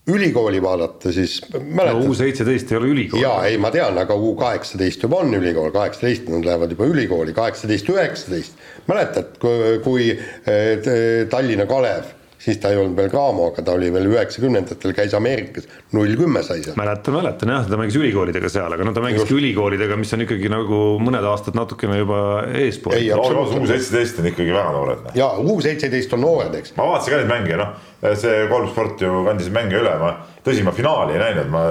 ülikooli 0.08 0.62
vaadata, 0.62 1.12
siis 1.16 1.38
no 1.54 1.62
mäletad 1.64 2.08
U 2.10 2.16
seitseteist 2.18 2.72
ei 2.72 2.78
ole 2.78 2.90
ülikool. 2.92 3.22
jaa, 3.24 3.46
ei, 3.48 3.58
ma 3.62 3.72
tean, 3.72 3.98
aga 3.98 4.16
U 4.16 4.34
kaheksateist 4.40 5.06
juba 5.06 5.22
on 5.24 5.32
ülikool, 5.38 5.72
kaheksateist 5.72 6.28
nad 6.32 6.48
lähevad 6.48 6.76
juba 6.76 6.90
ülikooli, 6.92 7.36
kaheksateist, 7.36 7.90
üheksateist. 7.94 8.60
mäletad, 8.88 9.38
kui, 9.40 9.78
kui 9.86 10.10
eh, 10.12 11.24
Tallinna 11.32 11.66
Kalev, 11.70 12.12
siis 12.44 12.60
ta 12.60 12.72
ei 12.74 12.80
olnud 12.80 12.98
veel 12.98 13.10
Graamo, 13.12 13.48
aga 13.52 13.64
ta 13.66 13.76
oli 13.78 13.90
veel 13.94 14.10
üheksakümnendatel, 14.12 14.94
käis 14.98 15.14
Ameerikas, 15.16 15.68
null 15.96 16.16
kümme 16.20 16.44
sai 16.44 16.64
seal. 16.66 16.76
mäletan, 16.80 17.16
mäletan 17.16 17.54
jah, 17.54 17.70
ta 17.70 17.80
mängis 17.80 17.98
ülikoolidega 18.00 18.52
seal, 18.52 18.76
aga 18.76 18.88
no 18.88 18.94
ta 18.96 19.04
mängis 19.04 19.24
ka 19.30 19.38
ülikoolidega, 19.38 19.98
mis 20.00 20.12
on 20.18 20.26
ikkagi 20.26 20.52
nagu 20.52 20.82
mõned 21.04 21.28
aastad 21.30 21.58
natukene 21.58 22.02
juba 22.02 22.20
eespool 22.60 22.98
Ei,. 22.98 23.10
absoluutselt. 23.16 23.64
U 23.64 23.72
seitseteist 23.72 24.20
on 24.20 24.30
ikkagi 24.34 24.56
väga 24.56 24.76
noored. 24.76 25.08
noh. 25.08 25.18
ja 25.18 25.32
U 25.40 25.58
seitseteist 25.64 26.18
on 26.18 26.24
noored, 26.26 26.60
eks. 26.60 26.76
ma 26.80 26.90
vaatasin 26.92 27.16
ka 27.16 27.22
neid 27.22 27.32
mänge, 27.32 27.60
noh, 27.64 27.74
see 28.20 28.46
kolm 28.52 28.70
sport 28.74 29.08
ju 29.08 29.24
kandis 29.30 29.52
mänge 29.56 29.80
üle, 29.80 29.96
ma 30.04 30.14
tõsi, 30.44 30.68
ma 30.68 30.76
finaali 30.76 31.16
ei 31.16 31.24
näinud, 31.24 31.52
ma 31.54 31.66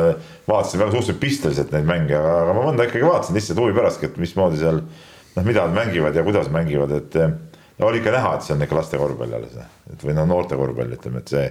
vaatasin 0.49 0.81
väga 0.81 0.97
suhteliselt 0.97 1.21
pisteliselt 1.23 1.73
neid 1.77 1.89
mänge, 1.89 2.17
aga, 2.17 2.53
ma 2.57 2.65
mõnda 2.65 2.89
ikkagi 2.89 3.05
vaatasin 3.05 3.37
lihtsalt 3.37 3.61
huvi 3.61 3.77
pärast, 3.77 4.05
et 4.09 4.21
mismoodi 4.21 4.63
seal 4.63 4.81
noh, 4.81 5.45
mida 5.45 5.67
nad 5.67 5.77
mängivad 5.77 6.17
ja 6.17 6.25
kuidas 6.25 6.49
mängivad, 6.53 6.97
et 6.97 7.21
no 7.83 7.91
oli 7.91 7.99
ikka 7.99 8.15
näha, 8.15 8.37
et 8.37 8.47
see 8.47 8.55
on 8.55 8.63
ikka 8.63 8.79
laste 8.79 9.01
korvpall 9.01 9.37
alles, 9.41 9.59
et 9.91 10.07
või 10.07 10.15
noh, 10.15 10.29
noorte 10.31 10.59
korvpall, 10.59 10.95
ütleme, 10.95 11.23
et 11.25 11.35
see 11.35 11.45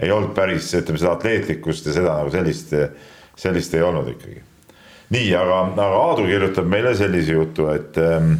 ei 0.00 0.12
olnud 0.12 0.34
päris, 0.36 0.68
ütleme 0.76 1.00
seda 1.00 1.16
atleetlikkust 1.16 1.88
ja 1.88 1.96
seda 1.96 2.18
nagu 2.20 2.32
sellist, 2.32 2.76
sellist 3.40 3.74
ei 3.76 3.84
olnud 3.84 4.12
ikkagi. 4.12 4.42
nii, 5.16 5.34
aga, 5.34 5.60
aga 5.72 6.04
Aadu 6.04 6.28
kirjutab 6.28 6.68
meile 6.70 6.92
sellise 6.98 7.32
jutu, 7.34 7.66
et 7.72 7.96
ähm, 7.98 8.34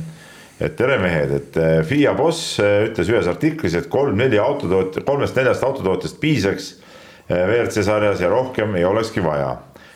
et 0.61 0.77
tere 0.77 0.99
mehed, 1.01 1.33
et 1.33 1.57
eh, 1.57 1.79
FIA 1.89 2.13
boss 2.17 2.59
eh, 2.61 2.91
ütles 2.91 3.09
ühes 3.09 3.29
artiklis, 3.31 3.75
et 3.79 3.89
kolm-neli 3.93 4.39
autotootja, 4.41 5.03
kolmest-neljast 5.09 5.65
autotootjast 5.65 6.21
piisaks 6.21 6.67
eh, 6.77 7.47
WRC 7.47 7.85
sarjas 7.87 8.21
ja 8.21 8.29
rohkem 8.29 8.77
ei 8.77 8.85
olekski 8.85 9.25
vaja. 9.25 9.55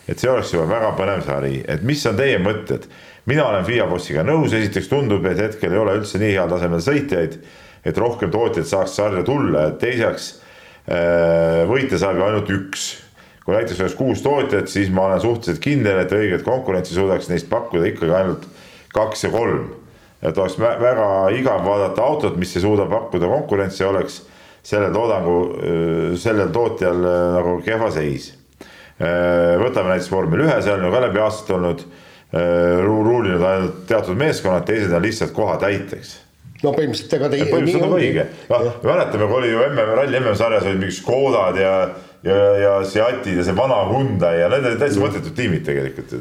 et 0.08 0.20
see 0.20 0.28
oleks 0.28 0.52
juba 0.52 0.66
väga 0.68 0.90
põnev 0.96 1.20
sari, 1.24 1.58
et 1.68 1.84
mis 1.84 2.00
on 2.08 2.16
teie 2.16 2.40
mõtted? 2.40 2.88
Mina 3.30 3.46
olen 3.48 3.64
FIA 3.64 3.86
bossiga 3.90 4.24
nõus, 4.26 4.52
esiteks 4.52 4.90
tundub, 4.90 5.24
et 5.30 5.40
hetkel 5.40 5.72
ei 5.72 5.80
ole 5.80 5.98
üldse 6.00 6.20
nii 6.20 6.34
heal 6.36 6.50
tasemel 6.50 6.82
sõitjaid, 6.84 7.38
et 7.84 8.00
rohkem 8.00 8.32
tootjaid 8.32 8.68
saaks 8.68 8.96
sarja 8.98 9.24
tulla, 9.26 9.70
teiseks 9.80 10.28
eh, 10.88 11.64
võita 11.68 12.00
saab 12.00 12.20
ju 12.20 12.28
ainult 12.28 12.52
üks 12.52 12.90
kui 13.44 13.52
näiteks 13.52 13.80
oleks 13.80 13.96
kuus 13.98 14.22
tootjat, 14.24 14.68
siis 14.72 14.90
ma 14.92 15.08
olen 15.08 15.20
suhteliselt 15.20 15.60
kindel, 15.62 15.98
et 16.00 16.12
õiget 16.16 16.44
konkurentsi 16.46 16.96
suudaks 16.96 17.28
neist 17.28 17.50
pakkuda 17.50 17.90
ikkagi 17.90 18.14
ainult 18.16 18.46
kaks 18.94 19.26
ja 19.26 19.32
kolm. 19.34 19.72
et 20.24 20.38
oleks 20.38 20.54
vä- 20.56 20.78
väga 20.80 21.08
igav 21.36 21.66
vaadata 21.66 22.02
autot, 22.02 22.36
mis 22.40 22.56
ei 22.56 22.62
suuda 22.62 22.86
pakkuda 22.88 23.28
konkurentsi, 23.28 23.84
oleks 23.84 24.22
sellel 24.64 24.94
toodangu, 24.94 25.36
sellel 26.16 26.48
tootjal 26.48 27.04
äh, 27.04 27.26
nagu 27.34 27.58
kehva 27.64 27.90
seis. 27.92 28.32
võtame 28.96 29.90
näiteks 29.90 30.10
vormel 30.10 30.46
ühe, 30.46 30.56
seal 30.62 30.78
on 30.78 30.86
ju 30.86 30.92
ka 30.94 31.00
läbi 31.02 31.20
aastate 31.20 31.54
olnud 31.56 31.80
ruulinud 32.84 33.42
ainult 33.46 33.82
teatud 33.86 34.18
meeskonnad, 34.18 34.64
teised 34.66 34.92
on 34.92 35.02
lihtsalt 35.04 35.34
kohatäiteks. 35.36 36.14
No 36.64 36.72
põhimõtteliselt 36.72 37.18
ega 37.18 37.28
ta. 37.28 37.38
põhimõtteliselt 37.50 37.86
on 37.86 37.94
õige, 37.98 38.24
noh 38.48 38.80
mäletame, 38.86 39.28
kui 39.28 39.38
oli 39.42 39.52
ju 39.52 39.62
MM, 39.68 39.94
ralli 40.00 40.20
MM-sarjas 40.20 40.66
olid 40.66 40.80
mingid 40.80 40.96
Škodad 40.96 41.60
ja 41.60 41.74
ja, 42.24 42.36
ja 42.58 42.72
Seatid 42.88 43.36
ja 43.38 43.44
see 43.44 43.56
vana 43.56 43.76
Hyundai 43.88 44.38
ja 44.40 44.48
need 44.52 44.64
olid 44.68 44.80
täitsa 44.80 45.02
mõttetud 45.02 45.34
tiimid 45.36 45.64
tegelikult. 45.66 46.14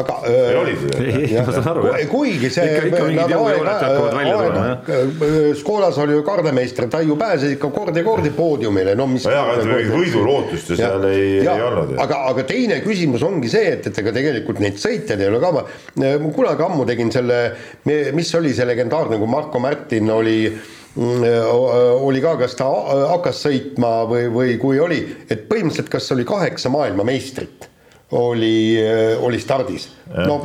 aga. 0.00 0.16
olid 0.60 0.84
ju. 0.86 1.42
ma 1.44 1.54
saan 1.54 1.68
aru 1.72 1.84
jah. 1.88 2.00
kuigi 2.10 2.50
see. 2.54 2.64
ikka, 2.68 2.86
ikka 2.88 3.02
mingid 3.08 3.34
jõujooned 3.34 3.68
hakkavad 3.68 4.16
välja 4.16 4.38
tulema. 4.38 5.50
Škodas 5.58 6.00
oli 6.04 6.16
ju 6.16 6.24
kardemeister, 6.26 6.88
ta 6.92 7.02
ju 7.04 7.18
pääses 7.20 7.56
ikka 7.58 7.70
kord 7.74 7.96
ja 7.96 8.04
kordi 8.06 8.32
poodiumile, 8.36 8.96
no 8.98 9.08
mis. 9.10 9.26
no 9.28 9.36
jaa, 9.36 9.44
aga 9.52 9.68
mingit 9.68 9.92
võidulootust 9.92 10.72
ju 10.72 10.80
seal 10.80 11.04
ei, 11.10 11.28
ei 11.42 11.66
olnud. 11.68 11.94
aga, 12.06 12.22
aga 12.32 12.46
teine 12.48 12.80
küsimus 12.86 13.26
ongi 13.26 13.52
see, 13.52 13.74
et, 13.76 13.90
et 13.90 14.02
ega 14.04 14.14
tegelikult 14.16 14.62
neid 14.64 14.80
sõitjaid 14.80 15.20
ei 15.20 15.30
ole 15.32 15.42
ka, 15.44 15.52
ma 15.52 16.32
kunagi 16.34 16.68
ammu 16.70 16.88
tegin 16.88 17.12
selle, 17.12 17.42
mis 18.16 18.34
oli 18.38 18.56
see 18.56 18.68
legendaarne, 18.68 19.20
kui 19.20 19.30
Marko 19.30 19.60
Märtin 19.62 20.10
oli 20.14 20.38
Mm, 20.48 20.77
oli 20.98 22.20
ka, 22.24 22.34
kas 22.40 22.56
ta 22.58 22.66
hakkas 23.14 23.42
sõitma 23.46 24.02
või, 24.10 24.28
või 24.34 24.54
kui 24.58 24.80
oli, 24.82 25.02
et 25.30 25.44
põhimõtteliselt 25.50 25.92
kas 25.92 26.10
oli 26.14 26.24
kaheksa 26.28 26.72
maailmameistrit 26.74 27.68
oli, 28.10 28.78
oli 29.20 29.40
stardis. 29.40 29.88
no 30.16 30.40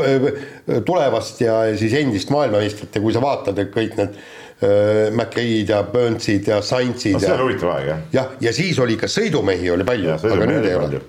tulevast 0.85 1.41
ja 1.41 1.61
siis 1.79 1.93
endist 1.93 2.31
maailmameistrit 2.33 2.95
ja 2.95 3.01
kui 3.01 3.13
sa 3.15 3.21
vaatad, 3.23 3.59
et 3.63 3.71
kõik 3.71 3.95
need 3.99 4.17
äh, 4.17 5.13
McRae'd 5.13 5.71
ja 5.71 5.83
Burnsid 5.87 6.49
ja 6.51 6.61
Sainzid 6.61 7.15
no,. 7.15 7.23
see 7.23 7.33
oli 7.37 7.47
huvitav 7.47 7.73
aeg 7.77 7.87
jah. 7.87 8.03
jah, 8.13 8.35
ja 8.43 8.53
siis 8.55 8.79
oli 8.83 8.97
ka 8.99 9.07
sõidumehi 9.11 9.71
oli 9.71 9.87
palju, 9.87 10.17
aga 10.17 10.49
nüüd 10.49 10.67
ei 10.67 10.75
ole. 10.79 11.01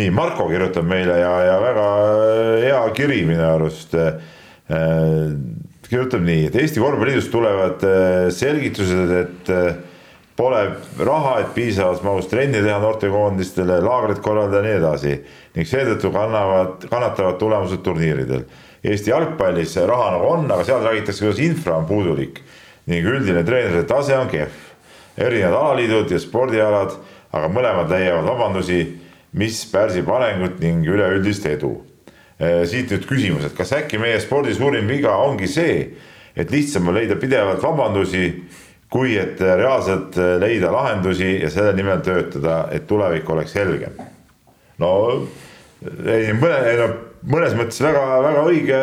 nii, 0.00 0.10
Marko 0.16 0.48
kirjutab 0.48 0.88
meile 0.88 1.20
ja, 1.20 1.34
ja 1.50 1.60
väga 1.62 1.86
hea 2.64 2.82
kiri 2.96 3.22
minu 3.28 3.44
arust 3.50 3.96
äh, 4.00 4.16
kirjutab 5.90 6.24
nii, 6.26 6.46
et 6.48 6.56
Eesti 6.60 6.80
Korvpalliliidust 6.82 7.30
tulevad 7.32 7.84
äh, 7.86 8.26
selgitused, 8.34 9.12
et 9.20 9.50
äh, 9.52 9.76
pole 10.36 10.60
raha, 10.98 11.38
et 11.40 11.54
piisavas 11.54 12.02
mahus 12.04 12.28
trenni 12.30 12.60
teha 12.64 12.76
noortekoondistele, 12.82 13.78
laagrit 13.84 14.20
korraldada 14.24 14.62
ja 14.62 14.66
nii 14.66 14.76
edasi 14.80 15.14
ning 15.56 15.68
seetõttu 15.68 16.12
kannavad, 16.14 16.84
kannatavad 16.90 17.40
tulemused 17.40 17.82
turniiridel. 17.86 18.44
Eesti 18.86 19.10
jalgpallis 19.10 19.74
raha 19.88 20.12
nagu 20.14 20.28
on, 20.34 20.46
aga 20.52 20.66
seal 20.68 20.84
räägitakse, 20.84 21.24
kuidas 21.24 21.42
infra 21.42 21.80
on 21.80 21.88
puudulik 21.88 22.42
ning 22.86 23.08
üldine 23.08 23.42
treenerite 23.46 23.86
tase 23.88 24.14
on 24.18 24.28
kehv. 24.30 24.62
erinevad 25.16 25.54
alaliidud 25.56 26.10
ja 26.12 26.18
spordialad, 26.20 26.92
aga 27.32 27.48
mõlemad 27.48 27.90
leiavad 27.90 28.28
vabandusi, 28.28 28.80
mis 29.32 29.64
pärsib 29.72 30.10
arengut 30.12 30.60
ning 30.60 30.84
üleüldist 30.86 31.46
edu 31.48 31.78
siit 32.38 32.90
nüüd 32.92 33.06
küsimus, 33.08 33.46
et 33.48 33.56
kas 33.56 33.72
äkki 33.72 34.00
meie 34.00 34.18
spordi 34.20 34.54
suurim 34.54 34.88
viga 34.90 35.14
ongi 35.24 35.48
see, 35.48 35.76
et 36.36 36.52
lihtsam 36.52 36.90
on 36.90 36.98
leida 36.98 37.16
pidevalt 37.16 37.62
vabandusi, 37.64 38.26
kui 38.92 39.16
et 39.18 39.40
reaalselt 39.40 40.18
äh, 40.20 40.36
leida 40.42 40.70
lahendusi 40.72 41.40
ja 41.40 41.50
selle 41.50 41.72
nimel 41.76 42.02
töötada, 42.06 42.66
et 42.72 42.86
tulevik 42.86 43.28
oleks 43.30 43.56
helgem. 43.58 43.96
no 44.78 44.90
ei, 46.06 46.32
mõne, 46.36 46.76
no 46.78 46.88
mõnes 47.26 47.56
mõttes 47.58 47.80
väga-väga 47.82 48.44
õige, 48.46 48.80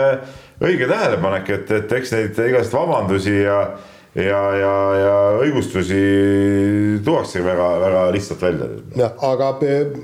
õige 0.64 0.90
tähelepanek, 0.90 1.50
et, 1.56 1.74
et 1.78 1.98
eks 2.00 2.14
neid 2.16 2.40
igast 2.50 2.74
vabandusi 2.76 3.42
ja 3.44 3.60
ja, 4.14 4.42
ja, 4.54 4.74
ja 5.00 5.14
õigustusi 5.42 6.02
tuuakse 7.06 7.42
väga-väga 7.46 8.04
lihtsalt 8.14 8.44
välja. 8.46 8.68
jah, 8.98 9.16
aga 9.26 9.54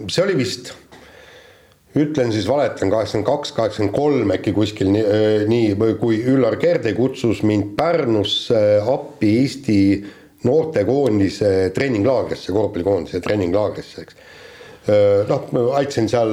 see 0.10 0.24
oli 0.24 0.38
vist 0.40 0.74
ütlen 1.98 2.30
siis, 2.34 2.46
valetan, 2.48 2.92
kaheksakümmend 2.92 3.28
kaks, 3.28 3.52
kaheksakümmend 3.58 3.96
kolm 3.96 4.34
äkki 4.36 4.54
kuskil 4.54 4.92
nii, 4.94 5.06
nii, 5.50 5.96
kui 6.02 6.22
Üllar 6.30 6.60
Kerde 6.62 6.94
kutsus 6.98 7.42
mind 7.48 7.74
Pärnusse 7.78 8.62
appi 8.86 9.32
Eesti 9.42 9.80
noortekoondise 10.46 11.72
treeninglaagrisse, 11.76 12.54
korvpallikoondise 12.56 13.22
treeninglaagrisse, 13.26 14.06
eks. 14.06 14.20
Noh, 15.30 15.50
aitasin 15.78 16.08
seal, 16.10 16.32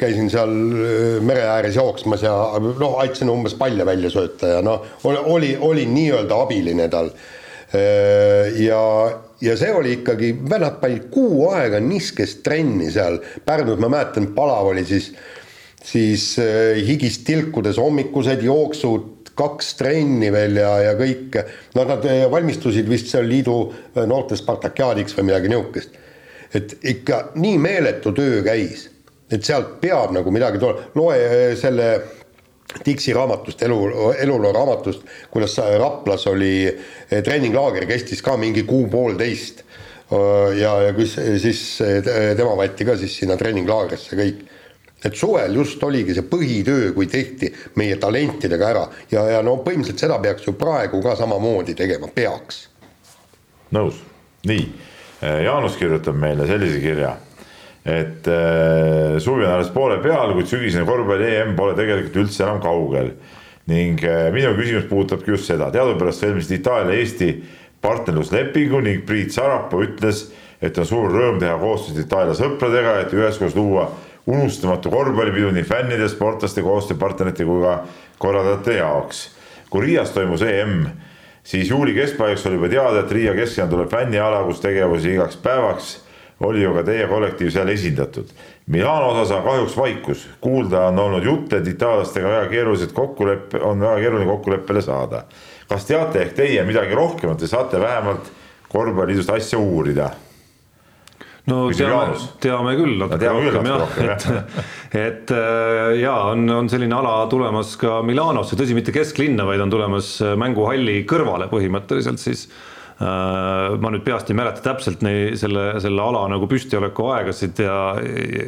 käisin 0.00 0.30
seal 0.32 0.52
mere 1.26 1.42
ääres 1.50 1.76
jooksmas 1.76 2.22
ja 2.24 2.32
noh, 2.62 2.94
aitasin 3.02 3.28
umbes 3.32 3.56
palle 3.58 3.84
välja 3.84 4.08
sööta 4.12 4.54
ja 4.54 4.62
noh, 4.64 4.86
oli, 5.04 5.50
olin 5.60 5.92
nii-öelda 5.92 6.38
abiline 6.46 6.86
tal. 6.92 7.10
ja 8.62 8.80
ja 9.42 9.56
see 9.58 9.72
oli 9.74 9.96
ikkagi, 9.98 10.32
vennad 10.50 10.78
panid 10.82 11.08
kuu 11.12 11.48
aega 11.50 11.80
niskest 11.82 12.42
trenni 12.46 12.90
seal, 12.94 13.18
Pärnus 13.46 13.80
ma 13.82 13.90
mäletan, 13.90 14.30
palav 14.36 14.70
oli 14.70 14.84
siis, 14.86 15.10
siis 15.82 16.36
äh, 16.42 16.78
higist 16.86 17.26
tilkudes 17.26 17.80
hommikused 17.82 18.44
jooksud, 18.46 19.10
kaks 19.38 19.74
trenni 19.78 20.28
veel 20.32 20.58
ja, 20.60 20.70
ja 20.84 20.94
kõik. 20.98 21.40
no 21.74 21.86
nad 21.88 22.06
äh, 22.06 22.24
valmistusid 22.30 22.88
vist 22.88 23.10
seal 23.10 23.26
liidu 23.28 23.56
äh, 23.72 24.04
noorte 24.06 24.38
Spartakiaadiks 24.38 25.16
või 25.18 25.30
midagi 25.32 25.50
niisugust. 25.50 26.00
et 26.54 26.76
ikka 26.84 27.22
nii 27.34 27.58
meeletu 27.58 28.12
töö 28.12 28.42
käis, 28.46 28.90
et 29.32 29.42
sealt 29.44 29.80
peab 29.80 30.12
nagu 30.14 30.30
midagi 30.30 30.60
tulema, 30.60 30.90
loe 30.94 31.56
selle 31.58 31.88
Dixi 32.84 33.12
raamatust, 33.12 33.62
elu, 33.66 33.78
eluloo 34.22 34.52
raamatust, 34.54 35.04
kuidas 35.30 35.58
Raplas 35.78 36.26
oli 36.30 36.54
eh, 36.66 37.20
treeninglaager, 37.24 37.86
kestis 37.86 38.22
ka 38.24 38.36
mingi 38.40 38.64
kuu-poolteist. 38.68 39.64
ja, 40.58 40.72
ja 40.84 40.92
kus 40.92 41.14
siis 41.40 41.60
eh, 41.80 42.02
tema 42.36 42.52
võeti 42.58 42.84
ka 42.84 42.98
siis 43.00 43.14
sinna 43.16 43.36
treeninglaagrisse 43.40 44.16
kõik. 44.18 44.42
et 45.04 45.16
suvel 45.16 45.56
just 45.56 45.82
oligi 45.82 46.14
see 46.14 46.26
põhitöö, 46.28 46.92
kui 46.94 47.06
tehti 47.06 47.48
meie 47.80 47.96
talentidega 47.96 48.68
ära 48.68 48.82
ja, 49.10 49.24
ja 49.30 49.40
no 49.42 49.56
põhimõtteliselt 49.64 50.04
seda 50.04 50.18
peaks 50.22 50.46
ju 50.46 50.52
praegu 50.52 51.00
ka 51.02 51.16
samamoodi 51.16 51.74
tegema, 51.74 52.12
peaks. 52.14 52.68
nõus, 53.72 54.04
nii, 54.44 54.68
Jaanus 55.22 55.80
kirjutab 55.80 56.18
meile 56.18 56.46
sellise 56.46 56.80
kirja 56.84 57.16
et 57.84 58.28
äh, 58.30 59.18
suvi 59.18 59.44
on 59.44 59.56
alles 59.56 59.70
poole 59.74 59.98
peal, 60.02 60.36
kuid 60.36 60.46
sügisene 60.50 60.86
korvpalli 60.86 61.32
EM 61.34 61.56
pole 61.58 61.74
tegelikult 61.78 62.20
üldse 62.24 62.44
enam 62.46 62.60
kaugel. 62.62 63.14
ning 63.66 64.00
äh, 64.02 64.28
minu 64.34 64.54
küsimus 64.58 64.88
puudutabki 64.90 65.30
just 65.30 65.46
seda, 65.46 65.70
teadupärast 65.74 66.22
sõlmisid 66.22 66.60
Itaalia 66.60 66.98
Eesti 66.98 67.28
partnerluslepingu 67.82 68.80
ning 68.82 69.04
Priit 69.06 69.34
Sarapuu 69.34 69.84
ütles, 69.86 70.28
et 70.62 70.78
on 70.78 70.86
suur 70.86 71.10
rõõm 71.10 71.38
teha 71.42 71.54
koostööd 71.58 72.00
Itaalia 72.04 72.34
sõpradega, 72.38 72.96
et 73.02 73.14
üheskoos 73.14 73.54
luua 73.58 73.88
unustamatu 74.26 74.90
korvpallipidu 74.90 75.50
nii 75.54 75.66
fännide, 75.66 76.06
sportlaste, 76.10 76.62
koostööpartnerite 76.62 77.46
kui 77.46 77.62
ka 77.62 77.80
korraldajate 78.22 78.78
jaoks. 78.78 79.30
kui 79.70 79.86
Riias 79.86 80.10
toimus 80.14 80.42
EM, 80.42 80.86
siis 81.42 81.70
juuli 81.70 81.94
keskpaigaks 81.94 82.46
oli 82.46 82.58
juba 82.60 82.68
teada, 82.68 83.00
et 83.00 83.12
Riia 83.12 83.34
keskel 83.34 83.70
tuleb 83.70 83.90
fänniala, 83.90 84.44
kus 84.46 84.60
tegevusi 84.60 85.14
igaks 85.14 85.38
päevaks 85.42 86.01
oli 86.42 86.62
ju 86.62 86.72
ka 86.74 86.82
teie 86.86 87.06
kollektiiv 87.10 87.50
seal 87.54 87.70
esindatud. 87.72 88.32
Milano 88.72 89.12
osas 89.12 89.32
on 89.36 89.44
kahjuks 89.46 89.76
vaikus, 89.76 90.26
kuulda 90.40 90.86
on 90.90 90.98
olnud 90.98 91.24
jutte, 91.26 91.58
et 91.58 91.70
itaallastega 91.74 92.28
väga 92.30 92.50
keerulised 92.52 92.92
kokkuleppe, 92.96 93.60
on 93.62 93.80
väga 93.82 94.00
keeruline 94.00 94.28
kokkuleppele 94.30 94.82
saada. 94.82 95.24
kas 95.72 95.86
teate 95.88 96.20
ehk 96.20 96.34
teie 96.36 96.64
midagi 96.68 96.94
rohkemat 96.94 97.40
või 97.40 97.48
saate 97.48 97.80
vähemalt 97.80 98.26
korvpalliliidust 98.68 99.30
asja 99.30 99.58
uurida? 99.58 100.10
no 101.46 101.62
Küsi 101.70 101.82
teame, 101.82 102.18
teame 102.40 102.74
küll 102.76 102.98
natuke 103.00 103.30
no, 103.30 103.38
rohkem 103.40 103.70
jah, 103.70 103.96
et, 104.04 104.26
et 105.00 105.32
äh, 105.34 105.94
ja 106.02 106.12
on, 106.34 106.44
on 106.50 106.68
selline 106.70 106.94
ala 106.94 107.14
tulemas 107.30 107.72
ka 107.80 108.02
Milanosse, 108.06 108.58
tõsi, 108.58 108.76
mitte 108.78 108.94
kesklinna, 108.94 109.46
vaid 109.48 109.64
on 109.64 109.72
tulemas 109.72 110.12
mänguhalli 110.38 111.00
kõrvale 111.08 111.48
põhimõtteliselt 111.50 112.22
siis 112.22 112.46
Äh, 112.50 112.71
ma 113.02 113.90
nüüd 113.90 114.04
peast 114.04 114.28
ei 114.30 114.36
mäleta 114.36 114.62
täpselt 114.62 115.00
nei, 115.02 115.32
selle, 115.40 115.80
selle 115.82 116.02
ala 116.04 116.24
nagu 116.30 116.46
püstioleku 116.50 117.08
aegasid 117.14 117.62
ja, 117.64 117.76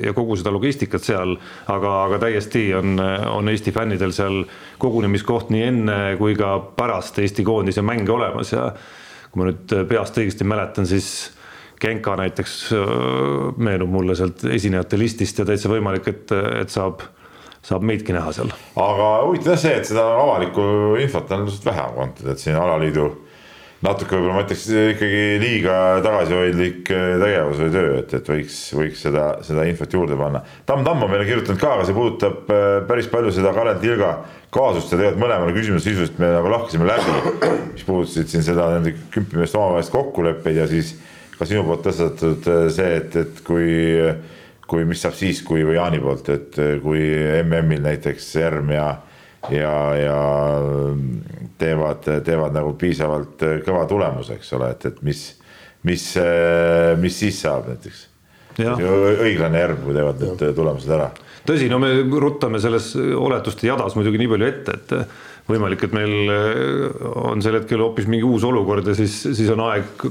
ja 0.04 0.12
kogu 0.16 0.36
seda 0.38 0.52
logistikat 0.54 1.02
seal, 1.06 1.36
aga, 1.72 1.94
aga 2.08 2.20
täiesti 2.26 2.66
on, 2.76 2.98
on 3.00 3.48
Eesti 3.50 3.72
fännidel 3.74 4.14
seal 4.14 4.42
kogunemiskoht 4.82 5.50
nii 5.54 5.64
enne 5.70 5.98
kui 6.20 6.36
ka 6.38 6.58
pärast 6.76 7.18
Eesti 7.22 7.46
koondise 7.46 7.82
mänge 7.82 8.12
olemas 8.14 8.52
ja 8.54 8.68
kui 9.30 9.42
ma 9.42 9.50
nüüd 9.50 9.74
peast 9.90 10.20
õigesti 10.20 10.46
mäletan, 10.46 10.86
siis 10.86 11.08
Genka 11.80 12.14
näiteks 12.16 12.52
äh, 12.72 12.92
meenub 13.58 13.90
mulle 13.92 14.14
sealt 14.16 14.44
esinejate 14.46 14.98
listist 14.98 15.40
ja 15.40 15.44
täitsa 15.48 15.68
võimalik, 15.72 16.06
et, 16.08 16.32
et 16.62 16.72
saab 16.72 17.02
saab 17.64 17.84
meidki 17.88 18.12
näha 18.12 18.32
seal. 18.36 18.50
aga 18.76 19.08
huvitav 19.24 19.54
jah 19.54 19.60
see, 19.62 19.76
et 19.80 19.88
seda 19.88 20.04
avalikku 20.20 20.64
infot 21.00 21.30
on 21.32 21.46
lihtsalt 21.46 21.68
vähe 21.70 21.86
antud, 22.04 22.28
et 22.28 22.42
siin 22.42 22.58
alaliidu 22.60 23.08
natuke 23.84 24.16
võib-olla 24.16 24.38
ma 24.38 24.44
ütleks 24.44 24.64
ikkagi 24.72 25.22
liiga 25.42 25.74
tagasihoidlik 26.04 26.88
äh, 26.94 27.08
tegevus 27.20 27.60
või 27.60 27.72
töö, 27.74 27.90
et, 28.00 28.14
et 28.16 28.30
võiks, 28.32 28.58
võiks 28.78 29.02
seda, 29.04 29.24
seda 29.44 29.66
infot 29.68 29.96
juurde 29.96 30.16
panna. 30.18 30.40
Tamm 30.68 30.86
Tamm 30.86 31.04
on 31.04 31.12
meile 31.12 31.26
kirjutanud 31.28 31.60
ka, 31.60 31.74
aga 31.76 31.86
see 31.88 31.96
puudutab 31.96 32.52
äh, 32.54 32.66
päris 32.88 33.10
palju 33.12 33.32
seda 33.36 33.52
Karel 33.56 33.80
Tilga 33.82 34.14
kaasust 34.54 34.94
ja 34.94 35.00
tegelikult 35.00 35.24
mõlemale 35.24 35.56
küsimusele 35.56 35.92
sisuliselt 35.92 36.22
me 36.22 36.30
nagu 36.32 36.52
lahkasime 36.52 36.88
läbi, 36.88 37.16
mis 37.74 37.86
puudutasid 37.88 38.30
siin 38.32 38.46
seda 38.46 38.70
nende 38.72 38.94
kümpimeeste 39.14 39.60
omavahelist 39.60 39.92
kokkuleppeid 39.92 40.62
ja 40.62 40.68
siis 40.70 40.94
ka 41.36 41.48
sinu 41.48 41.66
poolt 41.66 41.84
tõstatatud 41.84 42.48
äh, 42.54 42.68
see, 42.72 43.00
et, 43.02 43.18
et 43.20 43.42
kui, 43.44 43.66
kui, 44.70 44.86
mis 44.88 45.04
saab 45.04 45.18
siis, 45.18 45.44
kui 45.44 45.66
või 45.66 45.76
Jaani 45.76 46.00
poolt, 46.00 46.32
et 46.32 46.62
kui 46.80 47.04
MM-il 47.42 47.84
näiteks 47.84 48.32
ERM 48.40 48.72
ja, 48.78 48.88
ja, 49.52 49.74
ja 49.98 50.18
teevad, 51.58 52.06
teevad 52.24 52.56
nagu 52.56 52.74
piisavalt 52.80 53.44
kõva 53.66 53.84
tulemuse, 53.90 54.38
eks 54.38 54.54
ole, 54.56 54.70
et, 54.74 54.88
et 54.90 55.02
mis, 55.06 55.26
mis, 55.86 56.08
mis 57.02 57.20
siis 57.24 57.42
saab 57.44 57.68
näiteks. 57.72 58.08
õiglane 58.58 59.60
ERM, 59.60 59.84
kui 59.84 59.96
teevad 59.96 60.22
need 60.22 60.44
tulemused 60.56 60.96
ära. 60.96 61.10
tõsi, 61.44 61.68
no 61.72 61.80
me 61.82 61.92
ruttame 62.22 62.60
selles 62.62 62.94
oletuste 62.96 63.66
jadas 63.68 63.96
muidugi 63.98 64.22
nii 64.22 64.32
palju 64.34 64.50
ette, 64.50 64.78
et 64.78 65.33
võimalik, 65.48 65.82
et 65.84 65.94
meil 65.96 66.30
äh, 66.32 67.02
on 67.20 67.42
sel 67.44 67.58
hetkel 67.58 67.82
hoopis 67.84 68.08
mingi 68.08 68.24
uus 68.24 68.46
olukord 68.48 68.86
ja 68.88 68.94
siis, 68.96 69.16
siis 69.36 69.50
on 69.52 69.60
aeg 69.66 70.06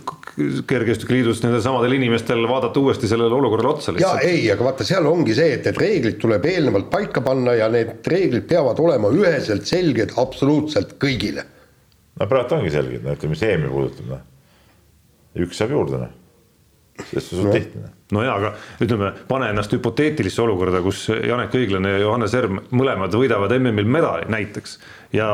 kergejõustikuliidus 0.70 1.42
nendel 1.46 1.64
samadel 1.66 1.98
inimestel 1.98 2.46
vaadata 2.50 2.82
uuesti 2.82 3.10
sellele 3.10 3.34
olukorrale 3.40 3.74
otsa 3.74 3.96
lihtsalt. 3.96 4.22
ja 4.22 4.30
ei, 4.30 4.46
aga 4.54 4.68
vaata, 4.70 4.86
seal 4.88 5.10
ongi 5.10 5.36
see, 5.38 5.56
et, 5.58 5.70
et 5.72 5.82
reeglid 5.82 6.20
tuleb 6.22 6.46
eelnevalt 6.54 6.90
paika 6.94 7.26
panna 7.26 7.58
ja 7.58 7.70
need 7.74 8.06
reeglid 8.14 8.46
peavad 8.50 8.82
olema 8.84 9.10
üheselt 9.14 9.66
selged 9.70 10.14
absoluutselt 10.22 10.98
kõigile. 11.02 11.48
no 12.20 12.30
praegu 12.30 12.60
ongi 12.60 12.74
selged, 12.74 13.02
no 13.02 13.18
ütleme, 13.18 13.34
mis 13.34 13.48
EM-i 13.50 13.72
puudutab, 13.74 14.12
noh. 14.14 14.28
üks 15.48 15.64
saab 15.64 15.74
juurde, 15.74 16.04
noh 16.06 16.20
sest 17.02 17.32
see 17.32 17.40
on 17.40 17.48
no. 17.48 17.54
lihtne. 17.54 17.90
no 18.14 18.24
jaa, 18.24 18.36
aga 18.38 18.52
ütleme, 18.84 19.10
pane 19.28 19.50
ennast 19.50 19.74
hüpoteetilisse 19.74 20.44
olukorda, 20.44 20.82
kus 20.86 21.08
Janek 21.10 21.56
Õiglane 21.58 21.96
ja 21.96 22.02
Johannes 22.04 22.36
Erm 22.38 22.60
mõlemad 22.76 23.16
võidavad 23.18 23.54
MM-il 23.58 23.90
medali 23.90 24.30
näiteks 24.32 24.78
ja, 25.14 25.30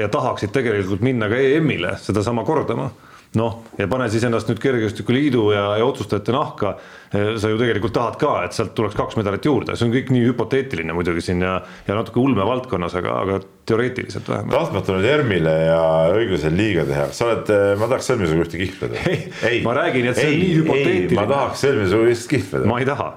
ja 0.00 0.08
tahaksid 0.12 0.54
tegelikult 0.54 1.02
minna 1.04 1.28
ka 1.28 1.40
EM-ile 1.40 1.96
sedasama 2.02 2.44
kordama 2.46 2.90
noh, 3.38 3.56
ja 3.78 3.86
pane 3.90 4.06
siis 4.12 4.24
ennast 4.26 4.48
nüüd 4.50 4.60
Kergejõustikuliidu 4.62 5.48
ja, 5.54 5.64
ja 5.80 5.86
otsustajate 5.86 6.34
nahka. 6.34 6.76
sa 7.14 7.50
ju 7.50 7.58
tegelikult 7.60 7.92
tahad 7.94 8.16
ka, 8.18 8.30
et 8.42 8.56
sealt 8.56 8.72
tuleks 8.74 8.96
kaks 8.98 9.14
medalit 9.14 9.44
juurde, 9.46 9.76
see 9.78 9.86
on 9.86 9.92
kõik 9.94 10.08
nii 10.10 10.24
hüpoteetiline 10.32 10.96
muidugi 10.96 11.22
siin 11.22 11.44
ja, 11.46 11.52
ja 11.86 11.94
natuke 11.94 12.18
ulmevaldkonnas, 12.18 12.96
aga, 12.98 13.12
aga 13.22 13.36
teoreetiliselt 13.70 14.26
vähemalt. 14.32 14.54
tahtmata 14.54 14.96
nüüd 14.96 15.06
ERM-ile 15.12 15.52
ja 15.68 15.78
õiglasele 16.16 16.58
liiga 16.58 16.86
teha, 16.88 17.06
sa 17.14 17.28
oled, 17.28 17.52
ma 17.78 17.90
tahaks 17.92 18.10
sõlmida 18.10 18.32
sinuga 18.32 18.48
ühte 18.48 18.62
kihvleda. 18.64 19.04
ei, 19.50 19.62
ma 19.66 19.76
räägin, 19.78 20.10
et 20.10 20.18
see 20.18 20.26
ei, 20.26 20.34
on 20.34 20.42
nii 20.42 20.58
hüpoteetiline. 20.58 21.20
ma 21.20 21.28
tahaks 21.30 21.64
sõlmida 21.66 21.92
sinuga 21.92 22.16
ühte 22.16 22.34
kihvleda. 22.34 22.70
ma 22.72 22.82
ei 22.82 22.90
taha. 22.90 23.08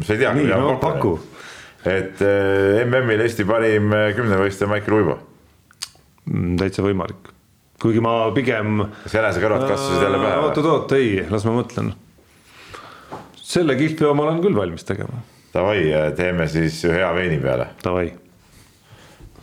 sa 0.00 0.10
ei 0.10 0.24
tea. 0.24 0.34
nii, 0.40 0.50
no 0.50 0.76
paku. 0.82 1.14
et 1.86 2.26
äh, 2.26 2.82
MM-il 2.82 3.26
Eesti 3.28 3.46
parim 3.46 3.94
äh, 3.94 4.10
kümnevõistleja 4.18 4.74
Maicel 4.74 4.98
Uibo. 4.98 5.20
Täitsa 6.26 6.84
võimalik 6.84 7.32
kuigi 7.82 8.02
ma 8.02 8.16
pigem. 8.34 8.84
kas 9.04 9.16
jänesekõrvad 9.18 9.64
kasvasid 9.68 10.04
jälle 10.06 10.20
pähe? 10.22 10.36
oot-oot-oot, 10.44 10.92
ei, 10.96 11.24
las 11.30 11.46
ma 11.48 11.56
mõtlen. 11.58 11.92
selle 13.36 13.76
kihvli 13.78 14.08
oma 14.08 14.26
olen 14.26 14.42
küll 14.44 14.56
valmis 14.56 14.86
tegema. 14.88 15.22
Davai, 15.54 15.88
teeme 16.16 16.48
siis 16.52 16.82
hea 16.84 17.08
veini 17.16 17.38
peale. 17.40 17.70
Davai. 17.84 18.12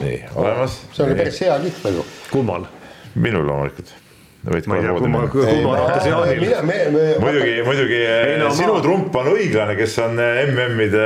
nii, 0.01 0.21
olemas. 0.35 0.79
see 0.91 1.05
oli 1.05 1.19
päris 1.21 1.41
hea 1.45 1.59
kihvel 1.67 2.01
ju. 2.01 2.07
kummal? 2.31 2.69
minul 3.13 3.45
loomulikult 3.45 3.99
ma 4.43 4.57
ei 4.57 4.61
tea, 4.65 4.93
kumma, 4.97 5.19
kumma 5.31 5.75
tahtes 5.77 6.07
Jaanil. 6.09 6.41
muidugi, 7.21 7.51
muidugi 7.63 7.99
no, 8.41 8.49
sinu 8.51 8.73
ma... 8.73 8.81
trump 8.83 9.15
on 9.15 9.29
õiglane, 9.37 9.77
kes 9.79 9.93
on 10.03 10.17
MM-ide 10.17 11.05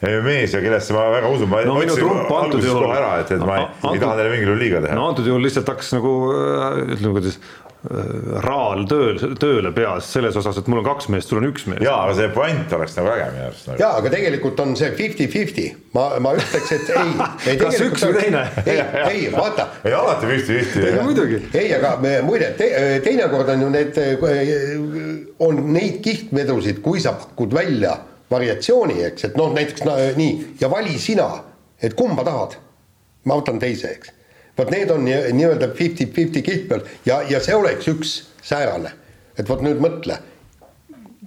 mees 0.00 0.54
ja 0.54 0.60
kellesse 0.62 0.94
ma 0.94 1.08
väga 1.10 1.30
usun, 1.34 1.50
ma 1.50 1.62
no, 1.66 1.78
ütlesin 1.82 2.08
alguses 2.08 2.70
kohe 2.70 2.98
ära, 2.98 3.14
et, 3.22 3.32
et 3.34 3.46
ma 3.46 3.62
ei, 3.62 3.70
ei 3.94 4.02
taha 4.02 4.18
neile 4.18 4.34
mingil 4.34 4.52
juhul 4.52 4.60
liiga 4.62 4.82
teha. 4.84 4.98
no 4.98 5.08
antud 5.10 5.26
juhul 5.26 5.42
lihtsalt 5.42 5.70
hakkas 5.72 5.94
nagu 5.96 6.12
äh, 6.34 6.76
ütleme, 6.94 7.14
kuidas 7.16 7.38
äh, 7.40 8.12
raal 8.44 8.84
tööl, 8.90 9.18
tööle 9.42 9.72
peas 9.74 10.10
selles 10.14 10.38
osas, 10.38 10.60
et 10.60 10.68
mul 10.70 10.84
on 10.84 10.86
kaks 10.86 11.08
meest, 11.10 11.32
sul 11.32 11.40
on 11.40 11.48
üks 11.50 11.66
mees. 11.66 11.82
jaa, 11.82 11.96
aga 12.04 12.14
see 12.14 12.28
puänt 12.36 12.74
oleks 12.78 12.94
nagu 12.98 13.10
äge 13.10 13.26
minu 13.34 13.46
arust 13.48 13.70
nagu.. 13.72 13.82
jaa, 13.82 13.88
aga 13.98 14.12
tegelikult 14.14 14.62
on 14.62 14.76
see 14.78 14.90
fifty-fifty, 15.00 15.64
ma, 15.98 16.04
ma 16.22 16.34
ütleks, 16.38 16.70
et 16.76 16.92
ei, 16.94 17.16
ei. 17.54 17.58
kas 17.64 17.80
üks 17.88 18.06
või 18.06 18.20
teine? 18.20 18.44
ei, 18.70 18.84
ei 19.08 19.24
vaata. 19.34 19.66
ei 19.82 19.96
alati 19.98 20.30
fifty-fifty. 20.30 20.92
muidugi. 21.00 21.40
ei, 21.58 21.72
aga 21.74 21.96
muide 22.26 22.52
te,, 22.60 22.70
teinekord 23.02 23.50
on 23.56 23.66
ju 23.66 23.72
need, 23.74 23.98
on 25.42 25.60
neid 25.74 25.98
kihtvedusid, 26.06 26.78
kui 26.86 27.02
sa 27.02 27.16
pakud 27.18 27.58
välja 27.58 27.96
variatsiooni, 28.30 29.02
eks, 29.08 29.28
et 29.28 29.36
noh, 29.40 29.52
näiteks 29.56 29.84
no, 29.86 29.96
nii 30.16 30.54
ja 30.60 30.70
vali 30.70 30.98
sina, 31.00 31.28
et 31.82 31.96
kumba 31.98 32.24
tahad. 32.26 32.58
ma 33.24 33.36
võtan 33.36 33.58
teise, 33.60 33.90
eks. 33.92 34.12
vot 34.56 34.70
need 34.72 34.90
on 34.90 35.04
nii-öelda 35.04 35.70
fifty-fifty 35.74 36.42
kiht 36.42 36.68
peal 36.68 36.86
ja, 37.06 37.22
ja 37.28 37.40
see 37.44 37.54
oleks 37.54 37.88
üks 37.88 38.14
säärane, 38.42 38.92
et 39.36 39.48
vot 39.48 39.62
nüüd 39.62 39.80
mõtle. 39.80 40.18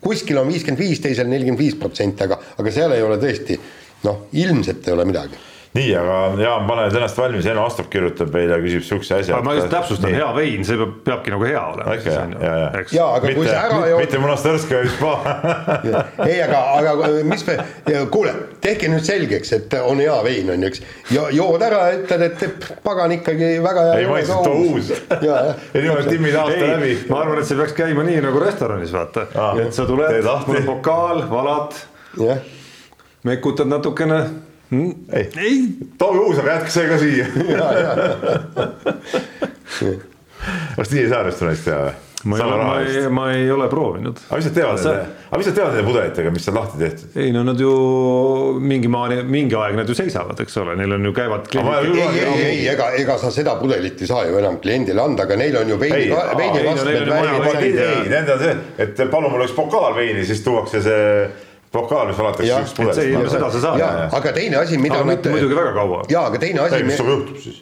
kuskil 0.02 0.38
on 0.38 0.48
viiskümmend 0.48 0.82
viis, 0.82 0.99
teisel 0.99 1.28
nelikümmend 1.28 1.61
viis 1.61 1.78
protsenti, 1.78 2.23
aga, 2.23 2.40
aga 2.57 2.72
seal 2.72 2.95
ei 2.95 3.06
ole 3.06 3.18
tõesti 3.22 3.60
noh, 4.03 4.28
ilmselt 4.34 4.88
ei 4.88 4.94
ole 4.94 5.06
midagi 5.06 5.51
nii, 5.73 5.91
aga 5.95 6.15
Jaan, 6.41 6.65
pane 6.68 6.85
ennast 6.89 7.18
valmis, 7.18 7.45
Eno 7.48 7.64
Astrop 7.65 7.88
kirjutab 7.91 8.34
meile 8.35 8.57
ja 8.57 8.64
küsib 8.64 8.84
siukse 8.84 9.15
asja. 9.22 9.38
ma 9.45 9.53
just 9.56 9.69
täpsustan, 9.72 10.11
hea 10.11 10.27
vein, 10.35 10.65
see 10.68 10.76
peab, 10.80 10.98
peabki 11.06 11.31
nagu 11.31 11.48
hea 11.48 11.61
olema. 11.61 11.95
jah, 11.95 12.34
ja, 12.35 12.56
ja. 12.57 12.81
ja 12.98 13.06
aga 13.15 13.30
mitte, 13.30 13.38
kui 13.38 13.48
see 13.48 13.61
ära 13.61 13.77
ei 13.85 13.95
ole. 13.95 14.02
mitte 14.03 14.19
Monastirskaja 14.19 14.89
spa 14.91 15.14
ei, 16.30 16.41
aga, 16.43 16.60
aga 16.81 17.14
mis 17.31 17.48
me, 17.48 17.57
kuule, 18.11 18.35
tehke 18.64 18.91
nüüd 18.91 19.07
selgeks, 19.07 19.53
et 19.56 19.77
on 19.80 20.03
hea 20.03 20.18
vein, 20.27 20.52
on 20.52 20.68
ju, 20.68 20.73
eks. 20.73 20.84
jood 21.39 21.65
ära, 21.69 21.81
ütled, 22.02 22.27
et 22.27 22.69
pagan 22.84 23.15
ikkagi 23.15 23.53
väga 23.64 23.88
hea. 23.88 23.98
ei 24.03 24.11
maitse, 24.11 24.43
too 24.43 24.68
uus. 24.76 24.91
ja 25.23 25.41
niimoodi 25.77 26.18
timmid 26.18 26.39
aasta 26.43 26.72
läbi. 26.76 26.93
ma 27.07 27.23
arvan, 27.23 27.39
et 27.39 27.48
see 27.48 27.64
peaks 27.64 27.80
käima 27.80 28.07
nii 28.11 28.19
nagu 28.27 28.43
restoranis, 28.43 28.91
vaata. 28.99 29.30
et 29.64 29.72
sa 29.72 29.88
tuled, 29.88 30.31
mul 30.52 30.64
on 30.65 30.72
pokaal, 30.73 31.26
valad. 31.31 31.84
mekutad 33.23 33.72
natukene 33.72 34.23
mm,. 34.72 34.93
ei, 35.14 35.30
ei., 35.38 35.68
Toovi 35.98 36.19
uus, 36.26 36.38
aga 36.41 36.49
jätke 36.57 36.72
see 36.73 36.88
ka 36.89 36.98
siia 37.02 37.26
kas 40.77 40.91
nii 40.91 41.03
ei 41.03 41.10
saa 41.11 41.23
restoranis 41.27 41.64
teha 41.68 41.80
või? 41.89 41.95
ma 42.23 42.38
ei, 42.38 42.43
ole, 42.43 42.64
ma, 42.64 42.81
ei, 42.81 43.10
ma 43.10 43.31
ei 43.34 43.52
ole 43.52 43.68
proovinud. 43.68 44.19
aga 44.30 44.38
mis 44.38 44.45
nad 44.45 44.53
teevad 44.53 44.80
sa... 44.80 44.91
nende, 44.93 45.06
aga 45.27 45.38
mis 45.41 45.48
nad 45.49 45.56
teevad 45.57 45.73
nende 45.73 45.85
pudelitega, 45.88 46.34
mis 46.35 46.49
on 46.52 46.56
lahti 46.60 46.81
tehtud? 46.81 47.15
ei 47.23 47.31
no 47.34 47.43
nad 47.48 47.61
ju 47.61 47.72
mingi 48.61 48.91
maani, 48.91 49.22
mingi 49.26 49.57
aeg 49.57 49.77
nad 49.80 49.89
ju 49.89 49.95
seisavad, 49.98 50.39
eks 50.45 50.57
ole, 50.61 50.76
neil 50.80 50.91
on 50.98 51.10
ju 51.10 51.14
käivad. 51.18 51.43
ei, 51.57 51.61
ei, 51.89 52.23
ei, 52.23 52.43
ei, 52.45 52.60
ega, 52.73 52.85
ega 52.99 53.18
sa 53.22 53.30
seda 53.34 53.53
pudelit 53.61 54.02
ei 54.02 54.10
saa 54.10 54.26
ju 54.30 54.34
enam 54.41 54.56
kliendile 54.64 55.02
anda, 55.03 55.26
aga 55.26 55.39
neil 55.41 55.56
on 55.64 55.68
ju 55.73 55.77
veini, 55.81 56.10
veinikastmed. 56.38 56.98
ei, 57.61 57.72
ei, 57.72 58.10
nendel 58.10 58.35
on 58.38 58.43
see, 58.45 58.56
et 58.85 58.93
palun 59.14 59.31
mul 59.34 59.48
üks 59.48 59.56
pokaal 59.57 59.93
veini, 59.98 60.26
siis 60.27 60.41
tuuakse 60.45 60.77
see 60.85 61.07
pokaal, 61.72 62.11
mis 62.11 62.19
valatakse 62.19 62.61
üks 62.65 62.77
pudel. 62.77 63.27
seda 63.31 63.52
sa 63.52 63.65
saad. 63.65 63.84
aga 64.19 64.38
teine 64.38 64.61
asi, 64.61 64.80
mida 64.81 65.02
aga 65.02 65.11
mitte 65.15 65.34
muidugi 65.34 65.57
väga 65.57 65.76
kaua. 65.80 66.06
jaa, 66.11 66.30
aga 66.31 66.41
teine 66.45 66.65
asi. 66.68 66.84
mis 66.88 66.99
sinuga 66.99 67.19
juhtub 67.19 67.43
siis? 67.43 67.61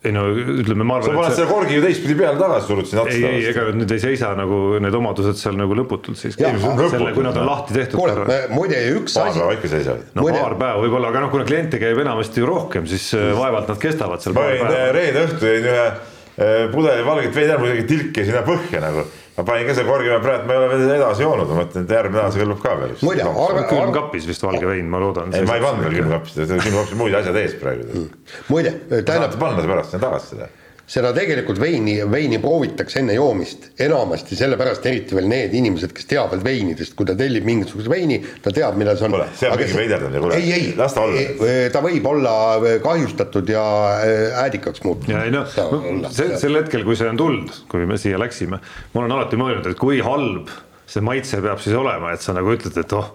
ei 0.00 0.14
no 0.16 0.22
ütleme, 0.32 0.84
ma 0.88 0.96
arvan. 0.96 1.10
sa 1.10 1.16
paned 1.18 1.34
selle 1.36 1.48
korgi 1.50 1.74
ju 1.76 1.80
teistpidi 1.84 2.14
peale 2.16 2.40
tagasi, 2.40 2.66
surud 2.70 2.86
sinna 2.88 3.02
otsa. 3.02 3.16
ei, 3.18 3.24
ei, 3.28 3.48
ega 3.50 3.66
nüüd 3.76 3.90
ei 3.92 4.00
seisa 4.00 4.30
nagu 4.38 4.60
need 4.80 4.96
omadused 4.96 5.36
seal 5.36 5.58
nagu 5.60 5.76
lõputult 5.76 6.16
siis. 6.16 6.38
selle, 6.40 7.12
kui 7.16 7.26
nad 7.26 7.36
on 7.36 7.48
lahti 7.50 7.76
tehtud. 7.76 8.00
kuule, 8.00 8.38
muide 8.54 8.80
üks 8.94 9.18
paar 9.18 9.28
asi. 9.28 9.42
paar 9.42 9.50
päeva 9.50 9.58
ikka 9.58 9.72
seisavad. 9.74 10.06
no 10.16 10.24
muide... 10.24 10.40
paar 10.40 10.56
päeva 10.62 10.80
võib-olla, 10.86 11.12
aga 11.12 11.26
noh, 11.26 11.32
kuna 11.34 11.44
kliente 11.48 11.82
käib 11.82 12.00
enamasti 12.00 12.40
ju 12.40 12.48
rohkem, 12.48 12.88
siis 12.88 13.10
äh, 13.18 13.28
vaevalt 13.36 13.68
nad 13.74 13.82
kestavad 13.82 14.24
seal. 14.24 14.38
ma 14.38 14.48
jäin 14.48 14.94
reede 14.96 15.26
õhtu 15.28 15.52
jäin 15.52 15.68
ühe 15.68 15.84
äh, 15.84 16.64
pudeli 16.72 17.04
valget 17.04 17.36
veini 17.36 17.52
ära, 17.52 17.60
muidugi 17.60 17.88
tilk 17.92 18.22
jäi 18.22 18.30
sinna 18.30 18.46
põhja 18.48 18.80
nagu 18.86 19.04
ma 19.40 19.46
panin 19.48 19.66
ka 19.66 19.74
selle 19.78 19.88
korgi 19.88 20.12
peale 20.12 20.22
praegu, 20.24 20.46
ma 20.46 20.54
ei 20.54 20.60
ole 20.60 20.70
veel 20.74 20.94
edasi 20.98 21.24
joonud, 21.24 21.50
ma 21.50 21.58
mõtlen, 21.62 21.86
et 21.86 21.94
järgmine 21.96 22.18
nädal 22.20 22.32
see 22.34 22.44
kõlbab 22.44 22.62
ka 22.64 22.76
veel. 22.82 22.96
muide, 23.08 23.26
arve. 23.46 23.66
külmkapis 23.72 24.30
vist 24.30 24.44
valge 24.44 24.68
vein, 24.68 24.88
ma 24.92 25.02
loodan. 25.02 25.34
ei, 25.34 25.48
ma 25.48 25.56
ei 25.56 25.64
pannud 25.64 25.86
veel 25.86 26.00
külmkapis, 26.02 26.40
külmkapis 26.50 26.96
muid 27.00 27.20
asjad 27.20 27.38
ees 27.40 27.56
praegu. 27.60 28.06
muide, 28.52 28.74
tähendab. 28.90 29.30
saate 29.30 29.40
panna 29.40 29.64
pärast 29.64 29.96
sinna 29.96 30.08
tagasi 30.08 30.34
seda 30.34 30.50
seda 30.90 31.12
tegelikult 31.14 31.60
veini, 31.62 31.98
veini 32.10 32.40
proovitakse 32.42 32.98
enne 33.00 33.14
joomist, 33.14 33.68
enamasti 33.80 34.38
sellepärast, 34.38 34.86
eriti 34.90 35.14
veel 35.14 35.28
need 35.30 35.54
inimesed, 35.54 35.92
kes 35.94 36.08
teavad 36.10 36.42
veinidest, 36.42 36.96
kui 36.98 37.06
ta 37.06 37.14
tellib 37.18 37.46
mingisuguse 37.46 37.92
veini, 37.92 38.18
ta 38.42 38.50
teab, 38.54 38.78
millal 38.80 38.98
see 38.98 39.06
on. 39.06 39.14
kuule, 39.14 39.28
see 39.38 39.50
on 39.50 39.60
mingi 39.60 39.78
veiderdamine, 39.78 40.22
kuule, 40.24 40.40
las 40.80 40.96
ta 40.96 41.04
olla. 41.06 41.52
ta 41.70 41.84
võib 41.84 42.08
olla 42.10 42.34
kahjustatud 42.82 43.54
ja 43.54 43.62
äh, 44.00 44.42
äädikaks 44.42 44.82
muutunud. 44.86 45.14
ja 45.14 45.22
ei 45.28 45.34
noh, 45.34 46.10
see, 46.10 46.34
sel 46.40 46.58
hetkel, 46.58 46.82
kui 46.88 46.98
see 46.98 47.12
on 47.12 47.20
tulnud, 47.20 47.62
kui 47.70 47.86
me 47.86 48.00
siia 48.00 48.18
läksime, 48.18 48.58
ma 48.58 49.04
olen 49.04 49.14
alati 49.20 49.38
mõelnud, 49.38 49.70
et 49.70 49.78
kui 49.78 50.02
halb 50.04 50.50
see 50.90 51.06
maitse 51.06 51.38
peab 51.44 51.62
siis 51.62 51.78
olema, 51.78 52.16
et 52.16 52.26
sa 52.26 52.34
nagu 52.34 52.50
ütled, 52.50 52.74
et 52.82 52.98
oh, 52.98 53.14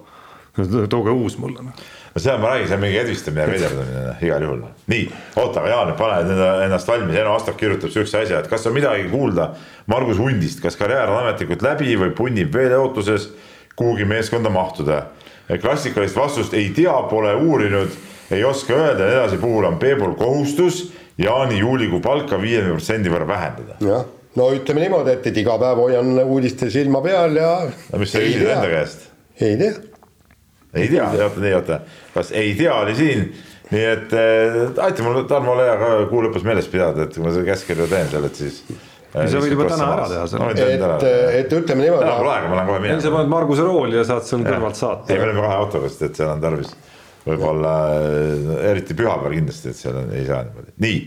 tooge 0.88 1.12
uus 1.12 1.36
mulle 1.44 1.68
noh 1.68 1.86
no 2.16 2.22
seda 2.22 2.38
ma 2.38 2.50
räägin, 2.50 2.68
see 2.68 2.76
on 2.76 2.82
mingi 2.82 3.00
edvistamine 3.00 3.44
ja 3.44 3.52
veiderdamine 3.52 4.14
igal 4.24 4.44
juhul. 4.46 4.62
nii, 4.88 5.04
oota, 5.36 5.60
aga 5.60 5.70
Jaan, 5.70 5.94
pane 6.00 6.36
ennast 6.64 6.88
valmis, 6.88 7.18
Eno 7.20 7.36
Astok 7.36 7.58
kirjutab 7.60 7.92
sihukese 7.92 8.22
asja, 8.22 8.40
et 8.40 8.48
kas 8.48 8.68
on 8.70 8.76
midagi 8.76 9.10
kuulda 9.12 9.50
Margus 9.92 10.22
Hundist, 10.22 10.62
kas 10.64 10.80
karjäär 10.80 11.12
on 11.12 11.26
ametlikult 11.26 11.66
läbi 11.66 11.98
või 12.00 12.14
punnib 12.16 12.56
veel 12.56 12.78
ootuses 12.80 13.30
kuhugi 13.76 14.08
meeskonda 14.08 14.50
mahtuda? 14.50 15.06
klassikalist 15.62 16.16
vastust 16.18 16.56
ei 16.58 16.72
tea, 16.74 16.94
pole 17.10 17.34
uurinud, 17.36 17.98
ei 18.34 18.44
oska 18.48 18.74
öelda, 18.74 19.10
edasi 19.12 19.38
puhul 19.38 19.68
on 19.68 19.76
Peebul 19.80 20.16
kohustus 20.18 20.86
Jaani 21.22 21.60
juulikuu 21.60 22.00
palka 22.02 22.40
viiekümne 22.42 22.78
protsendi 22.80 23.12
võrra 23.12 23.28
vähendada. 23.28 23.76
jah, 23.84 24.08
no 24.40 24.48
ütleme 24.56 24.88
niimoodi, 24.88 25.18
et, 25.20 25.28
et 25.28 25.44
iga 25.44 25.60
päev 25.60 25.84
hoian 25.84 26.16
uudiste 26.24 26.72
silma 26.72 27.04
peal 27.04 27.36
ja. 27.38 27.52
no 27.92 28.02
mis 28.02 28.16
sa 28.16 28.24
küsid 28.24 28.48
enda 28.48 28.72
käest? 28.72 29.06
ei 29.36 29.60
tea 29.60 29.76
ei 30.76 30.90
tea, 30.92 31.06
oota, 31.10 31.42
nii 31.44 31.54
oota, 31.58 31.80
kas 32.14 32.32
ei 32.36 32.56
tea 32.58 32.74
oli 32.78 32.96
siin, 32.98 33.30
nii 33.72 33.86
et 33.92 34.16
äh, 34.16 34.58
aita 34.86 35.06
mul 35.06 35.24
Tarmo 35.30 35.56
Lea 35.60 35.78
ka 35.82 35.92
kuu 36.12 36.26
lõpus 36.28 36.46
meeles 36.48 36.68
pidada, 36.72 37.08
et 37.08 37.16
kui 37.16 37.24
ma 37.26 37.34
seda 37.34 37.48
käskkirja 37.48 37.88
teen 37.92 38.12
seal, 38.12 38.28
et 38.30 38.42
siis. 38.42 38.60
sa 39.16 39.44
võid 39.44 39.56
juba 39.56 39.70
täna 39.72 39.92
ära 39.96 40.10
teha 40.12 40.26
selle. 40.32 40.50
et, 40.56 41.08
et 41.42 41.56
ütleme 41.60 41.86
niimoodi. 41.86 42.04
täna 42.04 42.18
pole 42.20 42.34
aega, 42.34 42.52
ma 42.52 42.60
lähen 42.60 42.72
kohe 42.72 42.84
minema. 42.84 43.06
sa 43.06 43.14
paned 43.16 43.32
Marguse 43.36 43.68
rooli 43.68 44.00
ja 44.00 44.08
saad 44.08 44.28
seal 44.28 44.44
kõrvalt 44.48 44.82
saata. 44.82 45.14
ei, 45.14 45.22
me 45.22 45.30
oleme 45.30 45.46
kahe 45.48 45.62
autoga, 45.64 45.92
sest 45.94 46.10
et 46.10 46.22
seal 46.22 46.34
on 46.36 46.44
tarvis 46.44 46.76
võib-olla 47.26 47.72
eriti 48.70 48.94
pühapäeval 48.94 49.34
kindlasti, 49.34 49.72
et 49.72 49.80
seal 49.80 49.96
on, 49.98 50.12
ei 50.14 50.28
saa 50.28 50.44
niimoodi, 50.46 50.76
nii. 50.86 51.00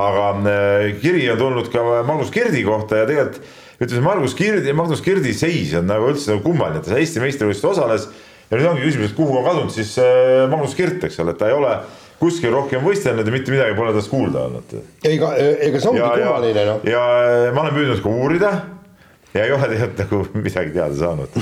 aga 0.00 0.30
äh, 0.50 0.86
kiri 1.02 1.28
on 1.30 1.38
tulnud 1.38 1.68
ka 1.70 1.84
Magnus 2.08 2.32
Kirdi 2.34 2.64
kohta 2.66 3.04
ja 3.04 3.10
tegelikult 3.10 3.60
ütleme, 3.82 4.04
Margus 4.06 4.34
Kirdi, 4.38 4.72
Magnus 4.76 5.02
Kirdi 5.02 5.32
seis 5.34 5.72
on 5.78 5.88
nagu 5.90 6.10
üldse 6.12 6.32
nagu 6.32 6.44
kummaline, 6.44 6.80
et 6.82 6.88
ta 6.88 6.98
Eesti 6.98 7.22
meistrivõistlustel 7.22 7.72
osales 7.74 8.08
ja 8.52 8.60
nüüd 8.60 8.68
ongi 8.68 8.84
küsimus, 8.84 9.10
et 9.10 9.16
kuhu 9.16 9.38
on 9.40 9.46
kadunud 9.46 9.72
siis 9.72 9.94
äh, 10.02 10.44
Magnus 10.52 10.76
Kirt, 10.76 11.04
eks 11.08 11.18
ole, 11.24 11.32
et 11.32 11.40
ta 11.40 11.48
ei 11.48 11.56
ole 11.56 11.72
kuskil 12.20 12.52
rohkem 12.54 12.84
võistelnud 12.84 13.26
ja 13.26 13.34
mitte 13.34 13.54
midagi 13.54 13.74
pole 13.78 13.94
tast 13.96 14.12
kuulda 14.12 14.46
olnud. 14.46 14.74
ega, 15.08 15.32
ega 15.40 15.80
see 15.80 15.90
ongi 15.90 16.04
kummaline 16.04 16.66
noh. 16.68 16.84
ja 16.86 17.04
ma 17.56 17.64
olen 17.64 17.78
püüdnud 17.78 18.02
ka 18.04 18.12
uurida 18.12 18.52
ja 19.32 19.46
ei 19.46 19.54
ole 19.56 19.70
tegelikult 19.72 20.04
nagu 20.04 20.20
midagi 20.46 20.76
teada 20.76 20.98
saanud. 21.00 21.40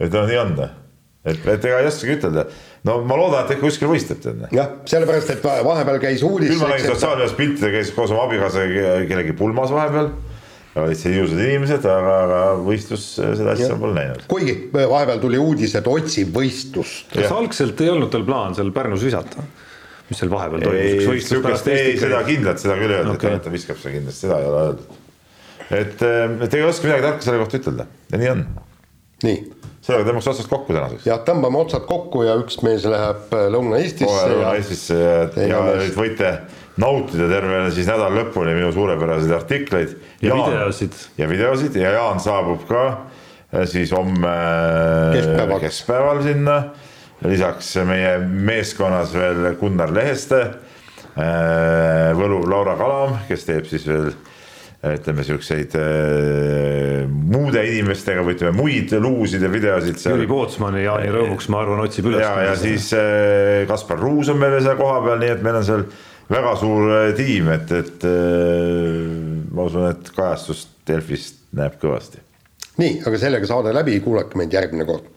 et 0.00 0.14
noh, 0.14 0.30
nii 0.30 0.40
on 0.44 0.54
et, 0.62 1.36
et 1.36 1.68
ega 1.68 1.82
ei 1.82 1.90
oskagi 1.90 2.16
ütelda. 2.20 2.46
no 2.86 3.00
ma 3.04 3.18
loodan, 3.18 3.44
et 3.44 3.56
äkki 3.56 3.66
kuskil 3.66 3.90
võistleb 3.90 4.22
tead. 4.22 4.46
jah, 4.56 4.74
sellepärast, 4.88 5.34
et 5.34 5.44
vahepeal 5.44 6.00
käis 6.06 6.22
uudis. 6.24 6.54
küll 6.54 6.62
ma 6.62 6.70
nägin 6.72 6.94
sotsiaalmeedias 6.94 7.36
pilte, 7.36 7.74
käis 7.74 7.92
koos 7.96 8.14
oma 8.14 8.28
abikaasaga 8.30 9.00
kellegi 9.10 9.36
pulmas 9.36 9.74
vahepeal 9.74 10.14
olid 10.78 10.98
siin 10.98 11.16
ilusad 11.18 11.40
inimesed, 11.42 11.86
aga, 11.90 12.12
aga 12.24 12.42
võistlus 12.62 13.06
seda 13.18 13.54
asja 13.56 13.74
pole 13.78 13.96
näinud. 13.96 14.22
kuigi 14.30 14.54
vahepeal 14.74 15.22
tuli 15.22 15.40
uudis, 15.42 15.74
et 15.78 15.88
otsib 15.90 16.30
võistlust. 16.36 17.10
kas 17.14 17.34
algselt 17.34 17.82
ei 17.82 17.90
olnud 17.90 18.12
tal 18.12 18.26
plaan 18.28 18.54
seal 18.58 18.70
Pärnus 18.74 19.02
visata? 19.06 19.42
mis 20.10 20.20
seal 20.22 20.30
vahepeal 20.30 20.62
toimus? 20.62 21.66
ei, 21.70 21.94
seda 21.98 22.22
kindlalt, 22.26 22.62
seda 22.62 22.78
küll 22.78 22.94
ei 22.94 23.00
öeldud 23.00 23.16
okay., 23.16 23.38
et 23.38 23.46
ta 23.46 23.54
viskab 23.54 23.80
seda 23.82 23.96
kindlasti, 23.96 24.26
seda 24.26 24.38
ei 24.38 24.50
ole 24.50 24.64
öeldud. 24.68 24.98
et, 25.80 26.04
et 26.46 26.58
ei 26.60 26.66
oska 26.68 26.86
midagi 26.86 27.08
tarka 27.08 27.26
selle 27.26 27.42
kohta 27.42 27.62
ütelda 27.64 27.88
ja 28.12 28.22
nii 28.22 28.30
on. 28.36 28.46
nii. 29.26 29.42
sellega 29.82 30.06
tõmbaks 30.12 30.30
otsad 30.36 30.50
kokku 30.54 30.78
tänaseks. 30.78 31.10
jah, 31.10 31.22
tõmbame 31.26 31.62
otsad 31.64 31.86
kokku 31.90 32.22
ja 32.28 32.38
üks 32.38 32.62
mees 32.66 32.86
läheb 32.86 33.38
Lõuna-Eestisse. 33.56 34.24
Lõuna-Eestisse 34.36 35.02
ja, 35.02 35.20
ja, 35.50 35.62
ja 35.82 35.92
võite 35.98 36.34
nautida 36.80 37.28
terve 37.30 37.62
siis 37.74 37.88
nädala 37.88 38.10
lõpuni 38.14 38.54
minu 38.56 38.72
suurepäraseid 38.74 39.34
artikleid. 39.36 39.96
ja 40.22 40.32
Jaan, 40.32 40.50
videosid. 40.50 40.98
ja 41.18 41.28
videosid 41.28 41.76
ja 41.76 41.94
Jaan 41.96 42.20
saabub 42.20 42.64
ka 42.68 42.84
eh, 43.52 43.66
siis 43.70 43.92
homme 43.96 44.32
eh, 44.32 45.18
keskpäeval, 45.18 45.60
keskpäeval 45.66 46.22
sinna. 46.26 46.56
lisaks 47.20 47.74
meie 47.84 48.18
meeskonnas 48.24 49.12
veel 49.12 49.54
Gunnar 49.60 49.92
Leheste, 49.92 50.40
eh, 51.14 52.10
Võlu 52.16 52.42
Laura 52.48 52.76
Kalam, 52.80 53.18
kes 53.28 53.48
teeb 53.48 53.68
siis 53.68 53.86
veel 53.88 54.12
ütleme 54.80 55.24
siukseid 55.24 55.74
äh, 55.76 57.02
muude 57.04 57.60
inimestega 57.68 58.22
või 58.24 58.36
ütleme 58.38 58.54
muid 58.56 58.94
luusid 58.96 59.42
ja 59.44 59.50
videosid. 59.52 59.98
Jüri 60.00 60.28
Pootsman 60.28 60.78
ja 60.80 60.86
Jaani 60.86 61.10
Rõõmuks, 61.12 61.50
ma 61.52 61.60
arvan, 61.60 61.82
otsib 61.84 62.08
üles. 62.08 62.22
ja, 62.24 62.32
ja 62.48 62.54
siis 62.56 62.88
äh, 62.96 63.66
Kaspar 63.68 64.00
Ruus 64.00 64.32
on 64.32 64.40
meil 64.40 64.56
seal 64.64 64.78
kohapeal, 64.80 65.20
nii 65.20 65.34
et 65.34 65.44
meil 65.44 65.60
on 65.60 65.66
seal 65.68 65.84
väga 66.30 66.54
suur 66.56 66.90
äh, 66.94 67.12
tiim, 67.18 67.50
et, 67.54 67.72
et 67.74 68.06
äh, 68.06 69.10
ma 69.50 69.66
usun, 69.68 69.88
et 69.90 70.12
kajastust 70.14 70.76
Delfist 70.86 71.42
näeb 71.56 71.78
kõvasti. 71.82 72.22
nii, 72.80 73.00
aga 73.06 73.18
sellega 73.20 73.50
saade 73.50 73.74
läbi, 73.74 73.98
kuulake 74.04 74.38
meid 74.40 74.54
järgmine 74.54 74.86
kord. 74.88 75.10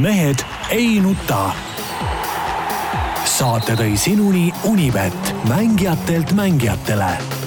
mehed 0.00 0.44
ei 0.72 0.98
nuta. 1.04 1.46
saate 3.24 3.76
tõi 3.78 3.96
sinuni 3.98 4.50
Unibet, 4.70 5.34
mängijatelt 5.48 6.32
mängijatele 6.32 7.43